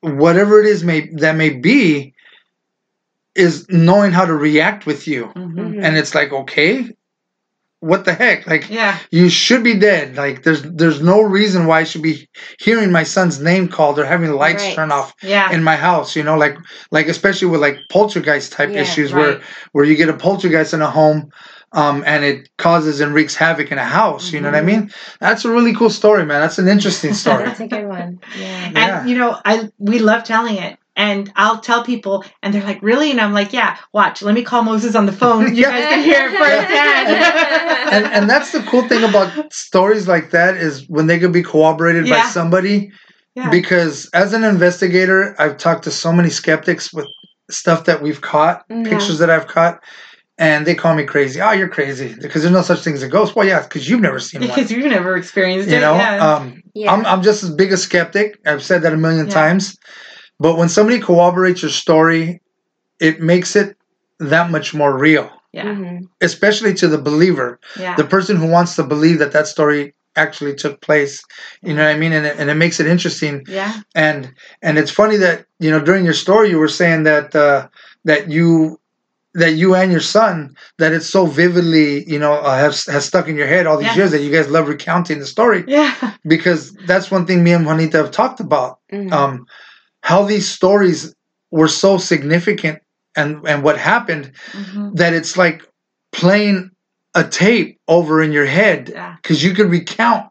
whatever 0.00 0.60
it 0.62 0.66
is 0.74 0.82
may 0.90 1.00
that 1.24 1.36
may 1.36 1.50
be 1.50 2.12
is 3.34 3.66
knowing 3.70 4.12
how 4.12 4.24
to 4.26 4.34
react 4.34 4.84
with 4.86 5.06
you 5.12 5.22
Mhm. 5.36 5.54
Mhm. 5.54 5.84
and 5.84 5.96
it's 6.00 6.14
like 6.14 6.32
okay 6.32 6.72
what 7.82 8.04
the 8.04 8.12
heck 8.14 8.46
like 8.46 8.70
Yeah. 8.70 8.96
you 9.10 9.28
should 9.28 9.62
be 9.64 9.74
dead. 9.74 10.16
Like 10.16 10.44
there's 10.44 10.62
there's 10.62 11.00
no 11.02 11.20
reason 11.20 11.66
why 11.66 11.80
I 11.80 11.84
should 11.84 12.02
be 12.02 12.28
hearing 12.60 12.92
my 12.92 13.02
son's 13.02 13.40
name 13.40 13.66
called 13.68 13.98
or 13.98 14.04
having 14.06 14.30
lights 14.32 14.62
Right. 14.64 14.76
turn 14.76 14.92
off 14.92 15.12
Yeah. 15.22 15.50
in 15.52 15.62
my 15.64 15.76
house. 15.76 16.14
You 16.16 16.22
know, 16.22 16.36
like 16.36 16.56
like 16.92 17.08
especially 17.08 17.48
with 17.48 17.60
like 17.60 17.78
poltergeist 17.90 18.52
type 18.52 18.70
Yeah, 18.72 18.82
issues 18.82 19.12
right. 19.12 19.20
where 19.20 19.40
where 19.72 19.84
you 19.84 19.96
get 19.96 20.08
a 20.08 20.14
poltergeist 20.26 20.72
in 20.74 20.80
a 20.82 20.90
home. 20.90 21.30
Um, 21.74 22.04
and 22.06 22.22
it 22.22 22.50
causes 22.58 23.00
and 23.00 23.14
wreaks 23.14 23.34
havoc 23.34 23.72
in 23.72 23.78
a 23.78 23.84
house. 24.00 24.30
You 24.30 24.40
know 24.42 24.48
what 24.50 24.56
I 24.56 24.60
Mm-hmm. 24.60 24.68
Mhm. 24.68 24.80
mean? 24.82 24.90
That's 25.20 25.46
a 25.46 25.50
really 25.50 25.74
cool 25.74 25.88
story, 25.88 26.22
man. 26.26 26.42
That's 26.42 26.58
an 26.58 26.68
interesting 26.68 27.14
story. 27.22 27.44
That's 27.46 27.60
a 27.60 27.66
good 27.66 27.88
one. 27.88 28.20
Yeah. 28.38 28.70
Yeah. 28.74 28.98
And 29.00 29.08
you 29.08 29.16
know, 29.16 29.38
I 29.42 29.70
we 29.78 29.98
love 29.98 30.22
telling 30.24 30.56
it. 30.56 30.76
And 30.94 31.32
I'll 31.36 31.58
tell 31.60 31.82
people, 31.84 32.22
and 32.42 32.52
they're 32.52 32.62
like, 32.62 32.82
"Really?" 32.82 33.10
And 33.10 33.20
I'm 33.20 33.32
like, 33.32 33.52
"Yeah, 33.52 33.78
watch. 33.94 34.20
Let 34.22 34.34
me 34.34 34.42
call 34.42 34.62
Moses 34.62 34.94
on 34.94 35.06
the 35.06 35.12
phone. 35.12 35.54
You 35.54 35.62
Yeah. 35.62 35.70
guys 35.70 35.84
can 35.88 36.04
hear 36.04 36.28
it 36.28 36.38
firsthand." 36.38 37.08
and, 37.92 38.04
and 38.14 38.30
that's 38.30 38.52
the 38.52 38.60
cool 38.64 38.86
thing 38.88 39.02
about 39.02 39.52
stories 39.52 40.06
like 40.06 40.30
that 40.30 40.56
is 40.56 40.86
when 40.88 41.06
they 41.06 41.18
can 41.18 41.32
be 41.32 41.42
corroborated 41.42 42.08
by 42.08 42.20
somebody 42.24 42.90
yeah. 43.34 43.50
because 43.50 44.08
as 44.14 44.32
an 44.32 44.44
investigator 44.44 45.34
i've 45.40 45.56
talked 45.58 45.84
to 45.84 45.90
so 45.90 46.12
many 46.12 46.28
skeptics 46.30 46.92
with 46.92 47.06
stuff 47.50 47.84
that 47.84 48.00
we've 48.02 48.20
caught 48.20 48.66
Mhm. 48.68 48.88
pictures 48.88 49.18
that 49.18 49.30
i've 49.30 49.46
caught 49.46 49.80
and 50.38 50.66
they 50.66 50.74
call 50.74 50.94
me 50.94 51.04
crazy 51.04 51.40
oh 51.40 51.52
you're 51.52 51.68
crazy 51.68 52.14
because 52.20 52.42
there's 52.42 52.52
no 52.54 52.62
such 52.62 52.80
thing 52.80 52.94
as 52.94 53.02
a 53.02 53.08
ghost 53.08 53.34
well 53.36 53.46
yeah 53.46 53.62
because 53.62 53.88
you've 53.88 54.00
never 54.00 54.18
seen 54.20 54.40
one 54.40 54.48
because 54.50 54.70
you've 54.70 54.84
never 54.86 55.16
experienced 55.16 55.68
you 55.68 55.76
it. 55.76 55.80
know 55.80 55.94
yeah. 55.94 56.34
um, 56.34 56.62
Yeah. 56.74 56.92
I'm, 56.92 57.04
I'm 57.06 57.22
just 57.22 57.42
as 57.42 57.50
big 57.50 57.72
a 57.72 57.76
skeptic 57.76 58.38
i've 58.46 58.62
said 58.62 58.82
that 58.82 58.92
a 58.92 58.96
million 58.96 59.26
Yeah. 59.26 59.34
times 59.34 59.76
but 60.44 60.56
when 60.58 60.68
somebody 60.76 60.98
corroborates 61.08 61.62
your 61.62 61.70
story 61.84 62.24
it 63.08 63.16
makes 63.32 63.50
it 63.62 63.76
that 64.32 64.50
much 64.56 64.68
more 64.80 64.92
real 65.08 65.28
yeah. 65.58 65.64
Mhm. 65.66 66.08
especially 66.20 66.72
to 66.80 66.86
the 66.94 66.98
believer 67.10 67.48
Yeah. 67.84 67.94
the 68.00 68.08
person 68.14 68.34
who 68.40 68.48
wants 68.56 68.72
to 68.76 68.82
believe 68.94 69.18
that 69.20 69.32
that 69.36 69.46
story 69.56 69.82
actually 70.24 70.54
took 70.62 70.76
place 70.88 71.14
you 71.66 71.72
know 71.74 71.84
what 71.84 71.94
i 71.94 71.98
mean 72.02 72.12
and 72.18 72.26
it, 72.30 72.34
and 72.38 72.46
it 72.50 72.58
makes 72.64 72.78
it 72.82 72.86
interesting 72.94 73.34
yeah. 73.58 73.72
and 74.06 74.20
and 74.66 74.74
it's 74.80 74.90
funny 75.00 75.16
that 75.26 75.36
you 75.64 75.70
know 75.72 75.80
during 75.88 76.04
your 76.08 76.18
story 76.26 76.46
you 76.52 76.58
were 76.64 76.76
saying 76.82 77.00
that 77.10 77.26
uh, 77.46 77.60
that 78.10 78.22
you 78.36 78.78
that 79.42 79.52
you 79.62 79.68
and 79.80 79.90
your 79.96 80.06
son 80.18 80.54
that 80.80 80.92
it's 80.96 81.08
so 81.16 81.22
vividly 81.42 81.88
you 82.12 82.18
know 82.22 82.34
uh, 82.48 82.56
has 82.64 82.84
has 82.94 83.04
stuck 83.10 83.26
in 83.30 83.36
your 83.40 83.50
head 83.54 83.64
all 83.66 83.78
these 83.78 83.86
Yes. 83.96 83.96
years 84.00 84.10
that 84.14 84.22
you 84.26 84.30
guys 84.36 84.48
love 84.56 84.66
recounting 84.76 85.18
the 85.18 85.30
story 85.36 85.60
Yeah. 85.66 85.92
because 86.34 86.60
that's 86.90 87.08
one 87.16 87.24
thing 87.26 87.38
me 87.42 87.52
and 87.56 87.64
Juanita 87.66 87.96
have 88.02 88.10
talked 88.22 88.40
about 88.48 88.72
Mhm. 88.92 89.10
um, 89.18 89.34
how 90.02 90.24
these 90.24 90.48
stories 90.48 91.14
were 91.50 91.68
so 91.68 91.98
significant 91.98 92.80
and 93.16 93.46
and 93.46 93.62
what 93.62 93.78
happened 93.78 94.32
Mhm. 94.52 94.96
that 94.96 95.12
it's 95.14 95.36
like 95.36 95.62
playing 96.12 96.70
a 97.14 97.24
tape 97.24 97.78
over 97.88 98.22
in 98.22 98.32
your 98.32 98.46
head 98.46 98.90
Yeah. 98.92 99.16
because 99.22 99.42
you 99.44 99.52
could 99.54 99.70
recount 99.70 100.26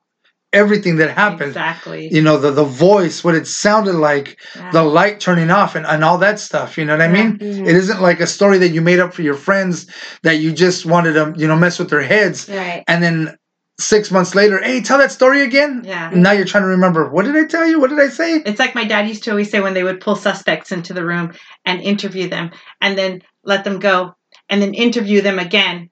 everything 0.53 0.97
that 0.97 1.09
happened 1.11 1.51
Exactly. 1.51 2.09
you 2.11 2.21
know 2.21 2.37
the 2.37 2.51
the 2.51 2.63
voice 2.65 3.23
what 3.23 3.35
it 3.35 3.47
sounded 3.47 3.95
like 3.95 4.37
Yeah. 4.55 4.71
the 4.71 4.83
light 4.83 5.19
turning 5.21 5.49
off 5.49 5.75
and, 5.75 5.85
and 5.85 6.03
all 6.03 6.17
that 6.17 6.39
stuff 6.39 6.77
you 6.77 6.83
know 6.85 6.93
what 6.93 7.01
i 7.01 7.05
Yeah. 7.05 7.11
mean 7.23 7.37
Mhm. 7.39 7.67
it 7.67 7.75
isn't 7.75 8.01
like 8.01 8.19
a 8.19 8.27
story 8.27 8.57
that 8.57 8.69
you 8.69 8.81
made 8.81 8.99
up 8.99 9.13
for 9.13 9.21
your 9.21 9.35
friends 9.47 9.85
that 10.23 10.39
you 10.39 10.51
just 10.51 10.85
wanted 10.85 11.13
to 11.13 11.33
you 11.37 11.47
know 11.47 11.55
mess 11.55 11.79
with 11.79 11.89
their 11.89 12.01
heads 12.01 12.49
Right. 12.49 12.83
and 12.87 13.01
then 13.01 13.37
six 13.81 14.11
months 14.11 14.35
later 14.35 14.61
hey 14.61 14.81
tell 14.81 14.97
that 14.97 15.11
story 15.11 15.41
again 15.41 15.81
Yeah. 15.85 16.11
now 16.13 16.31
you're 16.31 16.45
trying 16.45 16.63
to 16.63 16.69
remember 16.69 17.09
what 17.09 17.25
did 17.25 17.35
i 17.35 17.45
tell 17.45 17.65
you 17.67 17.79
what 17.79 17.89
did 17.89 17.99
i 17.99 18.07
say 18.09 18.37
It's 18.45 18.59
like 18.59 18.75
my 18.75 18.85
dad 18.85 19.07
used 19.07 19.23
to 19.23 19.31
always 19.31 19.49
say 19.49 19.59
when 19.59 19.73
they 19.73 19.83
would 19.83 19.99
pull 19.99 20.15
suspects 20.15 20.71
into 20.71 20.93
the 20.93 21.03
room 21.05 21.33
and 21.65 21.81
interview 21.81 22.29
them 22.29 22.51
and 22.79 22.97
then 22.97 23.21
let 23.43 23.63
them 23.63 23.79
go 23.79 24.15
and 24.49 24.61
then 24.61 24.73
interview 24.73 25.21
them 25.21 25.39
again. 25.39 25.89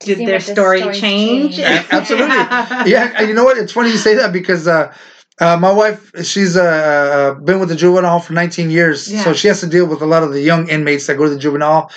Did 0.00 0.18
see 0.18 0.26
their 0.26 0.36
what 0.38 0.46
the 0.46 0.52
story 0.54 0.80
change? 0.82 1.56
change. 1.56 1.58
Absolutely. 1.90 2.36
yeah 2.90 3.22
you 3.22 3.34
know 3.34 3.44
what 3.44 3.58
it's 3.58 3.72
funny 3.72 3.90
you 3.90 3.96
say 3.96 4.14
that 4.14 4.32
because 4.32 4.68
uh 4.68 4.94
uh, 5.40 5.56
my 5.56 5.72
wife, 5.72 6.12
she's 6.24 6.56
uh, 6.56 7.34
been 7.42 7.58
with 7.58 7.68
the 7.68 7.74
juvenile 7.74 8.20
for 8.20 8.34
19 8.34 8.70
years, 8.70 9.12
Yeah. 9.12 9.24
so 9.24 9.32
she 9.32 9.48
has 9.48 9.58
to 9.60 9.66
deal 9.66 9.84
with 9.84 10.00
a 10.00 10.06
lot 10.06 10.22
of 10.22 10.32
the 10.32 10.40
young 10.40 10.68
inmates 10.68 11.08
that 11.08 11.16
go 11.16 11.24
to 11.24 11.30
the 11.30 11.38
juvenile. 11.38 11.90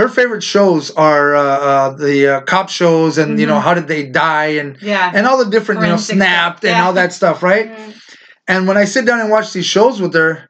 Her 0.00 0.08
favorite 0.08 0.42
shows 0.42 0.90
are 0.92 1.36
uh, 1.36 1.42
uh, 1.42 1.90
the 1.96 2.36
uh, 2.36 2.40
cop 2.40 2.70
shows, 2.70 3.18
and 3.18 3.38
you 3.38 3.44
know 3.46 3.58
Mhm. 3.58 3.62
how 3.62 3.74
did 3.74 3.86
they 3.86 4.04
die, 4.06 4.52
and 4.60 4.78
Yeah. 4.80 5.12
and 5.14 5.26
all 5.26 5.36
the 5.44 5.50
different 5.50 5.82
you 5.82 5.88
know 5.88 5.98
snapped 5.98 6.60
stuff, 6.60 6.70
and 6.70 6.80
all 6.82 6.94
that 6.94 7.12
stuff, 7.12 7.42
right? 7.42 7.70
Mhm. 7.70 7.94
And 8.48 8.66
when 8.66 8.78
I 8.78 8.86
sit 8.86 9.04
down 9.04 9.20
and 9.20 9.28
watch 9.30 9.52
these 9.52 9.66
shows 9.66 10.00
with 10.00 10.14
her, 10.14 10.48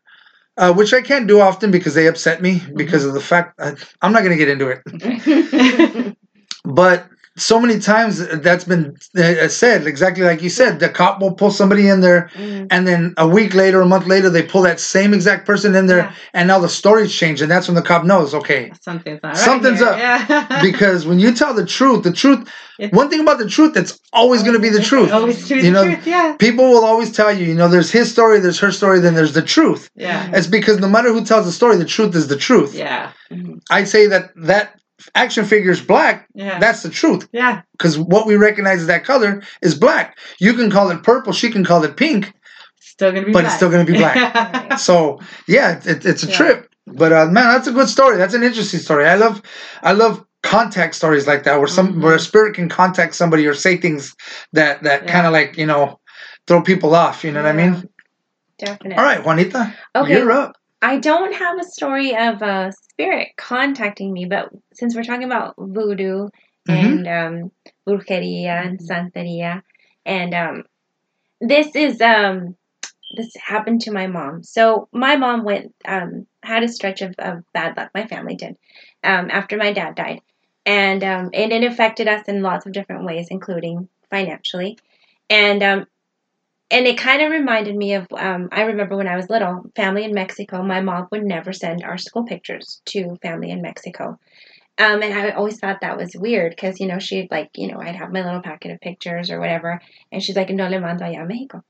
uh, 0.56 0.72
which 0.72 0.94
I 0.94 1.00
can't 1.02 1.26
do 1.26 1.40
often 1.40 1.72
because 1.72 1.94
they 1.94 2.06
upset 2.06 2.40
me 2.40 2.60
Mm-hmm. 2.60 2.76
because 2.76 3.04
of 3.04 3.12
the 3.12 3.20
fact 3.20 3.58
I, 3.60 3.72
I'm 4.02 4.12
not 4.12 4.22
going 4.22 4.38
to 4.38 4.42
get 4.44 4.48
into 4.54 4.68
it, 4.68 6.14
but 6.64 7.06
so 7.40 7.58
many 7.58 7.78
times 7.78 8.18
that's 8.46 8.64
been 8.64 8.94
uh, 9.16 9.48
said 9.48 9.86
exactly 9.86 10.24
like 10.24 10.42
you 10.42 10.50
said. 10.50 10.78
The 10.80 10.88
cop 10.88 11.20
will 11.20 11.32
pull 11.32 11.50
somebody 11.50 11.88
in 11.88 12.00
there, 12.00 12.30
Mhm. 12.36 12.66
and 12.70 12.86
then 12.86 13.14
a 13.16 13.26
week 13.26 13.54
later, 13.54 13.80
a 13.80 13.86
month 13.86 14.06
later, 14.06 14.28
they 14.30 14.42
pull 14.42 14.62
that 14.62 14.78
same 14.80 15.14
exact 15.14 15.46
person 15.46 15.74
in 15.74 15.86
there, 15.86 15.98
Yeah. 15.98 16.12
and 16.34 16.46
now 16.48 16.58
the 16.58 16.68
story's 16.68 17.12
changed, 17.12 17.42
and 17.42 17.50
that's 17.50 17.66
when 17.68 17.74
the 17.74 17.82
cop 17.82 18.04
knows, 18.04 18.34
okay. 18.34 18.72
Something's 18.80 19.20
right. 19.22 19.36
Something's 19.36 19.82
up. 19.82 19.96
Yeah. 19.98 20.60
Because 20.70 21.06
when 21.06 21.18
you 21.18 21.32
tell 21.32 21.54
the 21.54 21.66
truth, 21.66 22.02
the 22.04 22.12
truth, 22.12 22.40
It's- 22.78 22.96
one 22.96 23.08
thing 23.10 23.20
about 23.20 23.38
the 23.38 23.48
truth, 23.48 23.74
that's 23.74 23.98
always 24.12 24.42
going 24.42 24.54
to 24.54 24.60
be 24.60 24.68
the 24.70 24.82
truth. 24.82 25.10
Always 25.12 25.46
to 25.48 25.54
be 25.54 25.60
You 25.60 25.62
the 25.62 25.70
know, 25.70 25.84
truth. 25.84 26.06
Yeah. 26.06 26.32
People 26.38 26.66
will 26.70 26.84
always 26.84 27.10
tell 27.12 27.32
you, 27.32 27.44
you 27.46 27.54
know, 27.54 27.68
there's 27.68 27.90
his 27.90 28.10
story, 28.10 28.40
there's 28.40 28.58
her 28.60 28.72
story, 28.72 29.00
then 29.00 29.14
there's 29.14 29.32
the 29.34 29.42
truth. 29.42 29.90
Yeah. 29.96 30.30
It's 30.32 30.46
because 30.46 30.78
no 30.80 30.88
matter 30.88 31.12
who 31.12 31.24
tells 31.24 31.44
the 31.46 31.52
story, 31.52 31.76
the 31.76 31.84
truth 31.96 32.14
is 32.14 32.28
the 32.28 32.36
truth. 32.36 32.74
Yeah. 32.74 33.08
Mhm. 33.32 33.60
I'd 33.70 33.88
say 33.88 34.06
that 34.08 34.30
that 34.36 34.79
action 35.14 35.44
figures 35.44 35.80
black. 35.80 36.28
Yeah. 36.34 36.58
That's 36.58 36.82
the 36.82 36.90
truth 36.90 37.28
yeah. 37.32 37.62
because 37.72 37.98
what 37.98 38.26
we 38.26 38.36
recognize 38.36 38.80
as 38.80 38.86
that 38.88 39.04
color 39.04 39.42
is 39.62 39.74
black. 39.74 40.18
You 40.38 40.54
can 40.54 40.70
call 40.70 40.90
it 40.90 41.02
purple, 41.02 41.32
she 41.32 41.50
can 41.50 41.64
call 41.64 41.84
it 41.84 41.96
pink, 41.96 42.32
Still 42.80 43.12
gonna 43.12 43.26
be 43.26 43.32
but 43.32 43.40
black. 43.42 43.46
it's 43.46 43.54
still 43.56 43.70
going 43.70 43.86
to 43.86 43.92
be 43.92 43.98
black. 43.98 44.78
so 44.78 45.20
yeah, 45.48 45.78
it, 45.78 45.86
it- 45.86 46.06
it's 46.06 46.22
a 46.24 46.28
Yeah. 46.28 46.36
trip. 46.36 46.66
But 46.86 47.12
uh, 47.12 47.26
man, 47.26 47.44
that's 47.52 47.68
a 47.68 47.72
good 47.72 47.88
story. 47.88 48.16
That's 48.16 48.34
an 48.34 48.42
interesting 48.42 48.80
story. 48.80 49.06
I 49.06 49.14
love, 49.14 49.40
I 49.82 49.92
love 49.92 50.24
contact 50.42 50.94
stories 50.94 51.26
like 51.26 51.44
that 51.44 51.58
where 51.58 51.68
some 51.68 51.94
Mhm. 51.94 52.02
where 52.02 52.14
a 52.16 52.18
spirit 52.18 52.54
can 52.54 52.68
contact 52.68 53.14
somebody 53.14 53.46
or 53.46 53.54
say 53.54 53.76
things 53.76 54.14
that 54.54 54.82
that 54.82 55.04
Yeah. 55.04 55.12
kind 55.12 55.26
of 55.26 55.32
like 55.32 55.56
you 55.58 55.66
know 55.66 56.00
throw 56.46 56.62
people 56.62 56.94
off. 56.94 57.22
You 57.24 57.32
know 57.32 57.42
what 57.42 57.48
I 57.48 57.52
mean? 57.52 57.88
Definitely. 58.58 58.96
All 58.96 59.04
right, 59.04 59.24
Juanita, 59.24 59.74
Okay. 59.96 60.12
you're 60.18 60.32
up. 60.32 60.56
I 60.82 60.98
don't 60.98 61.34
have 61.34 61.58
a 61.58 61.64
story 61.64 62.16
of 62.16 62.42
a 62.42 62.72
spirit 62.72 63.28
contacting 63.36 64.12
me, 64.12 64.24
but 64.24 64.50
since 64.72 64.94
we're 64.94 65.04
talking 65.04 65.24
about 65.24 65.54
voodoo 65.58 66.28
Mhm. 66.68 67.06
and 67.06 67.08
um, 67.08 67.52
brujeria 67.86 68.66
and 68.66 68.78
santeria, 68.80 69.62
and 70.06 70.34
um, 70.34 70.64
this 71.40 71.74
is 71.76 72.00
um, 72.00 72.56
this 73.16 73.34
happened 73.36 73.82
to 73.82 73.92
my 73.92 74.06
mom. 74.06 74.42
So 74.42 74.88
my 74.92 75.16
mom 75.16 75.44
went 75.44 75.74
um, 75.86 76.26
had 76.42 76.62
a 76.62 76.68
stretch 76.68 77.02
of, 77.02 77.14
of 77.18 77.44
bad 77.52 77.76
luck. 77.76 77.90
My 77.94 78.06
family 78.06 78.36
did 78.36 78.56
um, 79.04 79.30
after 79.30 79.56
my 79.56 79.72
dad 79.72 79.94
died, 79.96 80.20
and 80.66 81.02
um, 81.04 81.30
and 81.34 81.52
it 81.52 81.64
affected 81.64 82.08
us 82.08 82.28
in 82.28 82.42
lots 82.42 82.66
of 82.66 82.72
different 82.72 83.04
ways, 83.04 83.28
including 83.30 83.88
financially, 84.10 84.78
and 85.30 85.62
um, 85.62 85.86
and 86.70 86.86
it 86.86 86.98
kind 86.98 87.22
of 87.22 87.30
reminded 87.30 87.76
me 87.76 87.94
of 87.94 88.06
um, 88.16 88.48
I 88.52 88.62
remember 88.62 88.96
when 88.96 89.08
I 89.08 89.16
was 89.16 89.28
little, 89.30 89.64
family 89.76 90.04
in 90.04 90.14
Mexico. 90.14 90.62
My 90.62 90.80
mom 90.80 91.08
would 91.10 91.24
never 91.24 91.52
send 91.52 91.82
our 91.84 91.98
school 91.98 92.24
pictures 92.24 92.80
to 92.86 93.16
family 93.22 93.50
in 93.50 93.62
Mexico. 93.62 94.18
Um, 94.78 95.02
and 95.02 95.12
I 95.12 95.30
always 95.30 95.58
thought 95.58 95.82
that 95.82 95.98
was 95.98 96.16
weird 96.16 96.50
because, 96.52 96.80
you 96.80 96.86
know, 96.86 96.98
she'd 96.98 97.30
like, 97.30 97.50
you 97.54 97.68
know, 97.70 97.80
I'd 97.80 97.96
have 97.96 98.12
my 98.12 98.24
little 98.24 98.40
packet 98.40 98.70
of 98.72 98.80
pictures 98.80 99.30
or 99.30 99.38
whatever. 99.38 99.80
And 100.10 100.22
she's 100.22 100.36
like, 100.36 100.48
no 100.50 100.68
le 100.68 100.80
mando 100.80 101.04
allá 101.04 101.22
a 101.22 101.26
Mexico. 101.26 101.62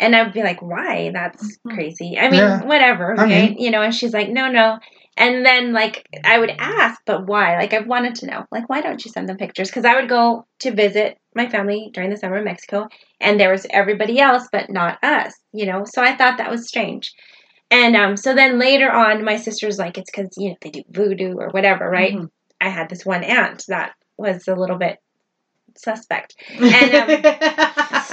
And 0.00 0.14
I'd 0.16 0.32
be 0.32 0.42
like, 0.42 0.60
why? 0.62 1.10
That's 1.12 1.58
Mhm. 1.58 1.74
crazy. 1.74 2.18
I 2.18 2.30
mean, 2.30 2.40
Yeah. 2.40 2.62
whatever. 2.64 3.14
I 3.18 3.26
mean- 3.26 3.58
you 3.58 3.70
know, 3.70 3.82
and 3.82 3.94
she's 3.94 4.12
like, 4.12 4.28
no, 4.28 4.48
no. 4.50 4.78
And 5.18 5.44
then, 5.44 5.72
like, 5.72 6.06
I 6.24 6.38
would 6.38 6.50
ask, 6.58 7.00
but 7.04 7.26
why? 7.26 7.56
Like, 7.58 7.72
I've 7.74 7.88
wanted 7.88 8.14
to 8.16 8.26
know, 8.26 8.44
like, 8.52 8.68
why 8.68 8.80
don't 8.80 9.04
you 9.04 9.10
send 9.10 9.28
them 9.28 9.36
pictures? 9.36 9.68
Because 9.68 9.84
I 9.84 9.96
would 9.96 10.08
go 10.08 10.46
to 10.60 10.70
visit 10.72 11.18
my 11.34 11.48
family 11.48 11.90
during 11.92 12.10
the 12.10 12.16
summer 12.16 12.38
in 12.38 12.44
Mexico, 12.44 12.88
and 13.20 13.38
there 13.40 13.50
was 13.50 13.66
everybody 13.70 14.20
else, 14.20 14.48
but 14.52 14.70
not 14.70 15.02
us, 15.02 15.34
you 15.52 15.66
know? 15.66 15.84
So 15.84 16.02
I 16.02 16.16
thought 16.16 16.38
that 16.38 16.50
was 16.50 16.68
strange. 16.68 17.12
And 17.70 17.96
um, 17.96 18.16
so 18.16 18.34
then 18.34 18.58
later 18.58 18.90
on, 18.90 19.24
my 19.24 19.36
sister's 19.36 19.78
like, 19.78 19.98
it's 19.98 20.10
because, 20.10 20.30
you 20.38 20.50
know, 20.50 20.56
they 20.62 20.70
do 20.70 20.82
voodoo 20.90 21.34
or 21.36 21.48
whatever, 21.50 21.88
right? 21.90 22.14
Mhm. 22.14 22.30
I 22.60 22.70
had 22.70 22.88
this 22.88 23.04
one 23.06 23.24
aunt 23.24 23.64
that 23.68 23.92
was 24.16 24.48
a 24.48 24.54
little 24.56 24.78
bit 24.78 24.98
suspect. 25.78 26.36
And, 26.58 26.94
um, 26.94 27.08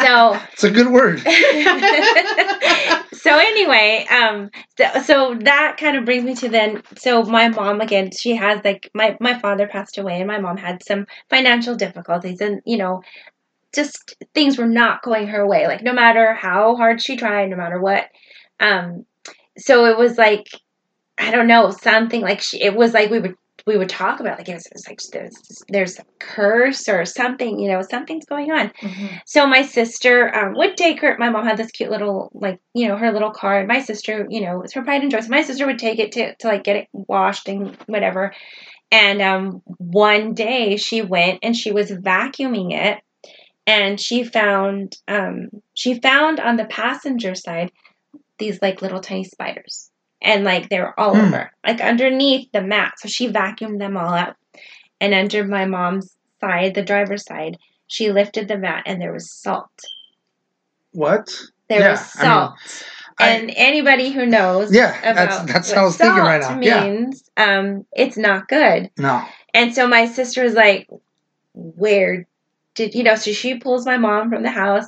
So 0.05 0.39
It's 0.53 0.63
a 0.63 0.71
good 0.71 0.91
word. 0.91 1.19
so 3.13 3.37
anyway, 3.37 4.05
um, 4.09 4.49
so, 4.77 5.01
so 5.01 5.35
that 5.41 5.77
kind 5.79 5.97
of 5.97 6.05
brings 6.05 6.23
me 6.23 6.35
to 6.35 6.49
then. 6.49 6.83
So 6.97 7.23
my 7.23 7.49
mom 7.49 7.81
again, 7.81 8.11
she 8.11 8.35
has 8.35 8.61
like 8.63 8.89
my 8.93 9.17
my 9.19 9.39
father 9.39 9.67
passed 9.67 9.97
away, 9.97 10.17
and 10.19 10.27
my 10.27 10.39
mom 10.39 10.57
had 10.57 10.83
some 10.83 11.07
financial 11.29 11.75
difficulties, 11.75 12.41
and 12.41 12.61
you 12.65 12.77
know, 12.77 13.01
just 13.73 14.15
things 14.33 14.57
were 14.57 14.67
not 14.67 15.01
going 15.01 15.27
her 15.27 15.47
way. 15.47 15.67
Like 15.67 15.81
no 15.83 15.93
matter 15.93 16.33
how 16.33 16.75
hard 16.75 17.01
she 17.01 17.17
tried, 17.17 17.49
no 17.49 17.57
matter 17.57 17.79
what. 17.79 18.05
Um, 18.59 19.05
so 19.57 19.85
it 19.85 19.97
was 19.97 20.17
like 20.17 20.47
I 21.17 21.31
don't 21.31 21.47
know 21.47 21.71
something 21.71 22.21
like 22.21 22.41
she. 22.41 22.61
It 22.61 22.75
was 22.75 22.93
like 22.93 23.09
we 23.09 23.19
would 23.19 23.35
we 23.65 23.77
would 23.77 23.89
talk 23.89 24.19
about 24.19 24.37
like 24.37 24.47
it 24.47 24.53
was, 24.53 24.65
it 24.67 24.73
was 24.73 24.87
like 24.87 24.99
there's 25.11 25.63
there's 25.69 25.99
a 25.99 26.05
curse 26.19 26.87
or 26.87 27.03
something. 27.05 27.59
You 27.59 27.71
know, 27.71 27.81
something's 27.81 28.25
going 28.25 28.51
on. 28.51 28.69
Mhm. 28.81 29.21
So 29.25 29.47
my 29.47 29.63
sister 29.63 30.35
um, 30.35 30.53
would 30.55 30.77
take 30.77 31.01
her. 31.01 31.15
My 31.17 31.29
mom 31.29 31.45
had 31.45 31.57
this 31.57 31.71
cute 31.71 31.89
little, 31.89 32.31
like, 32.33 32.59
you 32.73 32.87
know, 32.87 32.95
her 32.97 33.11
little 33.11 33.31
car. 33.31 33.59
And 33.59 33.67
my 33.67 33.81
sister, 33.81 34.27
you 34.29 34.41
know, 34.41 34.61
it's 34.61 34.73
her 34.73 34.83
pride 34.83 35.01
and 35.01 35.11
joy. 35.11 35.21
So 35.21 35.29
my 35.29 35.41
sister 35.41 35.65
would 35.65 35.79
take 35.79 35.99
it 35.99 36.11
to, 36.13 36.35
to 36.35 36.47
like 36.47 36.63
get 36.63 36.75
it 36.75 36.87
washed 36.93 37.47
and 37.47 37.75
whatever. 37.87 38.33
And 38.91 39.21
um, 39.21 39.61
one 39.77 40.35
day 40.35 40.77
she 40.77 41.01
went 41.01 41.39
and 41.41 41.55
she 41.55 41.71
was 41.71 41.89
vacuuming 41.89 42.71
it, 42.71 42.99
and 43.65 43.99
she 43.99 44.23
found 44.23 44.95
um, 45.07 45.49
she 45.73 45.99
found 45.99 46.39
on 46.39 46.55
the 46.55 46.65
passenger 46.65 47.33
side 47.33 47.71
these 48.37 48.61
like 48.61 48.81
little 48.83 48.99
tiny 49.01 49.23
spiders, 49.23 49.89
and 50.25 50.43
like 50.43 50.69
they 50.69 50.79
were 50.81 50.99
all 50.99 51.15
Hmm. 51.15 51.27
over, 51.27 51.51
like 51.65 51.79
underneath 51.81 52.51
the 52.51 52.61
mat. 52.61 52.93
So 52.99 53.07
she 53.07 53.29
vacuumed 53.29 53.79
them 53.79 53.95
all 53.97 54.13
up, 54.13 54.35
and 54.99 55.13
under 55.13 55.45
my 55.45 55.65
mom's 55.65 56.15
side, 56.41 56.73
the 56.75 56.83
driver's 56.83 57.25
side, 57.25 57.57
she 57.87 58.11
lifted 58.11 58.47
the 58.47 58.57
mat 58.57 58.83
and 58.87 59.01
there 59.01 59.13
was 59.13 59.31
salt. 59.31 59.69
What? 60.91 61.29
There 61.69 61.79
Yeah, 61.81 61.91
was 61.91 61.99
I 61.99 62.23
mean, 62.23 62.31
salt. 62.31 62.53
I- 63.17 63.29
and 63.29 63.53
anybody 63.55 64.11
who 64.11 64.25
knows 64.25 64.73
Yeah, 64.73 64.97
about 64.99 65.15
that's 65.15 65.53
that's 65.53 65.69
what 65.69 65.75
how 65.77 65.81
I 65.83 65.85
was 65.85 65.97
thinking 65.97 66.23
right 66.23 66.41
salt 66.43 66.57
now. 66.57 66.61
Yeah. 66.67 66.83
means, 66.89 67.29
um, 67.37 67.85
it's 67.93 68.17
not 68.17 68.47
good. 68.47 68.91
No. 68.97 69.23
And 69.53 69.73
so 69.73 69.87
my 69.87 70.05
sister 70.07 70.43
was 70.43 70.53
like, 70.53 70.87
Where 71.53 72.27
did 72.75 72.93
you 72.95 73.03
know? 73.03 73.15
So 73.15 73.31
she 73.31 73.57
pulls 73.59 73.85
my 73.85 73.97
mom 73.97 74.29
from 74.29 74.43
the 74.43 74.51
house. 74.51 74.85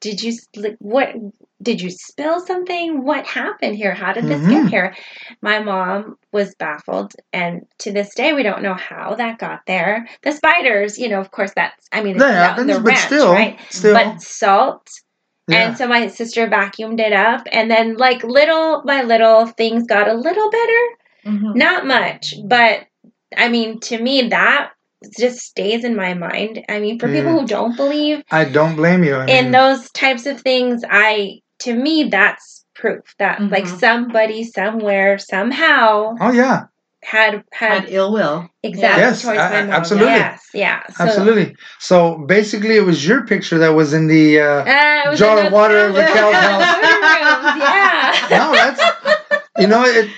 Did 0.00 0.22
you 0.22 0.32
like 0.56 0.76
what? 0.78 1.14
Did 1.62 1.80
you 1.82 1.90
spill 1.90 2.40
something? 2.40 3.04
What 3.04 3.26
happened 3.26 3.76
here? 3.76 3.92
How 3.94 4.12
did 4.12 4.24
this 4.24 4.40
Mhm. 4.40 4.50
get 4.50 4.70
here? 4.70 4.96
My 5.42 5.58
mom 5.58 6.16
was 6.32 6.54
baffled, 6.54 7.14
and 7.32 7.66
to 7.80 7.92
this 7.92 8.14
day, 8.14 8.32
we 8.32 8.42
don't 8.42 8.62
know 8.62 8.74
how 8.74 9.14
that 9.16 9.38
got 9.38 9.60
there. 9.66 10.06
The 10.22 10.32
spiders, 10.32 10.98
you 10.98 11.08
know, 11.08 11.20
of 11.20 11.30
course, 11.30 11.52
that's 11.54 11.86
I 11.92 12.02
mean, 12.02 12.16
it's 12.16 12.24
That 12.24 12.34
happens, 12.34 12.66
the 12.68 12.80
but 12.80 12.84
ranch, 12.84 13.00
still, 13.00 13.32
right? 13.32 13.58
still. 13.68 13.92
But 13.94 14.22
salt 14.22 14.88
yeah. 15.48 15.68
and 15.68 15.76
so 15.76 15.86
my 15.88 16.06
sister 16.06 16.46
vacuumed 16.46 17.00
it 17.00 17.12
up, 17.12 17.46
and 17.52 17.70
then 17.70 17.96
like 17.96 18.22
little 18.24 18.82
by 18.86 19.02
little 19.02 19.46
things 19.46 19.86
got 19.86 20.08
a 20.08 20.14
little 20.14 20.50
better. 20.50 20.82
Mhm. 21.26 21.56
Not 21.56 21.86
much, 21.86 22.34
but 22.44 22.86
I 23.36 23.48
mean, 23.48 23.80
to 23.80 24.00
me, 24.00 24.28
that 24.28 24.70
just 25.18 25.40
stays 25.40 25.84
in 25.84 25.96
my 25.96 26.14
mind. 26.14 26.64
I 26.68 26.78
mean, 26.78 26.98
for 26.98 27.08
people 27.08 27.32
Mm. 27.32 27.40
who 27.40 27.46
don't 27.46 27.76
believe 27.76 28.22
I 28.30 28.44
don't 28.44 28.76
blame 28.76 29.02
you. 29.04 29.16
I 29.16 29.26
in 29.26 29.44
mean, 29.46 29.52
those 29.52 29.90
types 29.92 30.26
of 30.26 30.40
things, 30.40 30.82
I 30.88 31.40
to 31.60 31.74
me 31.74 32.04
that's 32.10 32.64
proof 32.74 33.14
that 33.18 33.40
like 33.50 33.64
Mhm. 33.64 33.78
somebody 33.80 34.44
somewhere 34.44 35.18
somehow 35.18 36.14
oh 36.20 36.32
yeah, 36.32 36.64
had 37.02 37.44
had, 37.52 37.82
Had 37.84 37.86
ill 37.90 38.12
will. 38.12 38.48
exactly 38.62 39.02
Yes, 39.02 39.22
towards 39.22 39.38
a- 39.38 39.50
my 39.50 39.62
mom. 39.62 39.70
absolutely. 39.70 40.08
Yes, 40.12 40.40
yeah. 40.54 40.80
So, 40.96 41.04
absolutely. 41.04 41.56
So 41.78 42.18
basically, 42.26 42.76
it 42.76 42.84
was 42.84 43.06
your 43.06 43.26
picture 43.26 43.58
that 43.58 43.74
was 43.74 43.92
in 43.92 44.06
the. 44.06 44.40
Uh, 44.40 44.64
Uh, 44.64 45.14
Jar 45.16 45.44
of 45.46 45.52
water 45.52 45.78
in 45.86 45.94
past- 45.94 46.14
Raquel's 46.14 46.34
house. 46.36 46.74
rooms, 46.76 47.62
yeah. 47.62 48.38
no, 48.38 48.52
that's 48.52 48.80
you 49.58 49.66
know 49.66 49.82
it, 49.84 50.08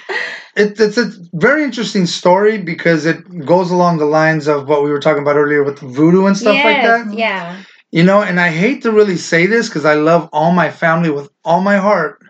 it. 0.57 0.79
It's 0.81 0.99
a 0.99 1.11
very 1.35 1.65
interesting 1.65 2.07
story 2.07 2.59
because 2.59 3.07
it 3.07 3.19
goes 3.47 3.71
along 3.71 3.99
the 3.99 4.05
lines 4.21 4.47
of 4.49 4.69
what 4.69 4.83
we 4.85 4.91
were 4.91 5.01
talking 5.01 5.23
about 5.23 5.37
earlier 5.37 5.63
with 5.65 5.79
voodoo 5.81 6.27
and 6.27 6.37
stuff 6.37 6.57
like 6.65 6.83
that. 6.83 7.13
Yeah. 7.15 7.57
You 7.93 8.03
know, 8.03 8.23
and 8.23 8.41
I 8.41 8.49
hate 8.49 8.83
to 8.83 8.91
really 8.91 9.17
say 9.19 9.47
this 9.47 9.69
because 9.69 9.85
I 9.85 9.95
love 9.95 10.29
all 10.33 10.51
my 10.53 10.71
family 10.71 11.11
with 11.11 11.29
all 11.45 11.61
my 11.61 11.77
heart, 11.77 12.23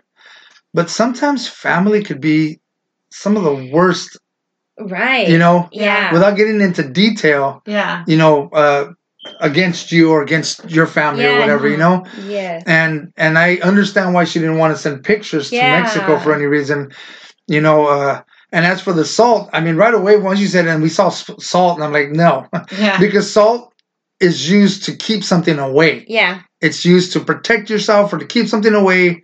but 0.73 0.89
sometimes 0.89 1.47
family 1.47 2.03
could 2.03 2.19
be 2.19 2.59
some 3.11 3.37
of 3.37 3.43
the 3.43 3.69
worst. 3.73 4.17
Right. 4.77 5.29
You 5.29 5.37
know, 5.37 5.69
Yeah. 5.71 6.11
without 6.11 6.35
getting 6.35 6.59
into 6.59 6.83
detail, 6.83 7.61
Yeah. 7.65 8.03
you 8.07 8.17
know, 8.17 8.49
uh, 8.49 8.91
against 9.39 9.91
you 9.93 10.11
or 10.11 10.21
against 10.21 10.69
your 10.69 10.85
family 10.85 11.25
or 11.25 11.39
whatever, 11.39 11.69
you 11.69 11.77
know. 11.77 12.03
yes. 12.27 12.63
and 12.67 13.13
and 13.15 13.37
I 13.39 13.55
understand 13.63 14.13
why 14.13 14.25
she 14.25 14.39
didn't 14.39 14.57
want 14.57 14.75
to 14.75 14.81
send 14.81 15.03
pictures 15.03 15.49
to 15.49 15.55
Yeah. 15.55 15.79
Mexico 15.79 16.19
for 16.19 16.33
any 16.35 16.45
reason, 16.45 16.91
you 17.47 17.61
know. 17.61 17.85
Uh, 17.87 18.21
and 18.51 18.65
as 18.65 18.81
for 18.81 18.91
the 18.91 19.05
salt, 19.05 19.49
I 19.53 19.61
mean, 19.61 19.77
right 19.77 19.93
away 19.93 20.17
once 20.17 20.39
you 20.41 20.47
said, 20.47 20.67
and 20.67 20.83
we 20.83 20.89
saw 20.89 21.07
salt, 21.09 21.77
and 21.77 21.85
I'm 21.85 21.93
like, 21.93 22.11
no, 22.11 22.47
Yeah. 22.77 22.99
because 23.05 23.31
salt 23.31 23.72
is 24.23 24.49
used 24.49 24.85
to 24.85 24.95
keep 24.95 25.23
something 25.23 25.59
away. 25.59 26.05
Yeah. 26.07 26.41
It's 26.61 26.85
used 26.85 27.13
to 27.13 27.19
protect 27.19 27.69
yourself 27.69 28.13
or 28.13 28.17
to 28.19 28.25
keep 28.25 28.47
something 28.47 28.73
away, 28.73 29.21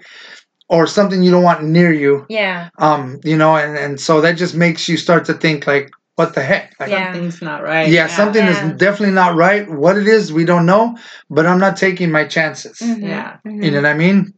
or 0.67 0.85
something 0.85 1.23
you 1.23 1.31
don't 1.31 1.43
want 1.43 1.63
near 1.63 1.91
you. 1.91 2.25
Yeah. 2.29 2.69
Um, 2.77 3.19
you 3.23 3.37
know, 3.37 3.55
and 3.55 3.77
and 3.77 3.99
so 3.99 4.21
that 4.21 4.33
just 4.37 4.53
makes 4.55 4.87
you 4.87 4.97
start 4.97 5.25
to 5.25 5.33
think 5.33 5.65
like, 5.65 5.89
what 6.15 6.35
the 6.35 6.41
heck? 6.43 6.75
Like, 6.79 6.89
Yeah. 6.89 7.13
Something's 7.13 7.41
not 7.41 7.63
right. 7.63 7.89
yeah, 7.89 8.07
something 8.07 8.45
Yeah. 8.45 8.71
is 8.71 8.77
definitely 8.77 9.15
not 9.15 9.35
right. 9.35 9.67
What 9.69 9.97
it 9.97 10.07
is, 10.07 10.33
we 10.33 10.45
don't 10.45 10.65
know, 10.65 10.97
but 11.29 11.45
I'm 11.47 11.59
not 11.59 11.77
taking 11.77 12.11
my 12.11 12.25
chances. 12.25 12.77
Mhm, 12.79 13.07
Yeah. 13.07 13.37
mhm. 13.47 13.63
You 13.63 13.71
know 13.71 13.81
what 13.81 13.89
I 13.89 13.93
mean? 13.95 14.33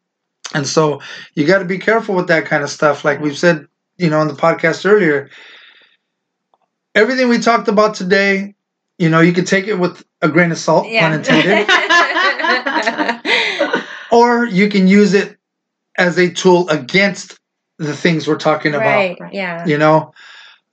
And 0.54 0.68
so 0.68 1.02
you 1.36 1.46
got 1.48 1.60
to 1.60 1.66
be 1.66 1.80
careful 1.80 2.14
with 2.16 2.28
that 2.28 2.46
kind 2.46 2.64
of 2.64 2.70
stuff. 2.70 3.04
Like 3.04 3.20
we've 3.20 3.38
said, 3.38 3.66
you 3.98 4.10
know, 4.10 4.20
on 4.20 4.28
the 4.28 4.34
podcast 4.46 4.86
earlier, 4.90 5.30
everything 6.96 7.30
we 7.30 7.40
talked 7.40 7.68
about 7.68 7.96
today, 7.96 8.54
you 8.98 9.10
know, 9.10 9.22
you 9.22 9.34
could 9.34 9.48
take 9.48 9.68
it 9.68 9.76
with 9.80 10.04
a 10.22 10.30
grain 10.30 10.52
of 10.52 10.58
salt, 10.58 10.86
pun 10.86 11.14
intended, 11.14 11.68
or 14.12 14.46
you 14.46 14.70
can 14.70 14.88
use 14.88 15.14
it 15.14 15.38
as 15.98 16.18
a 16.18 16.32
tool 16.32 16.70
against 16.70 17.38
the 17.78 17.96
things 17.96 18.28
we're 18.28 18.38
talking 18.38 18.74
right. 18.74 19.18
about. 19.18 19.34
Yeah. 19.34 19.66
You 19.66 19.78
know, 19.78 20.14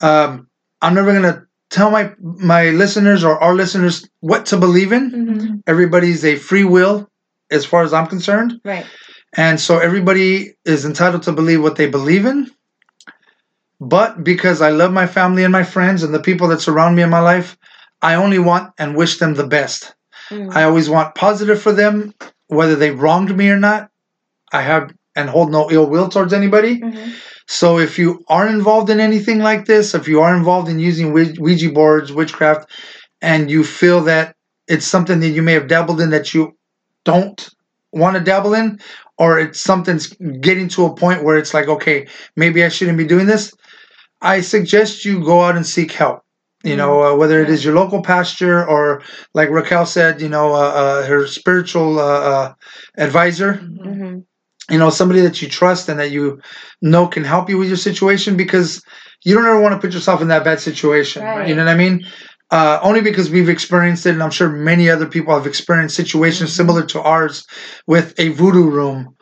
um, 0.01 0.49
I'm 0.83 0.95
never 0.95 1.13
gonna 1.13 1.47
tell 1.71 1.91
my 1.91 2.13
my 2.21 2.71
listeners 2.71 3.25
or 3.25 3.43
our 3.43 3.55
listeners 3.55 4.09
what 4.21 4.47
to 4.47 4.57
believe 4.57 4.93
in. 4.93 5.11
Mhm. 5.11 5.63
Everybody's 5.67 6.25
a 6.25 6.37
free 6.37 6.65
will, 6.65 7.09
as 7.51 7.65
far 7.65 7.83
as 7.83 7.93
I'm 7.93 8.07
concerned. 8.07 8.61
Right. 8.65 8.87
And 9.37 9.61
so 9.61 9.79
everybody 9.79 10.55
is 10.65 10.85
entitled 10.85 11.23
to 11.25 11.33
believe 11.33 11.63
what 11.63 11.77
they 11.77 11.89
believe 11.89 12.27
in. 12.27 12.51
But 13.81 14.25
because 14.25 14.61
I 14.61 14.71
love 14.71 14.93
my 14.93 15.07
family 15.07 15.45
and 15.45 15.53
my 15.53 15.63
friends 15.63 16.03
and 16.03 16.13
the 16.13 16.21
people 16.21 16.49
that 16.49 16.61
surround 16.61 16.97
me 16.97 17.03
in 17.03 17.11
my 17.11 17.21
life, 17.21 17.57
I 18.03 18.15
only 18.15 18.39
want 18.39 18.73
and 18.79 18.97
wish 18.97 19.19
them 19.19 19.35
the 19.35 19.47
best. 19.47 19.95
Mm. 20.31 20.55
I 20.55 20.65
always 20.65 20.89
want 20.89 21.15
positive 21.15 21.61
for 21.61 21.73
them, 21.73 22.15
whether 22.49 22.77
they 22.77 22.91
wronged 22.91 23.37
me 23.37 23.51
or 23.51 23.59
not. 23.59 23.91
I 24.53 24.63
have 24.63 24.93
and 25.17 25.29
hold 25.29 25.51
no 25.51 25.71
ill 25.71 25.87
will 25.87 26.09
towards 26.09 26.33
anybody. 26.33 26.81
Mhm. 26.81 27.15
So 27.47 27.79
if 27.79 27.99
you 27.99 28.23
are 28.29 28.47
involved 28.47 28.89
in 28.89 29.01
anything 29.01 29.41
like 29.41 29.65
this, 29.65 29.95
if 29.95 30.07
you 30.07 30.21
are 30.21 30.37
involved 30.37 30.69
in 30.69 30.79
using 30.79 31.13
Ouija 31.13 31.71
boards, 31.71 32.13
witchcraft, 32.13 32.71
and 33.21 33.51
you 33.51 33.65
feel 33.65 34.03
that 34.03 34.37
it's 34.69 34.87
something 34.87 35.19
that 35.21 35.31
you 35.31 35.43
may 35.43 35.55
have 35.55 35.67
dabbled 35.67 36.01
in 36.01 36.11
that 36.11 36.35
you 36.35 36.57
don't 37.05 37.49
want 37.93 38.17
to 38.17 38.23
dabble 38.23 38.55
in, 38.55 38.79
or 39.17 39.39
it's 39.39 39.61
something's 39.61 40.09
getting 40.41 40.69
to 40.69 40.85
a 40.85 40.95
point 40.95 41.25
where 41.25 41.39
it's 41.39 41.55
like, 41.55 41.69
okay, 41.69 42.07
maybe 42.37 42.63
I 42.63 42.69
shouldn't 42.69 42.99
be 42.99 43.07
doing 43.07 43.27
this, 43.27 43.53
I 44.21 44.41
suggest 44.43 45.05
you 45.05 45.25
go 45.25 45.43
out 45.43 45.57
and 45.57 45.67
seek 45.67 45.93
help. 45.93 46.23
You 46.65 46.77
know, 46.77 47.03
uh, 47.03 47.17
whether 47.17 47.41
it 47.43 47.51
is 47.51 47.65
your 47.65 47.75
local 47.75 48.03
pastor 48.03 48.67
or, 48.67 49.03
like 49.35 49.49
Raquel 49.51 49.87
said, 49.87 50.21
you 50.21 50.29
know, 50.29 50.53
uh, 50.55 50.59
uh, 50.83 51.07
her 51.07 51.27
spiritual 51.27 51.99
uh, 52.01 52.03
uh, 52.33 52.55
advisor 52.99 53.55
Mhm. 53.55 54.25
you 54.71 54.79
know 54.79 54.91
somebody 54.91 55.21
that 55.23 55.41
you 55.43 55.49
trust 55.49 55.89
and 55.89 55.99
that 56.01 56.11
you 56.11 56.41
know 56.83 57.07
can 57.07 57.25
help 57.25 57.49
you 57.49 57.59
with 57.59 57.69
your 57.69 57.77
situation 57.77 58.37
because 58.37 58.83
you 59.25 59.35
don't 59.35 59.47
ever 59.47 59.61
want 59.61 59.75
to 59.75 59.81
put 59.81 59.95
yourself 59.95 60.21
in 60.23 60.29
that 60.29 60.45
bad 60.45 60.61
situation 60.61 61.25
Right. 61.25 61.49
you 61.49 61.55
know 61.55 61.65
what 61.65 61.73
i 61.75 61.77
mean 61.77 62.05
uh, 62.51 62.79
only 62.83 63.01
because 63.03 63.31
we've 63.31 63.49
experienced 63.49 64.07
it 64.07 64.11
and 64.11 64.23
i'm 64.23 64.31
sure 64.31 64.49
many 64.51 64.91
other 64.91 65.07
people 65.07 65.35
have 65.35 65.47
experienced 65.47 65.97
situations 65.97 66.51
Mhm. 66.51 66.57
similar 66.57 66.83
to 66.87 67.01
ours 67.03 67.47
with 67.87 68.15
a 68.19 68.29
voodoo 68.31 68.69
room 68.71 69.17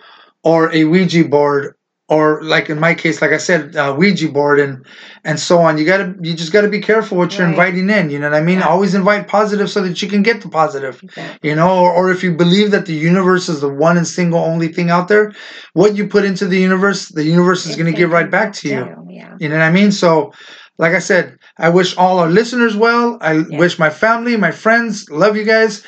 or 0.45 0.73
a 0.75 0.85
ouija 0.85 1.25
board 1.25 1.76
or 2.09 2.43
like 2.43 2.71
in 2.71 2.79
my 2.79 2.95
case 2.95 3.21
like 3.21 3.33
i 3.33 3.37
said 3.37 3.75
uh, 3.77 3.95
ouija 3.99 4.29
board 4.29 4.61
and 4.61 4.85
and 5.25 5.41
so 5.41 5.59
on 5.59 5.77
you 5.79 5.85
gotta 5.85 6.15
you 6.23 6.35
just 6.35 6.53
gotta 6.53 6.69
be 6.69 6.81
careful 6.81 7.19
what 7.19 7.37
you're 7.37 7.47
Right. 7.47 7.51
inviting 7.51 7.91
in 7.91 8.11
you 8.11 8.19
know 8.19 8.31
what 8.31 8.37
i 8.39 8.43
mean 8.43 8.59
Yeah. 8.61 8.69
always 8.69 8.95
invite 8.95 9.27
positive 9.29 9.69
so 9.71 9.81
that 9.83 10.01
you 10.03 10.09
can 10.09 10.23
get 10.23 10.41
the 10.41 10.49
positive 10.49 11.03
Exactly. 11.03 11.51
you 11.51 11.57
know 11.57 11.69
or, 11.85 11.93
or 11.93 12.11
if 12.13 12.23
you 12.23 12.35
believe 12.37 12.71
that 12.71 12.87
the 12.87 12.95
universe 12.95 13.49
is 13.49 13.61
the 13.61 13.69
one 13.69 13.97
and 13.97 14.07
single 14.07 14.41
only 14.41 14.69
thing 14.69 14.91
out 14.91 15.09
there 15.09 15.33
what 15.75 15.97
you 15.97 16.07
put 16.07 16.25
into 16.25 16.47
the 16.47 16.59
universe 16.59 17.09
the 17.09 17.25
universe 17.25 17.67
is 17.67 17.75
going 17.77 17.87
to 17.93 17.93
give 18.01 18.11
right 18.13 18.31
back 18.31 18.53
to 18.55 18.69
you 18.69 18.85
Yeah. 19.09 19.35
you 19.41 19.49
know 19.49 19.57
what 19.57 19.65
i 19.65 19.71
mean 19.73 19.91
so 19.91 20.33
like 20.79 20.95
i 20.95 20.99
said 21.01 21.39
i 21.59 21.69
wish 21.69 21.97
all 21.97 22.19
our 22.21 22.29
listeners 22.31 22.77
well 22.77 23.19
i 23.21 23.33
Yeah. 23.33 23.59
wish 23.59 23.79
my 23.79 23.91
family 23.91 24.37
my 24.37 24.53
friends 24.53 25.11
love 25.11 25.37
you 25.37 25.45
guys 25.45 25.83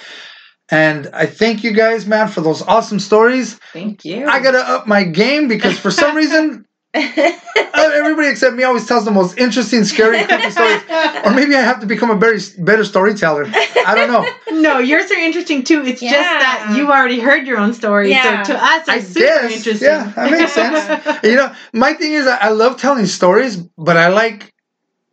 and 0.70 1.09
i 1.15 1.27
thank 1.27 1.65
you 1.65 1.73
guys 1.73 2.07
man 2.07 2.28
for 2.28 2.40
those 2.40 2.62
awesome 2.62 2.99
stories 3.01 3.59
Thank 3.73 4.05
you. 4.05 4.27
i 4.27 4.40
gotta 4.40 4.59
up 4.59 4.86
my 4.86 5.05
game 5.05 5.49
because 5.49 5.78
for 5.78 5.90
some 5.90 6.16
reason 6.16 6.66
uh, 6.95 7.01
everybody 7.74 8.28
except 8.28 8.57
me 8.57 8.65
always 8.65 8.86
tells 8.86 9.05
the 9.05 9.11
most 9.11 9.36
interesting 9.39 9.85
scary 9.85 10.24
creepy 10.24 10.51
stories 10.51 10.82
or 11.24 11.31
maybe 11.32 11.55
i 11.55 11.61
have 11.61 11.81
to 11.81 11.86
become 11.86 12.11
a 12.11 12.16
better 12.16 12.39
better 12.59 12.85
storyteller 12.85 13.45
i 13.86 13.95
don't 13.95 14.11
know 14.11 14.27
No, 14.61 14.78
yours 14.78 15.09
are 15.12 15.19
interesting 15.19 15.62
too. 15.62 15.82
It's 15.85 16.01
just 16.01 16.12
that 16.12 16.66
Yeah. 16.70 16.77
you 16.77 16.90
already 16.90 17.20
heard 17.20 17.47
your 17.47 17.59
own 17.59 17.73
story. 17.74 18.11
Yeah. 18.11 18.43
So 18.43 18.55
to 18.55 18.59
us, 18.65 18.81
it's 18.81 18.89
I 18.89 18.99
super 19.01 19.20
guess. 19.20 19.53
interesting. 19.57 19.86
Yeah, 19.89 20.12
that 20.16 20.31
makes 20.32 20.53
sense. 20.53 21.19
you 21.23 21.36
know, 21.36 21.55
my 21.73 21.93
thing 21.93 22.12
is, 22.15 22.27
I 22.27 22.36
I 22.39 22.49
love 22.49 22.81
telling 22.81 23.07
stories, 23.07 23.57
but 23.57 23.97
I 23.97 24.09
like 24.09 24.53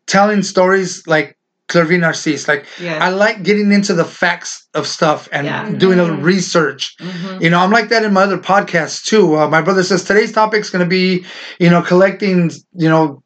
telling 0.07 0.41
stories 0.41 1.05
like 1.05 1.37
Clairvius 1.67 2.01
Narcisse. 2.01 2.47
Like, 2.47 2.65
yes. 2.79 3.01
I 3.01 3.09
like 3.09 3.43
getting 3.43 3.71
into 3.71 3.93
the 3.93 4.05
facts 4.05 4.67
of 4.73 4.85
stuff 4.87 5.27
and 5.31 5.45
Yeah. 5.47 5.69
doing 5.69 5.99
a 5.99 6.03
little 6.03 6.17
Mhm. 6.17 6.23
research. 6.23 6.95
Mhm. 7.01 7.41
You 7.41 7.49
know, 7.49 7.59
I'm 7.59 7.71
like 7.71 7.89
that 7.89 8.03
in 8.03 8.13
my 8.13 8.23
other 8.23 8.37
podcasts 8.37 9.03
too. 9.03 9.35
Uh, 9.37 9.47
my 9.47 9.61
brother 9.61 9.83
says 9.83 10.03
today's 10.03 10.31
topic's 10.31 10.69
going 10.69 10.83
to 10.85 10.89
be, 10.89 11.25
you 11.59 11.69
know, 11.69 11.81
collecting, 11.81 12.51
you 12.75 12.89
know, 12.89 13.23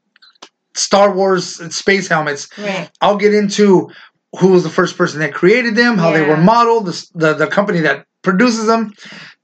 Star 0.76 1.12
Wars 1.14 1.56
space 1.76 2.08
helmets. 2.08 2.48
right. 2.58 2.90
I'll 3.02 3.18
get 3.18 3.34
into 3.34 3.90
who 4.40 4.50
was 4.50 4.64
the 4.64 4.70
first 4.70 4.98
person 4.98 5.20
that 5.20 5.34
created 5.34 5.76
them, 5.76 5.98
how 5.98 6.12
they 6.12 6.22
were 6.22 6.38
modeled, 6.38 6.86
the, 6.86 7.06
the 7.16 7.34
the 7.34 7.48
company 7.48 7.80
that 7.82 8.06
produces 8.30 8.66
them. 8.68 8.94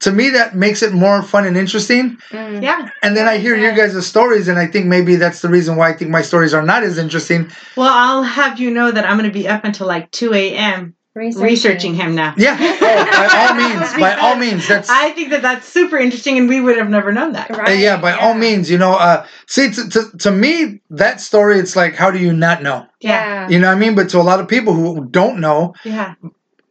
To 0.02 0.12
me, 0.12 0.30
that 0.32 0.56
makes 0.56 0.82
it 0.84 0.92
more 0.94 1.24
fun 1.24 1.46
and 1.46 1.56
interesting. 1.64 2.18
Mm. 2.32 2.62
Yeah. 2.62 2.90
And 3.02 3.16
then 3.18 3.28
I 3.34 3.38
hear 3.38 3.56
your 3.56 3.72
Yeah. 3.74 3.88
guys' 3.88 4.06
stories, 4.06 4.48
and 4.50 4.58
I 4.60 4.68
think 4.68 4.86
maybe 4.96 5.16
that's 5.24 5.42
the 5.42 5.50
reason 5.58 5.72
why 5.78 5.90
I 5.92 5.94
think 5.98 6.12
my 6.12 6.22
stories 6.22 6.54
are 6.54 6.62
not 6.74 6.84
as 6.84 6.98
interesting. 6.98 7.42
Well, 7.78 7.94
I'll 8.04 8.24
have 8.24 8.60
you 8.60 8.70
know 8.72 8.92
that 8.92 9.06
I'm 9.08 9.18
going 9.18 9.32
to 9.34 9.40
be 9.42 9.48
up 9.48 9.64
until 9.64 9.88
like 9.88 10.12
2 10.12 10.34
a.m. 10.34 10.96
researching 11.16 11.94
him 11.96 12.14
now. 12.14 12.34
Yeah, 12.38 12.58
oh, 12.60 13.06
by 13.20 13.28
all 13.40 13.54
means, 13.64 13.94
by 14.06 14.14
all 14.24 14.36
means, 14.36 14.68
that's 14.68 14.90
I 14.90 15.12
think 15.16 15.30
that 15.30 15.42
that's 15.42 15.66
super 15.78 15.98
interesting, 15.98 16.38
and 16.38 16.50
we 16.50 16.60
would 16.60 16.78
have 16.78 16.90
never 16.90 17.12
known 17.18 17.32
that. 17.38 17.50
uh, 17.52 17.56
Right. 17.58 17.80
yeah, 17.80 17.96
by 18.08 18.12
all 18.14 18.34
means, 18.34 18.70
you 18.70 18.78
know. 18.78 18.94
Uh, 19.08 19.26
see, 19.48 19.72
to, 19.72 19.90
to 19.94 20.02
to 20.26 20.30
me, 20.32 20.82
that 21.04 21.22
story, 21.22 21.58
it's 21.58 21.76
like, 21.82 21.96
how 21.96 22.12
do 22.12 22.20
you 22.20 22.34
not 22.34 22.62
know? 22.62 22.86
Yeah. 23.00 23.48
You 23.50 23.60
know 23.60 23.68
what 23.70 23.78
I 23.78 23.80
mean? 23.80 23.96
But 23.96 24.10
to 24.10 24.18
a 24.20 24.28
lot 24.32 24.40
of 24.42 24.48
people 24.50 24.74
who 24.74 25.08
don't 25.10 25.40
know, 25.40 25.74
Yeah. 25.86 26.16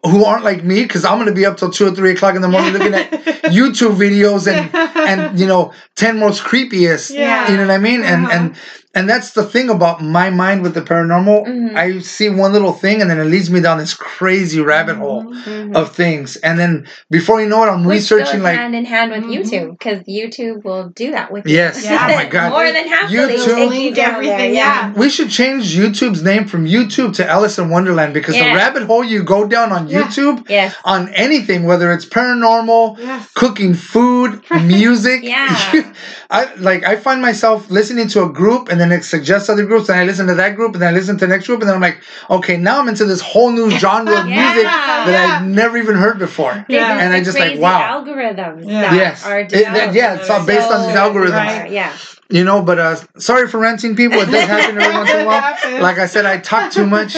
Who 0.05 0.25
aren't 0.25 0.45
like 0.45 0.63
me, 0.65 0.83
because 0.83 1.05
I'm 1.05 1.19
gonna 1.19 1.33
be 1.33 1.47
up 1.47 1.57
till 1.57 1.71
two 1.71 1.87
or 1.87 1.91
three 1.91 2.13
o'clock 2.13 2.35
in 2.35 2.43
the 2.43 2.49
morning 2.49 2.73
looking 2.73 2.95
at 2.95 3.11
YouTube 3.59 3.97
videos 3.97 4.47
and 4.47 4.71
and 5.09 5.39
you 5.39 5.47
know 5.47 5.73
ten 5.97 6.19
most 6.19 6.43
creepiest. 6.43 7.11
Yeah. 7.15 7.51
You 7.51 7.57
know 7.57 7.67
what 7.67 7.73
I 7.75 7.79
mean? 7.79 8.03
And 8.03 8.27
Uh-huh. 8.27 8.37
and 8.37 8.57
and 8.95 9.09
that's 9.11 9.31
the 9.33 9.43
thing 9.45 9.69
about 9.71 10.03
my 10.03 10.31
mind 10.31 10.63
with 10.63 10.75
the 10.75 10.81
paranormal. 10.83 11.47
Mhm. 11.47 11.77
I 11.77 11.99
see 12.01 12.29
one 12.29 12.53
little 12.53 12.73
thing 12.73 13.01
and 13.01 13.11
then 13.11 13.19
it 13.19 13.25
leads 13.25 13.51
me 13.51 13.61
down 13.61 13.79
this 13.79 13.95
crazy 13.95 14.61
rabbit 14.61 14.97
hole 14.97 15.25
Mhm. 15.25 15.75
of 15.75 15.95
things. 15.95 16.37
And 16.37 16.59
then 16.59 16.87
before 17.11 17.41
you 17.41 17.49
know 17.49 17.65
it, 17.65 17.69
I'm 17.69 17.85
Which 17.85 17.97
researching 17.97 18.41
goes 18.41 18.45
like 18.51 18.59
hand 18.59 18.75
in 18.75 18.85
hand 18.85 19.11
with 19.13 19.25
Mhm. 19.25 19.35
YouTube 19.37 19.71
because 19.79 19.99
YouTube 20.19 20.65
will 20.65 20.91
do 20.95 21.11
that 21.13 21.33
with 21.33 21.47
you. 21.47 21.55
Yes. 21.57 21.83
Yeah. 21.85 22.07
Oh 22.11 22.15
my 22.17 22.27
god. 22.27 22.51
More 22.51 22.71
than 22.73 22.87
half 22.89 23.11
YouTube- 23.11 23.47
will 23.47 23.47
take 23.47 23.59
you 23.59 23.69
Link 23.85 23.97
there, 23.97 24.13
everything, 24.13 24.55
Yeah. 24.55 24.93
we 24.95 25.09
should 25.09 25.31
change 25.31 25.77
YouTube's 25.77 26.23
name 26.23 26.45
from 26.47 26.67
YouTube 26.67 27.15
to 27.17 27.29
Alice 27.29 27.59
in 27.59 27.71
Wonderland 27.71 28.13
because 28.15 28.35
the 28.35 28.41
rabbit 28.63 28.85
hole 28.85 29.03
you 29.05 29.23
go 29.23 29.45
down 29.47 29.73
on 29.73 29.89
Yeah. 29.89 30.03
YouTube 30.03 30.45
Yes. 30.49 30.75
on 30.85 31.09
anything, 31.15 31.65
whether 31.65 31.91
it's 31.93 32.05
paranormal, 32.07 32.97
Yes. 33.01 33.27
cooking 33.35 33.75
food, 33.75 34.41
music. 34.63 35.21
Yeah. 35.23 35.49
I 36.31 36.49
like 36.59 36.85
I 36.87 36.97
find 36.97 37.21
myself 37.23 37.71
listening 37.71 38.09
to 38.09 38.25
a 38.25 38.29
group 38.29 38.69
and 38.71 38.81
then 38.91 38.99
it 39.01 39.05
suggests 39.05 39.49
other 39.49 39.65
groups 39.67 39.89
and 39.89 39.99
I 39.99 40.05
listen 40.05 40.27
to 40.27 40.35
that 40.35 40.57
group 40.57 40.73
and 40.75 40.83
then 40.83 40.93
I 40.95 40.97
listen 40.97 41.17
to 41.19 41.27
the 41.27 41.33
next 41.33 41.47
group 41.47 41.61
and 41.61 41.69
then 41.69 41.75
I'm 41.77 41.81
like, 41.81 42.03
okay, 42.31 42.57
now 42.57 42.81
I'm 42.81 42.89
into 42.89 43.05
this 43.05 43.21
whole 43.21 43.51
new 43.51 43.71
genre 43.71 44.21
of 44.21 44.27
Yeah. 44.29 44.43
music 44.53 44.65
that 44.65 45.09
Yeah. 45.09 45.37
I've 45.41 45.47
never 45.47 45.77
even 45.79 45.97
heard 45.97 46.19
before. 46.19 46.55
They've 46.69 46.77
Yeah. 46.81 46.99
And 47.01 47.13
I 47.13 47.19
the 47.21 47.25
just 47.25 47.39
like, 47.39 47.59
wow. 47.59 48.03
algorithms. 48.05 48.67
Yeah. 48.67 48.81
that 48.83 48.95
Yes. 48.95 49.25
Are 49.25 49.41
It- 49.41 49.53
yeah, 49.95 50.15
it's 50.17 50.31
all 50.31 50.45
based 50.47 50.71
on 50.71 50.87
these 50.87 50.97
algorithms. 50.97 51.47
bizarre, 51.49 51.67
Yeah. 51.69 51.93
You 52.31 52.45
know, 52.45 52.63
but 52.63 52.79
uh 52.79 52.97
sorry 53.19 53.49
for 53.49 53.59
ranting 53.59 53.95
people. 53.97 54.19
It 54.21 54.31
does 54.31 54.49
happen 54.49 54.81
every 54.81 54.95
once 54.97 55.11
in 55.11 55.21
a 55.21 55.27
while. 55.27 55.57
Like 55.89 55.99
I 55.99 56.07
said, 56.07 56.25
I 56.27 56.39
talk 56.39 56.73
too 56.73 56.87
much. 56.87 57.17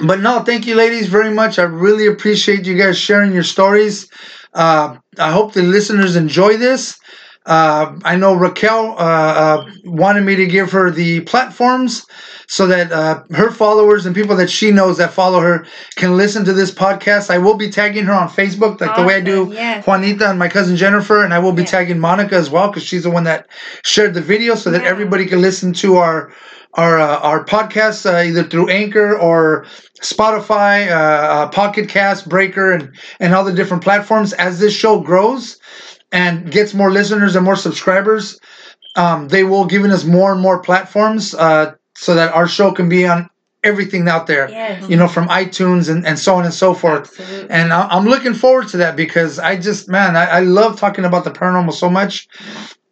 But 0.00 0.20
no, 0.20 0.40
thank 0.42 0.66
you, 0.66 0.74
ladies, 0.74 1.06
very 1.08 1.32
much. 1.32 1.58
I 1.58 1.62
really 1.62 2.06
appreciate 2.06 2.66
you 2.66 2.76
guys 2.76 2.98
sharing 2.98 3.32
your 3.32 3.44
stories. 3.44 4.08
Uh, 4.52 4.96
I 5.18 5.30
hope 5.32 5.52
the 5.52 5.62
listeners 5.62 6.16
enjoy 6.16 6.56
this. 6.56 6.98
Uh, 7.46 7.98
I 8.04 8.16
know 8.16 8.34
Raquel 8.34 8.92
uh, 8.92 8.94
uh, 9.02 9.70
wanted 9.84 10.22
me 10.22 10.34
to 10.36 10.46
give 10.46 10.72
her 10.72 10.90
the 10.90 11.20
platforms 11.20 12.06
so 12.46 12.66
that 12.66 12.90
uh, 12.90 13.22
her 13.32 13.50
followers 13.50 14.06
and 14.06 14.14
people 14.14 14.36
that 14.36 14.48
she 14.50 14.70
knows 14.70 14.96
that 14.98 15.12
follow 15.12 15.40
her 15.40 15.66
can 15.96 16.16
listen 16.16 16.44
to 16.46 16.52
this 16.54 16.70
podcast. 16.70 17.28
I 17.30 17.38
will 17.38 17.54
be 17.56 17.70
tagging 17.70 18.04
her 18.04 18.12
on 18.14 18.28
Facebook, 18.28 18.80
like 18.80 18.96
the 18.96 19.02
way 19.02 19.16
I 19.16 19.20
do 19.20 19.50
yes. 19.52 19.86
Juanita 19.86 20.28
and 20.30 20.38
my 20.38 20.48
cousin 20.48 20.76
Jennifer, 20.76 21.22
and 21.22 21.34
I 21.34 21.38
will 21.38 21.52
be 21.52 21.62
Yeah. 21.62 21.68
tagging 21.68 21.98
Monica 21.98 22.34
as 22.34 22.48
well 22.48 22.68
because 22.68 22.82
she's 22.82 23.02
the 23.02 23.10
one 23.10 23.24
that 23.24 23.46
shared 23.84 24.14
the 24.14 24.20
video 24.22 24.54
so 24.54 24.70
that 24.70 24.82
Yeah. 24.82 24.88
everybody 24.88 25.26
can 25.26 25.40
listen 25.42 25.72
to 25.74 25.96
our 25.96 26.32
our 26.74 26.98
uh, 26.98 27.18
our 27.18 27.44
podcast 27.44 28.04
uh, 28.10 28.18
either 28.26 28.42
through 28.42 28.68
Anchor 28.68 29.16
or 29.16 29.64
Spotify, 30.02 30.88
uh, 30.90 30.94
uh, 30.94 31.48
Pocket 31.48 31.88
Cast, 31.88 32.28
Breaker, 32.28 32.72
and 32.72 32.90
and 33.20 33.34
all 33.34 33.44
the 33.44 33.52
different 33.52 33.82
platforms. 33.82 34.32
As 34.32 34.58
this 34.58 34.74
show 34.74 35.00
grows 35.00 35.58
and 36.14 36.50
gets 36.50 36.72
more 36.72 36.90
listeners 36.90 37.36
and 37.36 37.44
more 37.44 37.56
subscribers, 37.56 38.38
um, 38.96 39.28
they 39.28 39.44
will 39.44 39.64
giving 39.66 39.90
us 39.90 40.04
more 40.04 40.32
and 40.32 40.40
more 40.40 40.60
platforms 40.60 41.34
uh, 41.34 41.74
so 41.96 42.14
that 42.14 42.32
our 42.32 42.46
show 42.48 42.72
can 42.72 42.88
be 42.88 43.06
on 43.06 43.28
everything 43.64 44.08
out 44.08 44.26
there. 44.26 44.48
Yes. 44.48 44.88
You 44.88 44.96
know, 44.96 45.08
from 45.08 45.26
iTunes 45.28 45.90
and, 45.90 46.06
and 46.06 46.18
so 46.18 46.36
on 46.36 46.44
and 46.44 46.54
so 46.54 46.72
forth. 46.74 47.08
Absolutely. 47.20 47.50
And 47.50 47.72
I- 47.72 47.88
I'm 47.88 48.04
looking 48.04 48.34
forward 48.34 48.68
to 48.68 48.76
that 48.78 48.94
because 48.94 49.38
I 49.38 49.56
just, 49.56 49.88
man, 49.88 50.16
I, 50.16 50.24
I 50.24 50.40
love 50.40 50.78
talking 50.78 51.04
about 51.04 51.24
the 51.24 51.30
paranormal 51.30 51.72
so 51.72 51.88
much. 51.90 52.28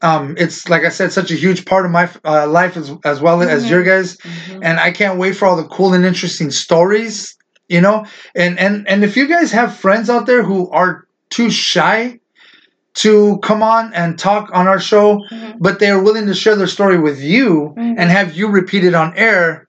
Um, 0.01 0.35
it's 0.37 0.69
like 0.69 0.83
I 0.85 0.89
said, 0.89 1.13
such 1.13 1.31
a 1.31 1.37
huge 1.37 1.65
part 1.65 1.85
of 1.87 1.93
my 1.93 2.11
uh, 2.25 2.49
life 2.49 2.77
as, 2.77 2.91
as 3.05 3.21
well 3.21 3.41
as 3.43 3.65
Mhm. 3.65 3.71
your 3.71 3.83
guys, 3.85 4.17
Mhm. 4.17 4.61
and 4.67 4.81
I 4.81 4.91
can't 4.91 5.17
wait 5.19 5.37
for 5.37 5.47
all 5.47 5.57
the 5.57 5.69
cool 5.77 5.95
and 5.95 6.05
interesting 6.05 6.51
stories. 6.51 7.37
You 7.69 7.81
know, 7.81 8.05
and 8.35 8.59
and 8.59 8.87
and 8.89 9.05
if 9.05 9.17
you 9.17 9.27
guys 9.29 9.53
have 9.53 9.77
friends 9.77 10.11
out 10.11 10.27
there 10.27 10.43
who 10.43 10.69
are 10.71 11.07
too 11.31 11.51
shy 11.51 12.19
to 12.95 13.39
come 13.39 13.63
on 13.63 13.93
and 13.95 14.19
talk 14.19 14.51
on 14.53 14.67
our 14.67 14.79
show, 14.81 15.19
Mhm. 15.31 15.55
but 15.61 15.79
they 15.79 15.91
are 15.91 16.03
willing 16.03 16.27
to 16.27 16.35
share 16.35 16.57
their 16.57 16.67
story 16.67 16.99
with 16.99 17.21
you 17.21 17.75
Mhm. 17.77 17.95
and 17.99 18.11
have 18.11 18.35
you 18.35 18.49
repeat 18.49 18.85
it 18.85 18.95
on 18.95 19.15
air, 19.17 19.67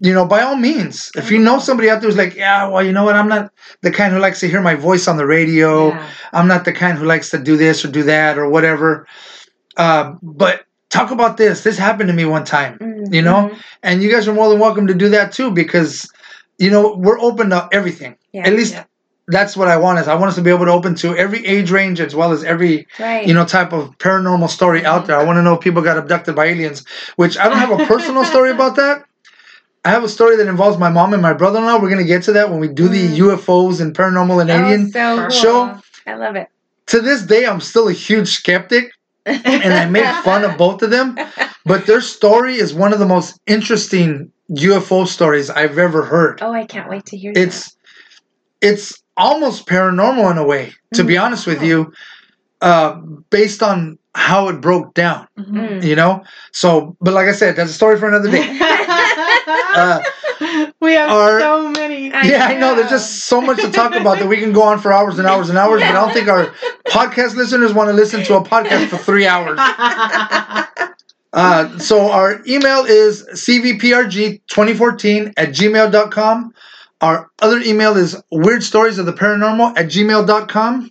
you 0.00 0.14
know, 0.14 0.24
by 0.24 0.40
all 0.42 0.56
means. 0.56 1.10
If 1.16 1.30
you 1.30 1.38
know 1.38 1.58
somebody 1.58 1.90
out 1.90 2.00
there 2.00 2.08
who's 2.08 2.16
like, 2.16 2.36
yeah, 2.36 2.66
well, 2.68 2.82
you 2.82 2.92
know 2.92 3.04
what, 3.04 3.16
I'm 3.16 3.28
not 3.28 3.50
the 3.82 3.90
kind 3.90 4.12
who 4.14 4.18
likes 4.18 4.40
to 4.40 4.48
hear 4.48 4.62
my 4.62 4.74
voice 4.74 5.06
on 5.08 5.16
the 5.18 5.26
radio. 5.26 5.88
Yeah. 5.88 6.02
I'm 6.32 6.48
not 6.48 6.64
the 6.64 6.72
kind 6.72 6.96
who 6.96 7.04
likes 7.04 7.30
to 7.30 7.38
do 7.38 7.56
this 7.56 7.84
or 7.84 7.88
do 7.88 8.02
that 8.04 8.38
or 8.38 8.48
whatever. 8.48 9.06
Uh, 9.76 10.12
but 10.22 10.62
talk 10.90 11.10
about 11.10 11.36
this. 11.36 11.62
This 11.64 11.76
happened 11.76 12.08
to 12.08 12.14
me 12.14 12.24
one 12.24 12.44
time, 12.44 12.78
Mhm. 12.80 13.12
you 13.14 13.20
know, 13.22 13.50
and 13.82 14.02
you 14.02 14.10
guys 14.10 14.26
are 14.26 14.32
more 14.32 14.48
than 14.48 14.58
welcome 14.58 14.86
to 14.86 14.94
do 14.94 15.10
that 15.10 15.32
too 15.32 15.50
because, 15.50 16.08
you 16.58 16.70
know, 16.70 16.94
we're 16.96 17.20
open 17.20 17.50
to 17.50 17.68
everything. 17.72 18.16
Yeah. 18.32 18.46
At 18.46 18.54
least 18.54 18.72
Yeah. 18.74 18.84
That's 19.28 19.56
what 19.56 19.68
I 19.68 19.76
want 19.76 19.98
is 19.98 20.08
I 20.08 20.14
want 20.14 20.30
us 20.30 20.34
to 20.36 20.42
be 20.42 20.50
able 20.50 20.64
to 20.64 20.72
open 20.72 20.94
to 20.96 21.14
every 21.16 21.44
age 21.46 21.70
range 21.70 22.00
as 22.00 22.14
well 22.14 22.32
as 22.32 22.42
every 22.44 22.86
Right. 22.98 23.26
you 23.26 23.34
know 23.34 23.44
type 23.44 23.72
of 23.72 23.96
paranormal 23.98 24.48
story 24.48 24.84
out 24.84 25.06
there. 25.06 25.16
I 25.18 25.24
want 25.24 25.36
to 25.36 25.42
know 25.42 25.54
if 25.54 25.60
people 25.60 25.82
got 25.82 25.98
abducted 25.98 26.34
by 26.34 26.46
aliens, 26.46 26.84
which 27.16 27.38
I 27.38 27.48
don't 27.48 27.58
have 27.58 27.70
a 27.78 27.86
personal 27.86 28.24
story 28.24 28.50
about 28.50 28.76
that. 28.76 29.04
I 29.84 29.90
have 29.90 30.02
a 30.04 30.08
story 30.08 30.36
that 30.36 30.48
involves 30.48 30.76
my 30.78 30.88
mom 30.90 31.12
and 31.12 31.22
my 31.22 31.32
brother-in-law. 31.32 31.80
We're 31.80 31.90
gonna 31.90 32.04
get 32.04 32.22
to 32.24 32.32
that 32.32 32.50
when 32.50 32.58
we 32.60 32.68
do 32.68 32.88
the 32.88 33.06
Mm. 33.08 33.16
UFOs 33.18 33.80
and 33.80 33.94
paranormal 33.96 34.40
and 34.40 34.50
Oh, 34.50 34.54
alien. 34.56 34.90
so 34.90 35.16
cool. 35.20 35.30
show. 35.30 35.78
I 36.06 36.14
love 36.14 36.36
it. 36.36 36.48
To 36.88 37.00
this 37.00 37.22
day, 37.22 37.46
I'm 37.46 37.60
still 37.60 37.88
a 37.88 37.92
huge 37.92 38.28
skeptic, 38.28 38.92
and 39.26 39.72
I 39.74 39.84
make 39.86 40.06
fun 40.24 40.42
of 40.44 40.56
both 40.56 40.82
of 40.82 40.90
them. 40.90 41.16
But 41.66 41.84
their 41.86 42.00
story 42.00 42.54
is 42.56 42.72
one 42.72 42.92
of 42.94 42.98
the 42.98 43.06
most 43.06 43.38
interesting 43.46 44.32
UFO 44.50 45.06
stories 45.06 45.50
I've 45.50 45.76
ever 45.78 46.02
heard. 46.02 46.38
Oh, 46.42 46.52
I 46.52 46.64
can't 46.64 46.88
wait 46.88 47.04
to 47.06 47.16
hear 47.16 47.32
It's 47.36 47.76
it's 48.60 48.94
almost 49.18 49.66
paranormal 49.66 50.30
in 50.30 50.38
a 50.38 50.44
way, 50.44 50.72
to 50.94 51.04
be 51.04 51.14
Mhm. 51.14 51.22
honest 51.22 51.46
with 51.46 51.62
you, 51.62 51.92
uh, 52.62 52.94
based 53.30 53.62
on 53.62 53.98
how 54.14 54.48
it 54.48 54.60
broke 54.60 54.94
down. 54.94 55.26
that. 55.36 55.46
Mm. 55.46 55.84
You 55.84 55.94
know, 55.96 56.22
so 56.52 56.96
but 57.00 57.14
like 57.14 57.28
I 57.28 57.32
said, 57.32 57.56
that's 57.56 57.70
a 57.70 57.74
story 57.74 57.98
for 57.98 58.08
another 58.08 58.30
day. 58.30 58.58
Uh, 59.48 60.00
we 60.80 60.92
have 60.94 61.10
our- 61.10 61.40
so 61.40 61.70
many. 61.70 62.12
I 62.12 62.22
yeah, 62.22 62.46
I 62.46 62.54
know. 62.54 62.74
There's 62.74 62.90
just 62.90 63.20
so 63.26 63.40
much 63.40 63.58
to 63.60 63.70
talk 63.70 63.94
about 63.94 64.18
that 64.18 64.26
we 64.26 64.36
can 64.38 64.52
go 64.52 64.62
on 64.62 64.78
for 64.80 64.92
hours 64.92 65.18
and 65.18 65.26
hours 65.28 65.48
and 65.50 65.56
hours. 65.58 65.80
But 65.80 65.90
I 65.90 65.92
don't 65.92 66.12
think 66.12 66.28
our 66.28 66.46
podcast 66.88 67.34
listeners 67.36 67.72
want 67.72 67.88
to 67.88 67.94
listen 67.94 68.22
to 68.24 68.36
a 68.36 68.42
podcast 68.42 68.88
for 68.88 68.96
three 68.98 69.26
hours. 69.26 69.58
Uh, 71.34 71.78
so 71.78 72.10
our 72.10 72.40
email 72.48 72.86
is 72.86 73.22
cvprg2014 73.34 75.32
at 75.36 75.50
gmail.com. 75.50 76.54
Our 77.00 77.30
other 77.40 77.60
email 77.60 77.96
is 77.96 78.20
weird 78.30 78.62
stories 78.62 78.98
of 78.98 79.06
the 79.06 79.12
paranormal 79.12 79.78
at 79.78 79.86
gmail.com. 79.86 80.90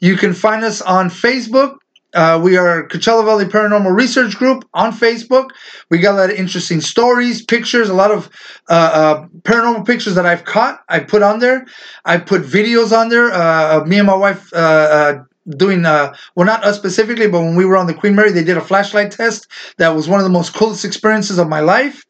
You 0.00 0.16
can 0.16 0.34
find 0.34 0.62
us 0.62 0.82
on 0.82 1.08
Facebook. 1.08 1.76
Uh, 2.14 2.40
we 2.42 2.56
are 2.56 2.88
Coachella 2.88 3.24
Valley 3.24 3.44
Paranormal 3.44 3.94
Research 3.94 4.36
Group 4.36 4.64
on 4.72 4.92
Facebook. 4.92 5.50
We 5.90 5.98
got 5.98 6.14
a 6.14 6.18
lot 6.18 6.30
of 6.30 6.36
interesting 6.36 6.80
stories, 6.80 7.44
pictures, 7.44 7.88
a 7.88 7.94
lot 7.94 8.10
of 8.10 8.30
uh, 8.68 8.72
uh, 8.72 9.26
paranormal 9.42 9.86
pictures 9.86 10.14
that 10.14 10.24
I've 10.26 10.44
caught. 10.44 10.82
I 10.88 11.00
put 11.00 11.22
on 11.22 11.38
there. 11.38 11.66
I 12.04 12.18
put 12.18 12.42
videos 12.42 12.96
on 12.96 13.08
there. 13.08 13.30
Uh, 13.32 13.84
me 13.84 13.98
and 13.98 14.06
my 14.06 14.14
wife 14.14 14.50
uh, 14.54 14.56
uh, 14.56 15.24
doing, 15.56 15.84
uh, 15.84 16.14
well, 16.34 16.46
not 16.46 16.64
us 16.64 16.76
specifically, 16.76 17.28
but 17.28 17.40
when 17.40 17.56
we 17.56 17.64
were 17.64 17.76
on 17.76 17.86
the 17.86 17.94
Queen 17.94 18.14
Mary, 18.14 18.32
they 18.32 18.44
did 18.44 18.56
a 18.56 18.62
flashlight 18.62 19.12
test. 19.12 19.46
That 19.76 19.94
was 19.94 20.08
one 20.08 20.20
of 20.20 20.24
the 20.24 20.30
most 20.30 20.54
coolest 20.54 20.84
experiences 20.84 21.38
of 21.38 21.48
my 21.48 21.60
life. 21.60 22.04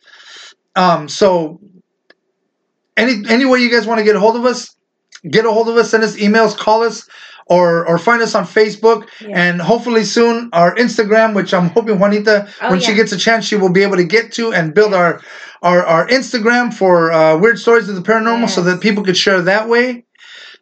Um, 0.77 1.09
so, 1.09 1.61
any 2.99 3.15
any 3.29 3.45
way 3.45 3.61
you 3.61 3.71
guys 3.71 3.87
want 3.87 3.99
to 3.99 4.05
get 4.05 4.17
a 4.17 4.21
hold 4.21 4.37
of 4.37 4.45
us, 4.45 4.75
get 5.31 5.45
a 5.47 5.51
hold 5.53 5.69
of 5.69 5.77
us. 5.77 5.91
Send 5.91 6.03
us 6.05 6.17
emails, 6.17 6.57
call 6.57 6.83
us, 6.83 7.09
or 7.47 7.87
or 7.89 7.97
find 7.99 8.21
us 8.23 8.35
on 8.35 8.45
Facebook, 8.45 9.01
Yeah. 9.21 9.41
and 9.45 9.61
hopefully 9.61 10.05
soon 10.05 10.51
our 10.53 10.75
Instagram, 10.75 11.35
which 11.35 11.55
I'm 11.55 11.69
hoping 11.71 11.99
Juanita, 11.99 12.37
Oh, 12.63 12.71
when 12.71 12.81
she 12.81 12.95
gets 12.95 13.13
a 13.13 13.19
chance, 13.19 13.45
she 13.47 13.57
will 13.57 13.73
be 13.79 13.83
able 13.83 13.97
to 13.97 14.05
get 14.17 14.33
to 14.33 14.53
and 14.53 14.75
build 14.75 14.93
our 14.95 15.21
our 15.63 15.81
our 15.95 16.05
Instagram 16.09 16.73
for 16.75 17.13
uh, 17.13 17.37
weird 17.39 17.59
stories 17.59 17.89
of 17.89 17.95
the 17.97 18.03
paranormal, 18.03 18.49
so 18.49 18.61
that 18.63 18.81
people 18.81 19.03
could 19.05 19.17
share 19.17 19.41
that 19.43 19.69
way. 19.69 20.05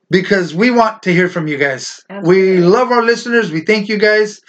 Because 0.09 0.55
we 0.55 0.71
want 0.71 1.03
to 1.03 1.13
hear 1.13 1.29
from 1.29 1.49
you 1.49 1.59
guys. 1.59 2.01
We 2.23 2.59
love 2.59 2.93
our 2.93 3.03
listeners. 3.03 3.51
We 3.51 3.63
thank 3.63 3.89
you 3.89 3.99
guys. 3.99 4.41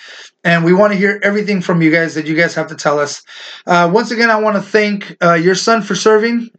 And 0.43 0.63
we 0.63 0.71
want 0.71 0.93
to 0.93 0.99
hear 0.99 1.19
everything 1.23 1.61
from 1.61 1.81
you 1.81 1.89
guys 1.89 2.13
that 2.13 2.27
you 2.27 2.35
guys 2.35 2.53
have 2.53 2.67
to 2.67 2.75
tell 2.75 2.99
us. 2.99 3.23
Uh, 3.65 3.89
once 3.91 4.11
again, 4.11 4.29
I 4.29 4.35
want 4.35 4.55
to 4.55 4.61
thank 4.61 5.17
uh, 5.21 5.33
your 5.33 5.55
son 5.55 5.81
for 5.81 5.95
serving. 5.95 6.51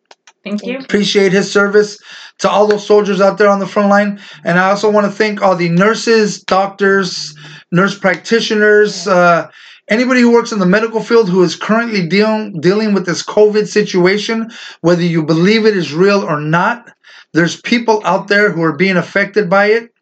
Thank 0.44 0.64
you. 0.64 0.78
Appreciate 0.78 1.32
his 1.32 1.50
service 1.50 1.98
to 2.38 2.48
all 2.48 2.66
those 2.66 2.86
soldiers 2.86 3.20
out 3.20 3.38
there 3.38 3.48
on 3.48 3.58
the 3.58 3.66
front 3.66 3.88
line. 3.88 4.20
And 4.44 4.58
I 4.58 4.70
also 4.70 4.90
want 4.90 5.06
to 5.06 5.12
thank 5.12 5.42
all 5.42 5.56
the 5.56 5.68
nurses, 5.68 6.42
doctors, 6.42 7.36
nurse 7.72 7.98
practitioners, 7.98 9.06
uh, 9.08 9.50
anybody 9.88 10.20
who 10.20 10.32
works 10.32 10.52
in 10.52 10.58
the 10.58 10.66
medical 10.66 11.02
field 11.02 11.28
who 11.28 11.42
is 11.42 11.56
currently 11.56 12.06
dealing 12.06 12.60
dealing 12.60 12.94
with 12.94 13.06
this 13.06 13.22
COVID 13.22 13.66
situation, 13.66 14.50
whether 14.80 15.02
you 15.02 15.24
believe 15.24 15.66
it 15.66 15.76
is 15.76 15.92
real 15.92 16.22
or 16.22 16.40
not. 16.40 16.90
There's 17.34 17.60
people 17.60 18.00
out 18.04 18.28
there 18.28 18.50
who 18.52 18.62
are 18.62 18.76
being 18.76 18.96
affected 18.96 19.50
by 19.50 19.66
it. 19.66 19.92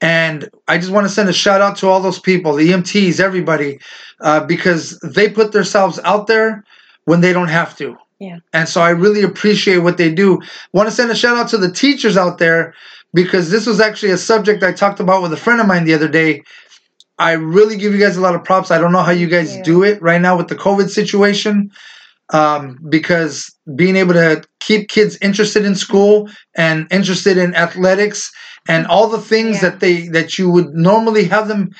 And 0.00 0.50
I 0.68 0.76
just 0.78 0.92
want 0.92 1.06
to 1.06 1.12
send 1.12 1.28
a 1.28 1.32
shout 1.32 1.62
out 1.62 1.76
to 1.78 1.88
all 1.88 2.00
those 2.00 2.18
people, 2.18 2.54
the 2.54 2.70
EMTs, 2.70 3.18
everybody, 3.18 3.78
uh, 4.20 4.44
because 4.44 4.98
they 5.00 5.30
put 5.30 5.52
themselves 5.52 5.98
out 6.04 6.26
there 6.26 6.64
when 7.06 7.20
they 7.20 7.32
don't 7.32 7.48
have 7.48 7.76
to. 7.78 7.96
Yeah. 8.18 8.38
And 8.52 8.68
so 8.68 8.80
I 8.80 8.90
really 8.90 9.22
appreciate 9.22 9.78
what 9.78 9.98
they 9.98 10.10
do. 10.12 10.40
Want 10.72 10.88
to 10.88 10.94
send 10.94 11.10
a 11.10 11.14
shout 11.14 11.36
out 11.36 11.48
to 11.50 11.58
the 11.58 11.70
teachers 11.70 12.16
out 12.16 12.38
there 12.38 12.74
because 13.12 13.50
this 13.50 13.66
was 13.66 13.80
actually 13.80 14.12
a 14.12 14.18
subject 14.18 14.62
I 14.62 14.72
talked 14.72 15.00
about 15.00 15.22
with 15.22 15.32
a 15.32 15.36
friend 15.36 15.60
of 15.60 15.66
mine 15.66 15.84
the 15.84 15.94
other 15.94 16.08
day. 16.08 16.42
I 17.18 17.32
really 17.32 17.76
give 17.76 17.92
you 17.94 18.00
guys 18.00 18.16
a 18.16 18.20
lot 18.20 18.34
of 18.34 18.44
props. 18.44 18.70
I 18.70 18.78
don't 18.78 18.92
know 18.92 19.02
how 19.02 19.12
you 19.12 19.26
guys 19.26 19.56
you. 19.56 19.62
do 19.64 19.82
it 19.82 20.00
right 20.02 20.20
now 20.20 20.36
with 20.36 20.48
the 20.48 20.56
COVID 20.56 20.88
situation 20.90 21.70
um, 22.32 22.78
because 22.88 23.54
being 23.74 23.96
able 23.96 24.14
to 24.14 24.42
keep 24.60 24.88
kids 24.88 25.16
interested 25.22 25.64
in 25.64 25.74
school 25.74 26.28
and 26.56 26.86
interested 26.90 27.38
in 27.38 27.54
athletics 27.54 28.30
and 28.68 28.86
all 28.86 29.08
the 29.08 29.20
things 29.20 29.56
Yeah. 29.62 29.70
that 29.70 29.80
they 29.80 30.08
that 30.08 30.36
you 30.38 30.50
would 30.50 30.74
normally 30.74 31.24
have 31.24 31.48
them 31.48 31.70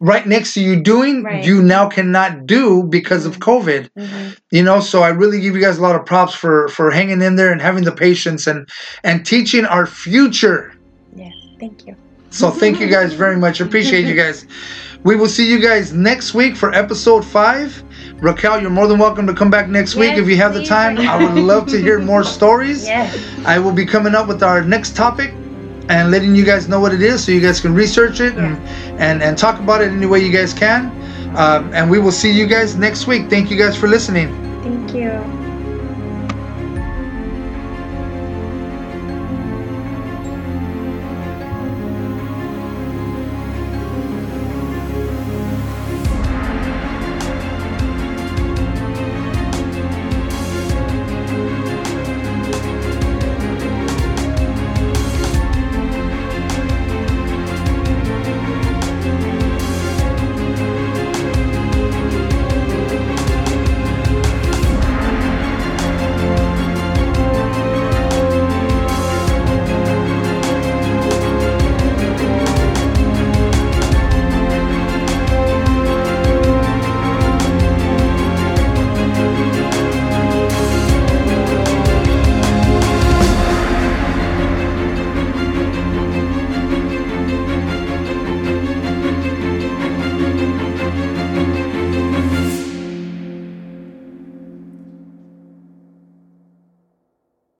right 0.00 0.26
next 0.26 0.54
to 0.54 0.60
you 0.60 0.80
doing 0.82 1.22
Right. 1.22 1.44
you 1.44 1.62
now 1.62 1.88
cannot 1.88 2.46
do 2.46 2.82
because 2.82 3.24
of 3.26 3.38
covid 3.38 3.88
Mhm. 3.96 4.36
you 4.50 4.62
know 4.62 4.80
so 4.80 5.02
i 5.02 5.08
really 5.08 5.40
give 5.40 5.54
you 5.54 5.60
guys 5.62 5.78
a 5.78 5.82
lot 5.82 5.94
of 5.94 6.04
props 6.04 6.34
for 6.34 6.66
for 6.68 6.90
hanging 6.90 7.22
in 7.22 7.36
there 7.36 7.52
and 7.52 7.62
having 7.62 7.84
the 7.84 7.92
patience 7.92 8.48
and 8.48 8.68
and 9.04 9.24
teaching 9.24 9.64
our 9.64 9.86
future 9.86 10.72
Yes. 11.14 11.32
Thank 11.60 11.86
you. 11.86 11.94
so 12.30 12.50
thank 12.50 12.80
you 12.80 12.88
guys 12.88 13.12
very 13.14 13.36
much 13.36 13.60
appreciate 13.60 14.04
you 14.06 14.14
guys 14.16 14.46
we 15.04 15.14
will 15.16 15.28
see 15.28 15.48
you 15.48 15.60
guys 15.60 15.92
next 15.92 16.34
week 16.34 16.56
for 16.56 16.74
episode 16.74 17.24
five 17.24 17.84
raquel 18.20 18.60
you're 18.60 18.70
more 18.70 18.88
than 18.88 18.98
welcome 18.98 19.26
to 19.28 19.34
come 19.34 19.50
back 19.50 19.68
next 19.68 19.94
week 19.94 20.14
if 20.16 20.28
you 20.28 20.36
have 20.36 20.54
the 20.54 20.64
time 20.64 20.98
i 20.98 21.16
would 21.22 21.34
love 21.40 21.66
to 21.68 21.78
hear 21.80 22.00
more 22.00 22.24
stories 22.38 22.84
Yes. 22.88 23.16
i 23.46 23.60
will 23.60 23.72
be 23.72 23.86
coming 23.86 24.14
up 24.16 24.26
with 24.26 24.42
our 24.42 24.60
next 24.64 24.96
topic 24.96 25.32
and 25.88 26.10
letting 26.10 26.34
you 26.34 26.44
guys 26.44 26.68
know 26.68 26.80
what 26.80 26.92
it 26.92 27.02
is 27.02 27.24
so 27.24 27.32
you 27.32 27.40
guys 27.40 27.60
can 27.60 27.74
research 27.74 28.20
it 28.20 28.36
and 28.36 28.56
and, 29.00 29.22
and 29.22 29.36
talk 29.38 29.58
about 29.60 29.80
it 29.82 29.90
any 29.90 30.06
way 30.06 30.20
you 30.20 30.32
guys 30.32 30.52
can. 30.52 30.86
Um, 31.36 31.72
and 31.72 31.90
we 31.90 31.98
will 31.98 32.12
see 32.12 32.30
you 32.30 32.46
guys 32.46 32.76
next 32.76 33.06
week. 33.06 33.28
Thank 33.30 33.50
you 33.50 33.56
guys 33.56 33.76
for 33.76 33.88
listening. 33.88 34.28
Thank 34.62 34.94
you. 34.94 35.41